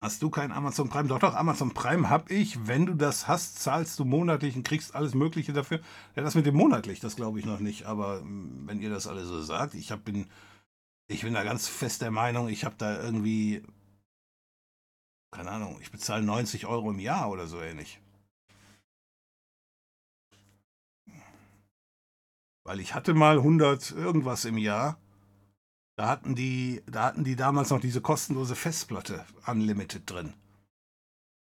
Hast 0.00 0.22
du 0.22 0.30
kein 0.30 0.52
Amazon 0.52 0.88
Prime? 0.88 1.08
Doch, 1.08 1.18
doch, 1.18 1.34
Amazon 1.34 1.74
Prime 1.74 2.08
habe 2.08 2.32
ich. 2.32 2.68
Wenn 2.68 2.86
du 2.86 2.94
das 2.94 3.26
hast, 3.26 3.60
zahlst 3.60 3.98
du 3.98 4.04
monatlich 4.04 4.54
und 4.54 4.62
kriegst 4.62 4.94
alles 4.94 5.14
Mögliche 5.14 5.52
dafür. 5.52 5.80
Ja, 6.14 6.22
das 6.22 6.36
mit 6.36 6.46
dem 6.46 6.54
monatlich, 6.54 7.00
das 7.00 7.16
glaube 7.16 7.40
ich 7.40 7.44
noch 7.44 7.58
nicht. 7.58 7.86
Aber 7.86 8.20
hm, 8.20 8.68
wenn 8.68 8.80
ihr 8.80 8.90
das 8.90 9.08
alle 9.08 9.24
so 9.24 9.42
sagt, 9.42 9.74
ich 9.74 9.90
hab, 9.90 10.04
bin, 10.04 10.26
ich 11.08 11.22
bin 11.22 11.34
da 11.34 11.42
ganz 11.42 11.66
fest 11.66 12.02
der 12.02 12.12
Meinung, 12.12 12.48
ich 12.48 12.64
habe 12.64 12.76
da 12.78 13.02
irgendwie, 13.02 13.64
keine 15.32 15.50
Ahnung, 15.50 15.78
ich 15.80 15.90
bezahle 15.90 16.22
90 16.22 16.66
Euro 16.66 16.92
im 16.92 17.00
Jahr 17.00 17.28
oder 17.30 17.48
so 17.48 17.60
ähnlich. 17.60 18.00
Weil 22.64 22.78
ich 22.78 22.94
hatte 22.94 23.14
mal 23.14 23.38
100 23.38 23.90
irgendwas 23.92 24.44
im 24.44 24.58
Jahr 24.58 25.00
da 25.98 26.06
hatten 26.06 26.36
die, 26.36 26.80
da 26.86 27.06
hatten 27.06 27.24
die 27.24 27.34
damals 27.34 27.70
noch 27.70 27.80
diese 27.80 28.00
kostenlose 28.00 28.54
Festplatte 28.54 29.24
Unlimited 29.48 30.08
drin. 30.08 30.32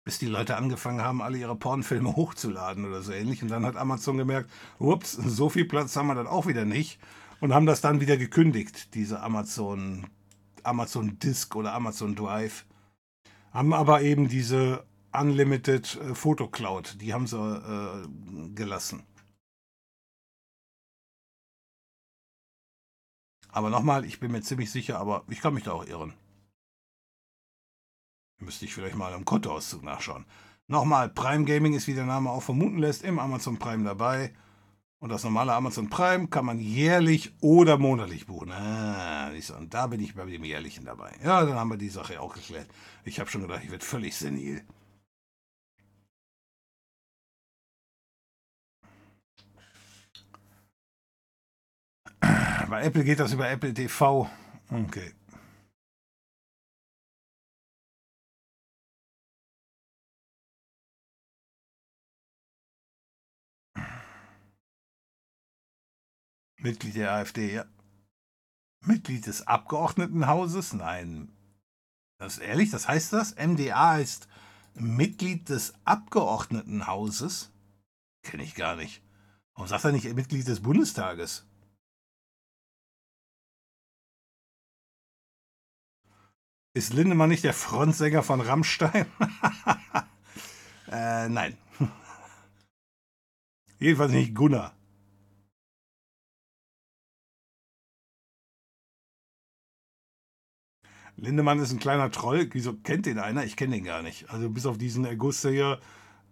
Bis 0.03 0.19
die 0.19 0.29
Leute 0.29 0.57
angefangen 0.57 1.03
haben, 1.03 1.21
alle 1.21 1.37
ihre 1.37 1.55
Pornfilme 1.55 2.17
hochzuladen 2.17 2.87
oder 2.87 3.03
so 3.03 3.13
ähnlich. 3.13 3.43
Und 3.43 3.51
dann 3.51 3.67
hat 3.67 3.77
Amazon 3.77 4.17
gemerkt, 4.17 4.51
ups, 4.79 5.13
so 5.13 5.51
viel 5.51 5.67
Platz 5.67 5.95
haben 5.95 6.07
wir 6.07 6.15
dann 6.15 6.27
auch 6.27 6.47
wieder 6.47 6.65
nicht. 6.65 6.99
Und 7.41 7.53
haben 7.53 7.67
das 7.67 7.83
dann 7.83 8.01
wieder 8.01 8.17
gekündigt, 8.17 8.95
diese 8.95 9.21
Amazon, 9.21 10.07
Amazon 10.63 11.19
Disk 11.19 11.55
oder 11.55 11.75
Amazon 11.75 12.15
Drive. 12.15 12.65
Haben 13.53 13.75
aber 13.75 14.01
eben 14.01 14.27
diese 14.29 14.87
Unlimited 15.13 16.01
äh, 16.01 16.15
Photo 16.15 16.49
Cloud, 16.49 16.97
die 17.03 17.13
haben 17.13 17.27
sie 17.27 17.37
äh, 17.37 18.55
gelassen. 18.55 19.03
Aber 23.53 23.71
nochmal, 23.71 24.05
ich 24.05 24.21
bin 24.21 24.33
mir 24.33 24.43
ziemlich 24.43 24.71
sicher, 24.71 24.99
aber 24.99 25.25
ich 25.29 25.41
kann 25.41 25.55
mich 25.55 25.65
da 25.65 25.73
auch 25.73 25.87
irren. 25.87 26.15
Müsste 28.39 28.65
ich 28.65 28.75
vielleicht 28.75 28.97
mal 28.97 29.13
im 29.13 29.25
Kontoauszug 29.25 29.83
nachschauen. 29.83 30.25
Nochmal, 30.67 31.09
Prime 31.09 31.45
Gaming 31.45 31.75
ist, 31.75 31.89
wie 31.89 31.95
der 31.95 32.07
Name 32.07 32.31
auch 32.31 32.43
vermuten 32.43 32.79
lässt, 32.79 33.03
im 33.03 33.19
Amazon 33.19 33.59
Prime 33.59 33.85
dabei. 33.85 34.33
Und 35.01 35.09
das 35.09 35.25
normale 35.25 35.55
Amazon 35.55 35.89
Prime 35.89 36.29
kann 36.29 36.45
man 36.45 36.61
jährlich 36.61 37.35
oder 37.41 37.79
monatlich 37.79 38.27
buchen. 38.27 38.53
Ah, 38.53 39.31
und 39.59 39.73
da 39.73 39.87
bin 39.87 40.01
ich 40.01 40.15
bei 40.15 40.27
dem 40.27 40.45
jährlichen 40.45 40.85
dabei. 40.85 41.13
Ja, 41.25 41.45
dann 41.45 41.55
haben 41.55 41.71
wir 41.71 41.79
die 41.79 41.89
Sache 41.89 42.21
auch 42.21 42.35
geklärt. 42.35 42.69
Ich 43.05 43.19
habe 43.19 43.31
schon 43.31 43.43
gedacht, 43.43 43.63
ich 43.65 43.71
werde 43.71 43.85
völlig 43.85 44.15
senil. 44.17 44.63
Bei 52.71 52.85
Apple 52.85 53.03
geht 53.03 53.19
das 53.19 53.33
über 53.33 53.51
Apple 53.51 53.75
TV. 53.75 54.31
Okay. 54.71 55.13
Mitglied 66.59 66.95
der 66.95 67.11
AfD, 67.11 67.55
ja. 67.55 67.65
Mitglied 68.85 69.27
des 69.27 69.49
Abgeordnetenhauses? 69.49 70.73
Nein. 70.73 71.33
Das 72.21 72.35
ist 72.35 72.39
ehrlich, 72.39 72.71
das 72.71 72.87
heißt 72.87 73.13
das? 73.13 73.35
MDA 73.35 73.95
heißt 73.95 74.29
Mitglied 74.75 75.49
des 75.49 75.75
Abgeordnetenhauses? 75.85 77.51
Kenne 78.23 78.45
ich 78.45 78.55
gar 78.55 78.77
nicht. 78.77 79.03
Warum 79.55 79.67
sagt 79.67 79.85
er 79.85 79.91
nicht 79.91 80.15
Mitglied 80.15 80.47
des 80.47 80.63
Bundestages? 80.63 81.50
Ist 86.73 86.93
Lindemann 86.93 87.31
nicht 87.31 87.43
der 87.43 87.53
Frontsänger 87.53 88.23
von 88.23 88.41
Rammstein? 88.41 89.07
äh, 90.91 91.29
nein. 91.29 91.57
Jedenfalls 93.81 94.13
nicht 94.13 94.37
Gunnar. 94.37 94.73
Lindemann 101.17 101.59
ist 101.59 101.73
ein 101.73 101.81
kleiner 101.81 102.13
Troll. 102.13 102.49
Wieso 102.53 102.75
kennt 102.75 103.07
den 103.07 103.19
einer? 103.19 103.45
Ich 103.45 103.57
kenne 103.57 103.75
den 103.75 103.85
gar 103.85 104.03
nicht. 104.03 104.31
Also 104.31 104.49
bis 104.49 104.65
auf 104.65 104.79
diesen 104.79 105.05
Erguster 105.05 105.51
hier. 105.51 105.81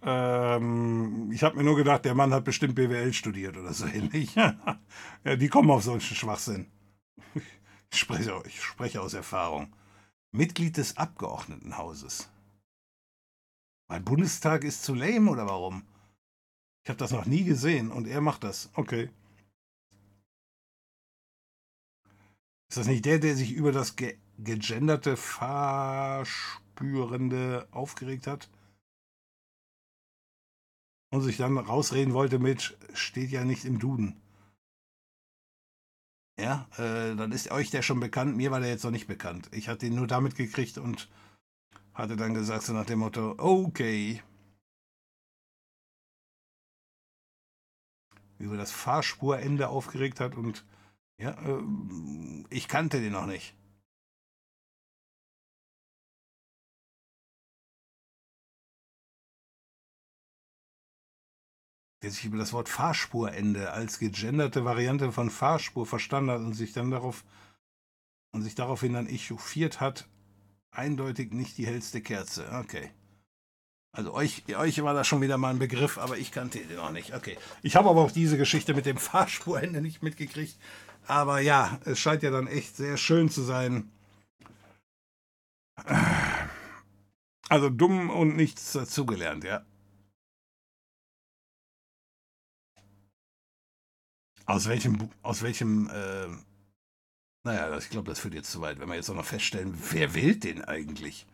Ähm, 0.02 1.32
ich 1.32 1.42
habe 1.42 1.56
mir 1.56 1.64
nur 1.64 1.76
gedacht, 1.76 2.04
der 2.04 2.14
Mann 2.14 2.32
hat 2.32 2.44
bestimmt 2.44 2.76
BWL 2.76 3.12
studiert 3.12 3.56
oder 3.56 3.72
so 3.74 3.86
ähnlich. 3.86 4.34
ja, 4.36 4.78
die 5.24 5.48
kommen 5.48 5.70
auf 5.72 5.82
solchen 5.82 6.14
Schwachsinn. 6.14 6.70
Ich 7.90 7.98
spreche, 7.98 8.40
ich 8.46 8.62
spreche 8.62 9.02
aus 9.02 9.14
Erfahrung. 9.14 9.74
Mitglied 10.32 10.76
des 10.76 10.96
Abgeordnetenhauses. 10.96 12.28
Mein 13.88 14.04
Bundestag 14.04 14.64
ist 14.64 14.82
zu 14.84 14.94
lame 14.94 15.30
oder 15.30 15.46
warum? 15.46 15.86
Ich 16.84 16.90
habe 16.90 16.98
das 16.98 17.12
noch 17.12 17.24
nie 17.24 17.44
gesehen 17.44 17.90
und 17.90 18.06
er 18.06 18.20
macht 18.20 18.44
das. 18.44 18.68
Okay. 18.74 19.08
Ist 22.68 22.76
das 22.76 22.86
nicht 22.86 23.06
der, 23.06 23.18
der 23.18 23.34
sich 23.36 23.52
über 23.52 23.72
das 23.72 23.96
ge 23.96 24.18
gegenderte 24.40 25.16
Fahrspürende 25.16 27.66
aufgeregt 27.72 28.28
hat? 28.28 28.48
Und 31.10 31.22
sich 31.22 31.38
dann 31.38 31.58
rausreden 31.58 32.14
wollte 32.14 32.38
mit, 32.38 32.78
steht 32.92 33.30
ja 33.30 33.44
nicht 33.44 33.64
im 33.64 33.78
Duden. 33.78 34.20
Ja, 36.40 36.68
äh, 36.78 37.16
dann 37.16 37.32
ist 37.32 37.50
euch 37.50 37.70
der 37.70 37.82
schon 37.82 37.98
bekannt. 37.98 38.36
Mir 38.36 38.50
war 38.50 38.60
der 38.60 38.68
jetzt 38.70 38.84
noch 38.84 38.92
nicht 38.92 39.08
bekannt. 39.08 39.48
Ich 39.52 39.68
hatte 39.68 39.86
ihn 39.86 39.96
nur 39.96 40.06
damit 40.06 40.36
gekriegt 40.36 40.78
und 40.78 41.08
hatte 41.94 42.16
dann 42.16 42.34
gesagt, 42.34 42.62
so 42.62 42.72
nach 42.72 42.86
dem 42.86 43.00
Motto, 43.00 43.34
okay. 43.38 44.22
Über 48.38 48.56
das 48.56 48.70
Fahrspurende 48.70 49.68
aufgeregt 49.68 50.20
hat 50.20 50.36
und 50.36 50.64
ja, 51.20 51.30
äh, 51.30 51.62
ich 52.50 52.68
kannte 52.68 53.00
den 53.00 53.12
noch 53.12 53.26
nicht. 53.26 53.56
Sich 62.10 62.24
über 62.24 62.38
das 62.38 62.52
Wort 62.52 62.68
Fahrspurende 62.68 63.72
als 63.72 63.98
gegenderte 63.98 64.64
Variante 64.64 65.12
von 65.12 65.30
Fahrspur 65.30 65.86
verstanden 65.86 66.30
hat 66.30 66.40
und 66.40 66.54
sich 66.54 66.72
dann 66.72 66.90
darauf 66.90 67.24
und 68.32 68.42
sich 68.42 68.54
daraufhin 68.54 68.92
dann 68.92 69.06
echauffiert 69.06 69.80
hat, 69.80 70.08
eindeutig 70.70 71.32
nicht 71.32 71.56
die 71.58 71.66
hellste 71.66 72.00
Kerze. 72.00 72.46
Okay. 72.60 72.90
Also 73.92 74.12
euch, 74.12 74.44
euch 74.54 74.82
war 74.82 74.94
das 74.94 75.06
schon 75.06 75.22
wieder 75.22 75.38
mal 75.38 75.50
ein 75.50 75.58
Begriff, 75.58 75.98
aber 75.98 76.18
ich 76.18 76.30
kannte 76.30 76.58
den 76.58 76.76
noch 76.76 76.92
nicht. 76.92 77.14
Okay. 77.14 77.36
Ich 77.62 77.74
habe 77.74 77.88
aber 77.88 78.02
auch 78.02 78.12
diese 78.12 78.36
Geschichte 78.36 78.74
mit 78.74 78.86
dem 78.86 78.96
Fahrspurende 78.98 79.80
nicht 79.80 80.02
mitgekriegt. 80.02 80.56
Aber 81.06 81.40
ja, 81.40 81.80
es 81.84 81.98
scheint 81.98 82.22
ja 82.22 82.30
dann 82.30 82.46
echt 82.46 82.76
sehr 82.76 82.96
schön 82.98 83.30
zu 83.30 83.42
sein. 83.42 83.90
Also 87.48 87.70
dumm 87.70 88.10
und 88.10 88.36
nichts 88.36 88.72
dazugelernt, 88.72 89.44
ja. 89.44 89.64
Aus 94.48 94.66
welchem, 94.66 95.10
aus 95.22 95.42
welchem, 95.42 95.88
äh, 95.90 96.26
naja, 97.44 97.76
ich 97.76 97.90
glaube, 97.90 98.08
das 98.08 98.18
führt 98.18 98.32
jetzt 98.32 98.50
zu 98.50 98.62
weit, 98.62 98.80
wenn 98.80 98.88
wir 98.88 98.94
jetzt 98.94 99.10
auch 99.10 99.14
noch 99.14 99.26
feststellen, 99.26 99.76
wer 99.90 100.14
wählt 100.14 100.42
den 100.42 100.64
eigentlich? 100.64 101.26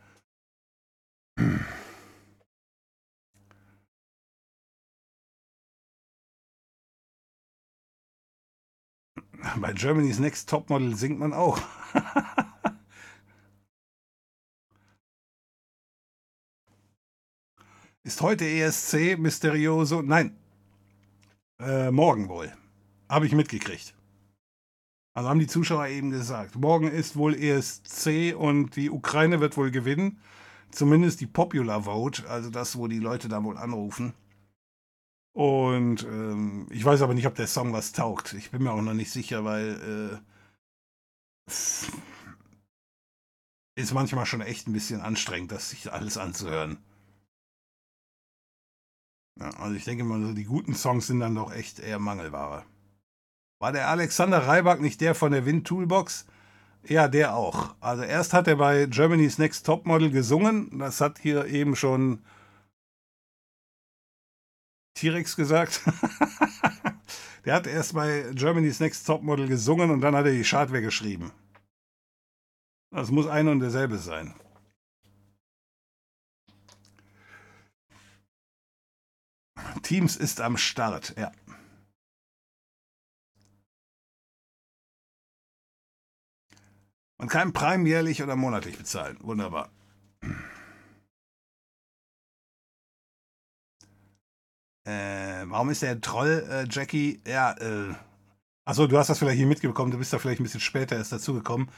Bei 9.60 9.72
Germany's 9.72 10.18
Next 10.18 10.48
Topmodel 10.48 10.96
singt 10.96 11.20
man 11.20 11.32
auch. 11.32 11.60
Ist 18.02 18.22
heute 18.22 18.44
ESC 18.44 19.16
Mysterioso? 19.18 20.02
Nein. 20.02 20.36
Äh, 21.60 21.92
morgen 21.92 22.28
wohl. 22.28 22.52
Habe 23.08 23.26
ich 23.26 23.32
mitgekriegt. 23.32 23.94
Also 25.14 25.28
haben 25.28 25.38
die 25.38 25.46
Zuschauer 25.46 25.86
eben 25.86 26.10
gesagt. 26.10 26.56
Morgen 26.56 26.88
ist 26.88 27.16
wohl 27.16 27.34
ESC 27.34 28.34
und 28.36 28.74
die 28.74 28.90
Ukraine 28.90 29.40
wird 29.40 29.56
wohl 29.56 29.70
gewinnen. 29.70 30.18
Zumindest 30.70 31.20
die 31.20 31.26
Popular 31.26 31.84
Vote, 31.84 32.28
also 32.28 32.50
das, 32.50 32.76
wo 32.76 32.88
die 32.88 32.98
Leute 32.98 33.28
da 33.28 33.44
wohl 33.44 33.56
anrufen. 33.56 34.12
Und 35.32 36.02
ähm, 36.04 36.66
ich 36.70 36.84
weiß 36.84 37.02
aber 37.02 37.14
nicht, 37.14 37.26
ob 37.26 37.34
der 37.36 37.46
Song 37.46 37.72
was 37.72 37.92
taugt. 37.92 38.32
Ich 38.34 38.50
bin 38.50 38.62
mir 38.62 38.72
auch 38.72 38.82
noch 38.82 38.94
nicht 38.94 39.10
sicher, 39.10 39.44
weil 39.44 40.20
äh, 41.48 41.50
ist 43.76 43.92
manchmal 43.92 44.26
schon 44.26 44.40
echt 44.40 44.66
ein 44.66 44.72
bisschen 44.72 45.00
anstrengend, 45.00 45.52
das 45.52 45.70
sich 45.70 45.92
alles 45.92 46.16
anzuhören. 46.16 46.78
Ja, 49.38 49.50
also 49.58 49.74
ich 49.74 49.84
denke 49.84 50.04
mal, 50.04 50.34
die 50.34 50.44
guten 50.44 50.74
Songs 50.74 51.08
sind 51.08 51.20
dann 51.20 51.34
doch 51.34 51.52
echt 51.52 51.80
eher 51.80 51.98
Mangelware. 51.98 52.64
War 53.58 53.72
der 53.72 53.88
Alexander 53.88 54.46
Reibach 54.46 54.78
nicht 54.78 55.00
der 55.00 55.14
von 55.14 55.32
der 55.32 55.46
Wind 55.46 55.66
Toolbox? 55.66 56.26
Ja, 56.86 57.08
der 57.08 57.34
auch. 57.34 57.74
Also 57.80 58.02
erst 58.02 58.34
hat 58.34 58.46
er 58.46 58.56
bei 58.56 58.86
Germany's 58.86 59.38
Next 59.38 59.64
Topmodel 59.64 60.10
gesungen. 60.10 60.78
Das 60.78 61.00
hat 61.00 61.18
hier 61.18 61.46
eben 61.46 61.76
schon 61.76 62.22
T-Rex 64.94 65.36
gesagt. 65.36 65.80
der 67.44 67.54
hat 67.54 67.66
erst 67.66 67.94
bei 67.94 68.30
Germany's 68.34 68.80
Next 68.80 69.06
Topmodel 69.06 69.48
gesungen 69.48 69.90
und 69.90 70.02
dann 70.02 70.14
hat 70.14 70.26
er 70.26 70.32
die 70.32 70.44
Schadwehr 70.44 70.82
geschrieben. 70.82 71.32
Das 72.90 73.10
muss 73.10 73.26
ein 73.26 73.48
und 73.48 73.60
derselbe 73.60 73.98
sein. 73.98 74.34
Teams 79.82 80.16
ist 80.16 80.40
am 80.40 80.56
Start, 80.56 81.14
ja. 81.18 81.32
Man 87.18 87.28
kann 87.28 87.52
Prime 87.52 87.88
jährlich 87.88 88.22
oder 88.22 88.36
monatlich 88.36 88.76
bezahlen. 88.76 89.16
Wunderbar. 89.20 89.70
Äh, 94.86 95.44
warum 95.46 95.70
ist 95.70 95.82
der 95.82 96.00
Troll, 96.00 96.46
äh, 96.50 96.66
Jackie? 96.70 97.20
Ja, 97.26 97.52
äh. 97.52 97.94
Achso, 98.66 98.86
du 98.86 98.98
hast 98.98 99.08
das 99.08 99.18
vielleicht 99.18 99.36
hier 99.36 99.46
mitbekommen, 99.46 99.90
du 99.90 99.98
bist 99.98 100.12
da 100.12 100.18
vielleicht 100.18 100.40
ein 100.40 100.44
bisschen 100.44 100.60
später 100.60 100.96
erst 100.96 101.12
dazugekommen. 101.12 101.68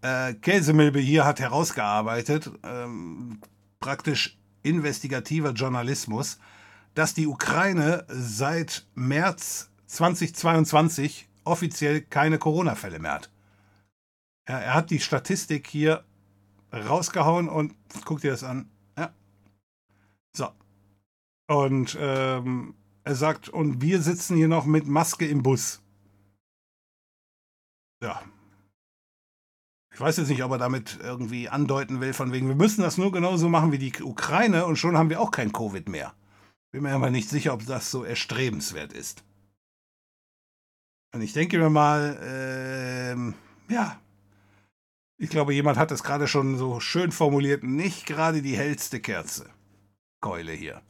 Äh, 0.00 0.34
Käsemilbe 0.34 0.98
hier 0.98 1.24
hat 1.24 1.40
herausgearbeitet, 1.40 2.50
ähm, 2.62 3.40
praktisch 3.80 4.38
investigativer 4.62 5.50
Journalismus, 5.50 6.38
dass 6.94 7.14
die 7.14 7.26
Ukraine 7.26 8.04
seit 8.08 8.86
März 8.94 9.70
2022 9.86 11.28
offiziell 11.44 12.00
keine 12.00 12.38
Corona-Fälle 12.38 12.98
mehr 12.98 13.12
hat. 13.12 13.30
Ja, 14.48 14.58
er 14.58 14.74
hat 14.74 14.90
die 14.90 15.00
Statistik 15.00 15.66
hier 15.66 16.04
rausgehauen 16.72 17.48
und 17.48 17.74
guck 18.04 18.20
dir 18.20 18.30
das 18.30 18.44
an. 18.44 18.70
Ja. 18.96 19.14
So, 20.36 20.48
und 21.48 21.96
ähm, 22.00 22.74
er 23.04 23.14
sagt, 23.14 23.48
und 23.48 23.82
wir 23.82 24.00
sitzen 24.00 24.36
hier 24.36 24.48
noch 24.48 24.64
mit 24.64 24.86
Maske 24.86 25.26
im 25.26 25.42
Bus. 25.42 25.82
Ja. 28.02 28.22
Ich 29.92 30.00
weiß 30.00 30.16
jetzt 30.16 30.28
nicht, 30.28 30.42
ob 30.42 30.52
er 30.52 30.58
damit 30.58 30.98
irgendwie 31.02 31.48
andeuten 31.48 32.00
will, 32.00 32.14
von 32.14 32.32
wegen, 32.32 32.48
wir 32.48 32.54
müssen 32.54 32.80
das 32.80 32.96
nur 32.96 33.12
genauso 33.12 33.48
machen 33.48 33.72
wie 33.72 33.78
die 33.78 33.92
Ukraine 34.02 34.64
und 34.64 34.76
schon 34.76 34.96
haben 34.96 35.10
wir 35.10 35.20
auch 35.20 35.30
kein 35.30 35.52
Covid 35.52 35.88
mehr. 35.88 36.14
Bin 36.70 36.84
mir 36.84 36.94
aber 36.94 37.10
nicht 37.10 37.28
sicher, 37.28 37.52
ob 37.52 37.66
das 37.66 37.90
so 37.90 38.02
erstrebenswert 38.02 38.94
ist. 38.94 39.22
Und 41.14 41.20
ich 41.20 41.34
denke 41.34 41.58
mir 41.58 41.68
mal, 41.68 42.18
ähm, 42.22 43.34
ja, 43.68 44.00
ich 45.22 45.30
glaube, 45.30 45.54
jemand 45.54 45.78
hat 45.78 45.92
es 45.92 46.02
gerade 46.02 46.26
schon 46.26 46.58
so 46.58 46.80
schön 46.80 47.12
formuliert, 47.12 47.62
nicht 47.62 48.06
gerade 48.06 48.42
die 48.42 48.56
hellste 48.56 48.98
Kerze. 48.98 49.48
Keule 50.20 50.50
hier. 50.50 50.82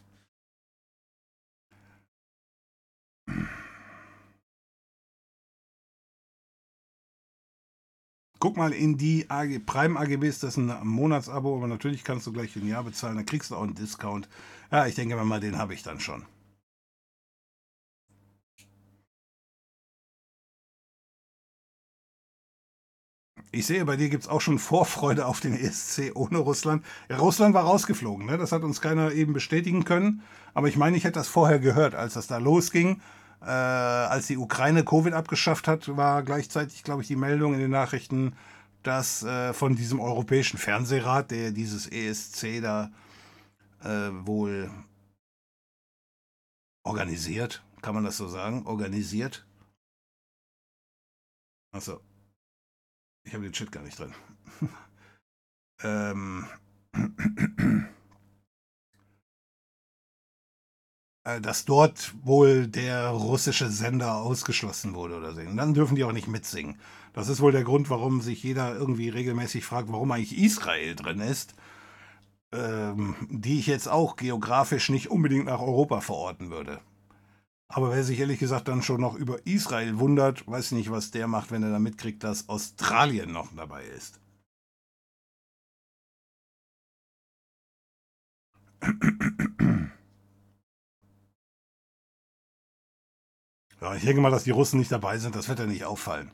Guck 8.38 8.56
mal 8.56 8.72
in 8.72 8.96
die 8.96 9.28
AG, 9.28 9.66
Prime 9.66 10.00
AGBs, 10.00 10.40
das 10.40 10.56
ist 10.56 10.56
ein 10.56 10.74
Monatsabo, 10.82 11.54
aber 11.54 11.66
natürlich 11.66 12.02
kannst 12.02 12.26
du 12.26 12.32
gleich 12.32 12.56
ein 12.56 12.66
Jahr 12.66 12.84
bezahlen, 12.84 13.16
dann 13.16 13.26
kriegst 13.26 13.50
du 13.50 13.56
auch 13.56 13.62
einen 13.62 13.74
Discount. 13.74 14.30
Ja, 14.70 14.86
ich 14.86 14.94
denke 14.94 15.14
mal, 15.14 15.40
den 15.40 15.58
habe 15.58 15.74
ich 15.74 15.82
dann 15.82 16.00
schon. 16.00 16.24
Ich 23.54 23.66
sehe, 23.66 23.84
bei 23.84 23.96
dir 23.96 24.08
gibt 24.08 24.22
es 24.22 24.30
auch 24.30 24.40
schon 24.40 24.58
Vorfreude 24.58 25.26
auf 25.26 25.40
den 25.40 25.52
ESC 25.52 26.12
ohne 26.14 26.38
Russland. 26.38 26.82
Ja, 27.10 27.18
Russland 27.18 27.54
war 27.54 27.64
rausgeflogen, 27.64 28.24
ne? 28.24 28.38
das 28.38 28.50
hat 28.50 28.62
uns 28.62 28.80
keiner 28.80 29.12
eben 29.12 29.34
bestätigen 29.34 29.84
können. 29.84 30.22
Aber 30.54 30.68
ich 30.68 30.78
meine, 30.78 30.96
ich 30.96 31.04
hätte 31.04 31.18
das 31.18 31.28
vorher 31.28 31.58
gehört, 31.58 31.94
als 31.94 32.14
das 32.14 32.26
da 32.26 32.38
losging. 32.38 33.02
Äh, 33.42 33.44
als 33.44 34.28
die 34.28 34.38
Ukraine 34.38 34.84
Covid 34.84 35.12
abgeschafft 35.12 35.68
hat, 35.68 35.94
war 35.98 36.22
gleichzeitig, 36.22 36.82
glaube 36.82 37.02
ich, 37.02 37.08
die 37.08 37.16
Meldung 37.16 37.52
in 37.52 37.60
den 37.60 37.70
Nachrichten, 37.70 38.34
dass 38.82 39.22
äh, 39.22 39.52
von 39.52 39.76
diesem 39.76 40.00
Europäischen 40.00 40.56
Fernsehrat, 40.56 41.30
der 41.30 41.50
dieses 41.50 41.86
ESC 41.86 42.62
da 42.62 42.90
äh, 43.84 44.08
wohl 44.24 44.70
organisiert, 46.84 47.62
kann 47.82 47.94
man 47.94 48.04
das 48.04 48.16
so 48.16 48.28
sagen, 48.28 48.66
organisiert. 48.66 49.44
Achso, 51.72 52.00
ich 53.24 53.34
habe 53.34 53.44
den 53.44 53.52
Chat 53.52 53.72
gar 53.72 53.82
nicht 53.82 53.98
drin. 53.98 54.14
ähm. 55.82 56.46
Äh, 61.24 61.40
dass 61.40 61.64
dort 61.64 62.14
wohl 62.24 62.66
der 62.66 63.08
russische 63.10 63.70
Sender 63.70 64.16
ausgeschlossen 64.16 64.94
wurde 64.94 65.16
oder 65.16 65.32
so. 65.34 65.40
Und 65.40 65.56
dann 65.56 65.74
dürfen 65.74 65.94
die 65.94 66.04
auch 66.04 66.12
nicht 66.12 66.26
mitsingen. 66.26 66.80
Das 67.12 67.28
ist 67.28 67.40
wohl 67.40 67.52
der 67.52 67.62
Grund, 67.64 67.90
warum 67.90 68.20
sich 68.20 68.42
jeder 68.42 68.74
irgendwie 68.74 69.08
regelmäßig 69.08 69.64
fragt, 69.64 69.92
warum 69.92 70.10
eigentlich 70.10 70.36
Israel 70.36 70.96
drin 70.96 71.20
ist. 71.20 71.54
Ähm, 72.52 73.14
die 73.30 73.58
ich 73.58 73.66
jetzt 73.66 73.88
auch 73.88 74.16
geografisch 74.16 74.90
nicht 74.90 75.10
unbedingt 75.10 75.46
nach 75.46 75.60
Europa 75.60 76.00
verorten 76.00 76.50
würde. 76.50 76.80
Aber 77.74 77.90
wer 77.90 78.04
sich 78.04 78.18
ehrlich 78.20 78.38
gesagt 78.38 78.68
dann 78.68 78.82
schon 78.82 79.00
noch 79.00 79.14
über 79.14 79.46
Israel 79.46 79.98
wundert, 79.98 80.46
weiß 80.46 80.72
nicht, 80.72 80.90
was 80.90 81.10
der 81.10 81.26
macht, 81.26 81.50
wenn 81.50 81.62
er 81.62 81.70
dann 81.70 81.82
mitkriegt, 81.82 82.22
dass 82.22 82.50
Australien 82.50 83.32
noch 83.32 83.50
dabei 83.56 83.82
ist. 83.84 84.20
Ja, 93.80 93.94
ich 93.94 94.04
denke 94.04 94.20
mal, 94.20 94.30
dass 94.30 94.44
die 94.44 94.50
Russen 94.50 94.78
nicht 94.78 94.92
dabei 94.92 95.16
sind, 95.18 95.34
das 95.34 95.48
wird 95.48 95.58
ja 95.58 95.66
nicht 95.66 95.84
auffallen. 95.84 96.30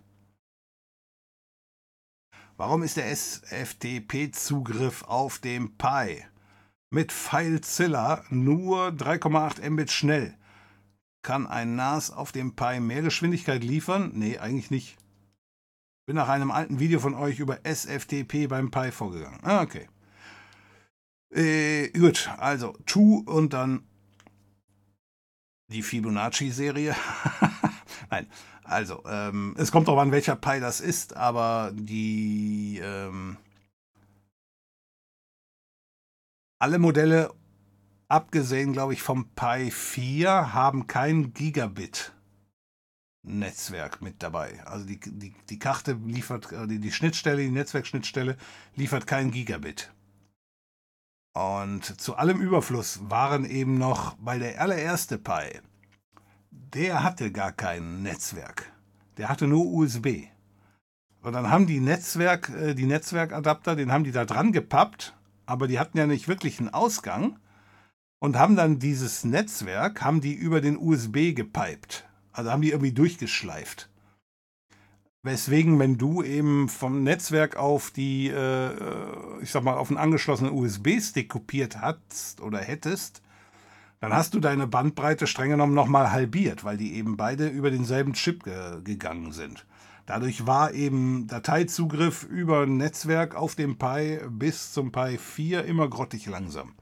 Warum 2.56 2.82
ist 2.82 2.96
der 2.96 3.10
SFTP-Zugriff 3.10 5.04
auf 5.04 5.38
dem 5.38 5.76
Pi 5.78 6.24
mit 6.90 7.12
FileZilla 7.12 8.24
nur 8.30 8.88
3,8 8.88 9.70
Mbit 9.70 9.92
schnell? 9.92 10.37
Kann 11.22 11.46
ein 11.46 11.76
NAS 11.76 12.10
auf 12.10 12.32
dem 12.32 12.54
Pi 12.54 12.80
mehr 12.80 13.02
Geschwindigkeit 13.02 13.62
liefern? 13.62 14.12
Nee, 14.14 14.38
eigentlich 14.38 14.70
nicht. 14.70 14.96
Bin 16.06 16.16
nach 16.16 16.28
einem 16.28 16.50
alten 16.50 16.78
Video 16.78 17.00
von 17.00 17.14
euch 17.14 17.38
über 17.38 17.66
SFTP 17.66 18.46
beim 18.48 18.70
Pi 18.70 18.90
vorgegangen. 18.90 19.40
Ah, 19.42 19.62
okay. 19.62 19.88
Äh, 21.30 21.90
gut, 21.90 22.30
also 22.38 22.74
Tu 22.86 23.22
und 23.26 23.52
dann 23.52 23.82
die 25.70 25.82
Fibonacci-Serie. 25.82 26.96
Nein, 28.10 28.26
also, 28.64 29.02
ähm, 29.06 29.54
es 29.58 29.70
kommt 29.70 29.88
darauf 29.88 30.00
an, 30.00 30.12
welcher 30.12 30.36
Pi 30.36 30.60
das 30.60 30.80
ist, 30.80 31.16
aber 31.16 31.72
die 31.74 32.80
ähm, 32.82 33.36
alle 36.58 36.78
Modelle 36.78 37.30
abgesehen, 38.08 38.72
glaube 38.72 38.94
ich, 38.94 39.02
vom 39.02 39.28
Pi 39.34 39.70
4, 39.70 40.54
haben 40.54 40.86
kein 40.86 41.32
Gigabit. 41.34 42.12
Netzwerk 43.22 44.00
mit 44.00 44.22
dabei. 44.22 44.64
Also 44.64 44.86
die, 44.86 44.98
die, 44.98 45.34
die 45.48 45.58
Karte 45.58 45.92
liefert, 46.06 46.50
äh, 46.52 46.66
die, 46.66 46.78
die 46.78 46.92
Schnittstelle, 46.92 47.42
die 47.42 47.50
Netzwerkschnittstelle 47.50 48.36
liefert 48.74 49.06
kein 49.06 49.30
Gigabit. 49.30 49.92
Und 51.34 52.00
zu 52.00 52.16
allem 52.16 52.40
Überfluss 52.40 53.00
waren 53.10 53.44
eben 53.44 53.78
noch, 53.78 54.16
weil 54.18 54.40
der 54.40 54.60
allererste 54.60 55.18
Pi, 55.18 55.60
der 56.50 57.04
hatte 57.04 57.30
gar 57.30 57.52
kein 57.52 58.02
Netzwerk. 58.02 58.72
Der 59.18 59.28
hatte 59.28 59.46
nur 59.46 59.66
USB. 59.66 60.24
Und 61.20 61.32
dann 61.34 61.50
haben 61.50 61.66
die 61.66 61.80
Netzwerk, 61.80 62.48
äh, 62.50 62.74
die 62.74 62.86
Netzwerkadapter, 62.86 63.76
den 63.76 63.92
haben 63.92 64.04
die 64.04 64.12
da 64.12 64.24
dran 64.24 64.52
gepappt, 64.52 65.14
aber 65.44 65.68
die 65.68 65.78
hatten 65.78 65.98
ja 65.98 66.06
nicht 66.06 66.28
wirklich 66.28 66.58
einen 66.60 66.72
Ausgang 66.72 67.38
und 68.18 68.36
haben 68.36 68.56
dann 68.56 68.78
dieses 68.78 69.24
Netzwerk, 69.24 70.02
haben 70.02 70.20
die 70.20 70.34
über 70.34 70.60
den 70.60 70.76
USB 70.76 71.34
gepiped. 71.34 72.08
Also 72.32 72.50
haben 72.50 72.62
die 72.62 72.70
irgendwie 72.70 72.92
durchgeschleift. 72.92 73.88
Weswegen, 75.22 75.78
wenn 75.78 75.98
du 75.98 76.22
eben 76.22 76.68
vom 76.68 77.02
Netzwerk 77.02 77.56
auf 77.56 77.90
die, 77.90 78.28
äh, 78.28 79.42
ich 79.42 79.50
sag 79.50 79.64
mal, 79.64 79.76
auf 79.76 79.90
einen 79.90 79.98
angeschlossenen 79.98 80.52
USB-Stick 80.52 81.28
kopiert 81.28 81.80
hast 81.80 82.40
oder 82.40 82.58
hättest, 82.58 83.22
dann 84.00 84.12
hast 84.12 84.34
du 84.34 84.40
deine 84.40 84.68
Bandbreite 84.68 85.26
streng 85.26 85.50
genommen 85.50 85.74
nochmal 85.74 86.12
halbiert, 86.12 86.62
weil 86.62 86.76
die 86.76 86.94
eben 86.94 87.16
beide 87.16 87.48
über 87.48 87.70
denselben 87.70 88.12
Chip 88.12 88.44
ge 88.44 88.80
gegangen 88.84 89.32
sind. 89.32 89.66
Dadurch 90.06 90.46
war 90.46 90.72
eben 90.72 91.26
Dateizugriff 91.26 92.22
über 92.22 92.64
Netzwerk 92.64 93.34
auf 93.34 93.56
dem 93.56 93.76
Pi 93.76 94.20
bis 94.30 94.72
zum 94.72 94.92
Pi 94.92 95.18
4 95.18 95.64
immer 95.64 95.90
grottig 95.90 96.26
langsam. 96.26 96.74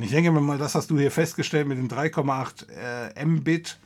Und 0.00 0.04
ich 0.04 0.12
denke 0.12 0.32
mir 0.32 0.40
mal, 0.40 0.56
das 0.56 0.74
hast 0.74 0.90
du 0.90 0.98
hier 0.98 1.10
festgestellt 1.10 1.68
mit 1.68 1.76
den 1.76 1.90
3,8 1.90 2.70
äh, 2.70 3.22
Mbit, 3.22 3.78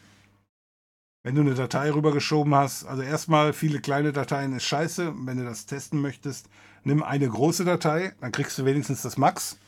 wenn 1.25 1.35
du 1.35 1.41
eine 1.41 1.55
Datei 1.55 1.93
rübergeschoben 1.93 2.55
hast. 2.55 2.85
Also 2.85 3.03
erstmal, 3.03 3.53
viele 3.53 3.81
kleine 3.81 4.13
Dateien 4.13 4.53
ist 4.53 4.63
scheiße. 4.63 5.13
Wenn 5.27 5.39
du 5.39 5.45
das 5.45 5.67
testen 5.67 6.01
möchtest, 6.01 6.49
nimm 6.85 7.03
eine 7.03 7.29
große 7.29 7.65
Datei, 7.65 8.13
dann 8.21 8.31
kriegst 8.31 8.57
du 8.57 8.65
wenigstens 8.65 9.03
das 9.03 9.19
Max. 9.19 9.59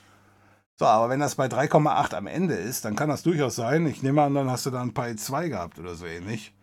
So, 0.78 0.86
aber 0.86 1.08
wenn 1.08 1.18
das 1.18 1.34
bei 1.34 1.46
3,8 1.46 2.14
am 2.14 2.28
Ende 2.28 2.54
ist, 2.54 2.84
dann 2.84 2.94
kann 2.94 3.08
das 3.08 3.24
durchaus 3.24 3.56
sein. 3.56 3.84
Ich 3.84 4.04
nehme 4.04 4.22
an, 4.22 4.34
dann 4.34 4.48
hast 4.48 4.66
du 4.66 4.70
da 4.70 4.80
ein 4.80 4.94
Pi 4.94 5.16
2 5.16 5.48
gehabt 5.48 5.80
oder 5.80 5.96
so 5.96 6.06
ähnlich. 6.06 6.54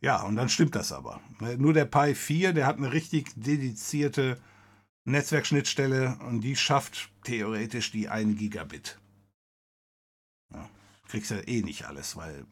Ja, 0.00 0.22
und 0.22 0.36
dann 0.36 0.48
stimmt 0.48 0.74
das 0.74 0.90
aber. 0.90 1.20
Nur 1.58 1.74
der 1.74 1.84
Pi 1.84 2.14
4, 2.14 2.54
der 2.54 2.66
hat 2.66 2.78
eine 2.78 2.94
richtig 2.94 3.30
dedizierte 3.36 4.38
Netzwerkschnittstelle 5.04 6.18
und 6.26 6.40
die 6.40 6.56
schafft 6.56 7.10
theoretisch 7.24 7.92
die 7.92 8.08
1 8.08 8.38
Gigabit. 8.38 8.98
Ja, 10.52 10.68
kriegst 11.08 11.30
ja 11.30 11.46
eh 11.46 11.62
nicht 11.62 11.84
alles, 11.84 12.16
weil 12.16 12.46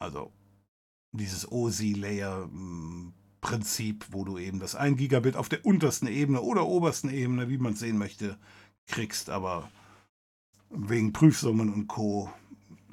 also 0.00 0.32
dieses 1.12 1.50
OSI-Layer-Prinzip, 1.50 4.06
wo 4.10 4.24
du 4.24 4.38
eben 4.38 4.58
das 4.58 4.74
1 4.74 4.98
Gigabit 4.98 5.36
auf 5.36 5.48
der 5.48 5.64
untersten 5.64 6.08
Ebene 6.08 6.40
oder 6.40 6.66
obersten 6.66 7.08
Ebene, 7.08 7.48
wie 7.48 7.58
man 7.58 7.74
es 7.74 7.78
sehen 7.78 7.98
möchte, 7.98 8.36
kriegst, 8.86 9.30
aber 9.30 9.70
wegen 10.70 11.12
Prüfsummen 11.12 11.72
und 11.72 11.86
Co. 11.86 12.32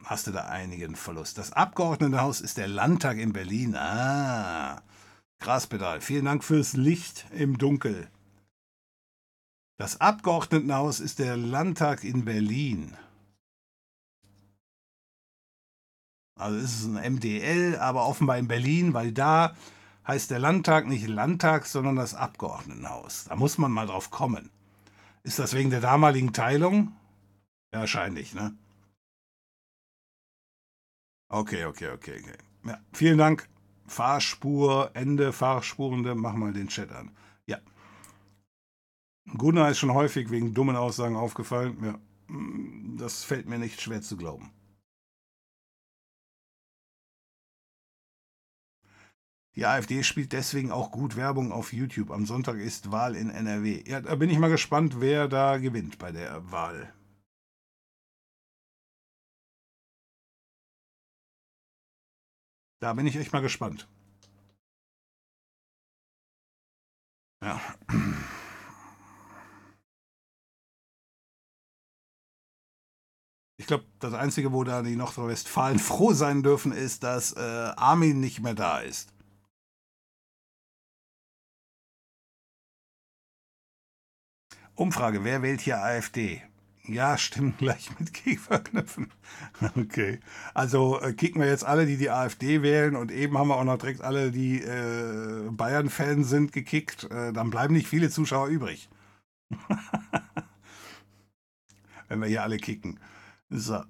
hast 0.06 0.28
du 0.28 0.32
da 0.32 0.45
einigen 0.45 0.95
Verlust. 0.95 1.40
Das 1.40 1.52
Abgeordnetenhaus 1.52 2.41
ist 2.41 2.57
der 2.57 2.68
Landtag 2.68 3.18
in 3.18 3.34
Berlin. 3.34 3.76
Ah, 3.76 4.84
Graspedal, 5.42 6.02
vielen 6.02 6.26
Dank 6.26 6.44
fürs 6.44 6.74
Licht 6.74 7.26
im 7.32 7.58
Dunkel. 7.58 8.08
Das 9.80 10.00
Abgeordnetenhaus 10.00 11.00
ist 11.00 11.18
der 11.18 11.36
Landtag 11.36 12.04
in 12.04 12.26
Berlin. 12.26 12.96
Also 16.40 16.58
ist 16.60 16.80
es 16.82 16.86
ein 16.86 17.16
MDL, 17.16 17.80
aber 17.80 18.06
offenbar 18.06 18.38
in 18.38 18.48
Berlin, 18.48 18.94
weil 18.94 19.12
da 19.12 19.56
heißt 20.06 20.30
der 20.30 20.38
Landtag 20.38 20.88
nicht 20.88 21.08
Landtag, 21.08 21.66
sondern 21.66 21.96
das 21.96 22.14
Abgeordnetenhaus. 22.14 23.26
Da 23.28 23.36
muss 23.36 23.58
man 23.58 23.72
mal 23.72 23.88
drauf 23.88 24.12
kommen. 24.12 24.52
Ist 25.24 25.40
das 25.40 25.54
wegen 25.54 25.72
der 25.72 25.82
damaligen 25.82 26.34
Teilung? 26.34 26.96
Ja, 27.74 27.80
wahrscheinlich, 27.80 28.36
ne? 28.36 28.56
Okay, 31.30 31.66
okay, 31.66 31.90
okay, 31.90 32.20
okay. 32.20 32.38
Ja, 32.64 32.80
vielen 32.94 33.18
Dank. 33.18 33.50
Fahrspur, 33.92 34.92
Ende, 34.94 35.34
Fahrspurende, 35.34 36.16
mach 36.16 36.34
mal 36.34 36.54
den 36.54 36.70
Chat 36.70 36.92
an. 36.92 37.12
Ja. 37.46 37.60
Gunnar 39.38 39.70
ist 39.70 39.80
schon 39.80 39.94
häufig 39.94 40.32
wegen 40.32 40.54
dummen 40.54 40.76
Aussagen 40.76 41.16
aufgefallen. 41.16 41.78
Ja, 41.84 42.00
mm, 42.34 42.98
das 42.98 43.24
fällt 43.24 43.48
mir 43.48 43.60
nicht 43.60 43.82
schwer 43.82 44.02
zu 44.02 44.18
glauben. 44.18 44.52
Die 49.56 49.66
AfD 49.66 50.04
spielt 50.04 50.32
deswegen 50.32 50.72
auch 50.72 50.92
gut 50.92 51.18
Werbung 51.18 51.52
auf 51.52 51.74
YouTube. 51.74 52.12
Am 52.12 52.26
Sonntag 52.26 52.56
ist 52.58 52.92
Wahl 52.92 53.18
in 53.18 53.30
NRW. 53.30 53.84
Ja, 53.86 54.00
da 54.00 54.16
bin 54.16 54.30
ich 54.30 54.40
mal 54.40 54.50
gespannt, 54.50 55.02
wer 55.02 55.28
da 55.28 55.58
gewinnt 55.58 55.98
bei 55.98 56.14
der 56.14 56.50
Wahl. 56.50 56.94
Da 62.82 62.94
bin 62.94 63.06
ich 63.06 63.16
echt 63.16 63.32
mal 63.32 63.41
gespannt. 63.41 63.88
Ja. 67.44 67.62
Ich 73.58 73.68
glaube, 73.68 73.86
das 73.99 74.16
Einzige, 74.16 74.52
wo 74.52 74.64
da 74.64 74.82
die 74.82 74.95
Nordrhein-Westfalen 74.95 75.78
froh 75.90 76.14
sein 76.14 76.41
dürfen, 76.41 76.72
ist, 76.72 77.03
dass 77.03 77.34
äh, 77.34 77.40
Armin 77.40 78.20
nicht 78.20 78.40
mehr 78.41 78.56
da 78.56 78.80
ist. 78.80 79.14
Umfrage, 84.74 85.24
wer 85.24 85.44
wählt 85.44 85.62
hier 85.62 85.84
AfD? 85.84 86.41
Ja, 86.86 87.18
stimmen 87.20 87.56
gleich 87.58 87.90
mit 87.99 88.14
Kieferknöpfen. 88.14 89.12
Okay. 89.76 90.20
Also 90.53 90.99
äh, 90.99 91.14
kicken 91.14 91.41
wir 91.41 91.48
jetzt 91.48 91.66
alle, 91.66 91.86
die 91.86 91.98
die 91.98 92.10
AfD 92.10 92.62
wählen 92.62 92.95
und 92.95 93.12
eben 93.12 93.38
haben 93.38 93.49
wir 93.49 93.58
auch 93.58 93.64
noch 93.64 93.78
direkt 93.78 94.02
alle, 94.02 94.32
die 94.32 94.62
äh, 94.62 95.49
Bayern-Fans 95.52 96.30
sind, 96.30 96.52
gekickt. 96.52 97.06
Äh, 97.12 97.34
dann 97.34 97.49
bleiben 97.49 97.74
nicht 97.74 97.88
viele 97.88 98.10
Zuschauer 98.10 98.48
übrig. 98.48 98.90
Wenn 102.08 102.20
wir 102.20 102.28
hier 102.28 102.44
alle 102.44 102.58
kicken. 102.58 102.99
So. 103.49 103.84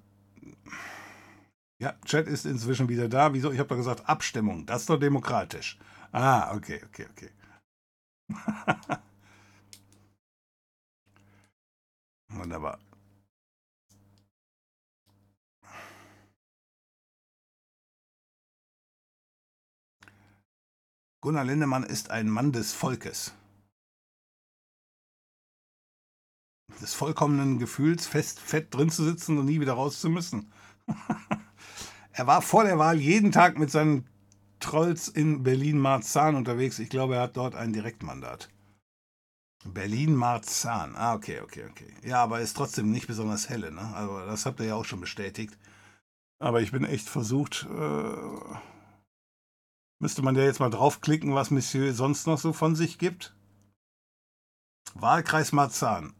Ja, 1.80 1.94
Chat 2.04 2.28
ist 2.28 2.46
inzwischen 2.46 2.88
wieder 2.88 3.08
da. 3.08 3.34
Wieso? 3.34 3.50
Ich 3.50 3.58
habe 3.58 3.68
doch 3.68 3.76
gesagt, 3.76 4.08
Abstimmung. 4.08 4.66
Das 4.66 4.82
ist 4.82 4.90
doch 4.90 4.98
demokratisch. 4.98 5.78
Ah, 6.12 6.54
okay, 6.54 6.80
okay, 6.86 7.06
okay. 7.10 7.30
Wunderbar. 12.34 12.78
Gunnar 21.20 21.44
Lindemann 21.44 21.84
ist 21.84 22.10
ein 22.10 22.28
Mann 22.28 22.50
des 22.50 22.72
Volkes. 22.72 23.32
Des 26.80 26.94
vollkommenen 26.94 27.60
Gefühls, 27.60 28.08
fest 28.08 28.40
fett 28.40 28.74
drin 28.74 28.90
zu 28.90 29.04
sitzen 29.04 29.38
und 29.38 29.44
nie 29.44 29.60
wieder 29.60 29.74
raus 29.74 30.00
zu 30.00 30.10
müssen. 30.10 30.50
er 32.12 32.26
war 32.26 32.42
vor 32.42 32.64
der 32.64 32.78
Wahl 32.78 32.98
jeden 32.98 33.30
Tag 33.30 33.56
mit 33.56 33.70
seinen 33.70 34.08
Trolls 34.58 35.06
in 35.06 35.44
Berlin-Marzahn 35.44 36.34
unterwegs. 36.34 36.80
Ich 36.80 36.88
glaube, 36.88 37.14
er 37.14 37.22
hat 37.22 37.36
dort 37.36 37.54
ein 37.54 37.72
Direktmandat. 37.72 38.48
Berlin-Marzahn. 39.64 40.96
Ah, 40.96 41.14
okay, 41.14 41.40
okay, 41.40 41.64
okay. 41.70 41.92
Ja, 42.04 42.22
aber 42.22 42.40
ist 42.40 42.56
trotzdem 42.56 42.90
nicht 42.90 43.06
besonders 43.06 43.48
helle, 43.48 43.72
ne? 43.72 43.94
Also, 43.94 44.26
das 44.26 44.46
habt 44.46 44.60
ihr 44.60 44.66
ja 44.66 44.74
auch 44.74 44.84
schon 44.84 45.00
bestätigt. 45.00 45.56
Aber 46.38 46.60
ich 46.60 46.72
bin 46.72 46.84
echt 46.84 47.08
versucht. 47.08 47.66
Äh, 47.70 48.56
müsste 50.00 50.22
man 50.22 50.34
ja 50.34 50.42
jetzt 50.42 50.60
mal 50.60 50.70
draufklicken, 50.70 51.34
was 51.34 51.50
Monsieur 51.50 51.92
sonst 51.94 52.26
noch 52.26 52.38
so 52.38 52.52
von 52.52 52.74
sich 52.74 52.98
gibt. 52.98 53.34
Wahlkreis 54.94 55.52
Marzahn. 55.52 56.14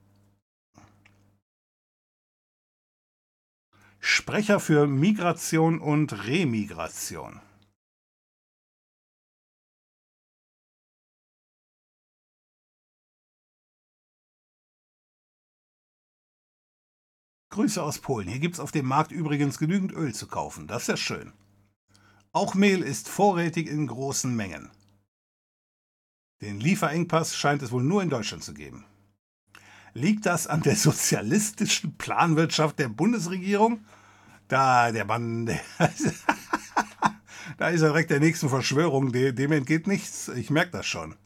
Sprecher 3.98 4.60
für 4.60 4.86
Migration 4.86 5.81
und 5.81 6.27
Remigration. 6.27 7.40
Grüße 17.53 17.83
aus 17.83 17.99
Polen. 17.99 18.29
Hier 18.29 18.39
gibt 18.39 18.55
es 18.55 18.61
auf 18.61 18.73
dem 18.73 18.87
Markt 18.87 19.12
übrigens 19.12 19.59
genügend 19.59 19.93
Öl 19.93 20.15
zu 20.15 20.27
kaufen. 20.27 20.66
Das 20.66 20.83
ist 20.83 20.89
ja 20.89 20.97
schön. 20.97 21.33
Auch 22.33 22.55
Mehl 22.55 22.83
ist 22.83 23.11
vorrätig 23.11 23.69
in 23.69 23.87
großen 23.87 24.35
Mengen. 24.35 24.70
Den 26.41 26.61
Lieferengpass 26.61 27.37
scheint 27.37 27.61
es 27.62 27.70
wohl 27.70 27.83
nur 27.83 28.03
in 28.03 28.09
Deutschland 28.09 28.43
zu 28.43 28.55
geben. 28.55 28.87
Liegt 29.93 30.24
das 30.24 30.47
an 30.47 30.62
der 30.62 30.77
sozialistischen 30.89 31.99
Planwirtschaft 31.99 32.79
der 32.79 32.89
Bundesregierung? 32.89 33.85
Da, 34.49 34.91
der 34.91 35.05
Mann, 35.05 35.45
der 35.45 35.61
da 37.59 37.69
ist 37.69 37.83
er 37.83 37.89
direkt 37.89 38.11
der 38.11 38.20
nächsten 38.20 38.49
Verschwörung, 38.49 39.12
dem 39.12 39.53
entgeht 39.53 39.87
nichts. 39.87 40.29
Ich 40.29 40.49
merke 40.49 40.70
das 40.70 40.87
schon. 40.87 41.16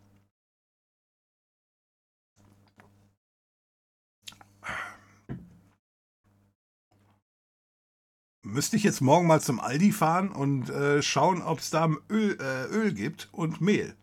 Müsste 8.46 8.76
ich 8.76 8.84
jetzt 8.84 9.00
morgen 9.00 9.26
mal 9.26 9.40
zum 9.40 9.60
Aldi 9.60 9.92
fahren 9.92 10.30
und 10.30 10.70
äh, 10.70 11.02
schauen, 11.02 11.42
ob 11.42 11.58
es 11.58 11.70
da 11.70 11.90
Öl, 12.08 12.38
äh, 12.40 12.66
Öl 12.66 12.92
gibt 12.94 13.28
und 13.32 13.60
Mehl. 13.60 13.94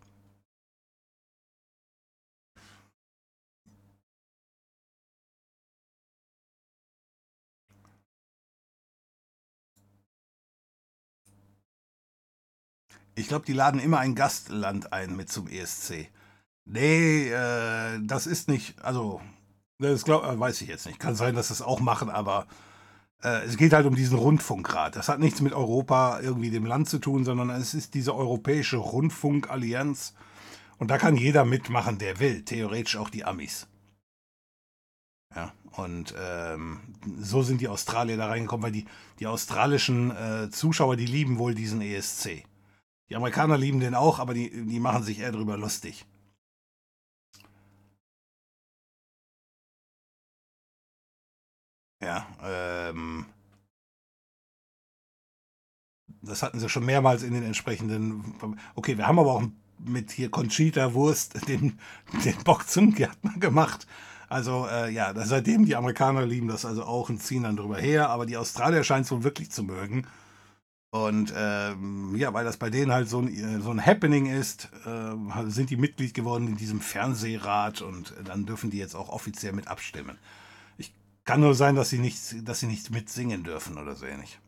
Ich 13.16 13.28
glaube, 13.28 13.46
die 13.46 13.54
laden 13.54 13.80
immer 13.80 14.00
ein 14.00 14.16
Gastland 14.16 14.92
ein 14.92 15.16
mit 15.16 15.32
zum 15.32 15.48
ESC. 15.48 16.10
Nee, 16.66 17.30
äh, 17.30 18.00
das 18.04 18.28
ist 18.28 18.48
nicht, 18.50 18.82
also, 18.84 19.22
das 19.80 20.04
glaub, 20.04 20.24
äh, 20.26 20.40
weiß 20.40 20.62
ich 20.62 20.70
jetzt 20.70 20.86
nicht. 20.88 21.00
Kann 21.00 21.16
sein, 21.16 21.36
dass 21.36 21.48
sie 21.50 21.54
es 21.54 21.62
auch 21.62 21.80
machen, 21.80 22.10
aber 22.10 22.48
es 23.30 23.58
geht 23.58 23.74
halt 23.74 23.86
um 23.86 23.96
diesen 23.96 24.18
Rundfunkrat. 24.18 24.96
Das 24.96 25.10
hat 25.10 25.20
nichts 25.20 25.42
mit 25.42 25.54
Europa 25.54 26.20
irgendwie 26.20 26.50
dem 26.50 26.66
Land 26.66 26.90
zu 26.90 27.00
tun, 27.00 27.24
sondern 27.24 27.50
es 27.50 27.74
ist 27.74 27.94
diese 27.94 28.16
europäische 28.16 28.78
Rundfunkallianz. 28.78 30.14
Und 30.78 30.92
da 30.92 30.98
kann 30.98 31.16
jeder 31.16 31.46
mitmachen, 31.46 31.98
der 31.98 32.20
will. 32.20 32.44
Theoretisch 32.44 32.98
auch 32.98 33.10
die 33.10 33.24
Amis. 33.24 33.68
Ja, 35.36 35.54
und 35.72 36.14
ähm, 36.20 36.82
so 37.20 37.42
sind 37.42 37.62
die 37.62 37.68
Australier 37.68 38.18
da 38.18 38.28
reingekommen, 38.28 38.64
weil 38.64 38.72
die, 38.72 38.86
die 39.20 39.28
australischen 39.28 40.12
äh, 40.12 40.50
Zuschauer, 40.50 40.96
die 40.96 41.06
lieben 41.06 41.40
wohl 41.40 41.56
diesen 41.56 41.82
ESC. 41.82 42.44
Die 43.10 43.16
Amerikaner 43.16 43.58
lieben 43.58 43.80
den 43.80 43.96
auch, 43.96 44.20
aber 44.20 44.34
die, 44.34 44.50
die 44.66 44.80
machen 44.80 45.04
sich 45.04 45.20
eher 45.20 45.32
drüber 45.32 45.58
lustig. 45.58 46.06
Ja, 52.04 52.28
ähm, 52.44 53.26
das 56.22 56.44
hatten 56.44 56.60
sie 56.60 56.70
schon 56.70 56.86
mehrmals 56.86 57.24
in 57.24 57.34
den 57.34 57.44
entsprechenden. 57.44 58.36
Okay, 58.76 58.98
wir 58.98 59.08
haben 59.08 59.20
aber 59.20 59.34
auch 59.34 59.44
mit 59.80 60.12
hier 60.12 60.30
Conchita 60.30 60.94
Wurst 60.94 61.48
den, 61.48 61.80
den 62.26 62.38
Bock 62.44 62.68
zum 62.68 62.94
Gärtner 62.94 63.34
gemacht. 63.40 63.88
Also 64.30 64.68
äh, 64.70 64.92
ja, 64.92 65.14
seitdem 65.26 65.66
die 65.66 65.76
Amerikaner 65.76 66.26
lieben 66.26 66.48
das 66.48 66.66
also 66.66 66.84
auch 66.84 67.10
und 67.10 67.22
ziehen 67.22 67.44
dann 67.44 67.56
drüber 67.56 67.78
her, 67.78 68.10
aber 68.10 68.26
die 68.26 68.38
Australier 68.38 68.84
scheinen 68.84 69.04
es 69.04 69.12
wohl 69.12 69.24
wirklich 69.24 69.52
zu 69.52 69.64
mögen. 69.64 70.08
Und 70.92 71.34
ähm, 71.36 72.16
ja, 72.16 72.34
weil 72.34 72.46
das 72.46 72.58
bei 72.58 72.70
denen 72.70 72.92
halt 72.92 73.10
so 73.10 73.20
ein, 73.20 73.62
so 73.62 73.72
ein 73.72 73.84
Happening 73.84 74.28
ist, 74.28 74.70
äh, 74.86 75.50
sind 75.50 75.70
die 75.70 75.78
Mitglied 75.78 76.14
geworden 76.14 76.48
in 76.48 76.58
diesem 76.58 76.82
Fernsehrat 76.82 77.82
und 77.82 78.14
dann 78.26 78.46
dürfen 78.46 78.70
die 78.70 78.78
jetzt 78.78 78.96
auch 78.96 79.10
offiziell 79.10 79.54
mit 79.54 79.68
abstimmen. 79.68 80.18
Kann 81.26 81.42
nur 81.42 81.56
sein, 81.56 81.76
dass 81.76 81.90
sie 81.90 82.00
nicht, 82.00 82.48
dass 82.48 82.60
sie 82.60 82.68
nicht 82.68 82.90
mitsingen 82.90 83.44
dürfen 83.44 83.78
oder 83.78 83.96
so 83.96 84.06
ähnlich. 84.06 84.40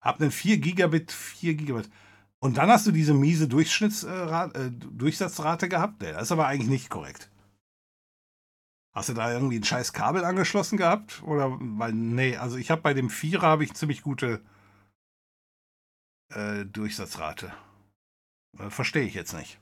Hab 0.00 0.20
einen 0.20 0.30
4 0.30 0.58
Gigabit, 0.58 1.10
4 1.10 1.54
Gigabit. 1.54 1.90
Und 2.38 2.58
dann 2.58 2.68
hast 2.68 2.86
du 2.86 2.92
diese 2.92 3.14
miese 3.14 3.48
Durchschnittsrate, 3.48 4.58
äh, 4.58 4.70
Durchsatzrate 4.70 5.68
gehabt? 5.70 6.02
Nee, 6.02 6.12
das 6.12 6.24
ist 6.24 6.32
aber 6.32 6.46
eigentlich 6.46 6.68
nicht 6.68 6.90
korrekt. 6.90 7.30
Hast 8.92 9.08
du 9.08 9.14
da 9.14 9.32
irgendwie 9.32 9.58
ein 9.58 9.64
scheiß 9.64 9.94
Kabel 9.94 10.24
angeschlossen 10.24 10.76
gehabt? 10.76 11.22
Oder, 11.22 11.56
weil, 11.58 11.94
nee, 11.94 12.36
also 12.36 12.58
ich 12.58 12.70
habe 12.70 12.82
bei 12.82 12.92
dem 12.92 13.08
Vierer 13.08 13.46
habe 13.46 13.64
ich 13.64 13.72
ziemlich 13.72 14.02
gute 14.02 14.44
äh, 16.28 16.66
Durchsatzrate. 16.66 17.54
Äh, 18.58 18.68
Verstehe 18.68 19.04
ich 19.04 19.14
jetzt 19.14 19.32
nicht. 19.32 19.58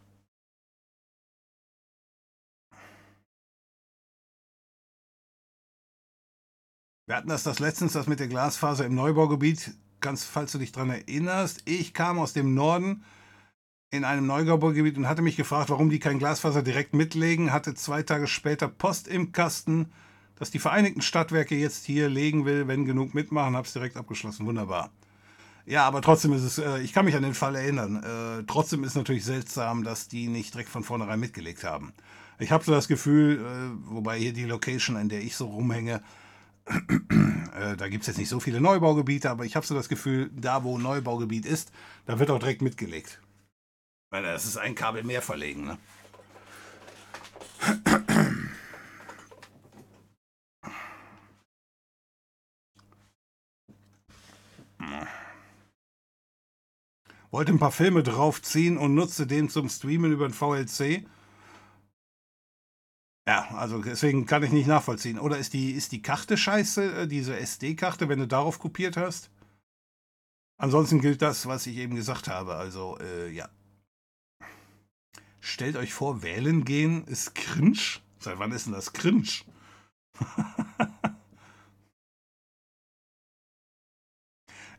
Wir 7.07 7.16
hatten 7.16 7.29
das, 7.29 7.43
das 7.43 7.59
letztens, 7.59 7.95
das 7.95 8.07
mit 8.07 8.20
der 8.20 8.29
Glasfaser 8.29 8.87
im 8.87 8.95
Neubaugebiet, 8.95 9.73
ganz, 10.01 10.24
falls 10.24 10.53
du 10.53 10.59
dich 10.59 10.70
daran 10.70 10.91
erinnerst. 10.91 11.62
Ich 11.65 11.95
kam 11.95 12.20
aus 12.20 12.33
dem 12.33 12.55
Norden 12.55 13.03
in 13.91 14.05
einem 14.05 14.27
Neubaugebiet 14.27 14.97
und 14.97 15.09
hatte 15.09 15.20
mich 15.20 15.37
gefragt, 15.37 15.69
warum 15.70 15.91
die 15.91 15.99
kein 15.99 16.20
Glasfaser 16.20 16.62
direkt 16.62 16.95
mitlegen. 16.95 17.53
Hatte 17.53 17.74
zwei 17.74 18.05
Tage 18.05 18.29
später 18.29 18.69
Post 18.69 19.09
im 19.09 19.33
Kasten, 19.33 19.91
dass 20.37 20.53
die 20.53 20.61
Vereinigten 20.61 21.03
Stadtwerke 21.03 21.57
jetzt 21.57 21.85
hier 21.85 22.09
legen 22.09 22.47
will, 22.47 22.69
wenn 22.69 22.85
genug 22.85 23.15
mitmachen. 23.15 23.57
Hab's 23.57 23.73
direkt 23.73 23.97
abgeschlossen. 23.97 24.47
Wunderbar. 24.47 24.91
Ja, 25.66 25.85
aber 25.87 26.03
trotzdem 26.03 26.33
ist 26.33 26.43
es, 26.43 26.59
äh, 26.59 26.81
ich 26.83 26.93
kann 26.93 27.05
mich 27.05 27.16
an 27.16 27.23
den 27.24 27.35
Fall 27.35 27.57
erinnern. 27.57 27.97
Äh, 28.03 28.45
trotzdem 28.47 28.85
ist 28.85 28.95
natürlich 28.95 29.24
seltsam, 29.24 29.83
dass 29.83 30.07
die 30.07 30.29
nicht 30.29 30.55
direkt 30.55 30.70
von 30.70 30.85
vornherein 30.85 31.19
mitgelegt 31.19 31.65
haben. 31.65 31.93
Ich 32.39 32.53
habe 32.53 32.65
so 32.65 32.73
das 32.73 32.87
Gefühl, 32.87 33.39
äh, 33.39 33.93
wobei 33.93 34.19
hier 34.19 34.33
die 34.33 34.45
Location, 34.45 34.97
an 34.97 35.09
der 35.09 35.20
ich 35.20 35.37
so 35.37 35.47
rumhänge, 35.47 36.01
äh, 36.67 37.77
da 37.77 37.89
gibt 37.89 38.03
es 38.03 38.09
jetzt 38.09 38.19
nicht 38.19 38.29
so 38.29 38.41
viele 38.41 38.61
Neubaugebiete, 38.61 39.31
aber 39.31 39.45
ich 39.45 39.57
habe 39.57 39.67
so 39.67 39.75
das 39.75 39.89
Gefühl, 39.89 40.31
da 40.35 40.65
wo 40.65 40.79
Neubaugebiet 40.79 41.47
ist, 41.47 41.73
da 42.07 42.19
wird 42.19 42.31
auch 42.31 42.39
direkt 42.39 42.63
mitgelegt. 42.63 43.21
Weil 44.11 44.23
das 44.23 44.45
ist 44.45 44.57
ein 44.57 44.75
Kabel 44.75 45.05
mehr 45.05 45.23
verlegen, 45.23 45.65
ne? 45.65 45.79
Wollte 57.31 57.53
ein 57.53 57.59
paar 57.59 57.73
Filme 57.73 58.03
draufziehen 58.03 58.77
und 58.77 58.95
nutzte 58.95 59.27
den 59.27 59.49
zum 59.49 59.71
Streamen 59.71 60.13
über 60.13 60.29
den 60.29 60.35
VLC. 60.35 61.07
Ja, 63.28 63.49
also 63.55 63.81
deswegen 63.81 64.27
kann 64.27 64.43
ich 64.43 64.51
nicht 64.51 64.66
nachvollziehen. 64.66 65.19
Oder 65.19 65.39
ist 65.39 65.53
die, 65.53 65.70
ist 65.73 65.93
die 65.93 66.03
Karte 66.03 66.36
scheiße, 66.36 67.03
äh, 67.03 67.07
diese 67.07 67.39
SD-Karte, 67.39 68.09
wenn 68.09 68.19
du 68.19 68.27
darauf 68.27 68.59
kopiert 68.59 68.97
hast? 68.97 69.31
Ansonsten 70.59 71.01
gilt 71.01 71.23
das, 71.23 71.47
was 71.47 71.66
ich 71.66 71.77
eben 71.77 71.94
gesagt 71.94 72.27
habe. 72.28 72.57
Also, 72.57 72.99
äh, 72.99 73.31
ja. 73.31 73.49
Stellt 75.40 75.77
euch 75.77 75.93
vor, 75.93 76.23
wählen 76.23 76.65
gehen 76.65 77.05
ist 77.07 77.35
cringe. 77.35 78.01
Seit 78.19 78.39
wann 78.39 78.53
ist 78.53 78.66
denn 78.66 78.73
das 78.73 78.93
cringe? 78.93 79.28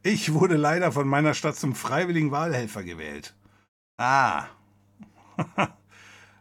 ich 0.03 0.33
wurde 0.33 0.55
leider 0.57 0.91
von 0.91 1.07
meiner 1.07 1.33
Stadt 1.33 1.55
zum 1.55 1.75
freiwilligen 1.75 2.31
Wahlhelfer 2.31 2.83
gewählt. 2.83 3.35
Ah. 3.97 4.47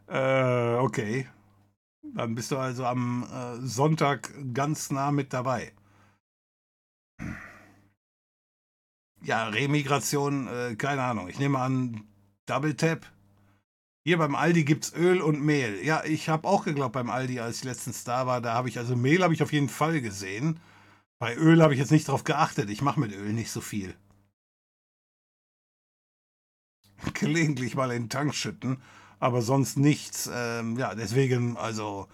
äh, 0.09 0.75
okay. 0.77 1.29
Dann 2.15 2.35
bist 2.35 2.51
du 2.51 2.59
also 2.59 2.85
am 2.85 3.25
äh, 3.25 3.67
Sonntag 3.67 4.33
ganz 4.53 4.91
nah 4.91 5.11
mit 5.11 5.33
dabei. 5.33 5.73
Ja, 9.23 9.49
Remigration, 9.49 10.49
äh, 10.49 10.75
keine 10.77 11.03
Ahnung. 11.03 11.29
Ich 11.29 11.39
nehme 11.39 11.59
an, 11.59 12.05
Double 12.47 12.75
Tap. 12.77 13.07
Hier 14.05 14.19
beim 14.19 14.35
Aldi 14.35 14.65
gibt 14.65 14.85
es 14.85 14.95
Öl 14.95 15.23
und 15.23 15.43
Mehl. 15.43 15.83
Ja, 15.85 16.05
ich 16.05 16.29
habe 16.29 16.49
auch 16.49 16.65
geglaubt 16.65 16.93
beim 16.93 17.09
Aldi, 17.09 17.41
als 17.41 17.59
ich 17.59 17.65
letztens 17.65 18.05
da 18.05 18.27
war, 18.27 18.41
da 18.41 18.53
habe 18.55 18.69
ich, 18.69 18.79
also 18.79 18.97
Mehl 18.97 19.23
habe 19.23 19.33
ich 19.33 19.43
auf 19.43 19.53
jeden 19.53 19.69
Fall 19.69 20.01
gesehen. 20.01 20.61
Bei 21.19 21.37
Öl 21.37 21.63
habe 21.63 21.73
ich 21.73 21.81
jetzt 21.81 21.93
nicht 21.93 22.09
drauf 22.09 22.25
geachtet. 22.25 22.69
Ich 22.69 22.83
mache 22.83 22.99
mit 23.01 23.13
Öl 23.13 23.33
nicht 23.33 23.53
so 23.53 23.61
viel. 23.61 23.95
Gelegentlich 27.15 27.77
mal 27.77 27.93
in 27.93 28.05
den 28.05 28.11
Tank 28.11 28.35
schütten 28.35 28.83
aber 29.23 29.41
sonst 29.41 29.79
nichts. 29.79 30.29
Ähm, 30.33 30.77
ja, 30.79 30.95
deswegen, 30.97 31.57
also, 31.57 32.09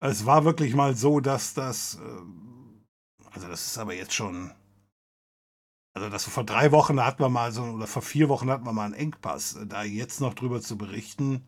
es 0.00 0.26
war 0.26 0.44
wirklich 0.44 0.74
mal 0.74 0.96
so, 0.96 1.20
dass 1.20 1.54
das, 1.54 1.96
äh, 1.96 3.30
also 3.30 3.48
das 3.48 3.66
ist 3.66 3.78
aber 3.78 3.94
jetzt 3.94 4.14
schon, 4.14 4.52
also 5.94 6.08
das 6.10 6.24
vor 6.24 6.44
drei 6.44 6.72
Wochen 6.72 7.00
hatten 7.04 7.22
wir 7.22 7.28
mal 7.28 7.52
so, 7.52 7.62
oder 7.62 7.86
vor 7.86 8.02
vier 8.02 8.28
Wochen 8.28 8.50
hatten 8.50 8.64
wir 8.64 8.72
mal 8.72 8.86
einen 8.86 8.94
Engpass. 8.94 9.58
Da 9.66 9.84
jetzt 9.84 10.20
noch 10.20 10.34
drüber 10.34 10.60
zu 10.60 10.76
berichten, 10.76 11.44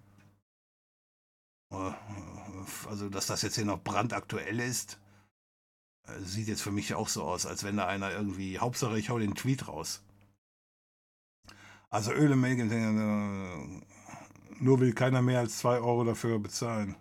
äh, 1.72 1.92
also 2.88 3.08
dass 3.08 3.26
das 3.26 3.42
jetzt 3.42 3.56
hier 3.56 3.64
noch 3.64 3.82
brandaktuell 3.82 4.60
ist, 4.60 5.00
äh, 6.06 6.20
sieht 6.20 6.46
jetzt 6.46 6.62
für 6.62 6.70
mich 6.70 6.94
auch 6.94 7.08
so 7.08 7.24
aus, 7.24 7.46
als 7.46 7.64
wenn 7.64 7.76
da 7.76 7.86
einer 7.88 8.12
irgendwie, 8.12 8.60
Hauptsache 8.60 8.98
ich 8.98 9.10
hau 9.10 9.18
den 9.18 9.34
Tweet 9.34 9.66
raus. 9.66 10.04
Also 11.90 12.12
Öle, 12.12 12.36
Melgen, 12.36 13.84
nur 14.62 14.80
will 14.80 14.92
keiner 14.92 15.22
mehr 15.22 15.40
als 15.40 15.58
2 15.58 15.80
Euro 15.80 16.04
dafür 16.04 16.38
bezahlen. 16.38 16.96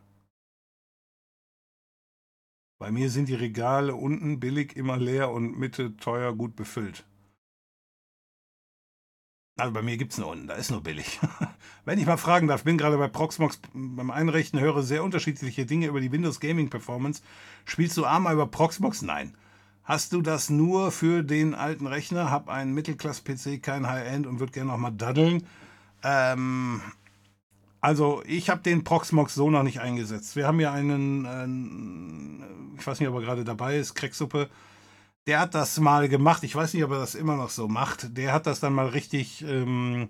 Bei 2.79 2.91
mir 2.91 3.11
sind 3.11 3.29
die 3.29 3.35
Regale 3.35 3.93
unten 3.93 4.39
billig 4.39 4.75
immer 4.75 4.97
leer 4.97 5.29
und 5.29 5.57
Mitte 5.57 5.95
teuer 5.97 6.35
gut 6.35 6.55
befüllt. 6.55 7.05
Also 9.59 9.71
bei 9.73 9.83
mir 9.83 9.97
gibt 9.97 10.13
es 10.13 10.17
nur 10.17 10.29
unten, 10.29 10.47
da 10.47 10.55
ist 10.55 10.71
nur 10.71 10.81
billig. 10.81 11.19
Wenn 11.85 11.99
ich 11.99 12.07
mal 12.07 12.17
fragen 12.17 12.47
darf, 12.47 12.63
bin 12.63 12.79
gerade 12.79 12.97
bei 12.97 13.07
Proxmox 13.07 13.61
beim 13.73 14.09
Einrichten, 14.09 14.59
höre 14.59 14.81
sehr 14.81 15.03
unterschiedliche 15.03 15.67
Dinge 15.67 15.85
über 15.85 16.01
die 16.01 16.11
Windows 16.11 16.39
Gaming 16.39 16.71
Performance. 16.71 17.21
Spielst 17.65 17.95
du 17.97 18.05
einmal 18.05 18.33
über 18.33 18.47
Proxmox? 18.47 19.03
Nein. 19.03 19.35
Hast 19.83 20.13
du 20.13 20.23
das 20.23 20.49
nur 20.49 20.91
für 20.91 21.21
den 21.21 21.53
alten 21.53 21.85
Rechner? 21.85 22.31
Hab 22.31 22.49
einen 22.49 22.73
Mittelklasse-PC, 22.73 23.61
kein 23.61 23.87
High-End 23.87 24.25
und 24.25 24.39
würde 24.39 24.53
gerne 24.53 24.71
nochmal 24.71 24.93
daddeln. 24.93 25.45
Ähm, 26.03 26.81
also 27.81 28.21
ich 28.25 28.49
habe 28.49 28.61
den 28.61 28.83
Proxmox 28.83 29.33
so 29.33 29.49
noch 29.49 29.63
nicht 29.63 29.81
eingesetzt. 29.81 30.35
Wir 30.35 30.47
haben 30.47 30.59
ja 30.59 30.71
einen, 30.71 31.25
äh, 32.45 32.79
ich 32.79 32.85
weiß 32.85 32.99
nicht, 32.99 33.09
ob 33.09 33.15
er 33.15 33.21
gerade 33.21 33.43
dabei 33.43 33.77
ist, 33.77 33.95
Cracksuppe. 33.95 34.49
Der 35.27 35.39
hat 35.39 35.55
das 35.55 35.79
mal 35.79 36.07
gemacht. 36.07 36.43
Ich 36.43 36.55
weiß 36.55 36.73
nicht, 36.73 36.83
ob 36.83 36.91
er 36.91 36.99
das 36.99 37.15
immer 37.15 37.35
noch 37.35 37.49
so 37.49 37.67
macht. 37.67 38.15
Der 38.17 38.33
hat 38.33 38.45
das 38.45 38.59
dann 38.59 38.73
mal 38.73 38.87
richtig, 38.87 39.43
ähm, 39.43 40.09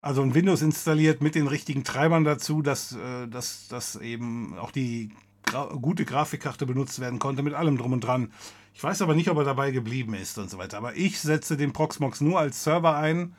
also 0.00 0.22
ein 0.22 0.34
Windows 0.34 0.62
installiert 0.62 1.22
mit 1.22 1.36
den 1.36 1.46
richtigen 1.46 1.84
Treibern 1.84 2.24
dazu, 2.24 2.60
dass, 2.62 2.92
äh, 2.92 3.28
dass, 3.28 3.68
dass 3.68 3.96
eben 3.96 4.58
auch 4.58 4.72
die 4.72 5.12
gra 5.44 5.66
gute 5.66 6.04
Grafikkarte 6.04 6.66
benutzt 6.66 7.00
werden 7.00 7.18
konnte 7.20 7.42
mit 7.42 7.54
allem 7.54 7.78
drum 7.78 7.92
und 7.92 8.00
dran. 8.00 8.32
Ich 8.74 8.82
weiß 8.82 9.02
aber 9.02 9.14
nicht, 9.14 9.30
ob 9.30 9.38
er 9.38 9.44
dabei 9.44 9.70
geblieben 9.70 10.14
ist 10.14 10.38
und 10.38 10.50
so 10.50 10.58
weiter. 10.58 10.78
Aber 10.78 10.96
ich 10.96 11.20
setze 11.20 11.56
den 11.56 11.72
Proxmox 11.72 12.20
nur 12.20 12.38
als 12.40 12.64
Server 12.64 12.96
ein. 12.96 13.34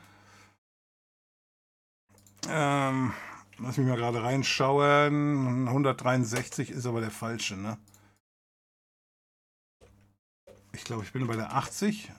Ähm, 2.48 3.12
Lass 3.58 3.76
mich 3.76 3.86
mal 3.86 3.96
gerade 3.96 4.22
reinschauen. 4.22 5.68
163 5.68 6.70
ist 6.70 6.86
aber 6.86 7.00
der 7.00 7.10
falsche, 7.10 7.56
ne? 7.56 7.78
Ich 10.72 10.84
glaube, 10.84 11.04
ich 11.04 11.12
bin 11.12 11.26
bei 11.26 11.36
der 11.36 11.52
80. 11.54 12.10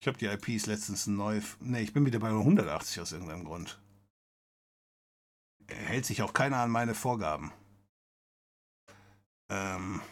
Ich 0.00 0.08
habe 0.08 0.18
die 0.18 0.26
IPs 0.26 0.66
letztens 0.66 1.06
neu. 1.06 1.40
Ne, 1.60 1.80
ich 1.80 1.92
bin 1.92 2.04
wieder 2.04 2.18
bei 2.18 2.28
180 2.28 3.00
aus 3.00 3.12
irgendeinem 3.12 3.44
Grund. 3.44 3.80
Hält 5.68 6.04
sich 6.04 6.22
auch 6.22 6.34
keiner 6.34 6.58
an 6.58 6.70
meine 6.70 6.94
Vorgaben. 6.94 7.52
Ähm. 9.48 10.02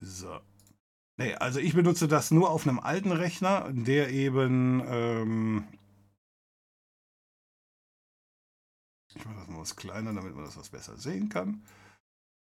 So. 0.00 0.40
Nee, 1.22 1.34
also 1.36 1.60
ich 1.60 1.74
benutze 1.74 2.08
das 2.08 2.32
nur 2.32 2.50
auf 2.50 2.66
einem 2.66 2.80
alten 2.80 3.12
Rechner, 3.12 3.68
der 3.70 4.10
eben. 4.10 4.82
Ähm 4.88 5.64
ich 9.14 9.24
mache 9.24 9.36
das 9.36 9.48
mal 9.48 9.60
was 9.60 9.76
kleiner, 9.76 10.12
damit 10.14 10.34
man 10.34 10.44
das 10.44 10.56
was 10.56 10.70
besser 10.70 10.96
sehen 10.96 11.28
kann. 11.28 11.62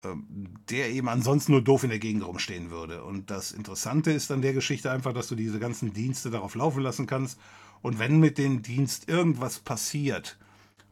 Ähm, 0.05 0.55
der 0.71 0.91
eben 0.91 1.09
ansonsten 1.09 1.53
nur 1.53 1.63
doof 1.63 1.83
in 1.83 1.91
der 1.91 1.99
Gegend 1.99 2.25
rumstehen 2.25 2.71
würde. 2.71 3.03
Und 3.03 3.31
das 3.31 3.51
Interessante 3.51 4.13
ist 4.13 4.31
an 4.31 4.43
der 4.43 4.53
Geschichte 4.53 4.93
einfach, 4.93 5.13
dass 5.13 5.29
du 5.29 5.35
diese 5.35 5.59
ganzen 5.59 5.93
Dienste 5.93 6.31
darauf 6.31 6.55
laufen 6.55 6.83
lassen 6.83 7.07
kannst. 7.07 7.41
Und 7.81 7.99
wenn 7.99 8.21
mit 8.21 8.39
dem 8.39 8.63
Dienst 8.63 9.09
irgendwas 9.09 9.59
passiert, 9.59 10.39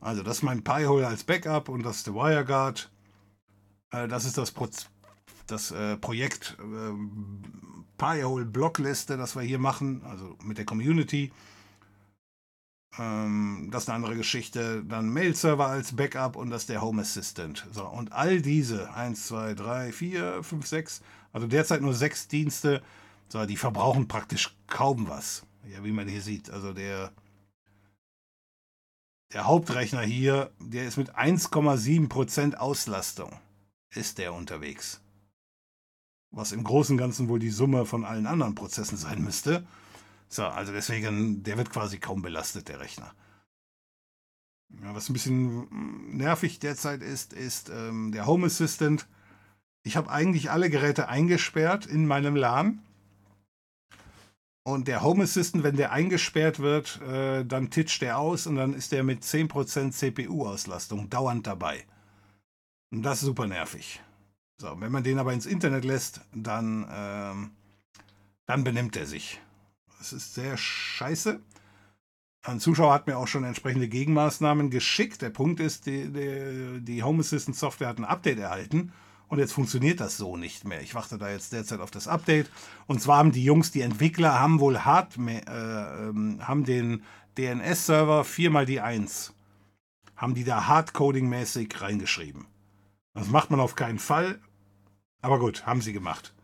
also 0.01 0.23
das 0.25 0.39
ist 0.39 0.43
mein 0.43 0.65
Pi-Hole 0.65 1.07
als 1.07 1.23
Backup 1.25 1.69
und 1.69 1.85
das 1.85 1.99
ist 1.99 2.07
der 2.09 2.15
WireGuard, 2.15 2.91
äh, 3.93 4.09
das 4.09 4.25
ist 4.25 4.39
das 4.39 4.51
Pro 4.51 4.69
das 5.51 5.71
äh, 5.71 5.97
Projekt 5.97 6.57
äh, 6.61 6.93
Firehole 8.01 8.47
Blockliste, 8.47 9.17
das 9.19 9.37
wir 9.37 9.43
hier 9.43 9.59
machen, 9.59 10.03
also 10.05 10.37
mit 10.43 10.57
der 10.57 10.65
Community. 10.65 11.33
Ähm, 12.99 13.69
das 13.71 13.83
ist 13.83 13.89
eine 13.89 13.97
andere 13.97 14.17
Geschichte. 14.17 14.83
Dann 14.85 15.11
Mail-Server 15.11 15.67
als 15.67 15.95
Backup 15.95 16.37
und 16.37 16.51
das 16.51 16.63
ist 16.63 16.71
der 16.71 16.81
Home 16.81 17.03
Assistant. 17.03 17.67
So, 17.73 17.87
und 17.87 18.13
all 18.13 18.41
diese 18.41 18.93
1, 18.95 19.27
2, 19.27 19.55
3, 19.55 19.93
4, 19.93 20.43
5, 20.43 20.67
6, 20.67 21.03
also 21.33 21.47
derzeit 21.47 21.83
nur 21.83 21.95
sechs 21.95 22.27
Dienste, 22.27 22.83
so, 23.29 23.45
die 23.45 23.57
verbrauchen 23.57 24.09
praktisch 24.09 24.57
kaum 24.67 25.09
was. 25.09 25.45
Ja, 25.71 25.85
wie 25.85 25.93
man 25.93 26.09
hier 26.09 26.23
sieht. 26.23 26.51
Also 26.51 26.73
der, 26.73 27.13
der 29.33 29.45
Hauptrechner 29.45 30.01
hier, 30.01 30.51
der 30.59 30.87
ist 30.87 30.97
mit 30.97 31.15
1,7% 31.15 32.55
Auslastung, 32.55 33.31
ist 33.95 34.17
der 34.17 34.33
unterwegs 34.33 35.01
was 36.31 36.53
im 36.53 36.65
Großen 36.65 36.95
und 36.95 36.99
Ganzen 36.99 37.29
wohl 37.29 37.39
die 37.39 37.51
Summe 37.51 37.87
von 37.87 38.05
allen 38.05 38.27
anderen 38.27 38.55
Prozessen 38.55 38.97
sein 38.97 39.23
müsste. 39.23 39.67
So, 40.29 40.45
also 40.45 40.73
deswegen, 40.73 41.43
der 41.43 41.59
wird 41.59 41.71
quasi 41.71 41.99
kaum 41.99 42.23
belastet, 42.23 42.69
der 42.69 42.81
Rechner. 42.81 43.13
Ja, 44.83 44.95
was 44.95 45.09
ein 45.09 45.13
bisschen 45.13 46.17
nervig 46.17 46.61
derzeit 46.61 47.03
ist, 47.03 47.33
ist 47.33 47.71
ähm, 47.71 48.13
der 48.13 48.27
Home 48.27 48.47
Assistant. 48.47 49.09
Ich 49.83 49.97
habe 49.97 50.11
eigentlich 50.11 50.51
alle 50.51 50.71
Geräte 50.71 51.09
eingesperrt 51.09 51.87
in 51.87 52.07
meinem 52.07 52.37
LAN. 52.37 52.81
Und 54.63 54.87
der 54.87 55.03
Home 55.03 55.25
Assistant, 55.25 55.65
wenn 55.65 55.77
der 55.77 55.91
eingesperrt 55.91 56.61
wird, 56.61 57.01
äh, 57.03 57.45
dann 57.45 57.71
titscht 57.71 58.03
der 58.03 58.19
aus 58.19 58.47
und 58.47 58.57
dann 58.57 58.75
ist 58.75 58.93
der 58.93 59.03
mit 59.03 59.25
10% 59.25 59.91
CPU-Auslastung 59.91 61.11
dauernd 61.11 61.47
dabei. 61.47 61.85
Und 62.93 63.03
das 63.03 63.21
ist 63.21 63.27
super 63.27 63.49
nervig. 63.49 64.01
So, 64.61 64.79
wenn 64.79 64.93
man 64.93 65.03
den 65.03 65.19
aber 65.19 65.33
ins 65.33 65.47
Internet 65.47 65.87
lässt, 65.87 66.21
dann, 66.35 66.87
ähm, 66.93 67.51
dann 68.45 68.63
benimmt 68.63 68.95
er 68.95 69.07
sich. 69.07 69.41
Das 69.97 70.13
ist 70.13 70.35
sehr 70.35 70.59
scheiße. 70.59 71.41
Ein 72.43 72.61
Zuschauer 72.61 72.93
hat 72.93 73.07
mir 73.07 73.17
auch 73.17 73.27
schon 73.27 73.45
entsprechende 73.45 73.89
Gegenmaßnahmen 73.89 74.69
geschickt. 74.69 75.23
Der 75.23 75.31
Punkt 75.31 75.61
ist, 75.61 75.87
die, 75.87 76.13
die, 76.13 76.81
die 76.83 77.03
Home 77.03 77.21
Assistant 77.21 77.57
Software 77.57 77.89
hat 77.89 77.97
ein 77.97 78.05
Update 78.05 78.39
erhalten 78.39 78.93
und 79.29 79.39
jetzt 79.39 79.55
funktioniert 79.55 79.99
das 79.99 80.19
so 80.19 80.37
nicht 80.37 80.67
mehr. 80.67 80.83
Ich 80.83 80.95
warte 80.95 81.17
da 81.17 81.31
jetzt 81.31 81.55
derzeit 81.55 81.81
auf 81.81 81.91
das 81.91 82.07
Update. 82.07 82.51
Und 82.87 83.01
zwar 83.01 83.17
haben 83.17 83.33
die 83.33 83.45
Jungs, 83.45 83.71
die 83.71 83.81
Entwickler, 83.81 84.39
haben 84.41 84.61
wohl 84.61 84.81
hart, 84.81 85.17
äh, 85.17 85.41
ähm, 85.49 86.47
haben 86.47 86.65
den 86.65 87.03
DNS-Server 87.39 88.25
4 88.25 88.51
mal 88.51 88.67
die 88.67 88.83
1 88.83 89.33
haben 90.17 90.35
die 90.35 90.45
da 90.45 90.67
Hardcoding-mäßig 90.67 91.81
reingeschrieben. 91.81 92.47
Das 93.15 93.29
macht 93.29 93.51
man 93.51 93.59
auf 93.59 93.75
keinen 93.75 93.99
Fall. 93.99 94.39
Aber 95.23 95.39
gut, 95.39 95.67
haben 95.67 95.83
sie 95.83 95.93
gemacht. 95.93 96.35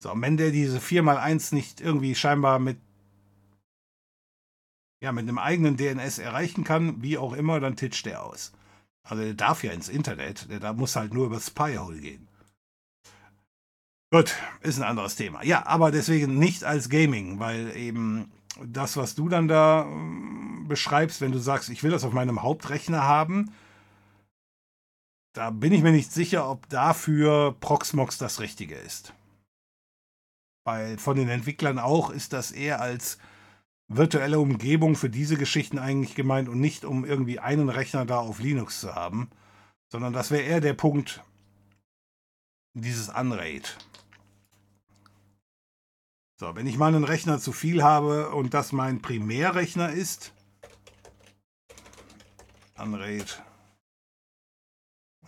So, 0.00 0.12
und 0.12 0.22
wenn 0.22 0.36
der 0.36 0.50
diese 0.50 0.78
4x1 0.78 1.54
nicht 1.54 1.80
irgendwie 1.80 2.14
scheinbar 2.14 2.58
mit, 2.58 2.78
ja, 5.02 5.12
mit 5.12 5.28
einem 5.28 5.38
eigenen 5.38 5.76
DNS 5.76 6.18
erreichen 6.18 6.64
kann, 6.64 7.02
wie 7.02 7.18
auch 7.18 7.32
immer, 7.32 7.60
dann 7.60 7.76
titscht 7.76 8.06
der 8.06 8.22
aus. 8.22 8.52
Also 9.02 9.22
der 9.22 9.34
darf 9.34 9.64
ja 9.64 9.72
ins 9.72 9.88
Internet, 9.88 10.50
der 10.50 10.60
da 10.60 10.72
muss 10.72 10.96
halt 10.96 11.14
nur 11.14 11.26
über 11.26 11.40
Spyhole 11.40 12.00
gehen. 12.00 12.28
Gut, 14.10 14.34
ist 14.60 14.78
ein 14.78 14.88
anderes 14.88 15.16
Thema. 15.16 15.44
Ja, 15.44 15.66
aber 15.66 15.90
deswegen 15.90 16.38
nicht 16.38 16.64
als 16.64 16.88
Gaming, 16.88 17.38
weil 17.38 17.76
eben 17.76 18.32
das, 18.64 18.96
was 18.96 19.14
du 19.14 19.28
dann 19.28 19.48
da 19.48 19.82
ähm, 19.82 20.66
beschreibst, 20.66 21.20
wenn 21.20 21.32
du 21.32 21.38
sagst, 21.38 21.68
ich 21.68 21.82
will 21.82 21.90
das 21.90 22.04
auf 22.04 22.12
meinem 22.12 22.42
Hauptrechner 22.42 23.02
haben, 23.02 23.52
da 25.38 25.50
bin 25.50 25.72
ich 25.72 25.82
mir 25.82 25.92
nicht 25.92 26.10
sicher, 26.10 26.50
ob 26.50 26.68
dafür 26.68 27.54
Proxmox 27.60 28.18
das 28.18 28.40
Richtige 28.40 28.74
ist. 28.74 29.14
Weil 30.64 30.98
von 30.98 31.16
den 31.16 31.28
Entwicklern 31.28 31.78
auch 31.78 32.10
ist 32.10 32.32
das 32.32 32.50
eher 32.50 32.80
als 32.80 33.18
virtuelle 33.86 34.40
Umgebung 34.40 34.96
für 34.96 35.08
diese 35.08 35.36
Geschichten 35.36 35.78
eigentlich 35.78 36.16
gemeint 36.16 36.48
und 36.48 36.58
nicht 36.58 36.84
um 36.84 37.04
irgendwie 37.04 37.38
einen 37.38 37.68
Rechner 37.68 38.04
da 38.04 38.18
auf 38.18 38.40
Linux 38.40 38.80
zu 38.80 38.96
haben, 38.96 39.30
sondern 39.92 40.12
das 40.12 40.32
wäre 40.32 40.42
eher 40.42 40.60
der 40.60 40.74
Punkt, 40.74 41.22
dieses 42.74 43.08
Unraid. 43.08 43.78
So, 46.40 46.56
wenn 46.56 46.66
ich 46.66 46.78
mal 46.78 46.88
einen 46.88 47.04
Rechner 47.04 47.38
zu 47.38 47.52
viel 47.52 47.84
habe 47.84 48.30
und 48.30 48.54
das 48.54 48.72
mein 48.72 49.00
Primärrechner 49.02 49.90
ist, 49.92 50.32
Unraid 52.76 53.40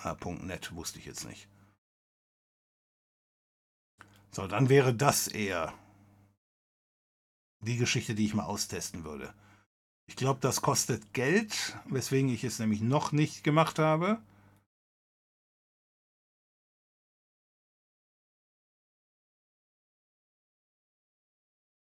Ah.net 0.02 0.74
wusste 0.74 0.98
ich 0.98 1.06
jetzt 1.06 1.26
nicht. 1.26 1.48
So, 4.32 4.46
dann 4.46 4.68
wäre 4.68 4.94
das 4.94 5.28
eher 5.28 5.74
die 7.62 7.76
Geschichte, 7.76 8.14
die 8.14 8.24
ich 8.24 8.34
mal 8.34 8.44
austesten 8.44 9.04
würde. 9.04 9.34
Ich 10.06 10.16
glaube, 10.16 10.40
das 10.40 10.62
kostet 10.62 11.12
Geld, 11.12 11.76
weswegen 11.86 12.30
ich 12.30 12.44
es 12.44 12.58
nämlich 12.58 12.80
noch 12.80 13.12
nicht 13.12 13.44
gemacht 13.44 13.78
habe. 13.78 14.22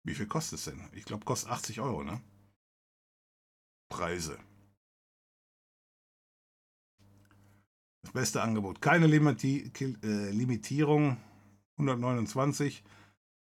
Wie 0.05 0.15
viel 0.15 0.29
kostet 0.29 0.61
es 0.61 0.65
denn? 0.67 0.89
Ich 0.93 1.05
glaube, 1.05 1.25
kostet 1.25 1.51
80 1.51 1.81
Euro, 1.81 2.05
ne? 2.05 2.23
Preise. 3.89 4.39
Das 8.07 8.13
beste 8.13 8.41
Angebot. 8.41 8.81
Keine 8.81 9.09
Limiti 9.09 9.73
äh, 9.81 10.31
Limitierung. 10.31 11.17
129. 11.77 12.85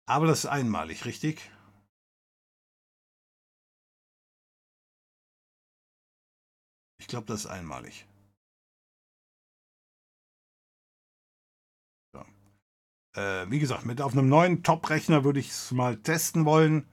Aber 0.08 0.28
das 0.28 0.40
ist 0.40 0.46
einmalig, 0.46 1.04
richtig? 1.04 1.52
Ich 7.00 7.08
glaube, 7.08 7.26
das 7.28 7.42
ist 7.42 7.48
einmalig. 7.48 8.08
So. 12.14 12.24
Äh, 13.22 13.52
wie 13.52 13.60
gesagt, 13.60 13.86
mit 13.86 14.00
auf 14.00 14.14
einem 14.14 14.30
neuen 14.30 14.64
Top-Rechner 14.64 15.26
würde 15.26 15.42
ich 15.42 15.50
es 15.50 15.72
mal 15.74 15.98
testen 15.98 16.46
wollen. 16.46 16.88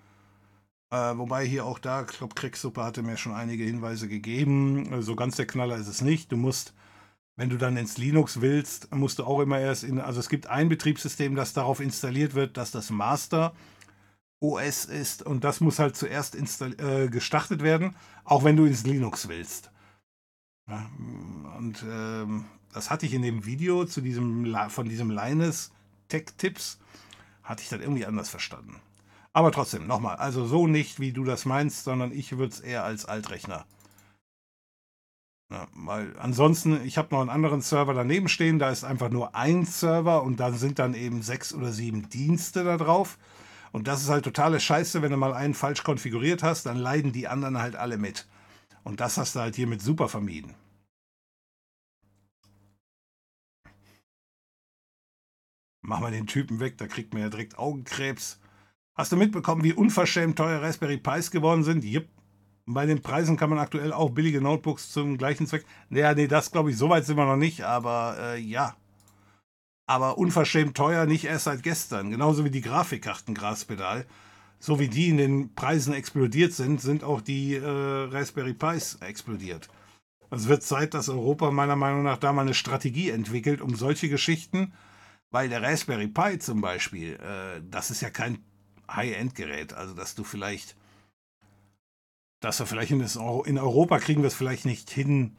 Äh, 0.91 1.17
wobei 1.17 1.47
hier 1.47 1.65
auch 1.65 1.79
da, 1.79 2.03
ich 2.03 2.19
glaube, 2.19 2.35
Kriegssuppe 2.35 2.83
hatte 2.83 3.05
mir 3.05 3.17
schon 3.17 3.33
einige 3.33 3.63
Hinweise 3.63 4.09
gegeben. 4.09 4.87
So 4.87 4.95
also 4.95 5.17
ganz 5.17 5.37
der 5.37 5.47
Knaller 5.47 5.77
ist 5.77 5.87
es 5.87 6.01
nicht. 6.01 6.33
Du 6.33 6.37
musst 6.37 6.75
wenn 7.43 7.49
du 7.49 7.59
dann 7.59 7.77
ins 7.77 7.99
Linux 7.99 8.41
willst, 8.41 8.95
musst 8.95 9.19
du 9.19 9.25
auch 9.25 9.41
immer 9.41 9.59
erst 9.59 9.83
in, 9.83 9.99
also 9.99 10.21
es 10.21 10.29
gibt 10.29 10.47
ein 10.47 10.69
Betriebssystem, 10.69 11.35
das 11.35 11.53
darauf 11.53 11.81
installiert 11.81 12.35
wird, 12.35 12.57
dass 12.57 12.71
das 12.71 12.91
Master 12.91 13.53
OS 14.39 14.85
ist 14.85 15.25
und 15.25 15.43
das 15.43 15.61
muss 15.61 15.81
halt 15.81 15.97
zuerst 15.97 16.37
äh, 16.37 17.09
gestartet 17.09 17.65
werden, 17.65 17.97
auch 18.23 18.45
wenn 18.45 18.57
du 18.57 18.65
ins 18.65 18.85
Linux 18.85 19.27
willst. 19.27 19.73
Ja, 20.69 20.89
und 21.59 21.85
ähm, 21.85 22.45
das 22.73 22.91
hatte 22.91 23.07
ich 23.07 23.13
in 23.13 23.23
dem 23.23 23.45
Video 23.45 23.87
zu 23.87 24.03
diesem 24.03 24.57
von 24.69 24.89
diesem 24.89 25.11
Linus 25.11 25.73
Tech 26.07 26.27
Tips 26.39 26.79
hatte 27.43 27.65
ich 27.65 27.71
dann 27.71 27.81
irgendwie 27.81 28.07
anders 28.07 28.29
verstanden. 28.29 28.81
Aber 29.33 29.51
trotzdem, 29.51 29.89
nochmal, 29.89 30.15
also 30.15 30.47
so 30.47 30.69
nicht, 30.69 31.01
wie 31.01 31.13
du 31.13 31.25
das 31.25 31.45
meinst, 31.45 31.83
sondern 31.83 32.13
ich 32.13 32.39
würde 32.39 32.53
es 32.53 32.61
eher 32.61 32.85
als 32.85 33.05
Altrechner 33.05 33.67
ja, 35.53 35.69
weil 35.75 36.17
ansonsten, 36.19 36.83
ich 36.83 36.97
habe 36.97 37.09
noch 37.15 37.21
einen 37.21 37.29
anderen 37.29 37.61
Server 37.61 37.93
daneben 37.93 38.29
stehen, 38.29 38.59
da 38.59 38.71
ist 38.71 38.85
einfach 38.85 39.11
nur 39.11 39.35
ein 39.35 39.67
Server 39.67 40.23
und 40.23 40.41
da 40.41 40.51
sind 40.53 40.79
dann 40.79 40.95
eben 40.95 41.21
sechs 41.21 41.53
oder 41.53 41.73
sieben 41.73 42.09
Dienste 42.09 42.65
da 42.65 42.79
drauf. 42.79 43.19
Und 43.71 43.87
das 43.87 44.03
ist 44.03 44.09
halt 44.09 44.25
totale 44.25 44.61
Scheiße, 44.61 45.03
wenn 45.03 45.11
du 45.11 45.19
mal 45.19 45.35
einen 45.35 45.53
falsch 45.53 45.83
konfiguriert 45.83 46.43
hast, 46.43 46.65
dann 46.65 46.79
leiden 46.79 47.13
die 47.13 47.29
anderen 47.29 47.59
halt 47.59 47.77
alle 47.77 47.99
mit. 47.99 48.27
Und 48.83 49.01
das 49.01 49.19
hast 49.19 49.37
du 49.37 49.41
halt 49.41 49.55
hiermit 49.55 49.83
super 49.83 50.09
vermieden. 50.09 50.55
Mach 55.83 56.01
mal 56.01 56.13
den 56.13 56.27
Typen 56.27 56.61
weg, 56.61 56.79
da 56.79 56.87
kriegt 56.87 57.13
man 57.13 57.23
ja 57.25 57.29
direkt 57.29 57.59
Augenkrebs. 57.59 58.41
Hast 58.95 59.13
du 59.13 59.17
mitbekommen, 59.17 59.65
wie 59.65 59.75
unverschämt 59.75 60.39
teuer 60.39 60.63
Raspberry 60.63 60.97
Pis 60.97 61.31
geworden 61.31 61.63
sind? 61.63 61.85
Jupp, 61.85 62.09
bei 62.67 62.87
den 62.87 63.03
Preisen 63.03 63.37
kann 63.37 63.51
man 63.51 63.59
aktuell 63.59 63.93
auch 63.93 64.11
billige 64.11 64.41
Notebooks 64.41 64.91
zum 64.91 65.19
gleichen 65.19 65.47
Zweck. 65.47 65.65
Naja, 65.89 66.15
nee, 66.15 66.29
das 66.29 66.51
glaube 66.51 66.71
ich, 66.71 66.77
so 66.77 66.89
weit 66.89 67.05
sind 67.05 67.17
wir 67.17 67.27
noch 67.27 67.37
nicht, 67.37 67.63
aber 67.63 68.17
äh, 68.21 68.41
ja. 68.41 68.77
Aber 69.87 70.17
unverschämt 70.19 70.77
teuer, 70.77 71.07
nicht 71.07 71.25
erst 71.25 71.45
seit 71.45 71.63
gestern. 71.63 72.11
Genauso 72.11 72.45
wie 72.45 72.51
die 72.51 72.61
Grafikkarten 72.61 73.35
Graspedal. 73.35 74.07
So 74.59 74.79
wie 74.79 74.89
die 74.89 75.09
in 75.09 75.17
den 75.17 75.55
Preisen 75.55 75.93
explodiert 75.93 76.53
sind, 76.53 76.81
sind 76.81 77.03
auch 77.03 77.21
die 77.21 77.57
äh, 77.57 77.65
Raspberry 77.67 78.55
Pis 78.55 78.95
explodiert. 79.01 79.69
Es 80.31 80.47
wird 80.49 80.63
Zeit, 80.63 80.95
dass 80.95 81.09
Europa 81.09 81.51
meiner 81.51 81.77
Meinung 81.77 82.05
nach 82.05 82.17
da 82.17 82.33
mal 82.33 82.43
eine 82.43 82.55
Strategie 82.55 83.11
entwickelt, 83.11 83.61
um 83.61 83.75
solche 83.75 84.09
Geschichten, 84.09 84.73
weil 85.31 85.49
der 85.49 85.63
Raspberry 85.63 86.07
Pi 86.07 86.39
zum 86.39 86.61
Beispiel, 86.61 87.15
äh, 87.15 87.61
das 87.69 87.91
ist 87.91 88.03
ja 88.03 88.11
kein 88.11 88.39
High-End-Gerät, 88.91 89.73
also 89.75 89.95
dass 89.95 90.15
du 90.15 90.23
vielleicht 90.23 90.77
dass 92.43 92.59
wir 92.59 92.67
vielleicht 92.67 92.91
in, 92.91 93.01
in 93.01 93.59
Europa 93.59 93.99
kriegen 94.01 94.23
wir 94.23 94.27
es 94.27 94.35
vielleicht 94.35 94.67
nicht 94.67 94.91
hin, 94.91 95.37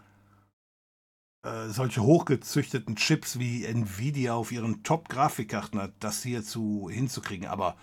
äh, 1.45 1.67
solche 1.67 2.01
hochgezüchteten 2.01 2.95
Chips 2.95 3.37
wie 3.37 3.65
Nvidia 3.65 4.33
auf 4.33 4.53
ihren 4.53 4.83
Top-Grafikkarten 4.83 5.93
das 5.99 6.23
hier 6.23 6.43
zu, 6.43 6.89
hinzukriegen. 6.89 7.47
Aber 7.47 7.75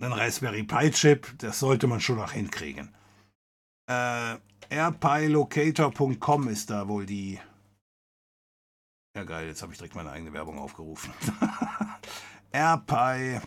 ein 0.00 0.12
Raspberry 0.12 0.62
Pi-Chip, 0.62 1.38
das 1.38 1.58
sollte 1.58 1.86
man 1.86 2.00
schon 2.00 2.16
noch 2.16 2.32
hinkriegen. 2.32 2.94
Äh, 3.86 4.36
airpilocator.com 4.70 6.48
ist 6.48 6.70
da 6.70 6.88
wohl 6.88 7.04
die. 7.04 7.38
Ja, 9.14 9.24
geil, 9.24 9.48
jetzt 9.48 9.60
habe 9.60 9.72
ich 9.72 9.78
direkt 9.78 9.94
meine 9.94 10.10
eigene 10.10 10.32
Werbung 10.32 10.58
aufgerufen. 10.58 11.12
AirPi. 12.52 13.40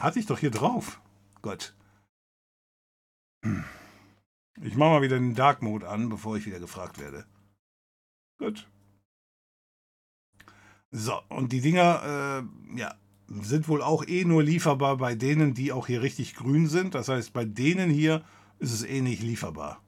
Hatte 0.00 0.18
ich 0.18 0.26
doch 0.26 0.38
hier 0.40 0.50
drauf. 0.50 1.00
Gott. 1.40 1.74
Hm. 3.44 3.64
Ich 4.60 4.76
mache 4.76 4.90
mal 4.90 5.02
wieder 5.02 5.18
den 5.18 5.34
Dark 5.34 5.62
Mode 5.62 5.88
an, 5.88 6.08
bevor 6.08 6.36
ich 6.36 6.46
wieder 6.46 6.60
gefragt 6.60 6.98
werde. 6.98 7.26
Gut. 8.38 8.68
So, 10.90 11.20
und 11.28 11.52
die 11.52 11.60
Dinger, 11.60 12.44
äh, 12.72 12.78
ja, 12.78 12.94
sind 13.28 13.68
wohl 13.68 13.82
auch 13.82 14.06
eh 14.06 14.24
nur 14.24 14.42
lieferbar 14.42 14.96
bei 14.96 15.14
denen, 15.14 15.54
die 15.54 15.72
auch 15.72 15.86
hier 15.86 16.02
richtig 16.02 16.34
grün 16.34 16.68
sind. 16.68 16.94
Das 16.94 17.08
heißt, 17.08 17.32
bei 17.32 17.44
denen 17.44 17.90
hier 17.90 18.24
ist 18.58 18.72
es 18.72 18.84
eh 18.84 19.00
nicht 19.00 19.22
lieferbar. 19.22 19.82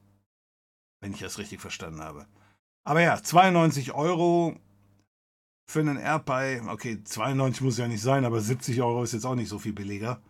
Wenn 1.00 1.12
ich 1.12 1.20
das 1.20 1.38
richtig 1.38 1.60
verstanden 1.60 2.00
habe. 2.00 2.26
Aber 2.84 3.00
ja, 3.00 3.22
92 3.22 3.92
Euro 3.92 4.58
für 5.68 5.80
einen 5.80 5.96
AirPi. 5.96 6.62
Okay, 6.68 7.02
92 7.04 7.62
muss 7.62 7.78
ja 7.78 7.88
nicht 7.88 8.02
sein, 8.02 8.24
aber 8.24 8.40
70 8.40 8.80
Euro 8.82 9.02
ist 9.02 9.12
jetzt 9.12 9.26
auch 9.26 9.34
nicht 9.34 9.48
so 9.48 9.58
viel 9.58 9.72
billiger. 9.72 10.20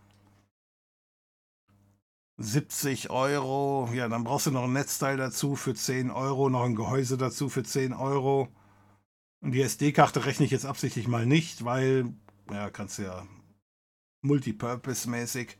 70 2.38 3.10
Euro. 3.10 3.88
Ja, 3.92 4.08
dann 4.08 4.24
brauchst 4.24 4.46
du 4.46 4.50
noch 4.50 4.64
ein 4.64 4.72
Netzteil 4.72 5.16
dazu 5.16 5.56
für 5.56 5.74
10 5.74 6.10
Euro, 6.10 6.48
noch 6.50 6.64
ein 6.64 6.74
Gehäuse 6.74 7.16
dazu 7.16 7.48
für 7.48 7.62
10 7.62 7.92
Euro. 7.92 8.48
Und 9.40 9.52
die 9.52 9.62
SD-Karte 9.62 10.24
rechne 10.26 10.46
ich 10.46 10.50
jetzt 10.50 10.66
absichtlich 10.66 11.08
mal 11.08 11.26
nicht, 11.26 11.64
weil, 11.64 12.12
ja, 12.50 12.70
kannst 12.70 12.98
ja 12.98 13.26
multipurpose-mäßig. 14.22 15.56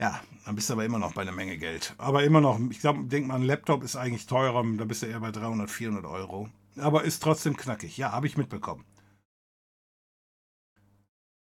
Ja, 0.00 0.20
dann 0.44 0.54
bist 0.54 0.68
du 0.68 0.74
aber 0.74 0.84
immer 0.84 0.98
noch 0.98 1.12
bei 1.12 1.22
einer 1.22 1.32
Menge 1.32 1.58
Geld. 1.58 1.94
Aber 1.98 2.24
immer 2.24 2.40
noch, 2.40 2.58
ich 2.70 2.80
glaube, 2.80 3.04
denk 3.04 3.26
mal, 3.26 3.34
ein 3.34 3.42
Laptop 3.42 3.82
ist 3.82 3.96
eigentlich 3.96 4.26
teurer, 4.26 4.64
da 4.76 4.84
bist 4.84 5.02
du 5.02 5.06
eher 5.06 5.20
bei 5.20 5.30
300, 5.30 5.70
400 5.70 6.06
Euro. 6.06 6.48
Aber 6.78 7.04
ist 7.04 7.22
trotzdem 7.22 7.56
knackig. 7.56 7.96
Ja, 7.96 8.12
habe 8.12 8.26
ich 8.26 8.36
mitbekommen. 8.36 8.84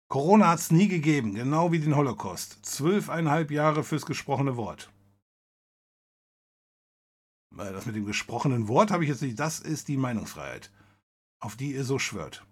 Corona 0.09 0.48
hat 0.48 0.59
es 0.59 0.70
nie 0.70 0.89
gegeben, 0.89 1.35
genau 1.35 1.70
wie 1.70 1.80
den 1.80 1.94
Holocaust. 1.94 2.64
Zwölfeinhalb 2.64 3.51
Jahre 3.51 3.85
fürs 3.85 4.06
gesprochene 4.06 4.56
Wort. 4.56 4.90
Das 7.51 7.86
mit 7.86 7.97
dem 7.97 8.06
gesprochenen 8.06 8.68
Wort 8.68 8.90
habe 8.90 9.05
ich 9.05 9.10
jetzt 9.10 9.22
nicht. 9.22 9.39
Das 9.39 9.60
ist 9.60 9.89
die 9.89 9.97
Meinungsfreiheit, 9.97 10.70
auf 11.40 11.56
die 11.56 11.72
ihr 11.72 11.85
so 11.85 11.98
schwört. 11.98 12.47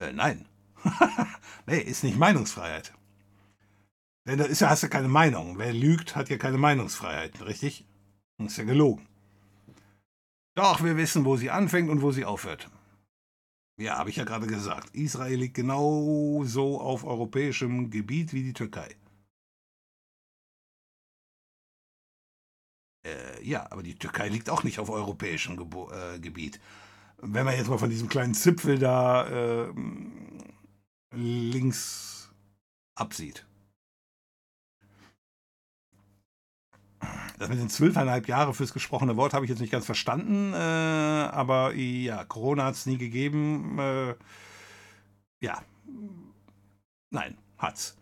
Äh, 0.00 0.12
nein. 0.12 0.46
nee, 1.66 1.78
ist 1.78 2.02
nicht 2.02 2.18
Meinungsfreiheit. 2.18 2.92
Denn 4.26 4.38
da 4.38 4.44
ist 4.44 4.60
ja, 4.60 4.70
hast 4.70 4.82
du 4.82 4.88
keine 4.88 5.08
Meinung. 5.08 5.58
Wer 5.58 5.72
lügt, 5.72 6.16
hat 6.16 6.30
ja 6.30 6.38
keine 6.38 6.58
Meinungsfreiheit, 6.58 7.42
richtig? 7.42 7.84
Ist 8.38 8.58
ja 8.58 8.64
gelogen. 8.64 9.06
Doch, 10.56 10.82
wir 10.82 10.96
wissen, 10.96 11.24
wo 11.24 11.36
sie 11.36 11.50
anfängt 11.50 11.90
und 11.90 12.02
wo 12.02 12.10
sie 12.10 12.24
aufhört. 12.24 12.70
Ja, 13.78 13.98
habe 13.98 14.08
ich 14.10 14.16
ja 14.16 14.24
gerade 14.24 14.46
gesagt. 14.46 14.94
Israel 14.94 15.38
liegt 15.38 15.54
genauso 15.54 16.80
auf 16.80 17.04
europäischem 17.04 17.90
Gebiet 17.90 18.32
wie 18.32 18.42
die 18.42 18.54
Türkei. 18.54 18.96
Äh, 23.04 23.42
ja, 23.44 23.70
aber 23.70 23.82
die 23.82 23.94
Türkei 23.94 24.28
liegt 24.28 24.50
auch 24.50 24.64
nicht 24.64 24.78
auf 24.78 24.90
europäischem 24.90 25.56
Gebo 25.56 25.90
äh, 25.92 26.18
Gebiet. 26.18 26.60
Wenn 27.18 27.44
man 27.44 27.56
jetzt 27.56 27.68
mal 27.68 27.78
von 27.78 27.90
diesem 27.90 28.08
kleinen 28.08 28.34
Zipfel 28.34 28.78
da 28.78 29.26
äh, 29.66 29.72
links 31.12 32.30
absieht. 32.94 33.45
Das 37.38 37.48
mit 37.48 37.58
den 37.58 37.68
zwölfeinhalb 37.68 38.28
Jahre 38.28 38.54
fürs 38.54 38.72
gesprochene 38.72 39.16
Wort 39.16 39.34
habe 39.34 39.44
ich 39.44 39.50
jetzt 39.50 39.60
nicht 39.60 39.72
ganz 39.72 39.84
verstanden, 39.84 40.52
äh, 40.54 40.56
aber 40.56 41.74
ja, 41.74 42.24
Corona 42.24 42.64
hat 42.64 42.74
es 42.74 42.86
nie 42.86 42.96
gegeben. 42.96 43.78
Äh, 43.78 44.14
ja, 45.40 45.62
nein, 47.10 47.36
hat's. 47.58 47.96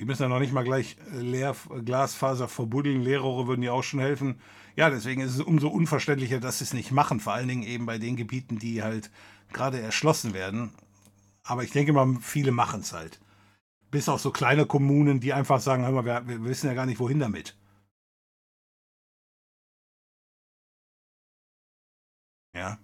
Die 0.00 0.04
müssen 0.04 0.22
ja 0.22 0.28
noch 0.28 0.38
nicht 0.38 0.52
mal 0.52 0.64
gleich 0.64 0.96
Leer, 1.12 1.56
Glasfaser 1.84 2.48
verbuddeln, 2.48 3.02
Leerrohre 3.02 3.48
würden 3.48 3.62
ja 3.62 3.72
auch 3.72 3.82
schon 3.82 4.00
helfen. 4.00 4.40
Ja, 4.76 4.90
deswegen 4.90 5.20
ist 5.20 5.34
es 5.34 5.40
umso 5.40 5.68
unverständlicher, 5.68 6.38
dass 6.38 6.58
sie 6.58 6.64
es 6.64 6.72
nicht 6.72 6.92
machen, 6.92 7.18
vor 7.18 7.32
allen 7.32 7.48
Dingen 7.48 7.64
eben 7.64 7.84
bei 7.84 7.98
den 7.98 8.14
Gebieten, 8.14 8.58
die 8.60 8.82
halt 8.82 9.10
gerade 9.52 9.80
erschlossen 9.80 10.34
werden. 10.34 10.72
Aber 11.42 11.64
ich 11.64 11.72
denke 11.72 11.92
mal, 11.92 12.16
viele 12.20 12.52
machen 12.52 12.82
es 12.82 12.92
halt. 12.92 13.20
Bis 13.90 14.08
auf 14.08 14.20
so 14.20 14.30
kleine 14.30 14.66
Kommunen, 14.66 15.20
die 15.20 15.32
einfach 15.32 15.60
sagen, 15.60 15.84
hör 15.84 15.92
mal, 15.92 16.04
wir, 16.04 16.26
wir 16.28 16.44
wissen 16.44 16.66
ja 16.66 16.74
gar 16.74 16.86
nicht, 16.86 17.00
wohin 17.00 17.20
damit. 17.20 17.56
Ja. 22.54 22.78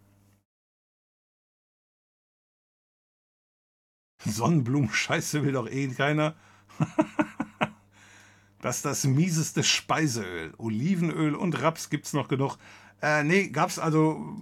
Sonnenblumen-Scheiße 4.24 5.43
will 5.43 5.52
doch 5.52 5.68
eh 5.68 5.89
keiner. 5.89 6.35
das 8.60 8.76
ist 8.76 8.85
das 8.85 9.05
mieseste 9.05 9.62
Speiseöl. 9.62 10.55
Olivenöl 10.59 11.35
und 11.35 11.60
Raps 11.60 11.90
gibt 11.90 12.06
es 12.06 12.12
noch 12.14 12.28
genug. 12.28 12.56
Äh, 13.05 13.22
nee, 13.22 13.52
es 13.55 13.78
also, 13.78 14.35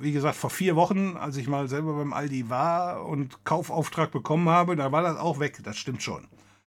wie 0.00 0.10
gesagt, 0.10 0.34
vor 0.34 0.50
vier 0.50 0.74
Wochen, 0.74 1.16
als 1.16 1.36
ich 1.36 1.46
mal 1.46 1.68
selber 1.68 1.94
beim 1.94 2.12
Aldi 2.12 2.50
war 2.50 3.06
und 3.06 3.44
Kaufauftrag 3.44 4.10
bekommen 4.10 4.48
habe, 4.48 4.74
da 4.74 4.90
war 4.90 5.02
das 5.02 5.18
auch 5.18 5.38
weg. 5.38 5.60
Das 5.62 5.78
stimmt 5.78 6.02
schon. 6.02 6.26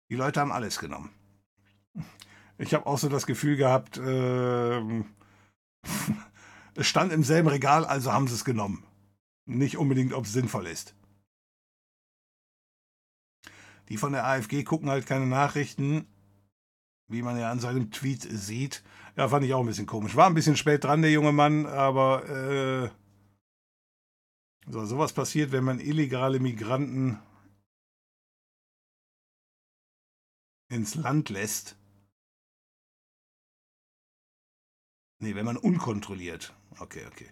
Die 0.10 0.16
Leute 0.16 0.42
haben 0.42 0.52
alles 0.52 0.80
genommen. 0.80 1.12
Ich 2.58 2.74
habe 2.74 2.86
auch 2.88 2.98
so 2.98 3.08
das 3.08 3.26
Gefühl 3.26 3.56
gehabt, 3.56 3.98
äh, 3.98 4.82
es 6.76 6.88
stand 6.88 7.14
im 7.14 7.24
selben 7.24 7.48
Regal, 7.48 7.86
also 7.86 8.12
haben 8.12 8.28
sie 8.28 8.36
es 8.36 8.44
genommen. 8.44 8.84
Nicht 9.46 9.78
unbedingt, 9.78 10.12
ob 10.12 10.26
es 10.26 10.34
sinnvoll 10.34 10.68
ist. 10.68 10.94
Die 13.88 13.96
von 13.96 14.12
der 14.12 14.26
AfG 14.26 14.66
gucken 14.66 14.90
halt 14.90 15.06
keine 15.06 15.28
Nachrichten, 15.28 16.06
wie 17.08 17.22
man 17.22 17.40
ja 17.40 17.50
an 17.50 17.60
seinem 17.62 17.92
Tweet 17.92 18.24
sieht. 18.24 18.84
Ja, 19.16 19.28
fand 19.30 19.46
ich 19.46 19.54
auch 19.54 19.60
ein 19.60 19.68
bisschen 19.68 19.86
komisch. 19.86 20.16
War 20.16 20.28
ein 20.28 20.34
bisschen 20.34 20.58
spät 20.58 20.84
dran, 20.84 21.02
der 21.02 21.12
junge 21.12 21.32
Mann, 21.32 21.66
aber 21.68 22.28
äh, 22.28 22.90
so, 24.72 24.86
sowas 24.86 25.14
passiert, 25.14 25.52
wenn 25.52 25.64
man 25.64 25.80
illegale 25.80 26.40
Migranten 26.40 27.20
ins 30.70 30.96
Land 30.96 31.30
lässt. 31.30 31.78
Nee, 35.20 35.36
wenn 35.36 35.46
man 35.46 35.58
unkontrolliert. 35.58 36.54
Okay, 36.80 37.06
okay. 37.08 37.30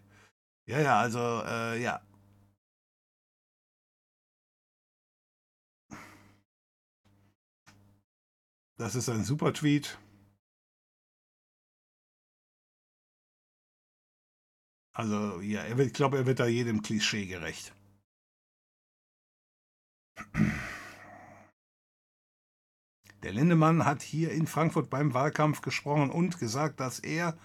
Ja, 0.67 0.79
ja, 0.79 0.99
also, 0.99 1.19
äh, 1.19 1.81
ja. 1.81 2.01
Das 8.77 8.95
ist 8.95 9.09
ein 9.09 9.23
super 9.23 9.53
Tweet. 9.53 9.97
Also, 14.93 15.39
ja, 15.41 15.61
er 15.61 15.79
ich 15.79 15.93
glaube, 15.93 16.17
er 16.17 16.25
wird 16.25 16.39
da 16.39 16.47
jedem 16.47 16.81
Klischee 16.81 17.25
gerecht. 17.25 17.73
Der 23.23 23.31
Lindemann 23.31 23.85
hat 23.85 24.01
hier 24.01 24.31
in 24.31 24.47
Frankfurt 24.47 24.89
beim 24.89 25.13
Wahlkampf 25.13 25.61
gesprochen 25.61 26.09
und 26.09 26.39
gesagt, 26.39 26.79
dass 26.79 26.99
er 26.99 27.37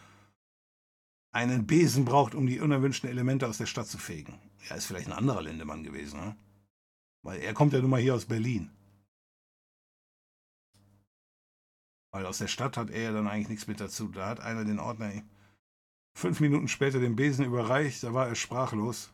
einen 1.33 1.67
Besen 1.67 2.07
braucht, 2.07 2.35
um 2.35 2.47
die 2.47 2.61
unerwünschten 2.61 3.11
Elemente 3.11 3.47
aus 3.47 3.59
der 3.59 3.67
Stadt 3.67 3.87
zu 3.87 3.99
fegen. 3.99 4.41
Ja, 4.69 4.77
ist 4.77 4.87
vielleicht 4.87 5.09
ein 5.09 5.13
anderer 5.13 5.43
Lindemann 5.43 5.85
gewesen, 5.85 6.19
ne? 6.19 6.37
Weil 7.23 7.41
er 7.41 7.53
kommt 7.53 7.73
ja 7.75 7.81
nun 7.81 7.91
mal 7.91 8.01
hier 8.01 8.15
aus 8.15 8.25
Berlin. 8.25 8.71
Weil 12.11 12.25
aus 12.25 12.39
der 12.39 12.49
Stadt 12.49 12.79
hat 12.79 12.89
er 12.89 13.03
ja 13.03 13.13
dann 13.13 13.29
eigentlich 13.29 13.51
nichts 13.51 13.67
mit 13.67 13.81
dazu. 13.81 14.09
Da 14.09 14.29
hat 14.29 14.41
einer 14.41 14.65
den 14.65 14.79
Ordner 14.79 15.13
fünf 16.17 16.41
Minuten 16.41 16.67
später 16.67 16.99
den 16.99 17.15
Besen 17.15 17.45
überreicht, 17.45 18.03
da 18.03 18.15
war 18.15 18.27
er 18.27 18.35
sprachlos. 18.35 19.13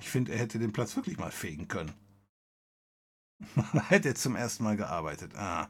Ich 0.00 0.08
finde, 0.08 0.32
er 0.32 0.38
hätte 0.38 0.58
den 0.58 0.72
Platz 0.72 0.96
wirklich 0.96 1.18
mal 1.18 1.30
fegen 1.30 1.68
können. 1.68 1.92
hätte 3.88 4.08
er 4.08 4.14
zum 4.14 4.34
ersten 4.34 4.64
Mal 4.64 4.76
gearbeitet. 4.76 5.34
Ah. 5.36 5.68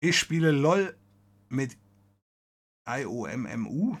Ich 0.00 0.18
spiele 0.18 0.50
LOL 0.50 0.96
mit 1.48 1.78
IOMMU, 2.88 3.96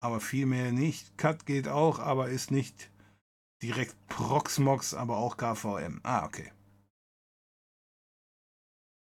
aber 0.00 0.20
vielmehr 0.20 0.70
nicht. 0.70 1.18
Cut 1.18 1.44
geht 1.44 1.66
auch, 1.66 1.98
aber 1.98 2.28
ist 2.28 2.50
nicht 2.52 2.90
direkt 3.62 3.96
Proxmox, 4.06 4.94
aber 4.94 5.16
auch 5.16 5.36
KVM. 5.36 6.00
Ah, 6.04 6.24
okay. 6.24 6.52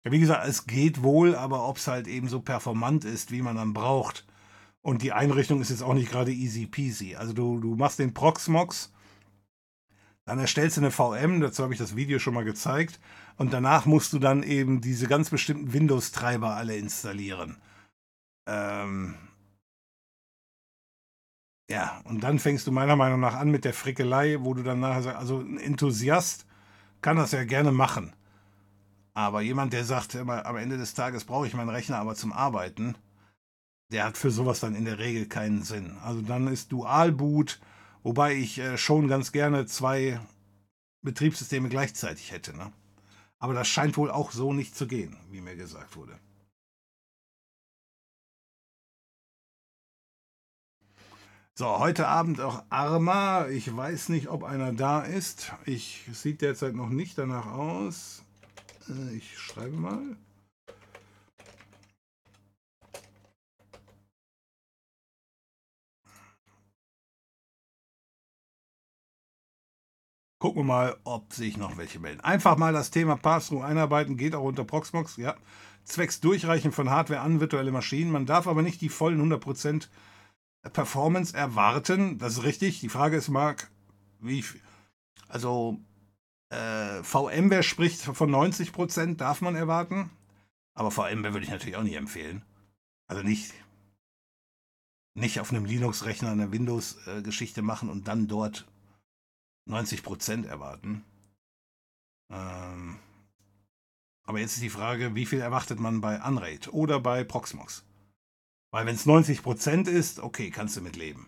Ja, 0.03 0.11
wie 0.11 0.19
gesagt, 0.19 0.47
es 0.47 0.65
geht 0.65 1.03
wohl, 1.03 1.35
aber 1.35 1.67
ob 1.67 1.77
es 1.77 1.85
halt 1.85 2.07
eben 2.07 2.27
so 2.27 2.41
performant 2.41 3.05
ist, 3.05 3.29
wie 3.29 3.43
man 3.43 3.55
dann 3.55 3.73
braucht. 3.73 4.25
Und 4.81 5.03
die 5.03 5.11
Einrichtung 5.11 5.61
ist 5.61 5.69
jetzt 5.69 5.83
auch 5.83 5.93
nicht 5.93 6.11
gerade 6.11 6.31
easy 6.31 6.65
peasy. 6.65 7.15
Also 7.15 7.33
du, 7.33 7.59
du 7.59 7.75
machst 7.75 7.99
den 7.99 8.13
Proxmox, 8.13 8.91
dann 10.25 10.39
erstellst 10.39 10.77
du 10.77 10.81
eine 10.81 10.91
VM, 10.91 11.41
dazu 11.41 11.63
habe 11.63 11.73
ich 11.73 11.79
das 11.79 11.95
Video 11.95 12.19
schon 12.19 12.33
mal 12.33 12.45
gezeigt, 12.45 12.99
und 13.37 13.53
danach 13.53 13.85
musst 13.85 14.13
du 14.13 14.19
dann 14.19 14.43
eben 14.43 14.81
diese 14.81 15.07
ganz 15.07 15.29
bestimmten 15.29 15.73
Windows-Treiber 15.73 16.55
alle 16.55 16.77
installieren. 16.77 17.57
Ähm 18.47 19.15
ja, 21.69 22.01
und 22.03 22.23
dann 22.23 22.39
fängst 22.39 22.67
du 22.67 22.71
meiner 22.71 22.95
Meinung 22.95 23.19
nach 23.19 23.35
an 23.35 23.49
mit 23.49 23.65
der 23.65 23.73
Frickelei, 23.73 24.37
wo 24.41 24.53
du 24.53 24.63
dann 24.63 24.79
nachher 24.79 25.03
sagst, 25.03 25.19
also 25.19 25.39
ein 25.39 25.57
Enthusiast 25.57 26.45
kann 27.01 27.17
das 27.17 27.31
ja 27.31 27.43
gerne 27.43 27.71
machen. 27.71 28.13
Aber 29.13 29.41
jemand, 29.41 29.73
der 29.73 29.85
sagt, 29.85 30.15
am 30.15 30.57
Ende 30.57 30.77
des 30.77 30.93
Tages 30.93 31.23
brauche 31.25 31.47
ich 31.47 31.53
meinen 31.53 31.69
Rechner 31.69 31.97
aber 31.97 32.15
zum 32.15 32.33
Arbeiten, 32.33 32.95
der 33.91 34.05
hat 34.05 34.17
für 34.17 34.31
sowas 34.31 34.59
dann 34.61 34.75
in 34.75 34.85
der 34.85 34.99
Regel 34.99 35.25
keinen 35.27 35.63
Sinn. 35.63 35.97
Also 36.03 36.21
dann 36.21 36.47
ist 36.47 36.71
Dualboot, 36.71 37.59
wobei 38.03 38.35
ich 38.35 38.57
äh, 38.57 38.77
schon 38.77 39.07
ganz 39.07 39.31
gerne 39.31 39.65
zwei 39.65 40.19
Betriebssysteme 41.01 41.69
gleichzeitig 41.69 42.31
hätte. 42.31 42.55
Ne? 42.55 42.71
Aber 43.37 43.53
das 43.53 43.67
scheint 43.67 43.97
wohl 43.97 44.09
auch 44.09 44.31
so 44.31 44.53
nicht 44.53 44.75
zu 44.75 44.87
gehen, 44.87 45.17
wie 45.29 45.41
mir 45.41 45.55
gesagt 45.55 45.95
wurde. 45.95 46.17
So, 51.53 51.79
heute 51.79 52.07
Abend 52.07 52.39
auch 52.39 52.63
Arma. 52.69 53.47
Ich 53.47 53.75
weiß 53.75 54.09
nicht, 54.09 54.29
ob 54.29 54.43
einer 54.43 54.71
da 54.71 55.01
ist. 55.01 55.51
Ich 55.65 56.07
sieht 56.13 56.41
derzeit 56.41 56.75
noch 56.75 56.89
nicht 56.89 57.17
danach 57.17 57.45
aus. 57.45 58.23
Äh, 58.87 59.15
ich 59.15 59.37
schreibe 59.37 59.75
mal. 59.75 60.17
Gucken 70.41 70.61
wir 70.61 70.65
mal, 70.65 70.97
ob 71.03 71.31
sich 71.33 71.55
noch 71.55 71.77
welche 71.77 71.99
melden. 71.99 72.21
Einfach 72.21 72.57
mal 72.57 72.73
das 72.73 72.89
Thema 72.89 73.15
Pass-Through 73.15 73.61
einarbeiten, 73.61 74.17
geht 74.17 74.33
auch 74.33 74.43
unter 74.43 74.63
Proxmox, 74.63 75.17
ja. 75.17 75.35
Zwecks 75.83 76.19
Durchreichen 76.19 76.71
von 76.71 76.89
Hardware 76.89 77.19
an 77.19 77.39
virtuelle 77.39 77.71
Maschinen. 77.71 78.09
Man 78.09 78.25
darf 78.25 78.47
aber 78.47 78.63
nicht 78.63 78.81
die 78.81 78.89
vollen 78.89 79.21
100% 79.21 79.87
Performance 80.73 81.37
erwarten. 81.37 82.17
Das 82.17 82.33
ist 82.33 82.43
richtig. 82.43 82.79
Die 82.79 82.89
Frage 82.89 83.17
ist, 83.17 83.29
Marc, 83.29 83.69
wie 84.19 84.41
viel? 84.41 84.61
Also, 85.27 85.77
äh, 86.49 87.03
VMware 87.03 87.61
spricht 87.61 88.01
von 88.01 88.31
90%, 88.31 89.17
darf 89.17 89.41
man 89.41 89.55
erwarten. 89.55 90.09
Aber 90.73 90.89
VMware 90.89 91.33
würde 91.33 91.45
ich 91.45 91.51
natürlich 91.51 91.75
auch 91.75 91.83
nicht 91.83 91.97
empfehlen. 91.97 92.43
Also 93.05 93.21
nicht, 93.21 93.53
nicht 95.13 95.39
auf 95.39 95.51
einem 95.51 95.65
Linux-Rechner 95.65 96.31
eine 96.31 96.51
Windows-Geschichte 96.51 97.61
machen 97.61 97.89
und 97.89 98.07
dann 98.07 98.27
dort 98.27 98.65
90% 99.67 100.47
erwarten. 100.47 101.03
Ähm, 102.31 102.99
aber 104.23 104.39
jetzt 104.39 104.53
ist 104.53 104.63
die 104.63 104.69
Frage, 104.69 105.15
wie 105.15 105.25
viel 105.25 105.41
erwartet 105.41 105.79
man 105.79 106.01
bei 106.01 106.21
Unraid 106.21 106.71
oder 106.73 106.99
bei 106.99 107.23
Proxmox? 107.23 107.83
Weil 108.71 108.85
wenn 108.85 108.95
es 108.95 109.05
90% 109.05 109.89
ist, 109.89 110.19
okay, 110.19 110.49
kannst 110.49 110.77
du 110.77 110.81
mit 110.81 110.95
leben. 110.95 111.27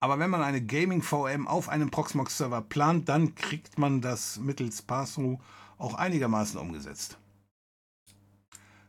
Aber 0.00 0.18
wenn 0.18 0.30
man 0.30 0.42
eine 0.42 0.64
Gaming 0.64 1.00
VM 1.00 1.46
auf 1.46 1.68
einem 1.68 1.90
Proxmox 1.90 2.36
Server 2.36 2.60
plant, 2.60 3.08
dann 3.08 3.36
kriegt 3.36 3.78
man 3.78 4.00
das 4.00 4.38
mittels 4.38 4.82
Passthrough 4.82 5.40
auch 5.78 5.94
einigermaßen 5.94 6.58
umgesetzt. 6.58 7.18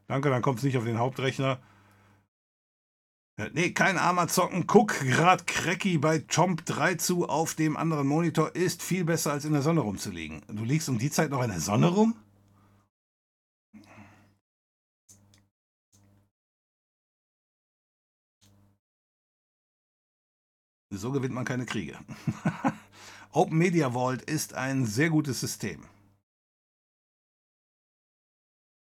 Danke, 0.08 0.30
dann 0.30 0.42
kommt 0.42 0.58
es 0.60 0.64
nicht 0.64 0.78
auf 0.78 0.86
den 0.86 0.98
Hauptrechner. 0.98 1.60
Nee, 3.38 3.72
kein 3.72 3.98
armer 3.98 4.28
Zocken. 4.28 4.68
Guck 4.68 5.00
grad 5.10 5.48
Cracky 5.48 5.98
bei 5.98 6.20
Chomp 6.20 6.66
3 6.66 6.96
zu 6.96 7.28
auf 7.28 7.56
dem 7.56 7.76
anderen 7.76 8.08
Monitor. 8.08 8.56
Ist 8.56 8.84
viel 8.84 9.06
besser 9.06 9.32
als 9.32 9.44
in 9.44 9.54
der 9.54 9.64
Sonne 9.64 9.82
rumzuliegen. 9.82 10.44
Du 10.48 10.64
liegst 10.64 10.88
um 10.88 11.00
die 11.00 11.10
Zeit 11.10 11.32
noch 11.32 11.42
in 11.42 11.50
der 11.50 11.60
Sonne 11.60 11.88
rum? 11.88 12.16
So 20.92 21.12
gewinnt 21.12 21.34
man 21.34 21.44
keine 21.44 21.66
Kriege. 21.66 21.98
Open 23.32 23.58
Media 23.58 23.94
Vault 23.94 24.22
ist 24.22 24.54
ein 24.54 24.86
sehr 24.86 25.10
gutes 25.10 25.40
System. 25.40 25.84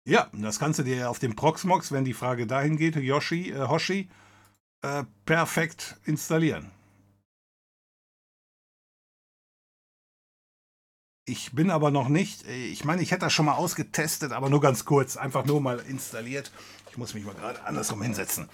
Ja, 0.07 0.27
das 0.34 0.57
kannst 0.57 0.80
du 0.80 0.84
dir 0.84 1.07
auf 1.11 1.19
dem 1.19 1.35
Proxmox, 1.35 1.91
wenn 1.91 2.03
die 2.03 2.15
Frage 2.15 2.47
dahin 2.47 2.77
geht, 2.77 2.95
Yoshi, 2.95 3.51
äh, 3.51 3.67
Hoshi, 3.67 4.09
äh, 4.81 5.03
perfekt 5.26 5.97
installieren. 6.06 6.72
Ich 11.26 11.51
bin 11.51 11.69
aber 11.69 11.91
noch 11.91 12.10
nicht, 12.10 12.47
ich 12.47 12.85
meine, 12.85 13.03
ich 13.03 13.11
hätte 13.11 13.26
das 13.26 13.34
schon 13.34 13.45
mal 13.45 13.53
ausgetestet, 13.53 14.31
aber 14.31 14.49
nur 14.49 14.61
ganz 14.61 14.84
kurz, 14.85 15.15
einfach 15.15 15.45
nur 15.45 15.61
mal 15.61 15.77
installiert. 15.80 16.51
Ich 16.89 16.97
muss 16.97 17.14
mich 17.14 17.23
mal 17.23 17.35
gerade 17.35 17.64
andersrum 17.65 18.01
hinsetzen. 18.01 18.49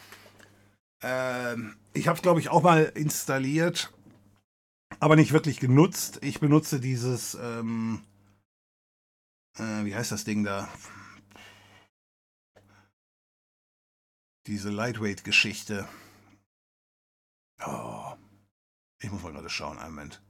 Ähm, 1.02 1.78
ich 1.94 2.10
habe 2.10 2.18
es, 2.18 2.22
glaube 2.22 2.42
ich, 2.42 2.50
auch 2.50 2.64
mal 2.64 2.84
installiert, 2.96 3.94
aber 5.00 5.16
nicht 5.16 5.32
wirklich 5.32 5.62
genutzt. 5.62 6.20
Ich 6.22 6.42
benutze 6.42 6.82
dieses, 6.82 7.36
ähm, 7.36 8.04
äh, 9.58 9.86
wie 9.86 9.96
heißt 9.96 10.12
das 10.12 10.26
Ding 10.26 10.44
da? 10.44 10.68
Diese 14.48 14.70
Lightweight-Geschichte. 14.70 15.88
Oh. 17.66 18.16
Ich 19.00 19.12
muss 19.12 19.24
mal 19.24 19.34
gerade 19.34 19.50
schauen, 19.50 19.78
einen 19.78 19.96
Moment. 19.96 20.22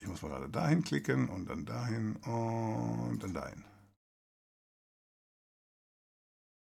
Ich 0.00 0.08
muss 0.08 0.22
mal 0.22 0.28
gerade 0.28 0.50
dahin 0.50 0.82
klicken 0.84 1.28
und 1.28 1.46
dann 1.46 1.64
dahin 1.64 2.16
und 2.16 3.20
dann 3.20 3.32
dahin. 3.32 3.64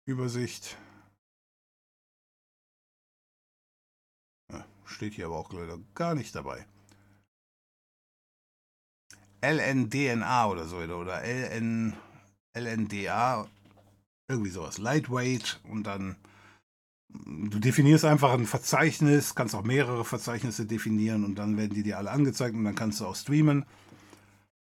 Übersicht. 0.05 0.77
Ja, 4.53 4.65
steht 4.85 5.15
hier 5.15 5.27
aber 5.27 5.39
auch 5.39 5.53
leider 5.53 5.79
gar 5.95 6.15
nicht 6.15 6.35
dabei. 6.35 6.67
LNDNA 9.41 10.47
oder 10.47 10.67
so 10.67 10.77
oder 10.77 11.23
LN, 11.23 11.97
LNDA 12.55 13.49
irgendwie 14.29 14.51
sowas. 14.51 14.79
Lightweight 14.79 15.61
und 15.65 15.83
dann 15.85 16.17
du 17.13 17.59
definierst 17.59 18.05
einfach 18.05 18.33
ein 18.33 18.47
Verzeichnis, 18.47 19.35
kannst 19.35 19.55
auch 19.55 19.65
mehrere 19.65 20.05
Verzeichnisse 20.05 20.67
definieren 20.67 21.25
und 21.25 21.37
dann 21.37 21.57
werden 21.57 21.75
die 21.75 21.83
dir 21.83 21.99
alle 21.99 22.11
angezeigt 22.11 22.55
und 22.55 22.65
dann 22.65 22.75
kannst 22.75 23.01
du 23.01 23.07
auch 23.07 23.17
streamen. 23.17 23.65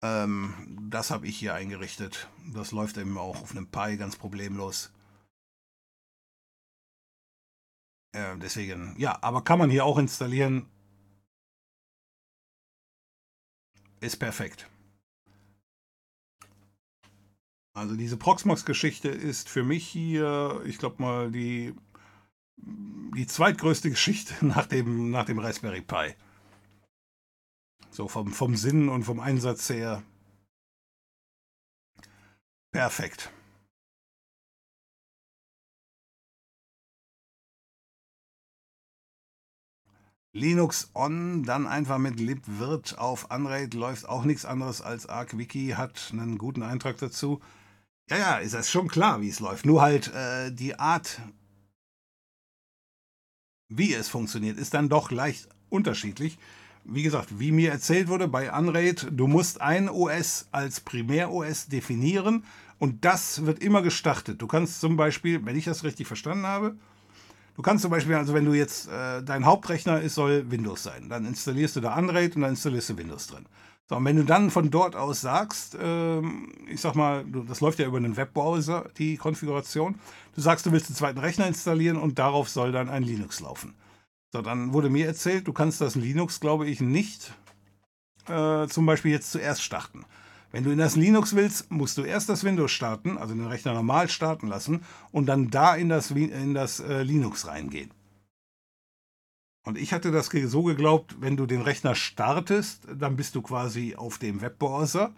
Ähm, 0.02 0.54
das 0.90 1.10
habe 1.10 1.26
ich 1.26 1.38
hier 1.38 1.54
eingerichtet. 1.54 2.28
Das 2.52 2.72
läuft 2.72 2.98
eben 2.98 3.16
auch 3.16 3.40
auf 3.42 3.52
einem 3.52 3.66
Pi 3.66 3.96
ganz 3.96 4.16
problemlos. 4.16 4.92
Äh, 8.12 8.36
deswegen, 8.38 8.94
ja, 8.98 9.18
aber 9.22 9.42
kann 9.42 9.58
man 9.58 9.70
hier 9.70 9.84
auch 9.84 9.98
installieren. 9.98 10.66
Ist 14.00 14.18
perfekt. 14.18 14.68
Also 17.72 17.96
diese 17.96 18.16
Proxmox-Geschichte 18.16 19.08
ist 19.08 19.48
für 19.48 19.64
mich 19.64 19.84
hier, 19.86 20.62
ich 20.64 20.78
glaube 20.78 21.02
mal, 21.02 21.32
die, 21.32 21.74
die 22.56 23.26
zweitgrößte 23.26 23.90
Geschichte 23.90 24.34
nach 24.46 24.66
dem, 24.66 25.10
nach 25.10 25.24
dem 25.24 25.38
Raspberry 25.38 25.82
Pi. 25.82 26.14
So 27.90 28.08
vom, 28.08 28.32
vom 28.32 28.56
Sinn 28.56 28.88
und 28.88 29.04
vom 29.04 29.20
Einsatz 29.20 29.68
her. 29.70 30.02
Perfekt. 32.72 33.32
Linux 40.32 40.90
on, 40.94 41.44
dann 41.44 41.68
einfach 41.68 41.98
mit 41.98 42.18
libvirt 42.18 42.98
auf 42.98 43.30
Unraid 43.30 43.72
läuft 43.74 44.08
auch 44.08 44.24
nichts 44.24 44.44
anderes 44.44 44.82
als 44.82 45.06
ArcWiki, 45.06 45.74
hat 45.76 46.10
einen 46.12 46.38
guten 46.38 46.64
Eintrag 46.64 46.98
dazu. 46.98 47.40
Ja, 48.10 48.16
ja, 48.18 48.36
ist 48.38 48.54
das 48.54 48.68
schon 48.68 48.88
klar, 48.88 49.20
wie 49.20 49.28
es 49.28 49.38
läuft. 49.38 49.64
Nur 49.64 49.80
halt 49.80 50.12
äh, 50.12 50.50
die 50.50 50.76
Art, 50.76 51.20
wie 53.76 53.94
es 53.94 54.08
funktioniert, 54.08 54.58
ist 54.58 54.74
dann 54.74 54.88
doch 54.88 55.10
leicht 55.10 55.48
unterschiedlich. 55.68 56.38
Wie 56.84 57.02
gesagt, 57.02 57.38
wie 57.38 57.50
mir 57.50 57.70
erzählt 57.70 58.08
wurde 58.08 58.28
bei 58.28 58.52
Unraid, 58.52 59.06
du 59.10 59.26
musst 59.26 59.60
ein 59.60 59.88
OS 59.88 60.48
als 60.52 60.80
Primär-OS 60.80 61.68
definieren 61.68 62.44
und 62.78 63.04
das 63.04 63.46
wird 63.46 63.62
immer 63.62 63.80
gestartet. 63.80 64.42
Du 64.42 64.46
kannst 64.46 64.80
zum 64.80 64.96
Beispiel, 64.96 65.44
wenn 65.46 65.56
ich 65.56 65.64
das 65.64 65.84
richtig 65.84 66.06
verstanden 66.06 66.46
habe, 66.46 66.76
du 67.56 67.62
kannst 67.62 67.82
zum 67.82 67.90
Beispiel, 67.90 68.14
also 68.16 68.34
wenn 68.34 68.44
du 68.44 68.52
jetzt, 68.52 68.88
äh, 68.88 69.22
dein 69.22 69.46
Hauptrechner 69.46 70.00
ist, 70.00 70.14
soll 70.14 70.50
Windows 70.50 70.82
sein, 70.82 71.08
dann 71.08 71.24
installierst 71.24 71.76
du 71.76 71.80
da 71.80 71.96
Unraid 71.96 72.36
und 72.36 72.42
dann 72.42 72.50
installierst 72.50 72.90
du 72.90 72.98
Windows 72.98 73.28
drin. 73.28 73.46
So, 73.86 73.96
und 73.96 74.04
wenn 74.06 74.16
du 74.16 74.24
dann 74.24 74.50
von 74.50 74.70
dort 74.70 74.96
aus 74.96 75.20
sagst, 75.20 75.76
ähm, 75.78 76.52
ich 76.68 76.80
sag 76.80 76.94
mal, 76.94 77.24
das 77.46 77.60
läuft 77.60 77.78
ja 77.78 77.86
über 77.86 77.98
einen 77.98 78.16
Webbrowser, 78.16 78.90
die 78.96 79.18
Konfiguration, 79.18 79.96
du 80.34 80.40
sagst, 80.40 80.64
du 80.64 80.72
willst 80.72 80.88
einen 80.88 80.96
zweiten 80.96 81.18
Rechner 81.18 81.46
installieren 81.46 81.98
und 81.98 82.18
darauf 82.18 82.48
soll 82.48 82.72
dann 82.72 82.88
ein 82.88 83.02
Linux 83.02 83.40
laufen. 83.40 83.74
So, 84.32 84.40
dann 84.40 84.72
wurde 84.72 84.88
mir 84.88 85.06
erzählt, 85.06 85.46
du 85.46 85.52
kannst 85.52 85.82
das 85.82 85.96
Linux, 85.96 86.40
glaube 86.40 86.66
ich, 86.66 86.80
nicht 86.80 87.34
äh, 88.26 88.66
zum 88.68 88.86
Beispiel 88.86 89.12
jetzt 89.12 89.30
zuerst 89.30 89.62
starten. 89.62 90.04
Wenn 90.50 90.64
du 90.64 90.70
in 90.70 90.78
das 90.78 90.96
Linux 90.96 91.34
willst, 91.34 91.70
musst 91.70 91.98
du 91.98 92.02
erst 92.02 92.28
das 92.28 92.42
Windows 92.42 92.70
starten, 92.70 93.18
also 93.18 93.34
den 93.34 93.46
Rechner 93.46 93.74
normal 93.74 94.08
starten 94.08 94.46
lassen 94.46 94.82
und 95.10 95.26
dann 95.26 95.50
da 95.50 95.74
in 95.74 95.88
das, 95.88 96.10
in 96.10 96.54
das 96.54 96.80
äh, 96.80 97.02
Linux 97.02 97.46
reingehen. 97.46 97.90
Und 99.64 99.78
ich 99.78 99.92
hatte 99.92 100.10
das 100.10 100.26
so 100.26 100.62
geglaubt, 100.62 101.16
wenn 101.20 101.36
du 101.36 101.46
den 101.46 101.62
Rechner 101.62 101.94
startest, 101.94 102.86
dann 102.94 103.16
bist 103.16 103.34
du 103.34 103.42
quasi 103.42 103.94
auf 103.96 104.18
dem 104.18 104.42
Webbrowser. 104.42 105.12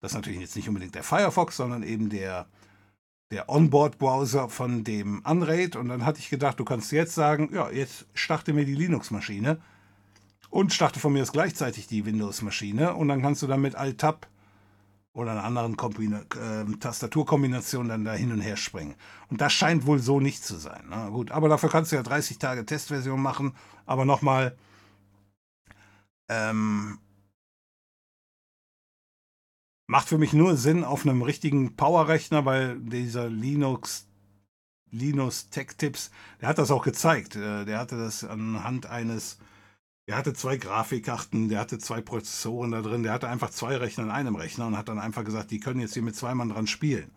Das 0.00 0.10
ist 0.10 0.16
natürlich 0.16 0.40
jetzt 0.40 0.56
nicht 0.56 0.68
unbedingt 0.68 0.94
der 0.96 1.04
Firefox, 1.04 1.56
sondern 1.56 1.84
eben 1.84 2.10
der, 2.10 2.46
der 3.30 3.48
Onboard-Browser 3.48 4.48
von 4.48 4.82
dem 4.82 5.22
Unraid. 5.24 5.76
Und 5.76 5.88
dann 5.88 6.04
hatte 6.04 6.18
ich 6.18 6.28
gedacht, 6.28 6.58
du 6.58 6.64
kannst 6.64 6.90
jetzt 6.90 7.14
sagen, 7.14 7.50
ja, 7.52 7.70
jetzt 7.70 8.06
starte 8.12 8.52
mir 8.52 8.64
die 8.64 8.74
Linux-Maschine 8.74 9.60
und 10.50 10.72
starte 10.72 10.98
von 10.98 11.12
mir 11.12 11.22
aus 11.22 11.32
gleichzeitig 11.32 11.86
die 11.86 12.04
Windows-Maschine. 12.04 12.94
Und 12.94 13.06
dann 13.06 13.22
kannst 13.22 13.42
du 13.42 13.46
dann 13.46 13.60
mit 13.60 13.76
Alt-Tab 13.76 14.26
oder 15.16 15.32
einer 15.32 15.44
anderen 15.44 15.78
Kombina 15.78 16.20
äh, 16.34 16.64
Tastaturkombination 16.78 17.88
dann 17.88 18.04
da 18.04 18.12
hin 18.12 18.32
und 18.32 18.42
her 18.42 18.58
springen. 18.58 18.94
Und 19.30 19.40
das 19.40 19.52
scheint 19.54 19.86
wohl 19.86 19.98
so 19.98 20.20
nicht 20.20 20.44
zu 20.44 20.56
sein. 20.56 20.84
Na 20.90 21.06
ne? 21.06 21.10
gut, 21.10 21.30
aber 21.30 21.48
dafür 21.48 21.70
kannst 21.70 21.90
du 21.90 21.96
ja 21.96 22.02
30 22.02 22.38
Tage 22.38 22.66
Testversion 22.66 23.20
machen. 23.20 23.54
Aber 23.86 24.04
nochmal, 24.04 24.58
ähm, 26.28 26.98
macht 29.86 30.08
für 30.08 30.18
mich 30.18 30.34
nur 30.34 30.56
Sinn 30.56 30.84
auf 30.84 31.06
einem 31.06 31.22
richtigen 31.22 31.76
Power-Rechner, 31.76 32.44
weil 32.44 32.78
dieser 32.78 33.30
Linux 33.30 34.06
Linus 34.90 35.48
Tech 35.48 35.68
Tips. 35.78 36.10
Der 36.42 36.48
hat 36.48 36.58
das 36.58 36.70
auch 36.70 36.84
gezeigt. 36.84 37.36
Äh, 37.36 37.64
der 37.64 37.78
hatte 37.78 37.96
das 37.96 38.22
anhand 38.22 38.84
eines, 38.84 39.38
der 40.06 40.16
hatte 40.16 40.34
zwei 40.34 40.56
Grafikkarten, 40.56 41.48
der 41.48 41.60
hatte 41.60 41.78
zwei 41.78 42.00
Prozessoren 42.00 42.70
da 42.70 42.82
drin, 42.82 43.02
der 43.02 43.12
hatte 43.12 43.28
einfach 43.28 43.50
zwei 43.50 43.76
Rechner 43.76 44.04
in 44.04 44.10
einem 44.10 44.36
Rechner 44.36 44.66
und 44.66 44.76
hat 44.76 44.88
dann 44.88 45.00
einfach 45.00 45.24
gesagt, 45.24 45.50
die 45.50 45.60
können 45.60 45.80
jetzt 45.80 45.94
hier 45.94 46.02
mit 46.02 46.14
zwei 46.14 46.34
Mann 46.34 46.48
dran 46.48 46.66
spielen. 46.66 47.10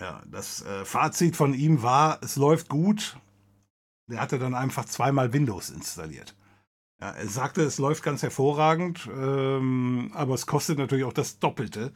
Ja, 0.00 0.22
das 0.26 0.62
äh, 0.62 0.84
Fazit 0.84 1.36
von 1.36 1.54
ihm 1.54 1.82
war, 1.82 2.18
es 2.22 2.36
läuft 2.36 2.68
gut. 2.68 3.16
Der 4.06 4.20
hatte 4.20 4.38
dann 4.38 4.54
einfach 4.54 4.84
zweimal 4.84 5.32
Windows 5.32 5.70
installiert. 5.70 6.36
Ja, 7.00 7.10
er 7.10 7.28
sagte, 7.28 7.62
es 7.62 7.78
läuft 7.78 8.02
ganz 8.02 8.22
hervorragend, 8.22 9.08
ähm, 9.12 10.12
aber 10.14 10.34
es 10.34 10.46
kostet 10.46 10.78
natürlich 10.78 11.04
auch 11.04 11.12
das 11.12 11.38
Doppelte 11.38 11.92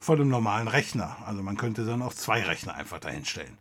von 0.00 0.20
einem 0.20 0.30
normalen 0.30 0.68
Rechner. 0.68 1.16
Also 1.26 1.42
man 1.42 1.56
könnte 1.56 1.84
dann 1.84 2.02
auch 2.02 2.14
zwei 2.14 2.42
Rechner 2.42 2.74
einfach 2.74 2.98
dahinstellen. 2.98 3.58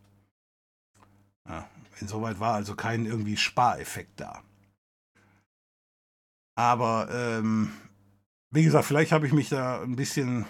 Ja, 1.48 1.68
insoweit 2.00 2.40
war 2.40 2.56
also 2.56 2.76
kein 2.76 3.06
irgendwie 3.06 3.38
Spareffekt 3.38 4.20
da. 4.20 4.42
Aber 6.56 7.10
ähm, 7.12 7.72
wie 8.52 8.64
gesagt, 8.64 8.86
vielleicht 8.86 9.12
habe 9.12 9.28
ich 9.28 9.34
mich 9.34 9.50
da 9.50 9.82
ein 9.82 9.96
bisschen 9.96 10.46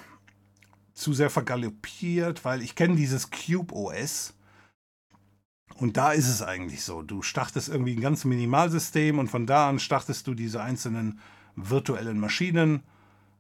zu 0.94 1.14
sehr 1.14 1.30
vergaloppiert, 1.30 2.46
weil 2.46 2.62
ich 2.62 2.76
kenne 2.76 2.96
dieses 2.96 3.30
Cube 3.32 3.74
OS. 3.74 4.34
Und 5.78 5.98
da 5.98 6.12
ist 6.14 6.30
es 6.30 6.42
eigentlich 6.42 6.84
so. 6.84 7.02
Du 7.02 7.22
startest 7.22 7.68
irgendwie 7.68 7.96
ein 7.96 8.02
ganz 8.02 8.24
Minimalsystem 8.24 9.20
und 9.20 9.28
von 9.28 9.46
da 9.46 9.68
an 9.68 9.80
startest 9.80 10.28
du 10.28 10.34
diese 10.34 10.62
einzelnen 10.62 11.20
virtuellen 11.56 12.20
Maschinen 12.20 12.84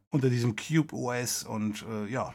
unter 0.09 0.29
diesem 0.29 0.55
Cube 0.55 0.93
OS 0.93 1.43
und 1.43 1.85
äh, 1.87 2.07
ja. 2.07 2.33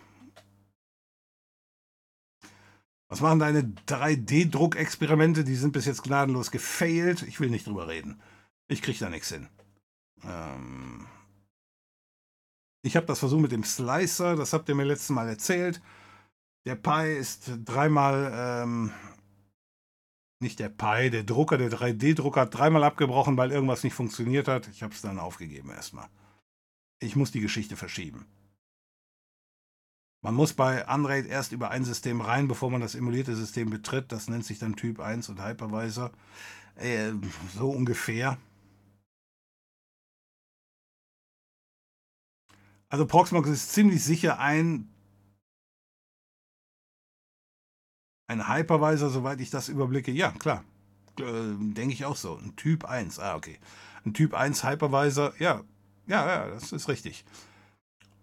Was 3.09 3.21
machen 3.21 3.41
deine 3.41 3.63
3D-Druckexperimente? 3.89 5.43
Die 5.43 5.57
sind 5.57 5.73
bis 5.73 5.85
jetzt 5.85 6.05
gnadenlos 6.05 6.51
gefailt. 6.51 7.23
Ich 7.23 7.41
will 7.41 7.51
nicht 7.51 7.67
drüber 7.67 7.89
reden. 7.89 8.21
Ich 8.69 8.83
kriege 8.83 9.01
da 9.01 9.11
nichts 9.11 9.31
hin. 9.31 9.49
Ähm 10.25 11.07
ich 12.83 12.97
habe 12.97 13.07
das 13.07 13.19
versucht 13.19 13.43
mit 13.43 13.53
dem 13.53 13.65
Slicer, 13.65 14.37
das 14.37 14.53
habt 14.53 14.69
ihr 14.69 14.75
mir 14.75 14.85
letztes 14.85 15.11
Mal 15.11 15.29
erzählt. 15.29 15.83
Der 16.67 16.77
Pi 16.77 17.15
ist 17.15 17.51
dreimal, 17.65 18.33
ähm, 18.35 18.93
nicht 20.41 20.59
der 20.59 20.71
Pi, 20.71 21.11
der 21.11 21.25
Drucker, 21.25 21.59
der 21.59 21.71
3D-Drucker 21.71 22.43
hat 22.43 22.55
dreimal 22.55 22.85
abgebrochen, 22.85 23.37
weil 23.37 23.53
irgendwas 23.53 23.85
nicht 23.85 23.95
funktioniert 23.95 24.49
hat. 24.49 24.69
Ich 24.69 24.83
habe 24.83 24.95
es 24.95 25.03
dann 25.03 25.19
aufgegeben 25.19 25.71
erstmal. 25.71 26.09
Ich 27.01 27.17
muss 27.17 27.33
die 27.33 27.41
Geschichte 27.41 27.77
verschieben. 27.77 28.27
Man 30.23 30.35
muss 30.35 30.53
bei 30.53 30.87
Unraid 30.87 31.27
erst 31.27 31.53
über 31.53 31.71
ein 31.71 31.85
System 31.85 32.21
rein, 32.21 32.47
bevor 32.47 32.71
man 32.71 32.83
das 32.83 32.95
emulierte 32.95 33.35
System 33.35 33.71
betritt. 33.71 34.13
Das 34.13 34.29
nennt 34.29 34.45
sich 34.45 34.59
dann 34.59 34.77
Typ 34.77 35.01
1 35.01 35.31
und 35.31 35.43
Hypervisor. 35.43 36.11
Äh, 36.77 37.13
so 37.55 37.71
ungefähr. 37.71 38.37
Also 42.91 43.07
Proxmox 43.07 43.49
ist 43.49 43.73
ziemlich 43.73 44.03
sicher 44.05 44.41
ein, 44.41 44.93
ein 48.29 48.49
Hypervisor, 48.49 49.11
soweit 49.11 49.41
ich 49.41 49.51
das 49.51 49.69
überblicke. 49.69 50.11
Ja, 50.11 50.33
klar. 50.33 50.65
Äh, 51.19 51.55
Denke 51.59 51.95
ich 51.95 52.05
auch 52.05 52.17
so. 52.17 52.37
Ein 52.37 52.57
Typ 52.57 52.85
1. 52.85 53.21
Ah, 53.21 53.37
okay. 53.37 53.59
Ein 54.05 54.13
Typ 54.13 54.35
1 54.35 54.65
Hypervisor, 54.65 55.33
ja, 55.39 55.63
ja, 56.07 56.27
ja, 56.27 56.49
das 56.49 56.73
ist 56.73 56.89
richtig. 56.89 57.25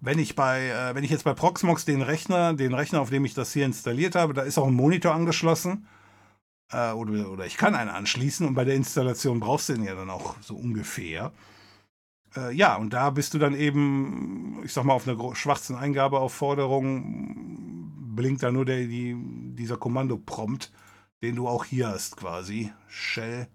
Wenn 0.02 0.20
ich 0.20 0.36
bei, 0.36 0.68
äh, 0.68 0.94
wenn 0.94 1.04
ich 1.04 1.12
jetzt 1.12 1.24
bei 1.24 1.34
Proxmox 1.34 1.86
den 1.86 2.02
Rechner, 2.02 2.54
den 2.54 2.74
Rechner, 2.74 3.00
auf 3.00 3.10
dem 3.10 3.24
ich 3.26 3.34
das 3.34 3.54
hier 3.54 3.66
installiert 3.66 4.16
habe, 4.16 4.34
da 4.34 4.42
ist 4.42 4.58
auch 4.58 4.68
ein 4.68 4.74
Monitor 4.74 5.14
angeschlossen. 5.14 5.88
Äh, 6.72 6.92
oder, 6.92 7.32
oder 7.32 7.46
ich 7.46 7.56
kann 7.56 7.74
einen 7.76 7.90
anschließen 7.90 8.46
und 8.46 8.54
bei 8.54 8.66
der 8.66 8.76
Installation 8.76 9.40
brauchst 9.40 9.70
du 9.70 9.74
den 9.74 9.84
ja 9.84 9.96
dann 9.96 10.10
auch 10.10 10.36
so 10.42 10.56
ungefähr. 10.56 11.32
Äh, 12.38 12.54
ja, 12.54 12.76
und 12.76 12.94
da 12.94 13.10
bist 13.10 13.34
du 13.34 13.40
dann 13.40 13.56
eben, 13.56 14.62
ich 14.64 14.74
sag 14.74 14.84
mal, 14.84 14.94
auf 14.94 15.08
einer 15.08 15.36
schwarzen 15.36 15.76
Eingabeaufforderung 15.76 18.16
blinkt 18.16 18.44
da 18.44 18.52
nur 18.52 18.66
der, 18.66 18.86
die, 18.86 19.16
dieser 19.56 19.78
Kommandoprompt, 19.78 20.72
den 21.22 21.36
du 21.36 21.48
auch 21.48 21.66
hier 21.66 21.90
hast 21.90 22.18
quasi. 22.18 22.72
Shell 22.88 23.48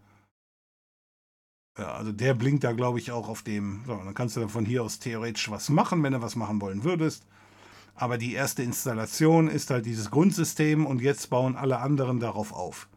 ja, 1.78 1.94
also 1.94 2.12
der 2.12 2.34
blinkt 2.34 2.64
da, 2.64 2.72
glaube 2.72 2.98
ich, 2.98 3.12
auch 3.12 3.28
auf 3.28 3.42
dem. 3.42 3.82
So, 3.86 3.96
dann 3.96 4.14
kannst 4.14 4.36
du 4.36 4.40
dann 4.40 4.50
von 4.50 4.66
hier 4.66 4.82
aus 4.82 4.98
theoretisch 4.98 5.50
was 5.50 5.70
machen, 5.70 6.02
wenn 6.02 6.12
du 6.12 6.20
was 6.20 6.36
machen 6.36 6.60
wollen 6.60 6.84
würdest. 6.84 7.26
Aber 7.94 8.18
die 8.18 8.34
erste 8.34 8.62
Installation 8.62 9.48
ist 9.48 9.70
halt 9.70 9.86
dieses 9.86 10.10
Grundsystem 10.10 10.86
und 10.86 11.00
jetzt 11.00 11.30
bauen 11.30 11.56
alle 11.56 11.78
anderen 11.78 12.20
darauf 12.20 12.52
auf. 12.52 12.88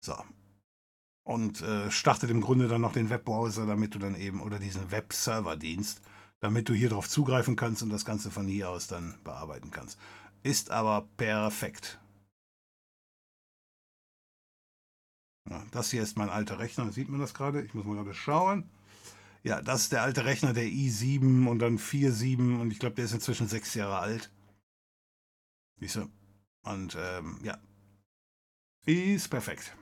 So. 0.00 0.14
Und 1.26 1.60
äh, 1.60 1.90
startet 1.90 2.30
im 2.30 2.40
Grunde 2.40 2.68
dann 2.68 2.82
noch 2.82 2.92
den 2.92 3.10
Webbrowser, 3.10 3.66
damit 3.66 3.96
du 3.96 3.98
dann 3.98 4.14
eben, 4.14 4.40
oder 4.40 4.60
diesen 4.60 4.92
Webserverdienst, 4.92 6.00
damit 6.38 6.68
du 6.68 6.72
hier 6.72 6.88
drauf 6.88 7.08
zugreifen 7.08 7.56
kannst 7.56 7.82
und 7.82 7.90
das 7.90 8.04
Ganze 8.04 8.30
von 8.30 8.46
hier 8.46 8.70
aus 8.70 8.86
dann 8.86 9.18
bearbeiten 9.24 9.72
kannst. 9.72 9.98
Ist 10.44 10.70
aber 10.70 11.08
perfekt. 11.16 11.98
Ja, 15.50 15.64
das 15.72 15.90
hier 15.90 16.04
ist 16.04 16.16
mein 16.16 16.30
alter 16.30 16.60
Rechner. 16.60 16.92
Sieht 16.92 17.08
man 17.08 17.18
das 17.18 17.34
gerade? 17.34 17.60
Ich 17.60 17.74
muss 17.74 17.84
mal 17.84 17.96
gerade 17.96 18.14
schauen. 18.14 18.70
Ja, 19.42 19.60
das 19.60 19.82
ist 19.82 19.92
der 19.92 20.02
alte 20.02 20.26
Rechner, 20.26 20.52
der 20.52 20.66
i7 20.66 21.48
und 21.48 21.58
dann 21.58 21.78
4.7 21.78 22.60
und 22.60 22.70
ich 22.70 22.78
glaube, 22.78 22.94
der 22.94 23.06
ist 23.06 23.14
inzwischen 23.14 23.48
sechs 23.48 23.74
Jahre 23.74 23.98
alt. 23.98 24.30
Siehst 25.80 25.96
du? 25.96 26.08
Und 26.62 26.96
ähm, 26.96 27.40
ja, 27.42 27.58
ist 28.86 29.28
perfekt. 29.28 29.76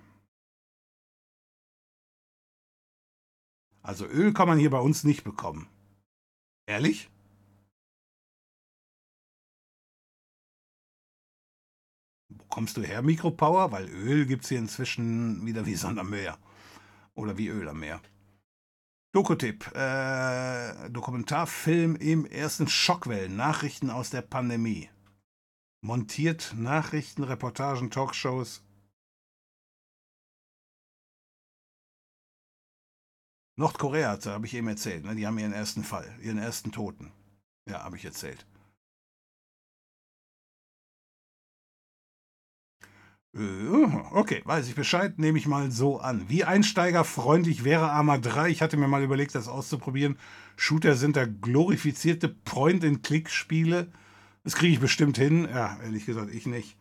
Also 3.84 4.06
Öl 4.06 4.32
kann 4.32 4.48
man 4.48 4.58
hier 4.58 4.70
bei 4.70 4.80
uns 4.80 5.04
nicht 5.04 5.24
bekommen. 5.24 5.68
Ehrlich? 6.66 7.10
Wo 12.30 12.44
kommst 12.48 12.78
du 12.78 12.82
her, 12.82 13.02
Mikropower? 13.02 13.72
Weil 13.72 13.88
Öl 13.90 14.24
gibt 14.24 14.44
es 14.44 14.48
hier 14.48 14.58
inzwischen 14.58 15.44
wieder 15.44 15.66
wie 15.66 15.74
Sand 15.74 15.98
am 15.98 16.10
Meer. 16.10 16.38
Oder 17.14 17.36
wie 17.36 17.48
Öl 17.48 17.68
am 17.68 17.80
Meer. 17.80 18.00
Doku-Tipp. 19.12 19.70
Äh, 19.74 20.88
Dokumentarfilm 20.88 21.96
im 21.96 22.24
ersten 22.24 22.66
Schockwellen. 22.66 23.36
Nachrichten 23.36 23.90
aus 23.90 24.08
der 24.08 24.22
Pandemie. 24.22 24.88
Montiert 25.82 26.54
Nachrichten, 26.56 27.22
Reportagen, 27.22 27.90
Talkshows. 27.90 28.64
Nordkorea 33.56 34.10
hatte, 34.10 34.32
habe 34.32 34.46
ich 34.46 34.54
eben 34.54 34.68
erzählt. 34.68 35.04
Ne? 35.04 35.14
Die 35.14 35.26
haben 35.26 35.38
ihren 35.38 35.52
ersten 35.52 35.84
Fall, 35.84 36.12
ihren 36.20 36.38
ersten 36.38 36.72
Toten. 36.72 37.12
Ja, 37.68 37.84
habe 37.84 37.96
ich 37.96 38.04
erzählt. 38.04 38.46
Äh, 43.36 43.84
okay, 44.12 44.42
weiß 44.44 44.68
ich 44.68 44.74
Bescheid, 44.74 45.18
nehme 45.18 45.38
ich 45.38 45.46
mal 45.46 45.70
so 45.70 45.98
an. 45.98 46.28
Wie 46.28 46.44
einsteigerfreundlich 46.44 47.64
wäre 47.64 47.90
Arma 47.90 48.18
3? 48.18 48.48
Ich 48.50 48.62
hatte 48.62 48.76
mir 48.76 48.88
mal 48.88 49.02
überlegt, 49.02 49.34
das 49.34 49.48
auszuprobieren. 49.48 50.18
Shooter 50.56 50.94
sind 50.94 51.16
da 51.16 51.24
glorifizierte 51.26 52.28
Point-and-Click-Spiele. 52.28 53.90
Das 54.44 54.54
kriege 54.54 54.74
ich 54.74 54.80
bestimmt 54.80 55.18
hin. 55.18 55.48
Ja, 55.52 55.78
ehrlich 55.82 56.06
gesagt, 56.06 56.32
ich 56.32 56.46
nicht. 56.46 56.76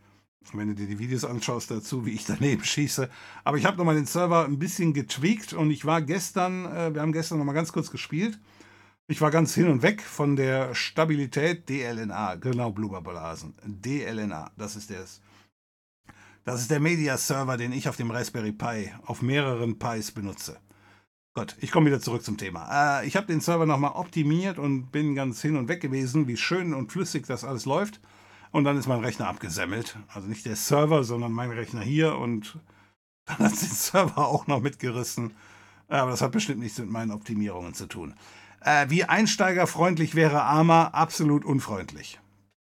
Wenn 0.52 0.68
du 0.68 0.74
dir 0.74 0.86
die 0.86 0.98
Videos 0.98 1.24
anschaust 1.24 1.70
dazu, 1.70 2.06
wie 2.06 2.12
ich 2.12 2.26
daneben 2.26 2.64
schieße. 2.64 3.08
Aber 3.44 3.56
ich 3.56 3.64
habe 3.64 3.76
nochmal 3.76 3.94
den 3.94 4.06
Server 4.06 4.44
ein 4.44 4.58
bisschen 4.58 4.92
getweakt 4.92 5.52
und 5.52 5.70
ich 5.70 5.84
war 5.84 6.02
gestern, 6.02 6.66
äh, 6.66 6.94
wir 6.94 7.02
haben 7.02 7.12
gestern 7.12 7.38
nochmal 7.38 7.54
ganz 7.54 7.72
kurz 7.72 7.90
gespielt. 7.90 8.38
Ich 9.06 9.20
war 9.20 9.30
ganz 9.30 9.54
hin 9.54 9.68
und 9.68 9.82
weg 9.82 10.02
von 10.02 10.34
der 10.36 10.74
Stabilität 10.74 11.68
DLNA, 11.68 12.36
genau 12.36 12.70
Blubberblasen. 12.70 13.54
DLNA, 13.64 14.50
das 14.56 14.76
ist 14.76 14.90
der 14.90 15.04
das 16.44 16.60
ist 16.60 16.70
der 16.70 16.80
Media-Server, 16.80 17.56
den 17.56 17.72
ich 17.72 17.88
auf 17.88 17.96
dem 17.96 18.10
Raspberry 18.10 18.52
Pi 18.52 18.92
auf 19.06 19.22
mehreren 19.22 19.78
Pis 19.78 20.10
benutze. 20.10 20.58
Gut, 21.32 21.56
ich 21.60 21.72
komme 21.72 21.86
wieder 21.86 22.00
zurück 22.00 22.22
zum 22.22 22.36
Thema. 22.36 23.00
Äh, 23.00 23.06
ich 23.06 23.16
habe 23.16 23.26
den 23.26 23.40
Server 23.40 23.64
nochmal 23.64 23.92
optimiert 23.92 24.58
und 24.58 24.92
bin 24.92 25.14
ganz 25.14 25.40
hin 25.40 25.56
und 25.56 25.68
weg 25.68 25.80
gewesen, 25.80 26.28
wie 26.28 26.36
schön 26.36 26.74
und 26.74 26.92
flüssig 26.92 27.26
das 27.26 27.44
alles 27.44 27.64
läuft. 27.64 27.98
Und 28.54 28.62
dann 28.62 28.78
ist 28.78 28.86
mein 28.86 29.00
Rechner 29.00 29.26
abgesemmelt. 29.26 29.98
Also 30.14 30.28
nicht 30.28 30.46
der 30.46 30.54
Server, 30.54 31.02
sondern 31.02 31.32
mein 31.32 31.50
Rechner 31.50 31.80
hier. 31.80 32.16
Und 32.16 32.56
dann 33.24 33.38
hat 33.38 33.50
den 33.50 33.68
Server 33.68 34.18
auch 34.28 34.46
noch 34.46 34.60
mitgerissen. 34.60 35.32
Aber 35.88 36.12
das 36.12 36.22
hat 36.22 36.30
bestimmt 36.30 36.60
nichts 36.60 36.78
mit 36.78 36.88
meinen 36.88 37.10
Optimierungen 37.10 37.74
zu 37.74 37.86
tun. 37.88 38.14
Äh, 38.60 38.88
wie 38.90 39.02
einsteigerfreundlich 39.02 40.14
wäre 40.14 40.44
Arma? 40.44 40.84
Absolut 40.84 41.44
unfreundlich. 41.44 42.20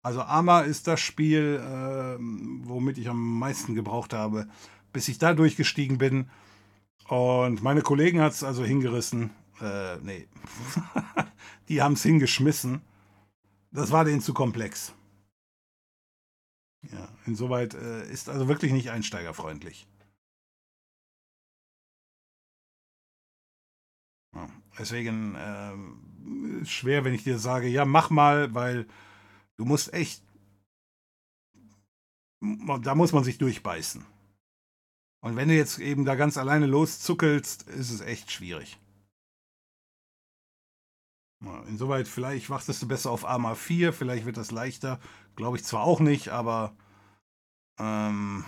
Also 0.04 0.22
Arma 0.22 0.60
ist 0.60 0.86
das 0.86 1.00
Spiel, 1.00 1.60
äh, 1.60 2.16
womit 2.64 2.96
ich 2.96 3.08
am 3.08 3.40
meisten 3.40 3.74
gebraucht 3.74 4.12
habe, 4.12 4.46
bis 4.92 5.08
ich 5.08 5.18
da 5.18 5.34
durchgestiegen 5.34 5.98
bin. 5.98 6.30
Und 7.08 7.60
meine 7.64 7.82
Kollegen 7.82 8.20
hat 8.20 8.34
es 8.34 8.44
also 8.44 8.64
hingerissen. 8.64 9.30
Äh, 9.60 9.96
nee. 9.96 10.28
Die 11.68 11.82
haben 11.82 11.94
es 11.94 12.04
hingeschmissen. 12.04 12.82
Das 13.72 13.90
war 13.90 14.04
denen 14.04 14.20
zu 14.20 14.32
komplex. 14.32 14.94
Ja, 16.90 17.08
insoweit 17.26 17.74
äh, 17.74 18.10
ist 18.10 18.28
also 18.28 18.48
wirklich 18.48 18.72
nicht 18.72 18.90
einsteigerfreundlich. 18.90 19.86
Ja, 24.34 24.48
deswegen 24.78 25.34
äh, 25.36 26.64
schwer, 26.64 27.04
wenn 27.04 27.14
ich 27.14 27.24
dir 27.24 27.38
sage, 27.38 27.68
ja, 27.68 27.84
mach 27.84 28.10
mal, 28.10 28.54
weil 28.54 28.86
du 29.56 29.64
musst 29.64 29.92
echt, 29.92 30.22
da 32.40 32.94
muss 32.94 33.12
man 33.12 33.24
sich 33.24 33.38
durchbeißen. 33.38 34.04
Und 35.20 35.36
wenn 35.36 35.48
du 35.48 35.54
jetzt 35.54 35.78
eben 35.78 36.04
da 36.04 36.16
ganz 36.16 36.36
alleine 36.36 36.66
loszuckelst, 36.66 37.62
ist 37.68 37.90
es 37.90 38.00
echt 38.00 38.32
schwierig. 38.32 38.78
Insoweit, 41.66 42.06
vielleicht 42.06 42.50
wartest 42.50 42.82
du 42.82 42.88
besser 42.88 43.10
auf 43.10 43.24
Arma 43.24 43.54
4, 43.54 43.92
vielleicht 43.92 44.26
wird 44.26 44.36
das 44.36 44.50
leichter. 44.50 45.00
Glaube 45.36 45.56
ich 45.56 45.64
zwar 45.64 45.82
auch 45.82 46.00
nicht, 46.00 46.28
aber 46.28 46.74
ähm, 47.78 48.44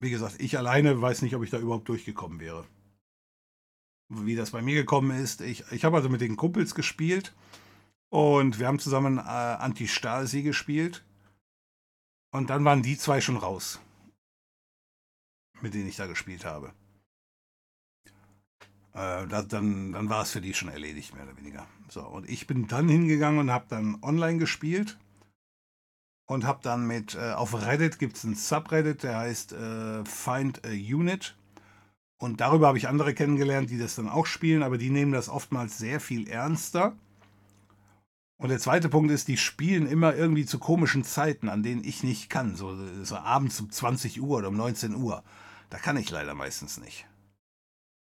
wie 0.00 0.10
gesagt, 0.10 0.40
ich 0.40 0.56
alleine 0.58 1.00
weiß 1.00 1.22
nicht, 1.22 1.34
ob 1.34 1.42
ich 1.42 1.50
da 1.50 1.58
überhaupt 1.58 1.88
durchgekommen 1.88 2.40
wäre. 2.40 2.64
Wie 4.08 4.36
das 4.36 4.50
bei 4.50 4.62
mir 4.62 4.74
gekommen 4.74 5.10
ist, 5.10 5.40
ich, 5.40 5.64
ich 5.72 5.84
habe 5.84 5.96
also 5.96 6.08
mit 6.08 6.20
den 6.20 6.36
Kumpels 6.36 6.74
gespielt 6.74 7.34
und 8.10 8.58
wir 8.58 8.66
haben 8.66 8.78
zusammen 8.78 9.18
äh, 9.18 9.20
Anti-Stasi 9.22 10.42
gespielt. 10.42 11.04
Und 12.30 12.50
dann 12.50 12.64
waren 12.64 12.82
die 12.82 12.96
zwei 12.96 13.20
schon 13.20 13.36
raus 13.36 13.80
mit 15.62 15.74
denen 15.74 15.88
ich 15.88 15.96
da 15.96 16.06
gespielt 16.06 16.44
habe. 16.44 16.72
Äh, 18.94 19.26
da, 19.26 19.42
dann, 19.42 19.92
dann 19.92 20.10
war 20.10 20.22
es 20.22 20.32
für 20.32 20.40
die 20.40 20.54
schon 20.54 20.68
erledigt, 20.68 21.14
mehr 21.14 21.24
oder 21.24 21.36
weniger. 21.36 21.66
So, 21.88 22.02
und 22.02 22.28
ich 22.28 22.46
bin 22.46 22.66
dann 22.66 22.88
hingegangen 22.88 23.40
und 23.40 23.50
habe 23.50 23.66
dann 23.68 23.98
online 24.02 24.38
gespielt 24.38 24.98
und 26.26 26.44
habe 26.46 26.60
dann 26.62 26.86
mit, 26.86 27.14
äh, 27.14 27.32
auf 27.32 27.54
Reddit 27.66 27.98
gibt 27.98 28.16
es 28.16 28.24
einen 28.24 28.34
Subreddit, 28.34 29.02
der 29.02 29.18
heißt 29.18 29.52
äh, 29.52 30.04
Find 30.04 30.64
a 30.64 30.70
Unit. 30.70 31.36
Und 32.18 32.40
darüber 32.40 32.68
habe 32.68 32.78
ich 32.78 32.88
andere 32.88 33.14
kennengelernt, 33.14 33.70
die 33.70 33.78
das 33.78 33.96
dann 33.96 34.08
auch 34.08 34.26
spielen, 34.26 34.62
aber 34.62 34.78
die 34.78 34.90
nehmen 34.90 35.12
das 35.12 35.28
oftmals 35.28 35.78
sehr 35.78 35.98
viel 35.98 36.28
ernster. 36.28 36.94
Und 38.42 38.48
der 38.48 38.58
zweite 38.58 38.88
Punkt 38.88 39.10
ist, 39.10 39.28
die 39.28 39.36
spielen 39.36 39.86
immer 39.86 40.14
irgendwie 40.14 40.46
zu 40.46 40.58
komischen 40.58 41.04
Zeiten, 41.04 41.48
an 41.48 41.62
denen 41.62 41.84
ich 41.84 42.02
nicht 42.02 42.28
kann. 42.28 42.56
So, 42.56 42.76
so 43.04 43.16
abends 43.16 43.60
um 43.60 43.70
20 43.70 44.20
Uhr 44.20 44.38
oder 44.38 44.48
um 44.48 44.56
19 44.56 44.94
Uhr. 44.96 45.22
Da 45.70 45.78
kann 45.78 45.96
ich 45.96 46.10
leider 46.10 46.34
meistens 46.34 46.78
nicht. 46.78 47.06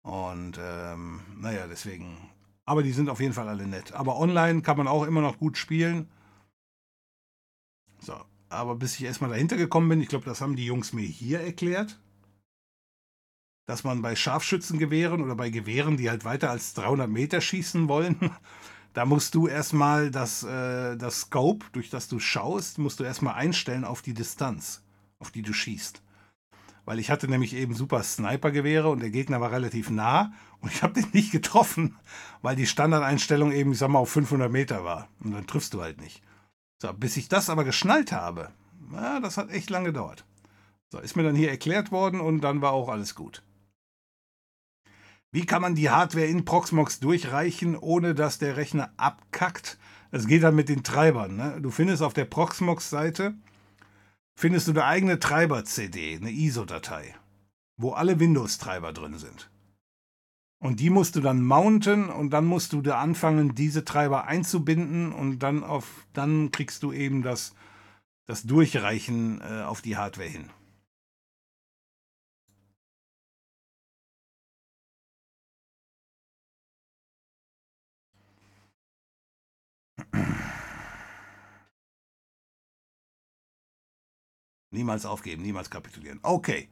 Und 0.02 0.58
ähm, 0.60 1.20
naja, 1.36 1.66
deswegen. 1.66 2.16
Aber 2.66 2.82
die 2.82 2.92
sind 2.92 3.10
auf 3.10 3.20
jeden 3.20 3.34
Fall 3.34 3.48
alle 3.48 3.66
nett. 3.66 3.92
Aber 3.92 4.18
online 4.18 4.62
kann 4.62 4.76
man 4.76 4.88
auch 4.88 5.04
immer 5.04 5.20
noch 5.20 5.38
gut 5.38 5.58
spielen. 5.58 6.08
So, 8.04 8.14
aber 8.48 8.76
bis 8.76 8.96
ich 8.96 9.04
erstmal 9.04 9.30
dahinter 9.30 9.56
gekommen 9.56 9.88
bin, 9.88 10.00
ich 10.00 10.08
glaube, 10.08 10.26
das 10.26 10.40
haben 10.40 10.56
die 10.56 10.66
Jungs 10.66 10.92
mir 10.92 11.06
hier 11.06 11.40
erklärt, 11.40 11.98
dass 13.66 13.82
man 13.82 14.02
bei 14.02 14.14
Scharfschützengewehren 14.14 15.22
oder 15.22 15.34
bei 15.34 15.48
Gewehren, 15.48 15.96
die 15.96 16.10
halt 16.10 16.24
weiter 16.24 16.50
als 16.50 16.74
300 16.74 17.08
Meter 17.08 17.40
schießen 17.40 17.88
wollen, 17.88 18.30
da 18.92 19.06
musst 19.06 19.34
du 19.34 19.48
erstmal 19.48 20.10
das, 20.10 20.42
äh, 20.42 20.96
das 20.96 21.22
Scope, 21.22 21.64
durch 21.72 21.88
das 21.88 22.08
du 22.08 22.20
schaust, 22.20 22.78
musst 22.78 23.00
du 23.00 23.04
erstmal 23.04 23.34
einstellen 23.34 23.84
auf 23.84 24.02
die 24.02 24.14
Distanz, 24.14 24.82
auf 25.18 25.30
die 25.30 25.42
du 25.42 25.52
schießt 25.52 26.02
weil 26.84 26.98
ich 26.98 27.10
hatte 27.10 27.28
nämlich 27.28 27.54
eben 27.54 27.74
super 27.74 28.02
Sniper-Gewehre 28.02 28.88
und 28.88 29.00
der 29.00 29.10
Gegner 29.10 29.40
war 29.40 29.52
relativ 29.52 29.90
nah 29.90 30.32
und 30.60 30.72
ich 30.72 30.82
habe 30.82 30.94
den 30.94 31.10
nicht 31.12 31.32
getroffen, 31.32 31.96
weil 32.42 32.56
die 32.56 32.66
Standardeinstellung 32.66 33.52
eben, 33.52 33.72
ich 33.72 33.78
sag 33.78 33.88
mal, 33.88 33.98
auf 33.98 34.10
500 34.10 34.50
Meter 34.50 34.84
war. 34.84 35.08
Und 35.22 35.32
dann 35.32 35.46
triffst 35.46 35.74
du 35.74 35.82
halt 35.82 36.00
nicht. 36.00 36.22
So, 36.84 36.92
bis 36.92 37.16
ich 37.16 37.28
das 37.28 37.48
aber 37.48 37.64
geschnallt 37.64 38.12
habe, 38.12 38.50
ja, 38.92 39.18
das 39.18 39.38
hat 39.38 39.50
echt 39.50 39.70
lange 39.70 39.86
gedauert. 39.86 40.26
So, 40.92 40.98
ist 40.98 41.16
mir 41.16 41.22
dann 41.22 41.34
hier 41.34 41.48
erklärt 41.48 41.92
worden 41.92 42.20
und 42.20 42.42
dann 42.42 42.60
war 42.60 42.72
auch 42.72 42.90
alles 42.90 43.14
gut. 43.14 43.42
Wie 45.32 45.46
kann 45.46 45.62
man 45.62 45.74
die 45.74 45.88
Hardware 45.88 46.26
in 46.26 46.44
Proxmox 46.44 47.00
durchreichen, 47.00 47.74
ohne 47.74 48.14
dass 48.14 48.38
der 48.38 48.58
Rechner 48.58 48.92
abkackt? 48.98 49.78
Das 50.10 50.26
geht 50.26 50.42
dann 50.42 50.56
mit 50.56 50.68
den 50.68 50.82
Treibern. 50.82 51.36
Ne? 51.36 51.58
Du 51.62 51.70
findest 51.70 52.02
auf 52.02 52.12
der 52.12 52.26
Proxmox-Seite 52.26 53.32
findest 54.36 54.68
du 54.68 54.72
eine 54.72 54.84
eigene 54.84 55.18
Treiber-CD, 55.18 56.16
eine 56.16 56.32
ISO-Datei, 56.32 57.14
wo 57.78 57.92
alle 57.92 58.20
Windows-Treiber 58.20 58.92
drin 58.92 59.16
sind. 59.16 59.50
Und 60.64 60.80
die 60.80 60.88
musst 60.88 61.14
du 61.14 61.20
dann 61.20 61.42
mounten 61.44 62.08
und 62.08 62.30
dann 62.30 62.46
musst 62.46 62.72
du 62.72 62.80
da 62.80 62.98
anfangen, 62.98 63.54
diese 63.54 63.84
Treiber 63.84 64.24
einzubinden 64.24 65.12
und 65.12 65.40
dann 65.40 65.62
auf, 65.62 66.06
dann 66.14 66.52
kriegst 66.52 66.82
du 66.82 66.90
eben 66.90 67.20
das, 67.20 67.54
das 68.26 68.44
Durchreichen 68.44 69.42
äh, 69.42 69.64
auf 69.64 69.82
die 69.82 69.98
Hardware 69.98 70.26
hin. 70.26 70.48
Niemals 84.70 85.04
aufgeben, 85.04 85.42
niemals 85.42 85.68
kapitulieren. 85.68 86.20
Okay. 86.22 86.70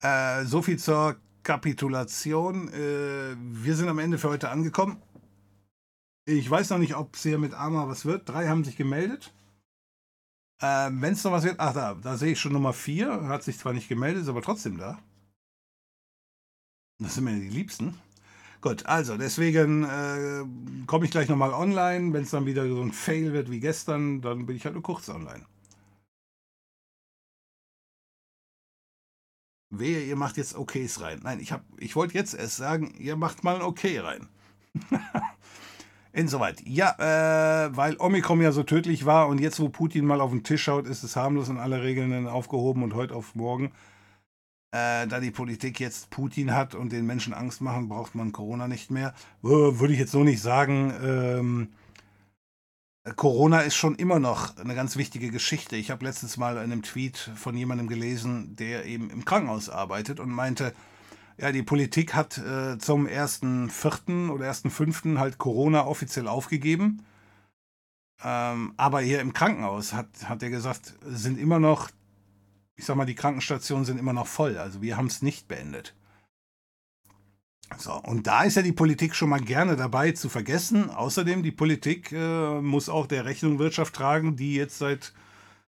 Äh, 0.00 0.44
so 0.44 0.62
viel 0.62 0.78
zur 0.78 1.20
Kapitulation. 1.42 2.68
Äh, 2.72 3.36
wir 3.36 3.76
sind 3.76 3.88
am 3.88 3.98
Ende 3.98 4.18
für 4.18 4.28
heute 4.28 4.50
angekommen. 4.50 5.02
Ich 6.24 6.48
weiß 6.48 6.70
noch 6.70 6.78
nicht, 6.78 6.94
ob 6.96 7.16
es 7.16 7.22
hier 7.22 7.38
mit 7.38 7.54
Arma 7.54 7.88
was 7.88 8.04
wird. 8.04 8.28
Drei 8.28 8.48
haben 8.48 8.64
sich 8.64 8.76
gemeldet. 8.76 9.32
Äh, 10.60 10.90
Wenn 10.92 11.14
es 11.14 11.24
noch 11.24 11.32
was 11.32 11.44
wird, 11.44 11.56
ach 11.58 11.74
da, 11.74 11.94
da 11.94 12.16
sehe 12.16 12.32
ich 12.32 12.40
schon 12.40 12.52
Nummer 12.52 12.72
vier. 12.72 13.28
Hat 13.28 13.42
sich 13.42 13.58
zwar 13.58 13.72
nicht 13.72 13.88
gemeldet, 13.88 14.22
ist 14.22 14.28
aber 14.28 14.42
trotzdem 14.42 14.78
da. 14.78 15.00
Das 16.98 17.14
sind 17.14 17.24
mir 17.24 17.32
die 17.32 17.48
Liebsten. 17.48 17.98
Gut, 18.60 18.86
also 18.86 19.16
deswegen 19.16 19.82
äh, 19.82 20.44
komme 20.86 21.04
ich 21.04 21.10
gleich 21.10 21.28
nochmal 21.28 21.52
online. 21.52 22.12
Wenn 22.12 22.22
es 22.22 22.30
dann 22.30 22.46
wieder 22.46 22.68
so 22.68 22.80
ein 22.80 22.92
Fail 22.92 23.32
wird 23.32 23.50
wie 23.50 23.58
gestern, 23.58 24.20
dann 24.20 24.46
bin 24.46 24.54
ich 24.54 24.64
halt 24.64 24.74
nur 24.74 24.84
kurz 24.84 25.08
online. 25.08 25.44
Wehe, 29.72 30.04
ihr 30.04 30.16
macht 30.16 30.36
jetzt 30.36 30.54
Okays 30.54 31.00
rein. 31.00 31.20
Nein, 31.22 31.40
ich, 31.40 31.54
ich 31.78 31.96
wollte 31.96 32.14
jetzt 32.14 32.34
erst 32.34 32.56
sagen, 32.56 32.94
ihr 32.98 33.16
macht 33.16 33.42
mal 33.42 33.56
ein 33.56 33.62
Okay 33.62 33.98
rein. 33.98 34.28
Insoweit. 36.12 36.62
Ja, 36.66 36.94
äh, 36.98 37.74
weil 37.74 37.96
Omikron 37.98 38.42
ja 38.42 38.52
so 38.52 38.64
tödlich 38.64 39.06
war 39.06 39.28
und 39.28 39.40
jetzt, 39.40 39.60
wo 39.60 39.70
Putin 39.70 40.04
mal 40.04 40.20
auf 40.20 40.30
den 40.30 40.44
Tisch 40.44 40.64
schaut, 40.64 40.86
ist 40.86 41.02
es 41.02 41.16
harmlos 41.16 41.48
und 41.48 41.56
alle 41.56 41.82
Regeln 41.82 42.26
aufgehoben 42.26 42.82
und 42.82 42.94
heute 42.94 43.14
auf 43.14 43.34
morgen. 43.34 43.72
Äh, 44.72 45.06
da 45.06 45.20
die 45.20 45.30
Politik 45.30 45.80
jetzt 45.80 46.10
Putin 46.10 46.54
hat 46.54 46.74
und 46.74 46.92
den 46.92 47.06
Menschen 47.06 47.32
Angst 47.32 47.62
machen, 47.62 47.88
braucht 47.88 48.14
man 48.14 48.32
Corona 48.32 48.68
nicht 48.68 48.90
mehr. 48.90 49.14
Würde 49.40 49.92
ich 49.92 49.98
jetzt 49.98 50.12
so 50.12 50.22
nicht 50.22 50.42
sagen. 50.42 50.92
Ähm, 51.02 51.68
Corona 53.16 53.60
ist 53.62 53.74
schon 53.74 53.96
immer 53.96 54.20
noch 54.20 54.56
eine 54.58 54.76
ganz 54.76 54.96
wichtige 54.96 55.30
Geschichte. 55.30 55.74
Ich 55.74 55.90
habe 55.90 56.04
letztens 56.04 56.36
mal 56.36 56.56
in 56.56 56.62
einem 56.62 56.82
Tweet 56.82 57.16
von 57.16 57.56
jemandem 57.56 57.88
gelesen, 57.88 58.54
der 58.54 58.84
eben 58.84 59.10
im 59.10 59.24
Krankenhaus 59.24 59.68
arbeitet 59.68 60.20
und 60.20 60.30
meinte, 60.30 60.72
ja, 61.36 61.50
die 61.50 61.64
Politik 61.64 62.14
hat 62.14 62.38
äh, 62.38 62.78
zum 62.78 63.06
1.4. 63.08 64.30
oder 64.30 64.48
1.5. 64.48 65.18
halt 65.18 65.38
Corona 65.38 65.84
offiziell 65.86 66.28
aufgegeben. 66.28 67.04
Ähm, 68.22 68.74
aber 68.76 69.00
hier 69.00 69.20
im 69.20 69.32
Krankenhaus 69.32 69.92
hat, 69.92 70.06
hat 70.24 70.44
er 70.44 70.50
gesagt, 70.50 70.94
sind 71.04 71.40
immer 71.40 71.58
noch, 71.58 71.90
ich 72.76 72.84
sag 72.84 72.96
mal, 72.96 73.04
die 73.04 73.16
Krankenstationen 73.16 73.84
sind 73.84 73.98
immer 73.98 74.12
noch 74.12 74.28
voll. 74.28 74.58
Also 74.58 74.80
wir 74.80 74.96
haben 74.96 75.06
es 75.06 75.22
nicht 75.22 75.48
beendet. 75.48 75.96
So, 77.78 77.94
und 77.94 78.26
da 78.26 78.44
ist 78.44 78.56
ja 78.56 78.62
die 78.62 78.72
Politik 78.72 79.14
schon 79.14 79.30
mal 79.30 79.40
gerne 79.40 79.76
dabei 79.76 80.12
zu 80.12 80.28
vergessen. 80.28 80.90
Außerdem, 80.90 81.42
die 81.42 81.52
Politik 81.52 82.12
äh, 82.12 82.60
muss 82.60 82.88
auch 82.88 83.06
der 83.06 83.24
Rechnung 83.24 83.58
Wirtschaft 83.58 83.94
tragen, 83.94 84.36
die 84.36 84.54
jetzt 84.54 84.78
seit, 84.78 85.12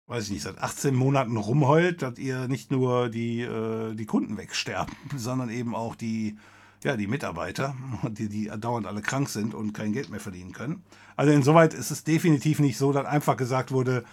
weiß 0.08 0.26
ich 0.26 0.32
nicht, 0.32 0.44
seit 0.44 0.60
18 0.60 0.94
Monaten 0.94 1.38
rumheult, 1.38 2.02
dass 2.02 2.18
ihr 2.20 2.48
nicht 2.48 2.72
nur 2.72 3.10
die, 3.10 3.42
äh, 3.42 3.94
die 3.96 4.06
Kunden 4.06 4.38
wegsterben, 4.38 4.96
sondern 5.16 5.50
eben 5.50 5.74
auch 5.76 5.96
die, 5.96 6.38
ja, 6.84 6.98
die 6.98 7.08
Mitarbeiter, 7.08 7.76
die, 8.04 8.30
die 8.30 8.52
dauernd 8.60 8.88
alle 8.88 9.02
krank 9.02 9.30
sind 9.30 9.54
und 9.54 9.74
kein 9.74 9.94
Geld 9.94 10.10
mehr 10.10 10.20
verdienen 10.20 10.52
können. 10.52 10.84
Also 11.16 11.32
insoweit 11.32 11.74
ist 11.74 11.92
es 11.92 12.04
definitiv 12.04 12.60
nicht 12.60 12.78
so, 12.78 12.92
dass 12.92 13.06
einfach 13.06 13.38
gesagt 13.38 13.72
wurde, 13.72 14.04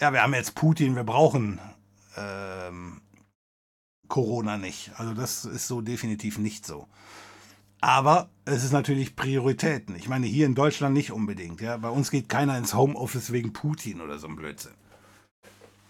ja, 0.00 0.12
wir 0.12 0.22
haben 0.22 0.34
jetzt 0.34 0.54
Putin, 0.54 0.96
wir 0.96 1.04
brauchen 1.04 1.60
ähm, 2.16 3.00
Corona 4.14 4.58
nicht. 4.58 4.92
Also 4.96 5.12
das 5.12 5.44
ist 5.44 5.66
so 5.66 5.80
definitiv 5.80 6.38
nicht 6.38 6.64
so. 6.64 6.86
Aber 7.80 8.28
es 8.44 8.62
ist 8.62 8.70
natürlich 8.70 9.16
Prioritäten. 9.16 9.96
Ich 9.96 10.08
meine, 10.08 10.28
hier 10.28 10.46
in 10.46 10.54
Deutschland 10.54 10.94
nicht 10.94 11.10
unbedingt. 11.10 11.60
Ja? 11.60 11.78
Bei 11.78 11.88
uns 11.88 12.12
geht 12.12 12.28
keiner 12.28 12.56
ins 12.56 12.74
Homeoffice 12.74 13.32
wegen 13.32 13.52
Putin 13.52 14.00
oder 14.00 14.20
so 14.20 14.28
ein 14.28 14.36
Blödsinn. 14.36 14.74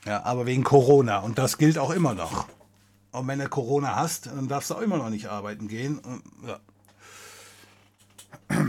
Ja, 0.07 0.23
aber 0.23 0.47
wegen 0.47 0.65
Corona. 0.65 1.19
Und 1.19 1.36
das 1.36 1.59
gilt 1.59 1.77
auch 1.77 1.91
immer 1.91 2.15
noch. 2.15 2.47
Und 3.12 3.28
wenn 3.28 3.41
du 3.41 3.49
Corona 3.51 3.94
hast, 3.94 4.28
dann 4.28 4.49
darfst 4.49 4.70
du 4.70 4.77
auch 4.77 4.81
immer 4.81 4.97
noch 4.97 5.11
nicht 5.11 5.27
arbeiten 5.27 5.69
gehen. 5.69 6.01
Ja. 6.47 6.61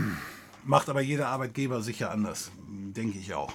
Macht 0.64 0.90
aber 0.90 1.00
jeder 1.00 1.28
Arbeitgeber 1.28 1.80
sicher 1.80 2.10
anders. 2.10 2.50
Denke 2.68 3.18
ich 3.18 3.32
auch. 3.32 3.54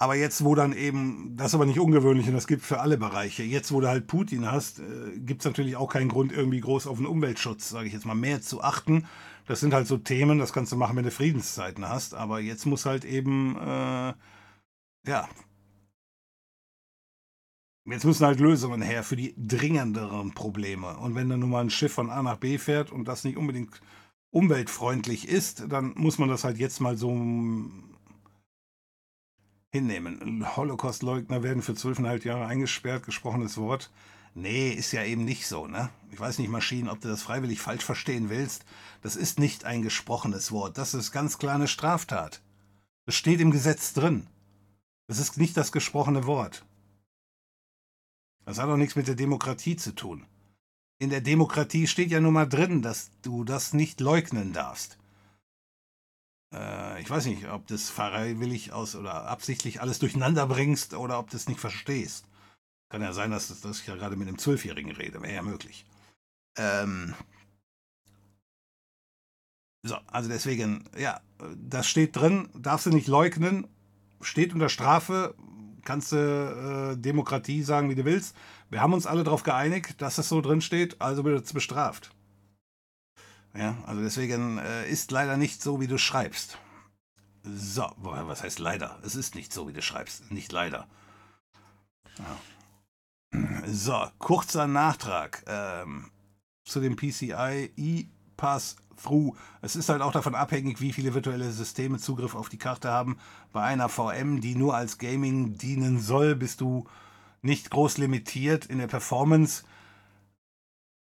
Aber 0.00 0.14
jetzt, 0.14 0.44
wo 0.44 0.54
dann 0.54 0.72
eben, 0.72 1.36
das 1.36 1.48
ist 1.48 1.54
aber 1.56 1.66
nicht 1.66 1.80
ungewöhnlich 1.80 2.28
und 2.28 2.34
das 2.34 2.46
gibt 2.46 2.62
für 2.62 2.80
alle 2.80 2.98
Bereiche, 2.98 3.42
jetzt, 3.42 3.72
wo 3.72 3.80
du 3.80 3.88
halt 3.88 4.06
Putin 4.06 4.50
hast, 4.50 4.78
äh, 4.78 5.18
gibt 5.18 5.40
es 5.42 5.44
natürlich 5.44 5.74
auch 5.76 5.88
keinen 5.88 6.08
Grund, 6.08 6.30
irgendwie 6.32 6.60
groß 6.60 6.86
auf 6.86 6.98
den 6.98 7.06
Umweltschutz, 7.06 7.68
sage 7.68 7.88
ich 7.88 7.92
jetzt 7.94 8.06
mal, 8.06 8.14
mehr 8.14 8.40
zu 8.40 8.62
achten. 8.62 9.06
Das 9.46 9.60
sind 9.60 9.74
halt 9.74 9.88
so 9.88 9.96
Themen, 9.98 10.38
das 10.38 10.52
kannst 10.52 10.70
du 10.72 10.76
machen, 10.76 10.96
wenn 10.96 11.04
du 11.04 11.10
Friedenszeiten 11.10 11.88
hast. 11.88 12.14
Aber 12.14 12.38
jetzt 12.38 12.64
muss 12.66 12.86
halt 12.86 13.04
eben, 13.04 13.56
äh, 13.56 14.14
ja, 15.06 15.28
jetzt 17.86 18.04
müssen 18.04 18.26
halt 18.26 18.38
Lösungen 18.40 18.82
her 18.82 19.02
für 19.02 19.16
die 19.16 19.34
dringenderen 19.36 20.32
Probleme. 20.32 20.96
Und 20.98 21.14
wenn 21.14 21.28
dann 21.28 21.40
nun 21.40 21.50
mal 21.50 21.62
ein 21.62 21.70
Schiff 21.70 21.92
von 21.94 22.10
A 22.10 22.22
nach 22.22 22.36
B 22.36 22.58
fährt 22.58 22.92
und 22.92 23.06
das 23.08 23.24
nicht 23.24 23.36
unbedingt 23.36 23.80
umweltfreundlich 24.30 25.26
ist, 25.28 25.64
dann 25.68 25.94
muss 25.96 26.18
man 26.18 26.28
das 26.28 26.44
halt 26.44 26.58
jetzt 26.58 26.80
mal 26.80 26.96
so 26.96 27.10
hinnehmen. 29.72 30.56
Holocaust-Leugner 30.56 31.42
werden 31.42 31.62
für 31.62 31.74
zwölfeinhalb 31.74 32.24
Jahre 32.24 32.46
eingesperrt, 32.46 33.04
gesprochenes 33.04 33.56
Wort. 33.58 33.90
Nee, 34.34 34.70
ist 34.70 34.92
ja 34.92 35.04
eben 35.04 35.24
nicht 35.24 35.46
so, 35.46 35.66
ne? 35.66 35.90
Ich 36.10 36.20
weiß 36.20 36.38
nicht, 36.38 36.48
Maschinen, 36.48 36.88
ob 36.88 37.00
du 37.00 37.08
das 37.08 37.22
freiwillig 37.22 37.60
falsch 37.60 37.84
verstehen 37.84 38.30
willst. 38.30 38.64
Das 39.02 39.16
ist 39.16 39.38
nicht 39.38 39.64
ein 39.64 39.82
gesprochenes 39.82 40.52
Wort. 40.52 40.78
Das 40.78 40.94
ist 40.94 41.12
ganz 41.12 41.38
klar 41.38 41.56
eine 41.56 41.68
Straftat. 41.68 42.40
Das 43.04 43.14
steht 43.14 43.40
im 43.40 43.50
Gesetz 43.50 43.92
drin. 43.92 44.26
Das 45.06 45.18
ist 45.18 45.38
nicht 45.38 45.56
das 45.56 45.72
gesprochene 45.72 46.26
Wort. 46.26 46.64
Das 48.44 48.58
hat 48.58 48.68
auch 48.68 48.76
nichts 48.76 48.96
mit 48.96 49.08
der 49.08 49.14
Demokratie 49.14 49.76
zu 49.76 49.94
tun. 49.94 50.24
In 50.98 51.10
der 51.10 51.20
Demokratie 51.20 51.86
steht 51.86 52.10
ja 52.10 52.20
nun 52.20 52.34
mal 52.34 52.48
drin, 52.48 52.82
dass 52.82 53.10
du 53.22 53.44
das 53.44 53.72
nicht 53.72 54.00
leugnen 54.00 54.52
darfst. 54.52 54.98
Äh, 56.54 57.00
ich 57.00 57.10
weiß 57.10 57.26
nicht, 57.26 57.48
ob 57.48 57.66
das 57.66 57.90
freiwillig 57.90 58.72
aus 58.72 58.96
oder 58.96 59.26
absichtlich 59.26 59.80
alles 59.80 59.98
durcheinander 59.98 60.46
bringst 60.46 60.94
oder 60.94 61.18
ob 61.18 61.30
du 61.30 61.36
es 61.36 61.48
nicht 61.48 61.60
verstehst. 61.60 62.26
Kann 62.90 63.02
ja 63.02 63.12
sein, 63.12 63.30
dass, 63.30 63.60
dass 63.60 63.80
ich 63.80 63.86
ja 63.86 63.96
gerade 63.96 64.16
mit 64.16 64.28
einem 64.28 64.38
Zwölfjährigen 64.38 64.92
rede, 64.92 65.20
wäre 65.20 65.34
ja 65.34 65.42
möglich. 65.42 65.84
Ähm 66.56 67.14
so, 69.86 69.96
also 70.06 70.28
deswegen, 70.28 70.88
ja, 70.98 71.20
das 71.56 71.88
steht 71.88 72.16
drin, 72.16 72.48
darfst 72.54 72.86
du 72.86 72.90
nicht 72.90 73.06
leugnen, 73.06 73.66
steht 74.20 74.52
unter 74.52 74.68
Strafe, 74.68 75.34
kannst 75.84 76.12
du 76.12 76.16
äh, 76.16 77.00
Demokratie 77.00 77.62
sagen, 77.62 77.88
wie 77.88 77.94
du 77.94 78.04
willst. 78.04 78.34
Wir 78.70 78.80
haben 78.80 78.92
uns 78.92 79.06
alle 79.06 79.24
darauf 79.24 79.42
geeinigt, 79.42 80.02
dass 80.02 80.18
es 80.18 80.28
so 80.28 80.40
drin 80.40 80.60
steht, 80.60 81.00
also 81.00 81.24
wird 81.24 81.44
es 81.44 81.52
bestraft. 81.52 82.10
Ja, 83.54 83.76
also 83.86 84.02
deswegen 84.02 84.58
äh, 84.58 84.88
ist 84.88 85.10
leider 85.10 85.36
nicht 85.36 85.62
so, 85.62 85.80
wie 85.80 85.86
du 85.86 85.98
schreibst. 85.98 86.58
So, 87.42 87.90
was 87.96 88.42
heißt 88.42 88.58
leider? 88.58 88.98
Es 89.02 89.14
ist 89.14 89.34
nicht 89.34 89.52
so, 89.52 89.68
wie 89.68 89.72
du 89.72 89.82
schreibst. 89.82 90.30
Nicht 90.30 90.52
leider. 90.52 90.86
Ja. 92.18 92.36
So, 93.66 94.06
kurzer 94.18 94.66
Nachtrag 94.66 95.44
ähm, 95.46 96.10
zu 96.64 96.80
dem 96.80 96.96
PCI 96.96 97.70
E-Pass-Through. 97.76 99.36
Es 99.60 99.76
ist 99.76 99.88
halt 99.88 100.02
auch 100.02 100.12
davon 100.12 100.34
abhängig, 100.34 100.80
wie 100.80 100.92
viele 100.92 101.14
virtuelle 101.14 101.50
Systeme 101.50 101.98
Zugriff 101.98 102.34
auf 102.34 102.48
die 102.48 102.58
Karte 102.58 102.90
haben. 102.90 103.18
Bei 103.52 103.62
einer 103.62 103.88
VM, 103.88 104.40
die 104.40 104.54
nur 104.54 104.74
als 104.74 104.98
Gaming 104.98 105.58
dienen 105.58 106.00
soll, 106.00 106.34
bist 106.34 106.60
du 106.60 106.86
nicht 107.42 107.70
groß 107.70 107.98
limitiert 107.98 108.66
in 108.66 108.78
der 108.78 108.88
Performance. 108.88 109.64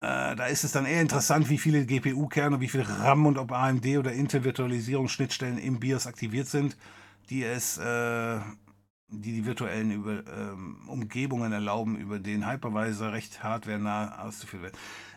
Äh, 0.00 0.36
da 0.36 0.46
ist 0.46 0.64
es 0.64 0.72
dann 0.72 0.84
eher 0.84 1.00
interessant, 1.00 1.48
wie 1.48 1.58
viele 1.58 1.86
GPU-Kerne, 1.86 2.60
wie 2.60 2.68
viel 2.68 2.82
RAM 2.82 3.26
und 3.26 3.38
ob 3.38 3.52
AMD 3.52 3.86
oder 3.98 4.12
Intel 4.12 4.44
Virtualisierungsschnittstellen 4.44 5.58
im 5.58 5.80
BIOS 5.80 6.06
aktiviert 6.06 6.48
sind, 6.48 6.76
die 7.30 7.44
es, 7.44 7.78
äh, 7.78 8.40
die 9.08 9.32
die 9.32 9.46
virtuellen 9.46 9.90
über, 9.90 10.22
ähm, 10.26 10.86
Umgebungen 10.88 11.52
erlauben, 11.52 11.96
über 11.96 12.18
den 12.18 12.46
Hypervisor 12.46 13.12
recht 13.12 13.42
hardware-nah 13.42 14.22
auszuführen. 14.22 14.72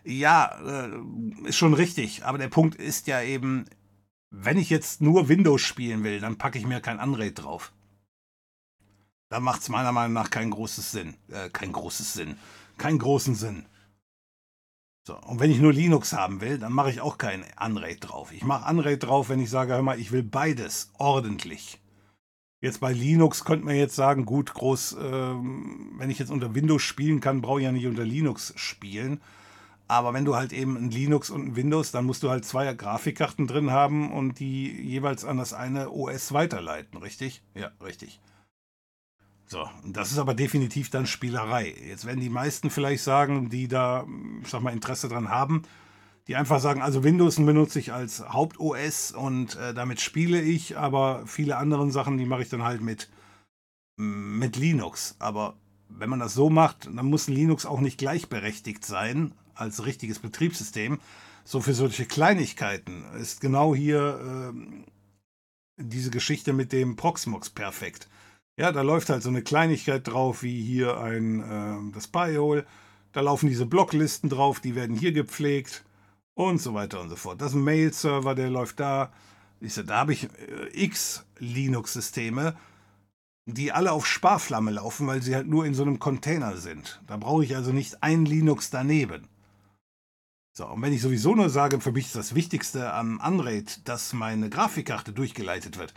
Ja, 0.05 0.57
äh, 0.65 1.47
ist 1.47 1.57
schon 1.57 1.73
richtig, 1.73 2.23
aber 2.25 2.37
der 2.37 2.47
Punkt 2.47 2.75
ist 2.75 3.07
ja 3.07 3.21
eben, 3.21 3.65
wenn 4.31 4.57
ich 4.57 4.69
jetzt 4.69 5.01
nur 5.01 5.27
Windows 5.27 5.61
spielen 5.61 6.03
will, 6.03 6.21
dann 6.21 6.37
packe 6.37 6.57
ich 6.57 6.65
mir 6.65 6.79
kein 6.79 6.99
Unraid 6.99 7.43
drauf. 7.43 7.73
Da 9.27 9.39
macht 9.39 9.61
es 9.61 9.69
meiner 9.69 9.91
Meinung 9.91 10.13
nach 10.13 10.29
keinen 10.29 10.51
großes 10.51 10.91
Sinn, 10.91 11.15
äh, 11.27 11.49
kein 11.49 11.73
großes 11.73 12.13
Sinn, 12.13 12.37
keinen 12.77 12.97
großen 12.97 13.35
Sinn. 13.35 13.65
So, 15.09 15.17
und 15.21 15.39
wenn 15.39 15.49
ich 15.49 15.59
nur 15.59 15.73
Linux 15.73 16.13
haben 16.13 16.39
will, 16.39 16.59
dann 16.59 16.71
mache 16.71 16.91
ich 16.91 17.01
auch 17.01 17.17
kein 17.17 17.43
Unraid 17.59 17.97
drauf. 18.07 18.31
Ich 18.31 18.43
mache 18.43 18.69
Unraid 18.69 19.01
drauf, 19.01 19.29
wenn 19.29 19.39
ich 19.39 19.49
sage, 19.49 19.73
hör 19.73 19.81
mal, 19.81 19.99
ich 19.99 20.11
will 20.11 20.21
beides 20.21 20.91
ordentlich. 20.99 21.79
Jetzt 22.61 22.79
bei 22.79 22.93
Linux 22.93 23.43
könnte 23.43 23.65
man 23.65 23.73
jetzt 23.73 23.95
sagen, 23.95 24.27
gut, 24.27 24.53
groß, 24.53 24.97
ähm, 25.01 25.95
wenn 25.97 26.11
ich 26.11 26.19
jetzt 26.19 26.29
unter 26.29 26.53
Windows 26.53 26.83
spielen 26.83 27.21
kann, 27.21 27.41
brauche 27.41 27.59
ich 27.59 27.63
ja 27.63 27.71
nicht 27.71 27.87
unter 27.87 28.05
Linux 28.05 28.53
spielen. 28.55 29.19
Aber 29.87 30.13
wenn 30.13 30.25
du 30.25 30.35
halt 30.35 30.53
eben 30.53 30.77
ein 30.77 30.91
Linux 30.91 31.31
und 31.31 31.47
ein 31.47 31.55
Windows, 31.55 31.89
dann 31.89 32.05
musst 32.05 32.21
du 32.21 32.29
halt 32.29 32.45
zwei 32.45 32.71
Grafikkarten 32.71 33.47
drin 33.47 33.71
haben 33.71 34.11
und 34.11 34.39
die 34.39 34.71
jeweils 34.79 35.25
an 35.25 35.37
das 35.37 35.53
eine 35.53 35.89
OS 35.89 36.33
weiterleiten, 36.33 36.99
richtig? 36.99 37.41
Ja, 37.55 37.71
richtig. 37.83 38.19
So, 39.51 39.67
das 39.83 40.11
ist 40.11 40.19
aber 40.19 40.35
definitiv 40.35 40.91
dann 40.91 41.07
Spielerei. 41.07 41.73
Jetzt 41.87 42.05
werden 42.05 42.19
die 42.19 42.29
meisten 42.29 42.69
vielleicht 42.69 43.03
sagen, 43.03 43.49
die 43.49 43.67
da, 43.67 44.05
ich 44.43 44.47
sag 44.47 44.61
mal, 44.61 44.71
Interesse 44.71 45.09
dran 45.09 45.29
haben, 45.29 45.63
die 46.27 46.35
einfach 46.35 46.59
sagen, 46.59 46.83
also 46.83 47.03
Windows 47.03 47.37
benutze 47.37 47.79
ich 47.79 47.91
als 47.91 48.19
Haupt-OS 48.29 49.11
und 49.11 49.55
äh, 49.55 49.73
damit 49.73 50.01
spiele 50.01 50.39
ich, 50.39 50.77
aber 50.77 51.25
viele 51.25 51.57
andere 51.57 51.89
Sachen, 51.89 52.19
die 52.19 52.27
mache 52.27 52.43
ich 52.43 52.49
dann 52.49 52.61
halt 52.61 52.81
mit, 52.81 53.09
mit 53.97 54.55
Linux. 54.55 55.15
Aber 55.17 55.55
wenn 55.87 56.11
man 56.11 56.19
das 56.19 56.35
so 56.35 56.51
macht, 56.51 56.85
dann 56.85 57.07
muss 57.07 57.27
Linux 57.27 57.65
auch 57.65 57.79
nicht 57.79 57.97
gleichberechtigt 57.97 58.85
sein 58.85 59.33
als 59.55 59.83
richtiges 59.83 60.19
Betriebssystem. 60.19 60.99
So 61.43 61.59
für 61.59 61.73
solche 61.73 62.05
Kleinigkeiten 62.05 63.03
ist 63.19 63.41
genau 63.41 63.73
hier 63.73 64.53
äh, 64.53 64.83
diese 65.77 66.11
Geschichte 66.11 66.53
mit 66.53 66.71
dem 66.71 66.95
Proxmox 66.97 67.49
perfekt. 67.49 68.07
Ja, 68.59 68.73
da 68.73 68.81
läuft 68.81 69.09
halt 69.09 69.23
so 69.23 69.29
eine 69.29 69.41
Kleinigkeit 69.41 70.05
drauf, 70.05 70.43
wie 70.43 70.61
hier 70.61 70.99
ein 70.99 71.39
äh, 71.39 71.93
das 71.93 72.07
Pi-Hole. 72.07 72.65
Da 73.13 73.21
laufen 73.21 73.47
diese 73.47 73.65
Blocklisten 73.65 74.29
drauf, 74.29 74.59
die 74.59 74.75
werden 74.75 74.97
hier 74.97 75.13
gepflegt 75.13 75.85
und 76.33 76.59
so 76.61 76.73
weiter 76.73 76.99
und 76.99 77.07
so 77.07 77.15
fort. 77.15 77.39
Das 77.39 77.51
ist 77.51 77.55
ein 77.55 77.63
Mail-Server, 77.63 78.35
der 78.35 78.49
läuft 78.49 78.81
da. 78.81 79.13
Ich 79.61 79.73
sag, 79.73 79.87
da 79.87 79.99
habe 79.99 80.11
ich 80.11 80.25
äh, 80.25 80.27
x 80.73 81.25
Linux-Systeme, 81.37 82.57
die 83.45 83.71
alle 83.71 83.93
auf 83.93 84.05
Sparflamme 84.05 84.71
laufen, 84.71 85.07
weil 85.07 85.21
sie 85.21 85.35
halt 85.35 85.47
nur 85.47 85.65
in 85.65 85.73
so 85.73 85.83
einem 85.83 85.99
Container 85.99 86.57
sind. 86.57 87.01
Da 87.07 87.15
brauche 87.15 87.45
ich 87.45 87.55
also 87.55 87.71
nicht 87.71 88.03
ein 88.03 88.25
Linux 88.25 88.71
daneben. 88.71 89.29
So, 90.51 90.67
und 90.67 90.81
wenn 90.81 90.91
ich 90.91 91.01
sowieso 91.01 91.33
nur 91.33 91.49
sage, 91.49 91.79
für 91.79 91.93
mich 91.93 92.07
ist 92.07 92.17
das 92.17 92.35
Wichtigste 92.35 92.91
am 92.91 93.21
Unraid, 93.25 93.87
dass 93.87 94.11
meine 94.11 94.49
Grafikkarte 94.49 95.13
durchgeleitet 95.13 95.77
wird, 95.77 95.93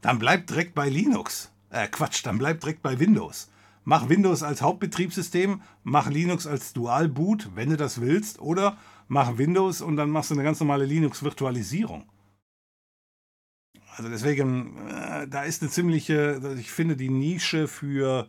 dann 0.00 0.20
bleibt 0.20 0.50
direkt 0.50 0.76
bei 0.76 0.88
Linux. 0.88 1.50
Äh, 1.74 1.88
Quatsch, 1.88 2.24
dann 2.24 2.38
bleib 2.38 2.60
direkt 2.60 2.82
bei 2.82 3.00
Windows. 3.00 3.50
Mach 3.82 4.08
Windows 4.08 4.44
als 4.44 4.62
Hauptbetriebssystem, 4.62 5.60
mach 5.82 6.08
Linux 6.08 6.46
als 6.46 6.72
Dual-Boot, 6.72 7.50
wenn 7.56 7.70
du 7.70 7.76
das 7.76 8.00
willst, 8.00 8.38
oder 8.38 8.78
mach 9.08 9.38
Windows 9.38 9.80
und 9.80 9.96
dann 9.96 10.10
machst 10.10 10.30
du 10.30 10.34
eine 10.34 10.44
ganz 10.44 10.60
normale 10.60 10.84
Linux-Virtualisierung. 10.84 12.08
Also 13.96 14.08
deswegen, 14.08 14.78
äh, 14.88 15.26
da 15.26 15.42
ist 15.42 15.62
eine 15.62 15.70
ziemliche, 15.70 16.56
ich 16.58 16.70
finde 16.70 16.96
die 16.96 17.10
Nische 17.10 17.66
für, 17.66 18.28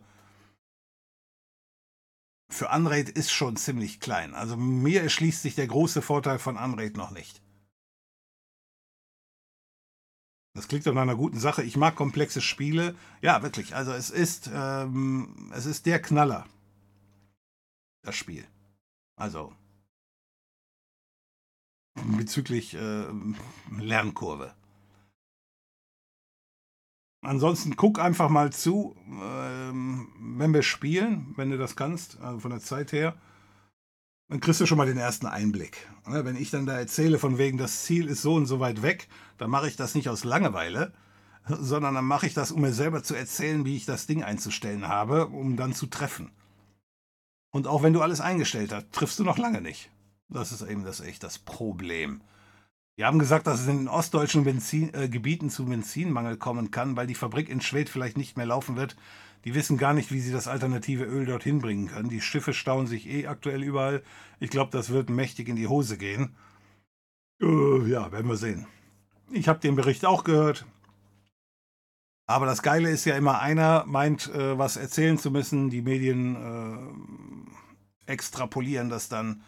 für 2.50 2.68
Unraid 2.68 3.08
ist 3.10 3.30
schon 3.30 3.56
ziemlich 3.56 4.00
klein. 4.00 4.34
Also 4.34 4.56
mir 4.56 5.02
erschließt 5.02 5.42
sich 5.42 5.54
der 5.54 5.68
große 5.68 6.02
Vorteil 6.02 6.40
von 6.40 6.56
Unraid 6.56 6.96
noch 6.96 7.12
nicht. 7.12 7.45
Das 10.56 10.68
klingt 10.68 10.86
nach 10.86 10.96
einer 10.96 11.16
guten 11.16 11.38
Sache. 11.38 11.62
Ich 11.62 11.76
mag 11.76 11.94
komplexe 11.96 12.40
Spiele. 12.40 12.96
Ja, 13.20 13.42
wirklich. 13.42 13.76
Also 13.76 13.92
es 13.92 14.08
ist, 14.08 14.50
ähm, 14.52 15.52
es 15.54 15.66
ist 15.66 15.84
der 15.84 16.00
Knaller. 16.00 16.46
Das 18.02 18.16
Spiel. 18.16 18.44
Also 19.16 19.52
bezüglich 22.16 22.74
äh, 22.74 23.06
Lernkurve. 23.78 24.54
Ansonsten 27.22 27.76
guck 27.76 27.98
einfach 27.98 28.28
mal 28.28 28.52
zu, 28.52 28.96
ähm, 29.08 30.08
wenn 30.38 30.54
wir 30.54 30.62
spielen, 30.62 31.34
wenn 31.36 31.50
du 31.50 31.58
das 31.58 31.76
kannst, 31.76 32.20
also 32.20 32.40
von 32.40 32.50
der 32.50 32.60
Zeit 32.60 32.92
her 32.92 33.16
dann 34.28 34.40
kriegst 34.40 34.60
du 34.60 34.66
schon 34.66 34.78
mal 34.78 34.86
den 34.86 34.98
ersten 34.98 35.26
Einblick. 35.26 35.88
Ne, 36.06 36.24
wenn 36.24 36.36
ich 36.36 36.50
dann 36.50 36.66
da 36.66 36.78
erzähle, 36.78 37.18
von 37.18 37.38
wegen, 37.38 37.58
das 37.58 37.84
Ziel 37.84 38.08
ist 38.08 38.22
so 38.22 38.34
und 38.34 38.46
so 38.46 38.60
weit 38.60 38.82
weg, 38.82 39.08
dann 39.38 39.50
mache 39.50 39.68
ich 39.68 39.76
das 39.76 39.94
nicht 39.94 40.08
aus 40.08 40.24
Langeweile, 40.24 40.92
sondern 41.48 41.94
dann 41.94 42.04
mache 42.04 42.26
ich 42.26 42.34
das, 42.34 42.50
um 42.52 42.60
mir 42.60 42.72
selber 42.72 43.02
zu 43.02 43.14
erzählen, 43.14 43.64
wie 43.64 43.76
ich 43.76 43.86
das 43.86 44.06
Ding 44.06 44.22
einzustellen 44.22 44.88
habe, 44.88 45.26
um 45.28 45.56
dann 45.56 45.74
zu 45.74 45.86
treffen. 45.86 46.32
Und 47.50 47.66
auch 47.66 47.82
wenn 47.82 47.92
du 47.92 48.02
alles 48.02 48.20
eingestellt 48.20 48.72
hast, 48.72 48.92
triffst 48.92 49.18
du 49.18 49.24
noch 49.24 49.38
lange 49.38 49.60
nicht. 49.60 49.90
Das 50.28 50.52
ist 50.52 50.62
eben 50.62 50.84
das 50.84 51.00
echt 51.00 51.22
das 51.22 51.38
Problem. 51.38 52.20
Die 52.98 53.04
haben 53.04 53.18
gesagt, 53.18 53.46
dass 53.46 53.60
es 53.60 53.68
in 53.68 53.78
den 53.78 53.88
ostdeutschen 53.88 54.44
Benzin, 54.44 54.92
äh, 54.94 55.08
Gebieten 55.08 55.50
zu 55.50 55.66
Benzinmangel 55.66 56.36
kommen 56.38 56.70
kann, 56.70 56.96
weil 56.96 57.06
die 57.06 57.14
Fabrik 57.14 57.48
in 57.48 57.60
Schwedt 57.60 57.90
vielleicht 57.90 58.16
nicht 58.16 58.36
mehr 58.36 58.46
laufen 58.46 58.76
wird. 58.76 58.96
Die 59.44 59.54
wissen 59.54 59.78
gar 59.78 59.94
nicht, 59.94 60.10
wie 60.12 60.20
sie 60.20 60.32
das 60.32 60.48
alternative 60.48 61.04
Öl 61.04 61.26
dorthin 61.26 61.60
bringen 61.60 61.88
können. 61.88 62.08
Die 62.08 62.20
Schiffe 62.20 62.52
stauen 62.52 62.86
sich 62.86 63.08
eh 63.08 63.26
aktuell 63.26 63.62
überall. 63.62 64.02
Ich 64.40 64.50
glaube, 64.50 64.70
das 64.72 64.90
wird 64.90 65.10
mächtig 65.10 65.48
in 65.48 65.56
die 65.56 65.68
Hose 65.68 65.98
gehen. 65.98 66.34
Äh, 67.40 67.88
ja, 67.88 68.10
werden 68.12 68.28
wir 68.28 68.36
sehen. 68.36 68.66
Ich 69.30 69.48
habe 69.48 69.60
den 69.60 69.76
Bericht 69.76 70.04
auch 70.04 70.24
gehört. 70.24 70.66
Aber 72.26 72.46
das 72.46 72.62
Geile 72.62 72.90
ist 72.90 73.04
ja 73.04 73.16
immer, 73.16 73.40
einer 73.40 73.84
meint, 73.86 74.28
äh, 74.34 74.58
was 74.58 74.76
erzählen 74.76 75.18
zu 75.18 75.30
müssen. 75.30 75.70
Die 75.70 75.82
Medien 75.82 77.46
äh, 78.06 78.12
extrapolieren 78.12 78.88
das 78.88 79.08
dann 79.08 79.42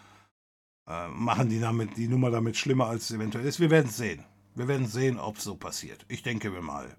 äh, 0.86 1.08
machen 1.08 1.49
die, 1.49 1.60
damit, 1.60 1.97
die 1.97 2.08
Nummer 2.08 2.31
damit 2.31 2.57
schlimmer, 2.57 2.86
als 2.86 3.05
es 3.05 3.17
eventuell 3.17 3.47
ist. 3.47 3.60
Wir 3.60 3.70
werden 3.70 3.91
sehen. 3.91 4.25
Wir 4.55 4.68
werden 4.68 4.86
sehen, 4.86 5.18
ob 5.18 5.36
es 5.36 5.44
so 5.44 5.57
passiert. 5.57 6.05
Ich 6.08 6.23
denke 6.23 6.50
mir 6.50 6.62
mal. 6.62 6.97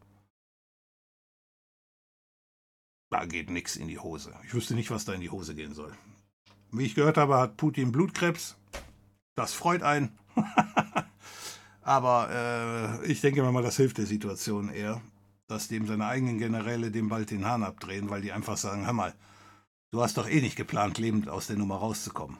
Da 3.09 3.25
geht 3.25 3.49
nichts 3.49 3.75
in 3.75 3.87
die 3.87 3.99
Hose. 3.99 4.33
Ich 4.45 4.53
wüsste 4.53 4.75
nicht, 4.75 4.91
was 4.91 5.05
da 5.05 5.13
in 5.13 5.21
die 5.21 5.31
Hose 5.31 5.55
gehen 5.55 5.73
soll. 5.73 5.91
Wie 6.71 6.85
ich 6.85 6.95
gehört 6.95 7.17
habe, 7.17 7.37
hat 7.37 7.57
Putin 7.57 7.91
Blutkrebs. 7.91 8.57
Das 9.35 9.53
freut 9.53 9.81
einen. 9.81 10.17
Aber 11.81 12.99
äh, 13.01 13.05
ich 13.11 13.21
denke 13.21 13.41
mal, 13.41 13.63
das 13.63 13.77
hilft 13.77 13.97
der 13.97 14.05
Situation 14.05 14.69
eher, 14.69 15.01
dass 15.47 15.67
dem 15.67 15.87
seine 15.87 16.05
eigenen 16.05 16.37
Generäle 16.37 16.91
dem 16.91 17.09
bald 17.09 17.31
den 17.31 17.45
Hahn 17.45 17.63
abdrehen, 17.63 18.11
weil 18.11 18.21
die 18.21 18.31
einfach 18.31 18.57
sagen, 18.57 18.85
hör 18.85 18.93
mal, 18.93 19.15
du 19.91 20.01
hast 20.01 20.17
doch 20.17 20.29
eh 20.29 20.41
nicht 20.41 20.55
geplant, 20.55 20.99
lebend 20.99 21.29
aus 21.29 21.47
der 21.47 21.57
Nummer 21.57 21.77
rauszukommen. 21.77 22.37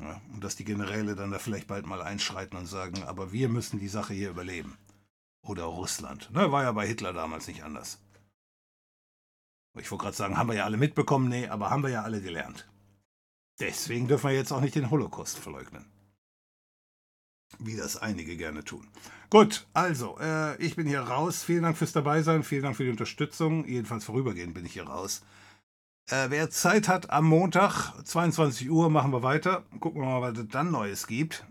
Ja, 0.00 0.20
und 0.32 0.42
dass 0.42 0.56
die 0.56 0.64
Generäle 0.64 1.14
dann 1.14 1.30
da 1.30 1.38
vielleicht 1.38 1.68
bald 1.68 1.86
mal 1.86 2.02
einschreiten 2.02 2.58
und 2.58 2.66
sagen, 2.66 3.02
aber 3.04 3.32
wir 3.32 3.48
müssen 3.48 3.78
die 3.78 3.88
Sache 3.88 4.14
hier 4.14 4.30
überleben. 4.30 4.76
Oder 5.42 5.64
Russland. 5.64 6.30
Ne, 6.32 6.50
war 6.50 6.64
ja 6.64 6.72
bei 6.72 6.86
Hitler 6.86 7.12
damals 7.12 7.46
nicht 7.46 7.62
anders. 7.62 8.00
Ich 9.80 9.90
wollte 9.90 10.04
gerade 10.04 10.16
sagen, 10.16 10.36
haben 10.36 10.48
wir 10.48 10.56
ja 10.56 10.64
alle 10.64 10.76
mitbekommen, 10.76 11.28
nee, 11.28 11.48
aber 11.48 11.70
haben 11.70 11.82
wir 11.82 11.90
ja 11.90 12.02
alle 12.02 12.20
gelernt. 12.20 12.68
Deswegen 13.60 14.06
dürfen 14.06 14.30
wir 14.30 14.36
jetzt 14.36 14.52
auch 14.52 14.60
nicht 14.60 14.74
den 14.74 14.90
Holocaust 14.90 15.38
verleugnen. 15.38 15.84
Wie 17.58 17.76
das 17.76 17.96
einige 17.96 18.36
gerne 18.36 18.62
tun. 18.62 18.86
Gut, 19.30 19.66
also, 19.72 20.18
äh, 20.20 20.56
ich 20.62 20.76
bin 20.76 20.86
hier 20.86 21.00
raus. 21.00 21.42
Vielen 21.42 21.62
Dank 21.62 21.76
fürs 21.76 21.92
Dabeisein, 21.92 22.44
vielen 22.44 22.62
Dank 22.62 22.76
für 22.76 22.84
die 22.84 22.90
Unterstützung. 22.90 23.66
Jedenfalls 23.66 24.04
vorübergehend 24.04 24.54
bin 24.54 24.66
ich 24.66 24.74
hier 24.74 24.86
raus. 24.86 25.22
Äh, 26.10 26.30
wer 26.30 26.50
Zeit 26.50 26.88
hat, 26.88 27.10
am 27.10 27.26
Montag, 27.26 27.92
22 28.04 28.70
Uhr, 28.70 28.90
machen 28.90 29.12
wir 29.12 29.22
weiter. 29.22 29.64
Gucken 29.80 30.02
wir 30.02 30.08
mal, 30.08 30.22
was 30.22 30.38
es 30.38 30.48
dann 30.48 30.70
Neues 30.70 31.06
gibt. 31.06 31.44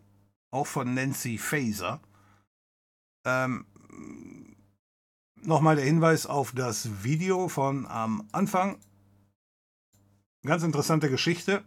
Auch 0.52 0.66
von 0.66 0.94
Nancy 0.94 1.38
Faser. 1.38 2.00
Ähm, 3.26 3.66
Nochmal 5.48 5.78
der 5.78 5.86
Hinweis 5.86 6.26
auf 6.26 6.52
das 6.52 7.06
Video 7.06 7.48
von 7.48 7.86
am 7.86 8.28
Anfang. 8.34 8.80
Ganz 10.46 10.62
interessante 10.62 11.10
Geschichte. 11.10 11.64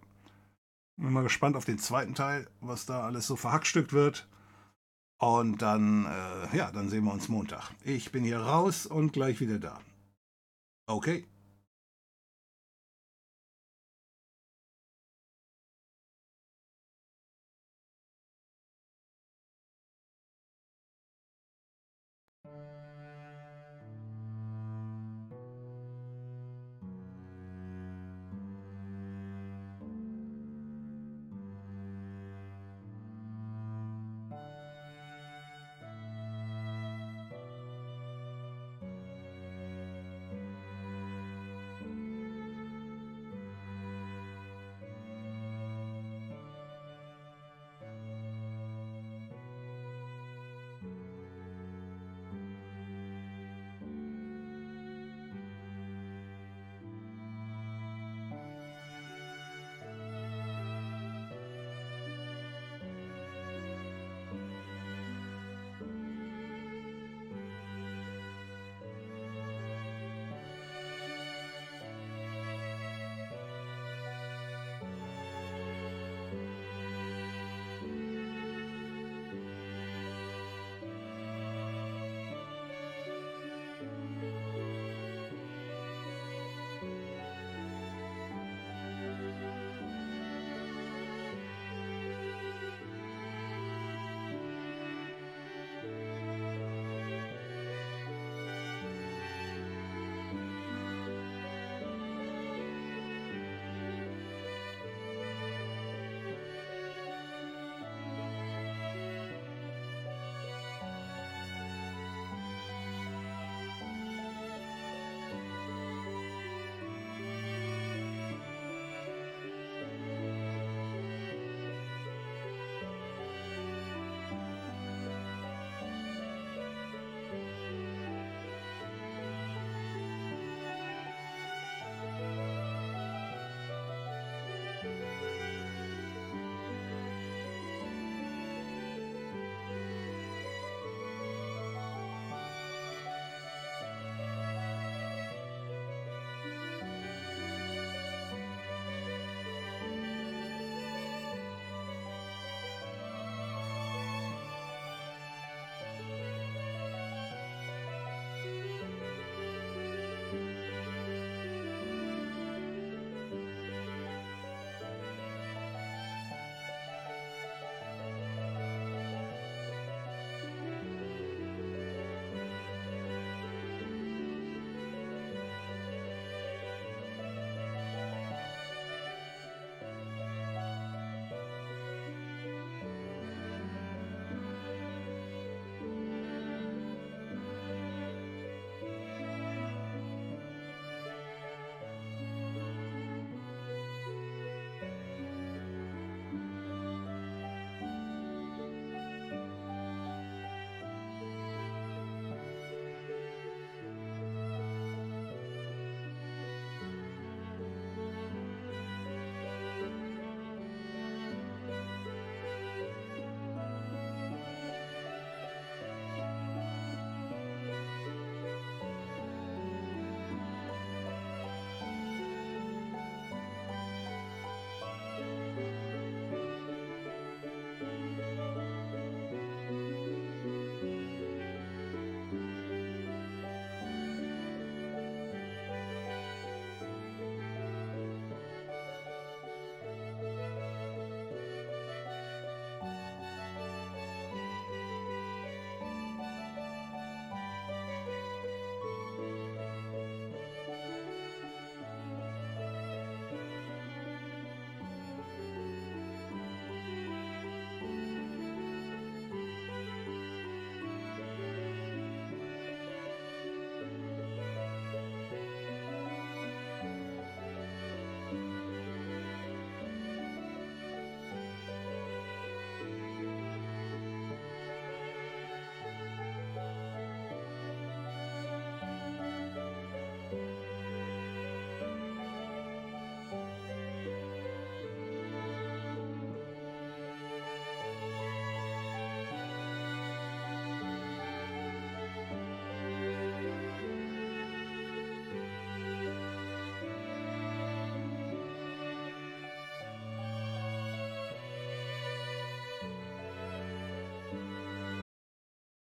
Bin 0.99 1.15
mal 1.15 1.23
gespannt 1.23 1.57
auf 1.57 1.65
den 1.65 1.78
zweiten 1.78 2.15
Teil, 2.15 2.47
was 2.60 2.84
da 2.84 3.07
alles 3.07 3.26
so 3.26 3.36
verhackstückt 3.36 3.94
wird. 3.94 4.28
Und 5.17 5.62
dann, 5.62 6.05
äh, 6.05 6.55
ja, 6.59 6.70
dann 6.73 6.91
sehen 6.91 7.05
wir 7.05 7.12
uns 7.15 7.31
Montag. 7.31 7.70
Ich 7.83 8.12
bin 8.12 8.23
hier 8.23 8.41
raus 8.41 8.84
und 8.84 9.15
gleich 9.15 9.41
wieder 9.41 9.59
da. 9.59 9.81
Okay. 10.86 11.25